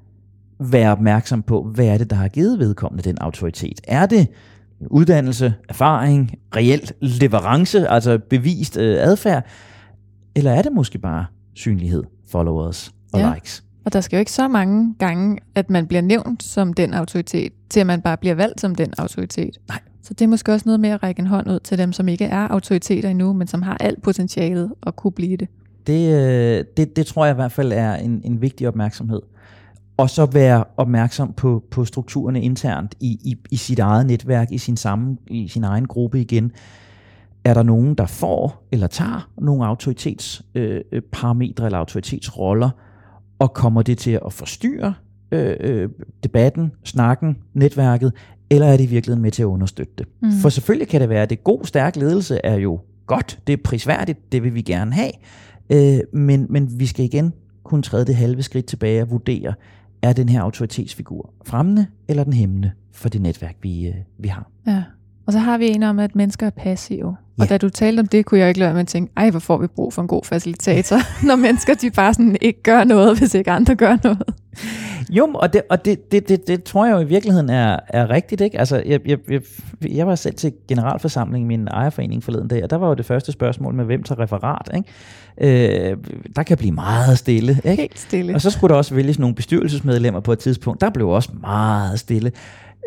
være 0.60 0.91
opmærksom 0.91 1.43
på, 1.43 1.72
hvad 1.76 1.86
er 1.86 1.97
det, 1.97 2.10
der 2.10 2.16
har 2.16 2.28
givet 2.28 2.60
vedkommende 2.60 3.10
den 3.10 3.18
autoritet. 3.22 3.82
Er 3.88 4.05
det 4.05 4.28
uddannelse, 4.80 5.53
erfaring, 5.70 6.32
reelt 6.55 6.93
leverance, 7.01 7.88
altså 7.88 8.20
bevist 8.30 8.78
øh, 8.78 8.97
adfærd, 8.99 9.45
eller 10.36 10.51
er 10.51 10.62
det 10.62 10.72
måske 10.72 10.99
bare 10.99 11.26
synlighed, 11.55 12.03
followers 12.32 12.91
og 13.14 13.20
ja. 13.20 13.34
likes? 13.34 13.64
Og 13.88 13.94
der 13.94 14.02
skal 14.02 14.18
jo 14.18 14.20
ikke 14.20 14.32
så 14.32 14.48
mange 14.48 14.96
gange, 15.00 15.38
at 15.56 15.70
man 15.70 15.88
bliver 15.88 16.02
nævnt 16.02 16.44
som 16.44 16.74
den 16.74 16.94
autoritet, 16.94 17.54
til 17.70 17.80
at 17.80 17.88
man 17.88 18.02
bare 18.02 18.18
bliver 18.18 18.36
valgt 18.36 18.62
som 18.62 18.76
den 18.76 18.94
autoritet. 18.98 19.58
Nej. 19.68 19.80
Så 20.02 20.14
det 20.14 20.22
er 20.22 20.28
måske 20.28 20.54
også 20.54 20.64
noget 20.66 20.80
med 20.80 20.90
at 20.90 21.04
række 21.04 21.20
en 21.20 21.28
hånd 21.28 21.50
ud 21.50 21.60
til 21.60 21.78
dem, 21.78 21.94
som 21.94 22.08
ikke 22.08 22.26
er 22.26 22.48
autoriteter 22.48 23.10
endnu, 23.10 23.34
men 23.34 23.48
som 23.48 23.62
har 23.62 23.78
alt 23.80 24.02
potentialet 24.02 24.74
at 24.88 24.96
kunne 24.96 25.12
blive 25.12 25.38
det. 25.38 25.48
Det, 25.88 26.14
øh, 26.14 26.66
det, 26.78 26.96
det 26.96 27.06
tror 27.06 27.26
jeg 27.26 27.34
i 27.34 27.36
hvert 27.36 27.52
fald 27.52 27.72
er 27.72 27.96
en, 27.96 28.22
en 28.24 28.42
vigtig 28.42 28.68
opmærksomhed. 28.68 29.22
Og 29.98 30.10
så 30.10 30.26
være 30.26 30.64
opmærksom 30.78 31.34
på, 31.34 31.64
på 31.72 31.86
strukturerne 31.86 32.42
internt 32.42 32.96
i, 33.00 33.20
i, 33.24 33.36
i 33.52 33.56
sit 33.56 33.80
eget 33.80 34.06
netværk, 34.06 34.52
i 34.52 34.58
sin, 34.58 34.78
sammen, 34.78 35.18
i 35.28 35.48
sin 35.48 35.64
egen 35.64 35.86
gruppe 35.86 36.22
igen. 36.22 36.52
Er 37.44 37.54
der 37.54 37.64
nogen, 37.64 37.96
der 37.96 38.06
får 38.06 38.68
eller 38.72 38.88
tager 38.88 39.30
nogle 39.38 39.66
autoritetsparametre 39.66 41.64
øh, 41.64 41.66
eller 41.66 41.80
autoritetsroller, 41.80 42.70
og 43.40 43.54
kommer 43.54 43.82
det 43.82 43.98
til 43.98 44.20
at 44.26 44.34
forstyrre 44.34 44.94
øh, 45.32 45.56
øh, 45.60 45.90
debatten, 46.24 46.72
snakken, 46.84 47.38
netværket, 47.54 48.14
eller 48.50 48.68
er 48.68 48.78
det 48.78 48.84
i 48.84 48.88
virkeligheden 48.88 49.22
med 49.22 49.32
til 49.32 49.42
at 49.42 49.48
understøtte 49.48 49.94
det? 49.98 50.08
Mm. 50.22 50.32
For 50.32 50.50
selvfølgelig 50.50 50.88
kan 50.88 51.02
det 51.02 51.10
være, 51.10 51.22
at 51.22 51.30
det 51.30 51.44
god, 51.44 51.66
stærk 51.66 51.96
ledelse 51.96 52.40
er 52.44 52.56
jo 52.56 52.80
godt, 53.06 53.40
det 53.48 53.54
er 53.54 53.58
prisværdigt, 53.64 54.32
det 54.32 54.44
vil 54.44 54.56
vi 54.56 54.62
gerne 54.62 54.94
have, 54.94 55.12
øh, 55.70 56.00
men, 56.14 56.48
men 56.50 56.80
vi 56.80 56.86
skal 56.86 57.06
igen 57.06 57.34
kunne 57.64 57.82
træde 57.82 58.06
det 58.06 58.16
halve 58.16 58.44
skridt 58.44 58.66
tilbage 58.66 59.02
og 59.02 59.12
vurdere, 59.12 59.54
er 60.02 60.14
den 60.14 60.30
her 60.30 60.42
autoritetsfigur 60.42 61.34
fremmende 61.46 61.88
eller 62.08 62.24
den 62.24 62.34
hæmmende 62.34 62.72
for 62.92 63.10
det 63.10 63.22
netværk, 63.22 63.58
vi, 63.62 63.88
øh, 63.88 63.96
vi 64.18 64.28
har. 64.28 64.52
Ja. 64.68 64.84
Og 65.28 65.34
så 65.34 65.40
har 65.40 65.58
vi 65.58 65.68
en 65.68 65.84
om, 65.84 66.00
at 66.00 66.16
mennesker 66.16 66.46
er 66.46 66.50
passive. 66.50 67.18
Ja. 67.38 67.44
Og 67.44 67.50
da 67.50 67.58
du 67.58 67.70
talte 67.70 68.00
om 68.00 68.08
det, 68.08 68.26
kunne 68.26 68.40
jeg 68.40 68.48
ikke 68.48 68.60
lade 68.60 68.74
med 68.74 68.82
at 68.82 68.88
tænke, 68.88 69.14
ej, 69.18 69.30
hvor 69.30 69.40
får 69.40 69.58
vi 69.58 69.68
brug 69.68 69.94
for 69.94 70.02
en 70.02 70.08
god 70.08 70.24
facilitator, 70.24 70.98
når 71.28 71.36
mennesker 71.36 71.74
de 71.74 71.92
bare 71.92 72.14
sådan 72.14 72.38
ikke 72.42 72.64
gør 72.64 72.84
noget, 72.84 73.18
hvis 73.18 73.34
ikke 73.34 73.52
andre 73.52 73.76
gør 73.76 73.98
noget. 74.04 74.24
Jo, 75.10 75.30
og 75.34 75.54
det, 75.54 75.62
og 75.70 75.86
det, 75.86 76.12
det, 76.12 76.30
det, 76.30 76.48
det 76.48 76.64
tror 76.64 76.86
jeg 76.86 76.94
jo 76.94 77.00
i 77.00 77.06
virkeligheden 77.06 77.50
er, 77.50 77.80
er 77.88 78.10
rigtigt. 78.10 78.42
Ikke? 78.42 78.60
Altså, 78.60 78.84
jeg, 78.86 79.00
jeg, 79.06 79.18
jeg, 79.30 79.42
jeg 79.82 80.08
var 80.08 80.16
selv 80.16 80.36
til 80.36 80.54
generalforsamling 80.68 81.46
i 81.46 81.48
min 81.48 81.68
ejerforening 81.68 82.24
forleden 82.24 82.48
dag, 82.48 82.64
og 82.64 82.70
der 82.70 82.76
var 82.76 82.88
jo 82.88 82.94
det 82.94 83.06
første 83.06 83.32
spørgsmål 83.32 83.74
med, 83.74 83.86
hvem 83.86 84.04
tager 84.04 84.20
referat. 84.20 84.70
Ikke? 84.76 85.92
Øh, 85.92 85.98
der 86.36 86.44
kan 86.44 86.58
blive 86.58 86.72
meget 86.72 87.18
stille. 87.18 87.52
Ikke? 87.52 87.82
Helt 87.82 88.00
stille. 88.00 88.36
Og 88.36 88.42
så 88.42 88.50
skulle 88.50 88.72
der 88.72 88.78
også 88.78 88.96
vælges 88.96 89.20
nogle 89.20 89.36
bestyrelsesmedlemmer 89.36 90.20
på 90.20 90.32
et 90.32 90.40
tidspunkt. 90.40 90.82
Der 90.82 90.90
blev 90.90 91.10
også 91.10 91.30
meget 91.42 92.00
stille. 92.00 92.32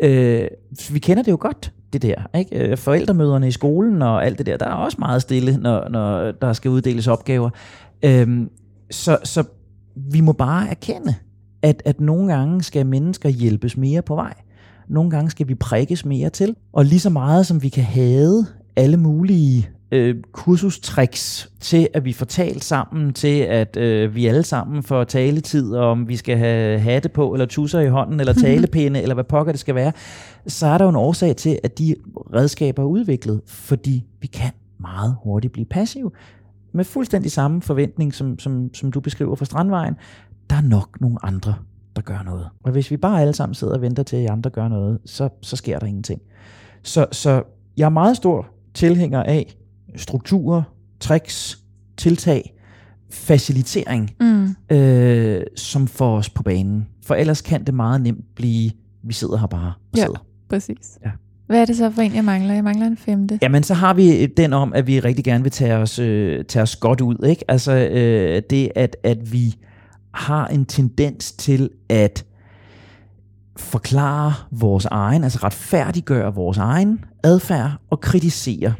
Øh, 0.03 0.47
vi 0.91 0.99
kender 0.99 1.23
det 1.23 1.31
jo 1.31 1.37
godt, 1.39 1.71
det 1.93 2.01
der. 2.01 2.37
Ikke? 2.37 2.71
Øh, 2.71 2.77
Forældremøderne 2.77 3.47
i 3.47 3.51
skolen 3.51 4.01
og 4.01 4.25
alt 4.25 4.37
det 4.37 4.45
der, 4.45 4.57
der 4.57 4.65
er 4.65 4.73
også 4.73 4.97
meget 4.99 5.21
stille, 5.21 5.57
når, 5.57 5.89
når 5.89 6.31
der 6.31 6.53
skal 6.53 6.71
uddeles 6.71 7.07
opgaver. 7.07 7.49
Øhm, 8.03 8.49
så, 8.91 9.17
så 9.23 9.43
vi 9.95 10.21
må 10.21 10.33
bare 10.33 10.69
erkende, 10.69 11.15
at, 11.61 11.81
at 11.85 12.01
nogle 12.01 12.33
gange 12.33 12.63
skal 12.63 12.85
mennesker 12.85 13.29
hjælpes 13.29 13.77
mere 13.77 14.01
på 14.01 14.15
vej. 14.15 14.33
nogle 14.87 15.09
gange 15.09 15.31
skal 15.31 15.47
vi 15.47 15.55
prikkes 15.55 16.05
mere 16.05 16.29
til. 16.29 16.55
Og 16.73 16.85
lige 16.85 16.99
så 16.99 17.09
meget 17.09 17.47
som 17.47 17.63
vi 17.63 17.69
kan 17.69 17.83
have 17.83 18.45
alle 18.75 18.97
mulige 18.97 19.69
øh, 19.91 20.15
kursustricks 20.31 21.51
til, 21.59 21.87
at 21.93 22.05
vi 22.05 22.13
får 22.13 22.25
talt 22.25 22.63
sammen, 22.63 23.13
til 23.13 23.39
at 23.39 23.77
øh, 23.77 24.15
vi 24.15 24.27
alle 24.27 24.43
sammen 24.43 24.83
får 24.83 25.03
taletid, 25.03 25.75
om 25.75 26.07
vi 26.07 26.15
skal 26.15 26.37
have 26.37 26.79
hatte 26.79 27.09
på, 27.09 27.33
eller 27.33 27.45
tusser 27.45 27.79
i 27.79 27.87
hånden, 27.87 28.19
eller 28.19 28.33
talepinde, 28.47 29.01
eller 29.01 29.13
hvad 29.13 29.23
pokker 29.23 29.51
det 29.51 29.59
skal 29.59 29.75
være, 29.75 29.91
så 30.47 30.67
er 30.67 30.77
der 30.77 30.85
jo 30.85 30.89
en 30.89 30.95
årsag 30.95 31.35
til, 31.35 31.59
at 31.63 31.79
de 31.79 31.95
redskaber 32.33 32.83
er 32.83 32.87
udviklet, 32.87 33.41
fordi 33.47 34.05
vi 34.21 34.27
kan 34.27 34.51
meget 34.79 35.15
hurtigt 35.23 35.53
blive 35.53 35.65
passive. 35.65 36.11
Med 36.73 36.85
fuldstændig 36.85 37.31
samme 37.31 37.61
forventning, 37.61 38.13
som, 38.13 38.39
som, 38.39 38.73
som 38.73 38.91
du 38.91 38.99
beskriver 38.99 39.35
fra 39.35 39.45
Strandvejen, 39.45 39.95
der 40.49 40.55
er 40.55 40.61
nok 40.61 41.01
nogle 41.01 41.17
andre, 41.23 41.55
der 41.95 42.01
gør 42.01 42.23
noget. 42.25 42.47
Og 42.63 42.71
hvis 42.71 42.91
vi 42.91 42.97
bare 42.97 43.21
alle 43.21 43.33
sammen 43.33 43.53
sidder 43.53 43.73
og 43.73 43.81
venter 43.81 44.03
til, 44.03 44.17
at 44.17 44.29
andre 44.29 44.49
gør 44.49 44.67
noget, 44.67 44.99
så, 45.05 45.29
så 45.41 45.55
sker 45.55 45.79
der 45.79 45.87
ingenting. 45.87 46.21
Så, 46.83 47.05
så 47.11 47.43
jeg 47.77 47.85
er 47.85 47.89
meget 47.89 48.17
stor 48.17 48.47
tilhænger 48.73 49.23
af 49.23 49.55
strukturer, 49.95 50.63
tricks, 50.99 51.59
tiltag, 51.97 52.53
facilitering, 53.09 54.11
mm. 54.19 54.75
øh, 54.75 55.41
som 55.55 55.87
får 55.87 56.17
os 56.17 56.29
på 56.29 56.43
banen. 56.43 56.87
For 57.05 57.15
ellers 57.15 57.41
kan 57.41 57.63
det 57.63 57.73
meget 57.73 58.01
nemt 58.01 58.35
blive, 58.35 58.71
vi 59.03 59.13
sidder 59.13 59.37
her 59.37 59.47
bare 59.47 59.73
og 59.91 59.97
ja, 59.97 60.01
sidder. 60.01 60.25
præcis. 60.49 60.99
Ja. 61.05 61.11
Hvad 61.47 61.61
er 61.61 61.65
det 61.65 61.77
så 61.77 61.91
for 61.91 62.01
en, 62.01 62.15
jeg 62.15 62.25
mangler? 62.25 62.53
Jeg 62.53 62.63
mangler 62.63 62.87
en 62.87 62.97
femte. 62.97 63.39
Jamen, 63.41 63.63
så 63.63 63.73
har 63.73 63.93
vi 63.93 64.25
den 64.25 64.53
om, 64.53 64.73
at 64.73 64.87
vi 64.87 64.99
rigtig 64.99 65.25
gerne 65.25 65.43
vil 65.43 65.51
tage 65.51 65.75
os, 65.75 65.99
øh, 65.99 66.45
tage 66.45 66.63
os 66.63 66.75
godt 66.75 67.01
ud. 67.01 67.25
Ikke? 67.25 67.45
Altså 67.47 67.71
øh, 67.71 68.41
det, 68.49 68.71
at, 68.75 68.97
at 69.03 69.33
vi 69.33 69.55
har 70.13 70.47
en 70.47 70.65
tendens 70.65 71.31
til 71.31 71.69
at 71.89 72.25
forklare 73.57 74.33
vores 74.51 74.85
egen, 74.85 75.23
altså 75.23 75.39
retfærdiggøre 75.43 76.35
vores 76.35 76.57
egen 76.57 77.05
adfærd 77.23 77.71
og 77.89 78.01
kritisere 78.01 78.73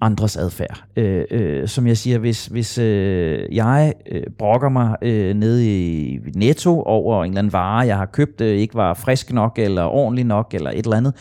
andres 0.00 0.36
adfærd. 0.36 0.84
Øh, 0.96 1.24
øh, 1.30 1.68
som 1.68 1.86
jeg 1.86 1.96
siger, 1.96 2.18
hvis, 2.18 2.46
hvis 2.46 2.78
øh, 2.78 3.54
jeg 3.56 3.94
øh, 4.10 4.22
brokker 4.38 4.68
mig 4.68 4.96
øh, 5.02 5.34
nede 5.34 5.66
i 5.66 6.18
Netto 6.34 6.82
over 6.82 7.24
en 7.24 7.30
eller 7.30 7.38
anden 7.38 7.52
vare, 7.52 7.86
jeg 7.86 7.96
har 7.96 8.06
købt, 8.06 8.40
øh, 8.40 8.58
ikke 8.58 8.74
var 8.74 8.94
frisk 8.94 9.32
nok, 9.32 9.58
eller 9.58 9.82
ordentlig 9.82 10.24
nok, 10.24 10.54
eller 10.54 10.70
et 10.70 10.84
eller 10.84 10.96
andet, 10.96 11.14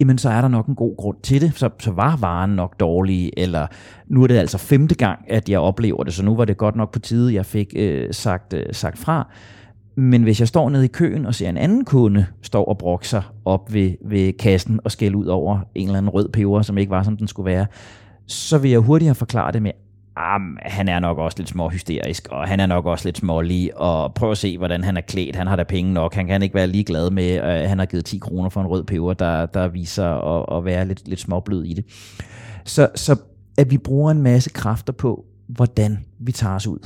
jamen 0.00 0.18
så 0.18 0.30
er 0.30 0.40
der 0.40 0.48
nok 0.48 0.66
en 0.66 0.74
god 0.74 0.96
grund 0.96 1.16
til 1.22 1.40
det. 1.40 1.52
Så, 1.54 1.70
så 1.78 1.90
var 1.90 2.16
varen 2.16 2.50
nok 2.50 2.80
dårlig, 2.80 3.32
eller 3.36 3.66
nu 4.06 4.22
er 4.22 4.26
det 4.26 4.36
altså 4.36 4.58
femte 4.58 4.94
gang, 4.94 5.18
at 5.28 5.48
jeg 5.48 5.60
oplever 5.60 6.04
det, 6.04 6.14
så 6.14 6.24
nu 6.24 6.36
var 6.36 6.44
det 6.44 6.56
godt 6.56 6.76
nok 6.76 6.92
på 6.92 6.98
tide, 6.98 7.34
jeg 7.34 7.46
fik 7.46 7.72
øh, 7.76 8.08
sagt, 8.10 8.52
øh, 8.52 8.66
sagt 8.72 8.98
fra. 8.98 9.28
Men 9.98 10.22
hvis 10.22 10.40
jeg 10.40 10.48
står 10.48 10.70
nede 10.70 10.84
i 10.84 10.88
køen 10.88 11.26
og 11.26 11.34
ser 11.34 11.48
en 11.48 11.56
anden 11.56 11.84
kunde 11.84 12.26
stå 12.42 12.62
og 12.62 12.78
brokke 12.78 13.08
sig 13.08 13.22
op 13.44 13.74
ved, 13.74 13.92
ved 14.04 14.32
kassen 14.32 14.80
og 14.84 14.92
skælde 14.92 15.16
ud 15.16 15.26
over 15.26 15.58
en 15.74 15.86
eller 15.86 15.98
anden 15.98 16.10
rød 16.10 16.28
peber, 16.28 16.62
som 16.62 16.78
ikke 16.78 16.90
var, 16.90 17.02
som 17.02 17.16
den 17.16 17.28
skulle 17.28 17.52
være, 17.52 17.66
så 18.26 18.58
vil 18.58 18.70
jeg 18.70 18.80
hurtigere 18.80 19.14
forklare 19.14 19.52
det 19.52 19.62
med, 19.62 19.72
ah, 20.16 20.40
han 20.62 20.88
er 20.88 20.98
nok 20.98 21.18
også 21.18 21.38
lidt 21.38 21.48
små 21.48 21.68
hysterisk, 21.68 22.28
og 22.30 22.48
han 22.48 22.60
er 22.60 22.66
nok 22.66 22.86
også 22.86 23.04
lidt 23.04 23.18
smålig, 23.18 23.78
og 23.78 24.14
prøv 24.14 24.30
at 24.30 24.38
se, 24.38 24.58
hvordan 24.58 24.84
han 24.84 24.96
er 24.96 25.00
klædt. 25.00 25.36
Han 25.36 25.46
har 25.46 25.56
da 25.56 25.62
penge 25.62 25.92
nok. 25.92 26.14
Han 26.14 26.26
kan 26.26 26.42
ikke 26.42 26.54
være 26.54 26.66
lige 26.66 26.84
glad 26.84 27.10
med, 27.10 27.30
at 27.30 27.68
han 27.68 27.78
har 27.78 27.86
givet 27.86 28.04
10 28.04 28.18
kroner 28.18 28.48
for 28.48 28.60
en 28.60 28.66
rød 28.66 28.84
peber, 28.84 29.14
der, 29.14 29.46
der 29.46 29.68
viser 29.68 30.06
at, 30.06 30.58
at 30.58 30.64
være 30.64 30.88
lidt, 30.88 31.08
lidt 31.08 31.20
småblød 31.20 31.64
i 31.64 31.74
det. 31.74 31.84
Så, 32.64 32.88
så 32.94 33.16
at 33.58 33.70
vi 33.70 33.78
bruger 33.78 34.10
en 34.10 34.22
masse 34.22 34.50
kræfter 34.50 34.92
på, 34.92 35.24
hvordan 35.46 36.04
vi 36.18 36.32
tager 36.32 36.54
os 36.54 36.66
ud. 36.66 36.78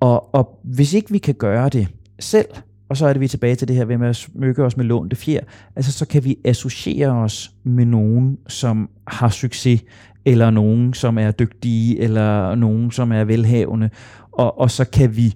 Og, 0.00 0.34
og 0.34 0.58
hvis 0.64 0.94
ikke 0.94 1.10
vi 1.10 1.18
kan 1.18 1.34
gøre 1.34 1.68
det 1.68 1.88
selv, 2.18 2.48
og 2.88 2.96
så 2.96 3.06
er 3.06 3.12
det 3.12 3.20
vi 3.20 3.28
tilbage 3.28 3.54
til 3.54 3.68
det 3.68 3.76
her 3.76 3.84
ved 3.84 4.06
at 4.06 4.16
smykke 4.16 4.64
os 4.64 4.76
med 4.76 4.84
lånte 4.84 5.16
fjer, 5.16 5.40
altså 5.76 5.92
så 5.92 6.06
kan 6.06 6.24
vi 6.24 6.36
associere 6.44 7.10
os 7.10 7.50
med 7.64 7.84
nogen, 7.84 8.38
som 8.48 8.90
har 9.06 9.28
succes, 9.28 9.82
eller 10.28 10.50
nogen, 10.50 10.94
som 10.94 11.18
er 11.18 11.30
dygtige, 11.30 12.00
eller 12.00 12.54
nogen, 12.54 12.90
som 12.90 13.12
er 13.12 13.24
velhavende, 13.24 13.90
og, 14.32 14.60
og 14.60 14.70
så 14.70 14.84
kan 14.84 15.16
vi 15.16 15.34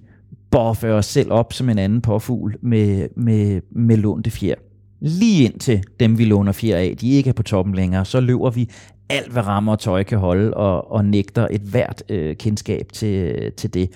borføre 0.51 0.95
os 0.95 1.05
selv 1.05 1.31
op 1.31 1.53
som 1.53 1.69
en 1.69 1.77
anden 1.77 2.01
påfugl 2.01 2.55
med, 2.61 3.07
med, 3.15 3.61
med 3.71 3.97
lånte 3.97 4.31
fjer. 4.31 4.55
Lige 4.99 5.43
indtil 5.45 5.83
dem, 5.99 6.17
vi 6.17 6.25
låner 6.25 6.51
fjer 6.51 6.77
af, 6.77 6.95
de 7.01 7.09
ikke 7.09 7.29
er 7.29 7.33
på 7.33 7.43
toppen 7.43 7.75
længere, 7.75 8.05
så 8.05 8.19
løber 8.19 8.49
vi 8.49 8.69
alt, 9.09 9.31
hvad 9.31 9.47
rammer 9.47 9.71
og 9.71 9.79
tøj 9.79 10.03
kan 10.03 10.17
holde, 10.17 10.53
og, 10.53 10.91
og 10.91 11.05
nægter 11.05 11.47
et 11.51 11.61
hvert 11.61 12.03
øh, 12.09 12.35
kendskab 12.35 12.87
til, 12.93 13.51
til 13.57 13.73
det. 13.73 13.89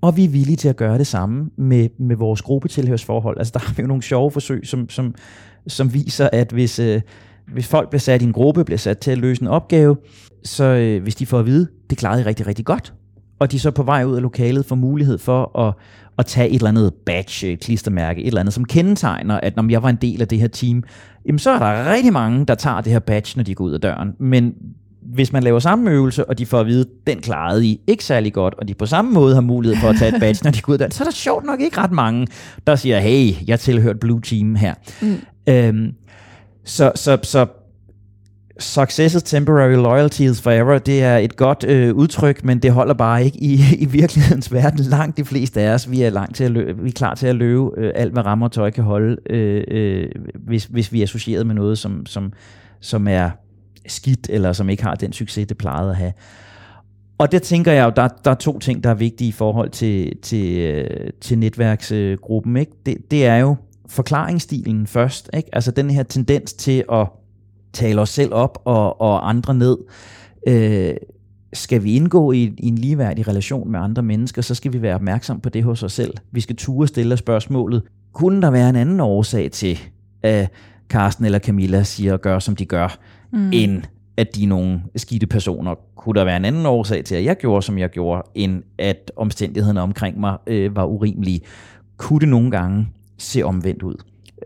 Og 0.00 0.16
vi 0.16 0.24
er 0.24 0.28
villige 0.28 0.56
til 0.56 0.68
at 0.68 0.76
gøre 0.76 0.98
det 0.98 1.06
samme 1.06 1.50
med, 1.56 1.88
med 1.98 2.16
vores 2.16 2.42
gruppetilhørsforhold. 2.42 3.38
Altså 3.38 3.50
der 3.54 3.60
har 3.60 3.74
vi 3.74 3.82
jo 3.82 3.88
nogle 3.88 4.02
sjove 4.02 4.30
forsøg, 4.30 4.66
som, 4.66 4.88
som, 4.88 5.14
som 5.66 5.94
viser, 5.94 6.28
at 6.32 6.52
hvis, 6.52 6.78
øh, 6.78 7.00
hvis 7.52 7.66
folk 7.66 7.90
bliver 7.90 8.00
sat 8.00 8.22
i 8.22 8.24
en 8.24 8.32
gruppe, 8.32 8.64
bliver 8.64 8.78
sat 8.78 8.98
til 8.98 9.10
at 9.10 9.18
løse 9.18 9.42
en 9.42 9.48
opgave, 9.48 9.96
så 10.44 10.64
øh, 10.64 11.02
hvis 11.02 11.14
de 11.14 11.26
får 11.26 11.38
at 11.38 11.46
vide, 11.46 11.68
det 11.90 11.98
klarede 11.98 12.22
de 12.22 12.28
rigtig, 12.28 12.46
rigtig 12.46 12.64
godt, 12.64 12.94
og 13.38 13.52
de 13.52 13.58
så 13.58 13.70
på 13.70 13.82
vej 13.82 14.04
ud 14.04 14.16
af 14.16 14.22
lokalet 14.22 14.66
får 14.66 14.76
mulighed 14.76 15.18
for 15.18 15.58
at, 15.58 15.74
at 16.18 16.26
tage 16.26 16.48
et 16.48 16.54
eller 16.54 16.68
andet 16.68 16.94
badge, 16.94 17.56
klistermærke, 17.56 18.20
et 18.20 18.26
eller 18.26 18.40
andet, 18.40 18.54
som 18.54 18.64
kendetegner, 18.64 19.40
at 19.42 19.56
når 19.56 19.70
jeg 19.70 19.82
var 19.82 19.88
en 19.88 19.96
del 19.96 20.22
af 20.22 20.28
det 20.28 20.38
her 20.38 20.48
team, 20.48 20.82
jamen 21.26 21.38
så 21.38 21.50
er 21.50 21.58
der 21.58 21.92
rigtig 21.92 22.12
mange, 22.12 22.44
der 22.44 22.54
tager 22.54 22.80
det 22.80 22.92
her 22.92 22.98
badge, 22.98 23.32
når 23.36 23.44
de 23.44 23.54
går 23.54 23.64
ud 23.64 23.72
af 23.72 23.80
døren. 23.80 24.12
Men 24.18 24.54
hvis 25.02 25.32
man 25.32 25.42
laver 25.42 25.58
samme 25.58 25.90
øvelse, 25.90 26.24
og 26.24 26.38
de 26.38 26.46
får 26.46 26.60
at 26.60 26.66
vide, 26.66 26.84
den 27.06 27.20
klarede 27.20 27.66
I 27.66 27.80
ikke 27.86 28.04
særlig 28.04 28.32
godt, 28.32 28.54
og 28.54 28.68
de 28.68 28.74
på 28.74 28.86
samme 28.86 29.12
måde 29.12 29.34
har 29.34 29.40
mulighed 29.40 29.76
for 29.76 29.88
at 29.88 29.96
tage 29.96 30.14
et 30.14 30.20
badge, 30.20 30.40
når 30.44 30.50
de 30.50 30.60
går 30.60 30.72
ud 30.72 30.74
af 30.74 30.78
døren, 30.78 30.92
så 30.92 31.02
er 31.02 31.04
der 31.04 31.12
sjovt 31.12 31.44
nok 31.44 31.60
ikke 31.60 31.78
ret 31.78 31.92
mange, 31.92 32.26
der 32.66 32.76
siger, 32.76 33.00
hey, 33.00 33.48
jeg 33.48 33.60
tilhørt 33.60 34.00
Blue 34.00 34.20
Team 34.20 34.54
her. 34.54 34.74
Mm. 35.02 35.16
Øhm, 35.48 35.92
så, 36.66 36.92
så, 36.94 37.18
så 37.22 37.46
Success 38.58 39.14
is 39.14 39.22
temporary, 39.22 39.74
loyalty 39.74 40.20
is 40.20 40.40
forever, 40.40 40.78
det 40.78 41.02
er 41.02 41.16
et 41.16 41.36
godt 41.36 41.64
øh, 41.64 41.94
udtryk, 41.94 42.44
men 42.44 42.58
det 42.58 42.72
holder 42.72 42.94
bare 42.94 43.24
ikke 43.24 43.38
i, 43.38 43.60
i 43.82 43.84
virkelighedens 43.84 44.52
verden. 44.52 44.78
Langt 44.78 45.16
de 45.16 45.24
fleste 45.24 45.60
af 45.60 45.74
os, 45.74 45.90
vi 45.90 46.02
er, 46.02 46.10
langt 46.10 46.36
til 46.36 46.44
at 46.44 46.50
løbe, 46.50 46.82
vi 46.82 46.88
er 46.88 46.92
klar 46.92 47.14
til 47.14 47.26
at 47.26 47.34
løbe 47.34 47.70
øh, 47.76 47.92
alt, 47.94 48.12
hvad 48.12 48.26
rammer 48.26 48.46
og 48.46 48.52
tøj 48.52 48.70
kan 48.70 48.84
holde, 48.84 49.16
øh, 49.30 49.64
øh, 49.68 50.08
hvis, 50.34 50.64
hvis 50.64 50.92
vi 50.92 50.98
er 51.00 51.02
associeret 51.02 51.46
med 51.46 51.54
noget, 51.54 51.78
som, 51.78 52.06
som, 52.06 52.32
som 52.80 53.08
er 53.08 53.30
skidt, 53.86 54.26
eller 54.30 54.52
som 54.52 54.68
ikke 54.68 54.82
har 54.82 54.94
den 54.94 55.12
succes, 55.12 55.46
det 55.46 55.58
plejede 55.58 55.90
at 55.90 55.96
have. 55.96 56.12
Og 57.18 57.32
der 57.32 57.38
tænker 57.38 57.72
jeg 57.72 57.84
jo, 57.84 57.92
der, 57.96 58.08
der 58.24 58.30
er 58.30 58.34
to 58.34 58.58
ting, 58.58 58.84
der 58.84 58.90
er 58.90 58.94
vigtige 58.94 59.28
i 59.28 59.32
forhold 59.32 59.70
til, 59.70 60.12
til, 60.22 60.58
øh, 60.58 61.10
til 61.20 61.38
netværksgruppen. 61.38 62.56
Ikke? 62.56 62.72
Det, 62.86 62.96
det 63.10 63.26
er 63.26 63.36
jo 63.36 63.56
forklaringsstilen 63.88 64.86
først. 64.86 65.30
Ikke? 65.34 65.48
Altså 65.52 65.70
den 65.70 65.90
her 65.90 66.02
tendens 66.02 66.52
til 66.52 66.84
at 66.92 67.08
tale 67.72 68.00
os 68.00 68.10
selv 68.10 68.34
op 68.34 68.62
og, 68.64 69.00
og 69.00 69.28
andre 69.28 69.54
ned. 69.54 69.78
Øh, 70.48 70.94
skal 71.52 71.84
vi 71.84 71.94
indgå 71.94 72.32
i, 72.32 72.54
i 72.58 72.68
en 72.68 72.78
ligeværdig 72.78 73.28
relation 73.28 73.70
med 73.70 73.80
andre 73.80 74.02
mennesker, 74.02 74.42
så 74.42 74.54
skal 74.54 74.72
vi 74.72 74.82
være 74.82 74.94
opmærksom 74.94 75.40
på 75.40 75.48
det 75.48 75.64
hos 75.64 75.82
os 75.82 75.92
selv. 75.92 76.14
Vi 76.32 76.40
skal 76.40 76.56
ture 76.56 76.86
stille 76.86 77.16
spørgsmålet, 77.16 77.82
kunne 78.12 78.42
der 78.42 78.50
være 78.50 78.68
en 78.68 78.76
anden 78.76 79.00
årsag 79.00 79.50
til, 79.50 79.78
at 80.22 80.50
Carsten 80.88 81.24
eller 81.24 81.38
Camilla 81.38 81.82
siger 81.82 82.12
og 82.12 82.20
gør, 82.20 82.38
som 82.38 82.56
de 82.56 82.64
gør, 82.66 82.98
mm. 83.32 83.50
end 83.52 83.82
at 84.16 84.34
de 84.34 84.44
er 84.44 84.48
nogle 84.48 84.82
skidte 84.96 85.26
personer. 85.26 85.74
Kunne 85.96 86.14
der 86.14 86.24
være 86.24 86.36
en 86.36 86.44
anden 86.44 86.66
årsag 86.66 87.04
til, 87.04 87.14
at 87.14 87.24
jeg 87.24 87.36
gjorde, 87.36 87.62
som 87.62 87.78
jeg 87.78 87.90
gjorde, 87.90 88.22
end 88.34 88.62
at 88.78 89.12
omstændighederne 89.16 89.80
omkring 89.80 90.20
mig 90.20 90.36
øh, 90.46 90.76
var 90.76 90.84
urimelige? 90.84 91.40
Kunne 91.96 92.20
det 92.20 92.28
nogle 92.28 92.50
gange 92.50 92.88
se 93.18 93.42
omvendt 93.42 93.82
ud? 93.82 93.94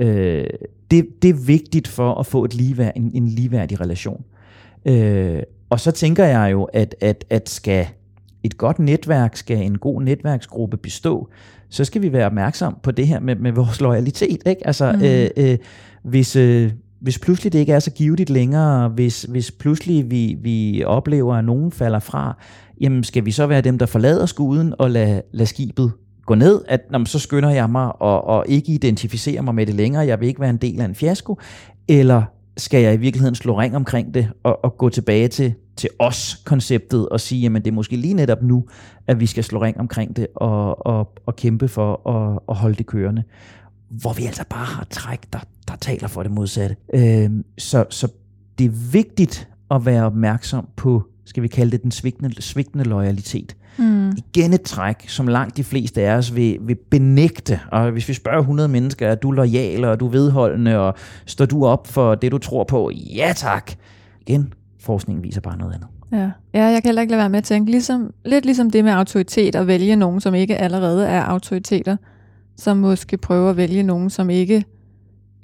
Øh, 0.00 0.44
det, 0.90 1.22
det 1.22 1.30
er 1.30 1.44
vigtigt 1.46 1.88
for 1.88 2.14
at 2.14 2.26
få 2.26 2.44
et 2.44 2.54
ligeværd, 2.54 2.92
en, 2.96 3.10
en 3.14 3.28
ligeværdig 3.28 3.80
relation. 3.80 4.24
Øh, 4.84 5.42
og 5.70 5.80
så 5.80 5.90
tænker 5.90 6.24
jeg 6.24 6.52
jo, 6.52 6.64
at, 6.64 6.94
at, 7.00 7.24
at 7.30 7.48
skal 7.48 7.86
et 8.42 8.58
godt 8.58 8.78
netværk, 8.78 9.36
skal 9.36 9.56
en 9.56 9.78
god 9.78 10.02
netværksgruppe 10.02 10.76
bestå, 10.76 11.28
så 11.68 11.84
skal 11.84 12.02
vi 12.02 12.12
være 12.12 12.26
opmærksom 12.26 12.76
på 12.82 12.90
det 12.90 13.06
her 13.06 13.20
med, 13.20 13.36
med 13.36 13.52
vores 13.52 13.80
loyalitet. 13.80 14.42
Ikke? 14.46 14.66
Altså, 14.66 14.92
mm. 14.92 15.02
øh, 15.02 15.28
øh, 15.36 15.58
hvis, 16.02 16.36
øh, 16.36 16.72
hvis 17.00 17.18
pludselig 17.18 17.52
det 17.52 17.58
ikke 17.58 17.72
er 17.72 17.78
så 17.78 17.90
givetigt 17.90 18.30
længere, 18.30 18.88
hvis, 18.88 19.22
hvis 19.22 19.50
pludselig 19.50 20.10
vi, 20.10 20.36
vi 20.42 20.84
oplever, 20.86 21.34
at 21.34 21.44
nogen 21.44 21.72
falder 21.72 21.98
fra, 21.98 22.36
jamen 22.80 23.04
skal 23.04 23.24
vi 23.24 23.30
så 23.30 23.46
være 23.46 23.60
dem, 23.60 23.78
der 23.78 23.86
forlader 23.86 24.26
skuden 24.26 24.74
og 24.78 24.90
lade, 24.90 25.22
lade 25.32 25.46
skibet 25.46 25.92
gå 26.26 26.34
ned, 26.34 26.62
at 26.68 26.80
når, 26.90 27.04
så 27.04 27.18
skynder 27.18 27.50
jeg 27.50 27.70
mig 27.70 28.02
og, 28.02 28.24
og 28.24 28.44
ikke 28.48 28.72
identificere 28.72 29.42
mig 29.42 29.54
med 29.54 29.66
det 29.66 29.74
længere, 29.74 30.06
jeg 30.06 30.20
vil 30.20 30.28
ikke 30.28 30.40
være 30.40 30.50
en 30.50 30.56
del 30.56 30.80
af 30.80 30.84
en 30.84 30.94
fiasko, 30.94 31.38
eller 31.88 32.22
skal 32.56 32.82
jeg 32.82 32.94
i 32.94 32.96
virkeligheden 32.96 33.34
slå 33.34 33.60
ring 33.60 33.76
omkring 33.76 34.14
det 34.14 34.28
og, 34.42 34.64
og 34.64 34.78
gå 34.78 34.88
tilbage 34.88 35.28
til, 35.28 35.54
til 35.76 35.90
os-konceptet 35.98 37.08
og 37.08 37.20
sige, 37.20 37.40
jamen 37.40 37.62
det 37.62 37.70
er 37.70 37.74
måske 37.74 37.96
lige 37.96 38.14
netop 38.14 38.42
nu, 38.42 38.64
at 39.06 39.20
vi 39.20 39.26
skal 39.26 39.44
slå 39.44 39.62
ring 39.62 39.80
omkring 39.80 40.16
det 40.16 40.26
og, 40.36 40.86
og, 40.86 41.12
og 41.26 41.36
kæmpe 41.36 41.68
for 41.68 42.08
at, 42.08 42.40
at 42.48 42.56
holde 42.56 42.74
det 42.74 42.86
kørende. 42.86 43.22
Hvor 43.90 44.12
vi 44.12 44.26
altså 44.26 44.44
bare 44.50 44.64
har 44.64 44.86
træk, 44.90 45.32
der, 45.32 45.38
der 45.68 45.76
taler 45.76 46.08
for 46.08 46.22
det 46.22 46.32
modsatte. 46.32 46.76
Øh, 46.94 47.30
så, 47.58 47.84
så 47.90 48.08
det 48.58 48.66
er 48.66 48.92
vigtigt 48.92 49.48
at 49.70 49.86
være 49.86 50.04
opmærksom 50.04 50.68
på 50.76 51.02
skal 51.24 51.42
vi 51.42 51.48
kalde 51.48 51.70
det 51.70 51.82
den 51.82 51.90
svigtende, 51.90 52.42
svigtende 52.42 52.84
loyalitet. 52.84 53.56
Mm. 53.78 54.10
Igen 54.16 54.52
et 54.52 54.62
træk, 54.62 55.08
som 55.08 55.26
langt 55.26 55.56
de 55.56 55.64
fleste 55.64 56.02
af 56.02 56.16
os 56.16 56.34
vil, 56.34 56.58
vil 56.60 56.76
benægte. 56.90 57.60
Og 57.72 57.90
hvis 57.90 58.08
vi 58.08 58.14
spørger 58.14 58.38
100 58.38 58.68
mennesker, 58.68 59.08
er 59.08 59.14
du 59.14 59.30
lojal, 59.30 59.84
og 59.84 59.92
er 59.92 59.96
du 59.96 60.06
vedholdende, 60.06 60.78
og 60.78 60.94
står 61.26 61.46
du 61.46 61.66
op 61.66 61.86
for 61.86 62.14
det, 62.14 62.32
du 62.32 62.38
tror 62.38 62.64
på? 62.64 62.90
Ja 62.94 63.32
tak. 63.36 63.72
Igen, 64.26 64.52
forskningen 64.80 65.24
viser 65.24 65.40
bare 65.40 65.58
noget 65.58 65.74
andet. 65.74 65.88
Ja. 66.12 66.30
ja, 66.54 66.64
jeg 66.64 66.82
kan 66.82 66.88
heller 66.88 67.02
ikke 67.02 67.10
lade 67.10 67.20
være 67.20 67.28
med 67.28 67.38
at 67.38 67.44
tænke, 67.44 67.70
ligesom, 67.70 68.14
lidt 68.24 68.44
ligesom 68.44 68.70
det 68.70 68.84
med 68.84 68.92
autoritet, 68.92 69.54
at 69.54 69.66
vælge 69.66 69.96
nogen, 69.96 70.20
som 70.20 70.34
ikke 70.34 70.56
allerede 70.56 71.06
er 71.06 71.22
autoriteter, 71.22 71.96
som 72.56 72.76
måske 72.76 73.16
prøver 73.16 73.50
at 73.50 73.56
vælge 73.56 73.82
nogen, 73.82 74.10
som 74.10 74.30
ikke, 74.30 74.64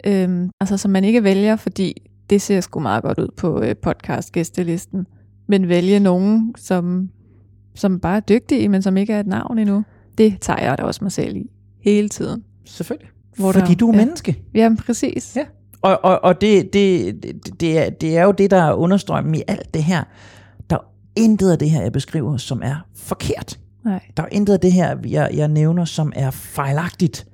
øhm, 0.06 0.50
altså 0.60 0.76
som 0.76 0.90
man 0.90 1.04
ikke 1.04 1.24
vælger, 1.24 1.56
fordi 1.56 1.94
det 2.30 2.42
ser 2.42 2.60
sgu 2.60 2.80
meget 2.80 3.02
godt 3.02 3.18
ud 3.18 3.28
på 3.36 3.62
øh, 3.62 3.74
podcast-gæstelisten, 3.82 5.06
men 5.48 5.68
vælge 5.68 6.00
nogen, 6.00 6.54
som, 6.56 7.10
som 7.76 8.00
bare 8.00 8.16
er 8.16 8.20
dygtige, 8.20 8.68
men 8.68 8.82
som 8.82 8.96
ikke 8.96 9.12
er 9.12 9.20
et 9.20 9.26
navn 9.26 9.58
endnu. 9.58 9.84
Det 10.18 10.36
tager 10.40 10.62
jeg 10.62 10.78
da 10.78 10.82
også 10.82 11.04
mig 11.04 11.12
selv 11.12 11.36
i 11.36 11.50
hele 11.84 12.08
tiden. 12.08 12.44
Selvfølgelig. 12.64 13.08
Hvor 13.36 13.52
Fordi 13.52 13.68
der- 13.70 13.74
du 13.74 13.90
er 13.90 13.94
ja. 13.96 14.04
menneske. 14.04 14.42
Jamen 14.54 14.76
præcis. 14.76 15.36
Ja. 15.36 15.44
Og, 15.82 16.04
og, 16.04 16.24
og 16.24 16.40
det, 16.40 16.72
det, 16.72 17.14
det, 17.22 17.60
det, 17.60 17.78
er, 17.86 17.90
det 17.90 18.16
er 18.16 18.22
jo 18.24 18.32
det, 18.32 18.50
der 18.50 18.62
er 18.62 18.72
understrømmen 18.72 19.34
i 19.34 19.42
alt 19.48 19.74
det 19.74 19.84
her. 19.84 20.02
Der 20.70 20.76
er 20.76 20.80
intet 21.16 21.50
af 21.50 21.58
det 21.58 21.70
her, 21.70 21.82
jeg 21.82 21.92
beskriver, 21.92 22.36
som 22.36 22.60
er 22.64 22.86
forkert. 22.96 23.58
Nej. 23.84 24.00
Der 24.16 24.22
er 24.22 24.28
intet 24.32 24.52
af 24.52 24.60
det 24.60 24.72
her, 24.72 24.96
jeg, 25.08 25.30
jeg 25.34 25.48
nævner, 25.48 25.84
som 25.84 26.12
er 26.16 26.30
fejlagtigt. 26.30 27.26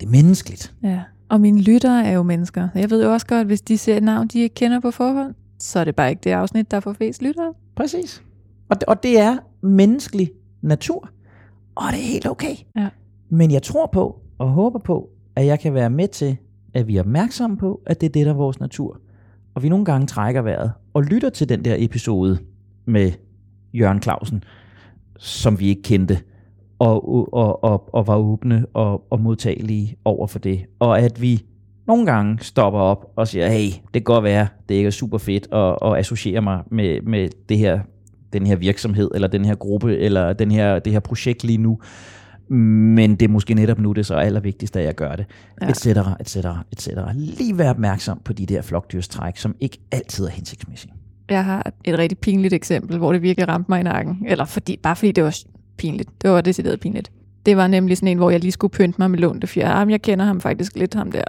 Det 0.00 0.06
er 0.06 0.10
menneskeligt. 0.10 0.74
Ja. 0.82 1.00
Og 1.28 1.40
mine 1.40 1.60
lyttere 1.62 2.06
er 2.06 2.12
jo 2.12 2.22
mennesker. 2.22 2.68
Jeg 2.74 2.90
ved 2.90 3.04
jo 3.04 3.12
også 3.12 3.26
godt, 3.26 3.46
hvis 3.46 3.60
de 3.60 3.78
ser 3.78 3.96
et 3.96 4.02
navn, 4.02 4.28
de 4.28 4.40
ikke 4.40 4.54
kender 4.54 4.80
på 4.80 4.90
forhånd, 4.90 5.34
så 5.60 5.78
er 5.78 5.84
det 5.84 5.96
bare 5.96 6.10
ikke 6.10 6.20
det 6.24 6.30
afsnit, 6.30 6.70
der 6.70 6.80
får 6.80 6.92
flest 6.92 7.22
lyttere. 7.22 7.52
Præcis. 7.76 8.22
Og, 8.68 8.76
det- 8.80 8.84
og 8.88 9.02
det 9.02 9.18
er 9.20 9.36
menneskelig 9.66 10.30
natur. 10.62 11.08
Og 11.74 11.84
det 11.90 11.98
er 11.98 12.12
helt 12.12 12.26
okay. 12.26 12.56
Ja. 12.76 12.88
Men 13.28 13.50
jeg 13.50 13.62
tror 13.62 13.86
på 13.86 14.20
og 14.38 14.48
håber 14.48 14.78
på, 14.78 15.10
at 15.36 15.46
jeg 15.46 15.60
kan 15.60 15.74
være 15.74 15.90
med 15.90 16.08
til, 16.08 16.36
at 16.74 16.88
vi 16.88 16.96
er 16.96 17.00
opmærksomme 17.00 17.56
på, 17.56 17.82
at 17.86 18.00
det 18.00 18.06
er 18.06 18.10
det, 18.10 18.26
der 18.26 18.32
er 18.32 18.36
vores 18.36 18.60
natur. 18.60 19.00
Og 19.54 19.62
vi 19.62 19.68
nogle 19.68 19.84
gange 19.84 20.06
trækker 20.06 20.42
vejret 20.42 20.72
og 20.94 21.02
lytter 21.02 21.30
til 21.30 21.48
den 21.48 21.64
der 21.64 21.74
episode 21.78 22.38
med 22.84 23.12
Jørgen 23.74 24.02
Clausen, 24.02 24.44
som 25.18 25.60
vi 25.60 25.68
ikke 25.68 25.82
kendte, 25.82 26.18
og, 26.78 27.08
og, 27.34 27.64
og, 27.64 27.94
og 27.94 28.06
var 28.06 28.16
åbne 28.16 28.66
og, 28.74 29.12
og 29.12 29.20
modtagelige 29.20 29.96
over 30.04 30.26
for 30.26 30.38
det. 30.38 30.64
Og 30.78 31.00
at 31.00 31.22
vi 31.22 31.44
nogle 31.86 32.06
gange 32.06 32.38
stopper 32.40 32.80
op 32.80 33.12
og 33.16 33.28
siger, 33.28 33.48
hey, 33.48 33.66
det 33.66 33.92
kan 33.92 34.02
godt 34.02 34.24
være, 34.24 34.48
det 34.68 34.74
ikke 34.74 34.86
er 34.86 34.90
super 34.90 35.18
fedt 35.18 35.48
at, 35.52 35.78
at 35.82 35.98
associere 35.98 36.40
mig 36.40 36.62
med, 36.70 37.00
med 37.00 37.28
det 37.48 37.58
her, 37.58 37.80
den 38.32 38.46
her 38.46 38.56
virksomhed, 38.56 39.10
eller 39.14 39.28
den 39.28 39.44
her 39.44 39.54
gruppe, 39.54 39.98
eller 39.98 40.32
den 40.32 40.50
her, 40.50 40.78
det 40.78 40.92
her 40.92 41.00
projekt 41.00 41.44
lige 41.44 41.58
nu. 41.58 41.78
Men 42.48 43.10
det 43.10 43.22
er 43.22 43.28
måske 43.28 43.54
netop 43.54 43.78
nu, 43.78 43.92
det 43.92 44.00
er 44.00 44.04
så 44.04 44.14
allervigtigst, 44.14 44.76
at 44.76 44.84
jeg 44.84 44.94
gør 44.94 45.16
det. 45.16 45.26
Ja. 45.62 45.68
Et 45.68 45.76
cetera, 45.76 46.16
et 46.20 46.28
cetera, 46.28 46.64
et 46.72 46.80
cetera. 46.80 47.12
Lige 47.14 47.58
være 47.58 47.70
opmærksom 47.70 48.20
på 48.24 48.32
de 48.32 48.46
der 48.46 48.62
flokdyrstræk, 48.62 49.36
som 49.36 49.54
ikke 49.60 49.78
altid 49.92 50.24
er 50.24 50.30
hensigtsmæssige. 50.30 50.92
Jeg 51.30 51.44
har 51.44 51.72
et 51.84 51.98
rigtig 51.98 52.18
pinligt 52.18 52.54
eksempel, 52.54 52.98
hvor 52.98 53.12
det 53.12 53.22
virkelig 53.22 53.48
ramte 53.48 53.70
mig 53.70 53.80
i 53.80 53.82
nakken. 53.82 54.24
Eller 54.26 54.44
fordi, 54.44 54.78
bare 54.82 54.96
fordi 54.96 55.12
det 55.12 55.24
var 55.24 55.38
pinligt. 55.76 56.08
Det 56.22 56.30
var 56.30 56.40
decideret 56.40 56.80
pinligt. 56.80 57.12
Det 57.46 57.56
var 57.56 57.66
nemlig 57.66 57.96
sådan 57.96 58.08
en, 58.08 58.18
hvor 58.18 58.30
jeg 58.30 58.40
lige 58.40 58.52
skulle 58.52 58.70
pynte 58.70 58.94
mig 58.98 59.10
med 59.10 59.18
lånte 59.18 59.46
fjer. 59.46 59.78
Jamen, 59.78 59.92
jeg 59.92 60.02
kender 60.02 60.24
ham 60.24 60.40
faktisk 60.40 60.76
lidt, 60.76 60.94
ham 60.94 61.12
der. 61.12 61.24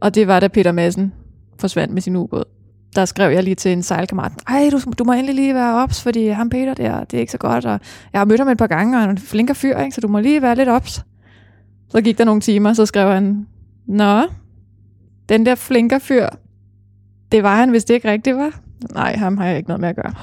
Og 0.00 0.14
det 0.14 0.26
var 0.26 0.40
da 0.40 0.48
Peter 0.48 0.72
Madsen 0.72 1.12
forsvandt 1.58 1.94
med 1.94 2.02
sin 2.02 2.16
ubåd. 2.16 2.44
Der 2.96 3.04
skrev 3.04 3.30
jeg 3.30 3.42
lige 3.42 3.54
til 3.54 3.72
en 3.72 3.82
sejlkammerat, 3.82 4.32
ej, 4.48 4.70
du, 4.72 4.92
du 4.98 5.04
må 5.04 5.12
endelig 5.12 5.34
lige 5.34 5.54
være 5.54 5.74
ops, 5.74 6.02
fordi 6.02 6.28
ham 6.28 6.50
Peter 6.50 6.74
der, 6.74 7.04
det 7.04 7.16
er 7.16 7.20
ikke 7.20 7.32
så 7.32 7.38
godt, 7.38 7.66
og 7.66 7.80
jeg 8.12 8.20
har 8.20 8.24
mødt 8.24 8.40
ham 8.40 8.48
et 8.48 8.58
par 8.58 8.66
gange, 8.66 8.96
og 8.96 9.00
han 9.00 9.08
er 9.08 9.12
en 9.12 9.18
flinker 9.18 9.54
fyr, 9.54 9.78
ikke? 9.78 9.94
så 9.94 10.00
du 10.00 10.08
må 10.08 10.20
lige 10.20 10.42
være 10.42 10.54
lidt 10.54 10.68
ops. 10.68 11.04
Så 11.88 12.00
gik 12.00 12.18
der 12.18 12.24
nogle 12.24 12.40
timer, 12.40 12.72
så 12.72 12.86
skrev 12.86 13.12
han, 13.12 13.46
Nå, 13.86 14.22
den 15.28 15.46
der 15.46 15.54
flinker 15.54 15.98
fyr, 15.98 16.28
det 17.32 17.42
var 17.42 17.56
han, 17.56 17.70
hvis 17.70 17.84
det 17.84 17.94
ikke 17.94 18.10
rigtigt 18.10 18.36
var. 18.36 18.60
Nej, 18.94 19.16
ham 19.16 19.36
har 19.36 19.46
jeg 19.46 19.56
ikke 19.56 19.68
noget 19.68 19.80
med 19.80 19.88
at 19.88 19.96
gøre. 19.96 20.14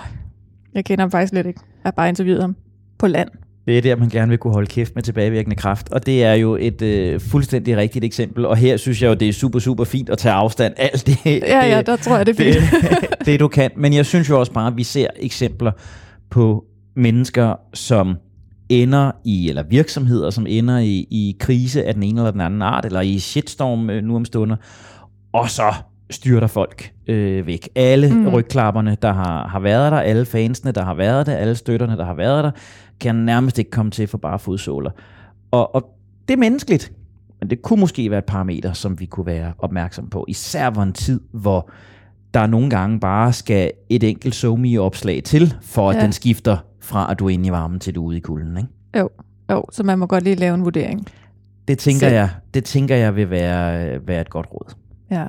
Jeg 0.74 0.86
kender 0.86 1.04
ham 1.04 1.12
faktisk 1.12 1.34
lidt 1.34 1.48
ikke. 1.48 1.60
Jeg 1.64 1.88
har 1.88 1.92
bare 1.92 2.10
interviewet 2.10 2.42
ham 2.42 2.56
på 2.98 3.08
land. 3.08 3.30
Det 3.68 3.78
er 3.78 3.82
der, 3.82 3.96
man 3.96 4.10
gerne 4.10 4.30
vil 4.30 4.38
kunne 4.38 4.54
holde 4.54 4.68
kæft 4.68 4.96
med 4.96 5.04
tilbagevirkende 5.04 5.56
kraft. 5.56 5.90
Og 5.90 6.06
det 6.06 6.24
er 6.24 6.34
jo 6.34 6.58
et 6.60 6.82
øh, 6.82 7.20
fuldstændig 7.20 7.78
rigtigt 7.78 8.06
eksempel. 8.06 8.46
Og 8.46 8.58
her 8.58 8.78
synes 8.78 9.02
jeg 9.02 9.10
jo, 9.10 9.14
det 9.14 9.30
er 9.30 9.34
super, 9.34 9.60
super 9.60 9.84
fint 9.84 10.10
at 10.10 10.18
tage 10.18 10.34
afstand. 10.34 10.74
Alt 10.94 11.08
det, 11.08 11.26
Ja, 11.26 11.32
det, 11.32 11.46
ja, 11.48 11.82
der 11.82 11.96
tror 11.96 12.18
jeg, 12.18 12.26
det 12.26 12.40
er 12.40 12.44
det, 12.54 12.64
fint. 12.64 13.26
det 13.26 13.40
du 13.40 13.48
kan. 13.48 13.72
Men 13.78 13.94
jeg 13.94 14.06
synes 14.06 14.30
jo 14.30 14.40
også 14.40 14.52
bare, 14.52 14.68
at 14.68 14.78
vi 14.78 14.84
ser 14.84 15.08
eksempler 15.16 15.72
på 16.30 16.66
mennesker, 16.96 17.56
som 17.74 18.16
ender 18.70 19.12
i, 19.26 19.50
eller 19.50 19.64
virksomheder, 19.64 20.30
som 20.30 20.46
ender 20.50 20.78
i, 20.78 21.08
i 21.12 21.36
krise 21.40 21.86
af 21.86 21.94
den 21.94 22.04
ene 22.04 22.20
eller 22.20 22.32
den 22.32 22.42
anden 22.42 22.62
art, 22.62 22.86
eller 22.86 23.02
i 23.02 23.20
shitstorm 23.20 23.90
øh, 23.90 24.04
nu 24.04 24.16
om 24.16 24.26
stunder, 24.26 24.56
og 25.34 25.50
så 25.50 25.74
styrter 26.10 26.48
folk 26.48 26.92
øh, 27.08 27.48
væk. 27.48 27.70
Alle 27.76 28.14
mm. 28.14 28.28
rygklapperne, 28.28 28.98
der 29.02 29.14
har, 29.14 29.48
har 29.48 29.60
været 29.60 29.92
der, 29.92 30.00
alle 30.00 30.26
fansene, 30.26 30.72
der 30.72 30.84
har 30.84 30.94
været 30.94 31.26
der, 31.26 31.36
alle 31.36 31.56
støtterne, 31.56 31.98
der 31.98 32.06
har 32.06 32.14
været 32.14 32.44
der, 32.44 32.52
kan 33.00 33.16
nærmest 33.16 33.60
ikke 33.60 33.72
komme 33.72 33.92
til 33.92 34.08
for 34.08 34.18
bare 34.18 34.40
fodsåler. 34.40 34.92
Og, 35.52 35.76
og 35.76 35.90
det 36.28 36.34
er 36.34 36.38
menneskeligt, 36.38 36.92
men 37.40 37.50
det 37.50 37.62
kunne 37.62 37.80
måske 37.80 38.10
være 38.12 38.20
et 38.20 38.26
parameter, 38.26 38.74
som 38.74 39.00
vi 39.00 39.06
kunne 39.06 39.26
være 39.26 39.54
opmærksom 39.60 40.10
på, 40.10 40.26
især 40.28 40.70
hvor 40.70 40.84
en 40.84 40.94
tid, 40.94 41.22
hvor 41.32 41.70
der 42.34 42.48
nogle 42.48 42.70
gange 42.70 43.00
bare 43.00 43.34
skal 43.34 43.72
et 43.90 44.04
enkelt 44.04 44.36
somi 44.36 44.78
opslag 44.78 45.22
til, 45.24 45.56
for 45.62 45.90
at 45.90 45.96
Ja. 45.96 46.02
den 46.04 46.12
skifter 46.12 46.58
fra 46.82 47.12
at 47.12 47.20
du 47.20 47.26
er 47.26 47.30
inde 47.30 47.48
i 47.48 47.52
varmen 47.52 47.80
til 47.80 47.96
du 47.96 48.02
er 48.04 48.08
ude 48.08 48.18
i 48.18 48.20
kulden. 48.20 48.58
Ikke? 48.58 48.70
Jo, 48.98 49.10
jo, 49.52 49.66
så 49.72 49.84
man 49.84 50.00
må 50.00 50.06
godt 50.06 50.24
lige 50.24 50.36
lave 50.36 50.56
en 50.56 50.64
vurdering. 50.66 51.06
Det 51.68 51.78
tænker 51.78 52.00
Selv. 52.00 52.14
jeg, 52.14 52.30
det 52.54 52.64
tænker 52.64 52.96
jeg 52.96 53.16
vil 53.16 53.30
være, 53.30 54.08
være 54.08 54.22
et 54.22 54.30
godt 54.30 54.48
råd. 54.54 54.74
Ja. 55.12 55.26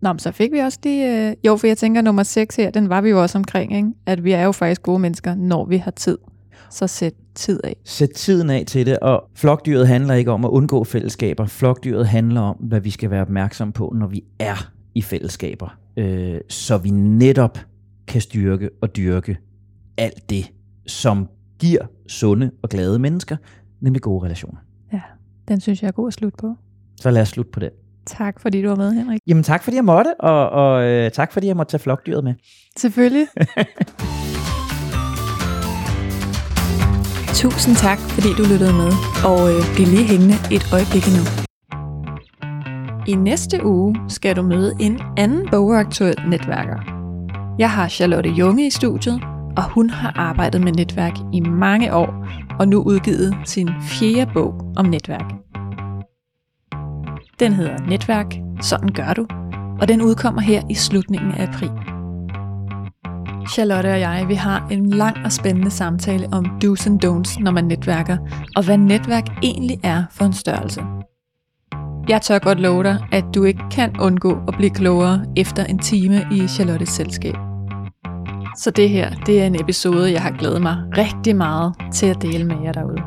Nå, 0.00 0.12
men 0.12 0.18
så 0.18 0.32
fik 0.32 0.52
vi 0.52 0.58
også 0.58 0.78
lige... 0.84 1.28
Øh, 1.30 1.34
jo, 1.46 1.56
for 1.56 1.66
jeg 1.66 1.78
tænker, 1.78 2.00
nummer 2.02 2.22
6 2.22 2.56
her, 2.56 2.70
den 2.70 2.88
var 2.88 3.00
vi 3.00 3.08
jo 3.10 3.22
også 3.22 3.38
omkring, 3.38 3.76
ikke? 3.76 3.88
At 4.06 4.24
vi 4.24 4.32
er 4.32 4.42
jo 4.42 4.52
faktisk 4.52 4.82
gode 4.82 4.98
mennesker, 4.98 5.34
når 5.34 5.64
vi 5.64 5.76
har 5.76 5.90
tid. 5.90 6.18
Så 6.70 6.86
sæt 6.86 7.12
tid 7.34 7.60
af. 7.64 7.76
Sæt 7.84 8.10
tiden 8.10 8.50
af 8.50 8.64
til 8.66 8.86
det, 8.86 8.98
og 8.98 9.30
flokdyret 9.34 9.88
handler 9.88 10.14
ikke 10.14 10.30
om 10.30 10.44
at 10.44 10.48
undgå 10.48 10.84
fællesskaber. 10.84 11.46
Flokdyret 11.46 12.06
handler 12.06 12.40
om, 12.40 12.56
hvad 12.56 12.80
vi 12.80 12.90
skal 12.90 13.10
være 13.10 13.22
opmærksom 13.22 13.72
på, 13.72 13.92
når 13.96 14.06
vi 14.06 14.24
er 14.38 14.70
i 14.94 15.02
fællesskaber. 15.02 15.78
Øh, 15.96 16.40
så 16.48 16.78
vi 16.78 16.90
netop 16.90 17.58
kan 18.08 18.20
styrke 18.20 18.70
og 18.82 18.96
dyrke 18.96 19.36
alt 19.98 20.30
det, 20.30 20.52
som 20.86 21.28
giver 21.58 21.86
sunde 22.08 22.50
og 22.62 22.68
glade 22.68 22.98
mennesker, 22.98 23.36
nemlig 23.80 24.02
gode 24.02 24.24
relationer. 24.24 24.58
Ja, 24.92 25.00
den 25.48 25.60
synes 25.60 25.82
jeg 25.82 25.88
er 25.88 25.92
god 25.92 26.08
at 26.08 26.14
slutte 26.14 26.36
på. 26.36 26.54
Så 27.00 27.10
lad 27.10 27.22
os 27.22 27.28
slutte 27.28 27.50
på 27.50 27.60
det. 27.60 27.70
Tak, 28.06 28.40
fordi 28.40 28.62
du 28.62 28.68
var 28.68 28.76
med, 28.76 28.92
Henrik. 28.92 29.20
Jamen 29.26 29.42
tak, 29.42 29.62
fordi 29.62 29.76
jeg 29.76 29.84
måtte, 29.84 30.20
og, 30.20 30.50
og 30.50 30.84
øh, 30.84 31.10
tak, 31.10 31.32
fordi 31.32 31.46
jeg 31.46 31.56
måtte 31.56 31.70
tage 31.70 31.80
flokdyret 31.80 32.24
med. 32.24 32.34
Selvfølgelig. 32.76 33.26
Tusind 37.36 37.76
tak, 37.76 37.98
fordi 37.98 38.28
du 38.38 38.42
lyttede 38.42 38.72
med, 38.72 38.92
og 39.24 39.40
øh, 39.52 39.74
bliv 39.74 39.86
lige 39.86 40.04
hængende 40.04 40.34
et 40.52 40.64
øjeblik 40.72 41.04
endnu. 41.10 41.24
I 43.06 43.14
næste 43.14 43.66
uge 43.66 43.96
skal 44.08 44.36
du 44.36 44.42
møde 44.42 44.72
en 44.80 45.00
anden 45.16 45.48
bogaktuel 45.50 46.16
netværker. 46.28 46.78
Jeg 47.58 47.70
har 47.70 47.88
Charlotte 47.88 48.30
Junge 48.30 48.66
i 48.66 48.70
studiet, 48.70 49.20
og 49.56 49.70
hun 49.70 49.90
har 49.90 50.12
arbejdet 50.16 50.60
med 50.60 50.72
netværk 50.72 51.12
i 51.32 51.40
mange 51.40 51.94
år, 51.94 52.26
og 52.58 52.68
nu 52.68 52.82
udgivet 52.82 53.36
sin 53.44 53.68
fjerde 53.80 54.30
bog 54.34 54.54
om 54.76 54.86
netværk. 54.86 55.32
Den 57.40 57.52
hedder 57.52 57.78
Netværk, 57.88 58.34
sådan 58.60 58.88
gør 58.88 59.12
du, 59.12 59.26
og 59.80 59.88
den 59.88 60.02
udkommer 60.02 60.40
her 60.40 60.62
i 60.70 60.74
slutningen 60.74 61.32
af 61.32 61.46
april. 61.46 61.95
Charlotte 63.52 63.86
og 63.86 64.00
jeg, 64.00 64.24
vi 64.28 64.34
har 64.34 64.66
en 64.70 64.90
lang 64.90 65.16
og 65.24 65.32
spændende 65.32 65.70
samtale 65.70 66.28
om 66.32 66.44
do's 66.64 66.86
and 66.86 67.04
don'ts, 67.04 67.42
når 67.42 67.50
man 67.50 67.64
netværker, 67.64 68.16
og 68.56 68.64
hvad 68.64 68.78
netværk 68.78 69.24
egentlig 69.42 69.78
er 69.82 70.04
for 70.10 70.24
en 70.24 70.32
størrelse. 70.32 70.82
Jeg 72.08 72.22
tør 72.22 72.38
godt 72.38 72.60
love 72.60 72.82
dig, 72.82 73.06
at 73.12 73.24
du 73.34 73.44
ikke 73.44 73.62
kan 73.70 74.00
undgå 74.00 74.38
at 74.48 74.54
blive 74.56 74.70
klogere 74.70 75.24
efter 75.36 75.64
en 75.64 75.78
time 75.78 76.26
i 76.32 76.48
Charlottes 76.48 76.88
selskab. 76.88 77.34
Så 78.56 78.70
det 78.70 78.88
her, 78.88 79.10
det 79.10 79.42
er 79.42 79.46
en 79.46 79.60
episode, 79.60 80.12
jeg 80.12 80.22
har 80.22 80.30
glædet 80.30 80.62
mig 80.62 80.76
rigtig 80.96 81.36
meget 81.36 81.74
til 81.92 82.06
at 82.06 82.22
dele 82.22 82.44
med 82.44 82.56
jer 82.64 82.72
derude. 82.72 83.02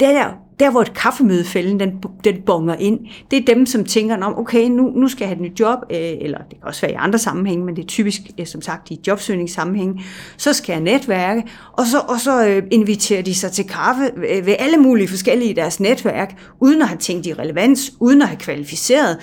Det 0.00 0.08
der, 0.08 0.43
der 0.60 0.70
hvor 0.70 0.80
et 0.80 0.94
kaffemødefælden, 0.94 1.80
den, 1.80 1.92
den 2.24 2.34
bonger 2.46 2.74
ind, 2.74 3.00
det 3.30 3.38
er 3.38 3.54
dem, 3.54 3.66
som 3.66 3.84
tænker, 3.84 4.16
om 4.24 4.38
okay, 4.38 4.68
nu, 4.68 4.90
nu 4.96 5.08
skal 5.08 5.24
jeg 5.24 5.28
have 5.28 5.46
et 5.46 5.50
nyt 5.50 5.60
job, 5.60 5.78
øh, 5.90 5.98
eller 5.98 6.38
det 6.38 6.58
kan 6.58 6.68
også 6.68 6.80
være 6.80 6.92
i 6.92 6.94
andre 6.98 7.18
sammenhænge, 7.18 7.64
men 7.64 7.76
det 7.76 7.82
er 7.82 7.86
typisk, 7.86 8.20
øh, 8.40 8.46
som 8.46 8.62
sagt, 8.62 8.90
i 8.90 9.00
jobsøgningssammenhænge, 9.06 10.04
så 10.36 10.52
skal 10.52 10.72
jeg 10.72 10.82
netværke, 10.82 11.42
og 11.72 11.86
så, 11.86 11.98
og 11.98 12.20
så 12.20 12.46
øh, 12.48 12.62
inviterer 12.70 13.22
de 13.22 13.34
sig 13.34 13.52
til 13.52 13.64
kaffe 13.68 14.10
øh, 14.16 14.46
ved 14.46 14.56
alle 14.58 14.76
mulige 14.76 15.08
forskellige 15.08 15.50
i 15.50 15.54
deres 15.54 15.80
netværk, 15.80 16.38
uden 16.60 16.82
at 16.82 16.88
have 16.88 16.98
tænkt 16.98 17.26
i 17.26 17.34
relevans, 17.34 17.92
uden 18.00 18.22
at 18.22 18.28
have 18.28 18.38
kvalificeret, 18.38 19.18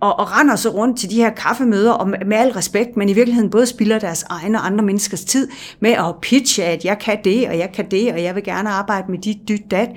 og, 0.00 0.18
og 0.18 0.38
render 0.38 0.56
så 0.56 0.68
rundt 0.68 0.98
til 0.98 1.10
de 1.10 1.16
her 1.16 1.30
kaffemøder, 1.30 1.92
og 1.92 2.08
med, 2.08 2.18
med 2.26 2.36
al 2.36 2.48
respekt, 2.48 2.96
men 2.96 3.08
i 3.08 3.12
virkeligheden 3.12 3.50
både 3.50 3.66
spilder 3.66 3.98
deres 3.98 4.22
egen 4.22 4.54
og 4.54 4.66
andre 4.66 4.84
menneskers 4.84 5.24
tid 5.24 5.48
med 5.80 5.90
at 5.90 6.14
pitche, 6.22 6.64
at 6.64 6.84
jeg 6.84 6.98
kan 6.98 7.18
det, 7.24 7.48
og 7.48 7.58
jeg 7.58 7.70
kan 7.74 7.90
det, 7.90 8.12
og 8.12 8.22
jeg 8.22 8.34
vil 8.34 8.44
gerne 8.44 8.68
arbejde 8.68 9.10
med 9.10 9.18
dit, 9.18 9.48
dyt, 9.48 9.70
dat. 9.70 9.88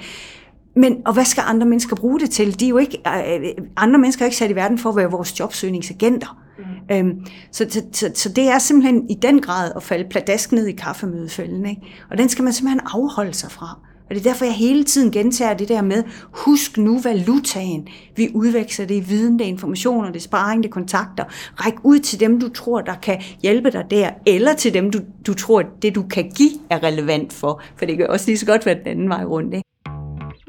Men, 0.80 0.98
og 1.06 1.14
hvad 1.14 1.26
skal 1.26 1.44
andre 1.48 1.68
mennesker 1.68 1.96
bruge 1.96 2.20
det 2.20 2.30
til? 2.30 2.60
De 2.60 2.66
er 2.66 2.70
jo 2.70 2.78
ikke, 2.78 2.98
øh, 3.08 3.66
andre 3.78 4.00
mennesker 4.00 4.24
er 4.24 4.26
ikke 4.26 4.38
sat 4.38 4.52
i 4.52 4.56
verden 4.56 4.78
for 4.78 4.90
at 4.90 4.96
være 4.96 5.12
vores 5.12 5.40
jobsøgningsagenter. 5.40 6.38
Mm. 6.58 6.96
Øhm, 6.96 7.26
så, 7.52 7.66
så, 7.70 7.82
så, 7.92 8.12
så 8.16 8.30
det 8.30 8.48
er 8.48 8.60
simpelthen 8.60 9.10
i 9.10 9.14
den 9.22 9.42
grad 9.42 9.72
at 9.76 9.84
falde 9.84 10.10
pladask 10.10 10.52
ned 10.52 10.68
i 10.68 10.72
kaffemødefælden. 10.72 11.66
Ikke? 11.66 11.82
Og 12.12 12.18
den 12.18 12.30
skal 12.30 12.44
man 12.44 12.54
simpelthen 12.54 12.82
afholde 12.94 13.34
sig 13.34 13.52
fra. 13.52 13.80
Og 14.10 14.16
det 14.16 14.18
er 14.18 14.24
derfor, 14.24 14.46
jeg 14.46 14.54
hele 14.54 14.84
tiden 14.84 15.12
gentager 15.12 15.54
det 15.54 15.70
der 15.70 15.82
med, 15.82 16.04
husk 16.32 16.78
nu 16.78 17.00
valutaen. 17.00 17.88
Vi 18.16 18.30
udveksler 18.34 18.86
det 18.86 18.96
i 18.96 19.00
viden, 19.00 19.40
det 19.40 19.46
er 19.46 19.50
informationer, 19.50 20.08
det 20.08 20.16
er 20.16 20.24
sparring, 20.24 20.64
det 20.64 20.70
er 20.70 20.74
kontakter. 20.74 21.24
Ræk 21.56 21.74
ud 21.84 22.00
til 22.00 22.20
dem, 22.20 22.40
du 22.40 22.50
tror, 22.50 22.82
der 22.82 22.96
kan 22.96 23.22
hjælpe 23.42 23.72
dig 23.72 23.86
der, 23.92 24.10
eller 24.26 24.54
til 24.54 24.74
dem, 24.74 24.92
du, 24.92 25.00
du 25.28 25.34
tror, 25.34 25.64
det 25.82 25.96
du 25.96 26.04
kan 26.04 26.32
give 26.36 26.52
er 26.70 26.84
relevant 26.84 27.34
for. 27.34 27.62
For 27.76 27.86
det 27.86 27.98
kan 27.98 28.08
også 28.08 28.26
lige 28.26 28.38
så 28.38 28.46
godt 28.46 28.66
være 28.66 28.76
den 28.76 28.88
anden 28.88 29.10
vej 29.10 29.24
rundt. 29.24 29.54
Ikke? 29.54 29.69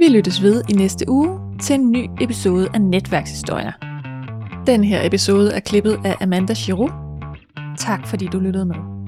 Vi 0.00 0.08
lyttes 0.08 0.42
ved 0.42 0.62
i 0.68 0.72
næste 0.72 1.04
uge 1.08 1.40
til 1.62 1.74
en 1.74 1.90
ny 1.90 2.06
episode 2.20 2.68
af 2.74 2.80
Netværkshistorier. 2.80 3.72
Den 4.66 4.84
her 4.84 5.06
episode 5.06 5.52
er 5.52 5.60
klippet 5.60 5.98
af 6.04 6.16
Amanda 6.20 6.54
Giroux. 6.54 6.92
Tak 7.78 8.06
fordi 8.06 8.26
du 8.26 8.38
lyttede 8.38 8.66
med. 8.66 8.99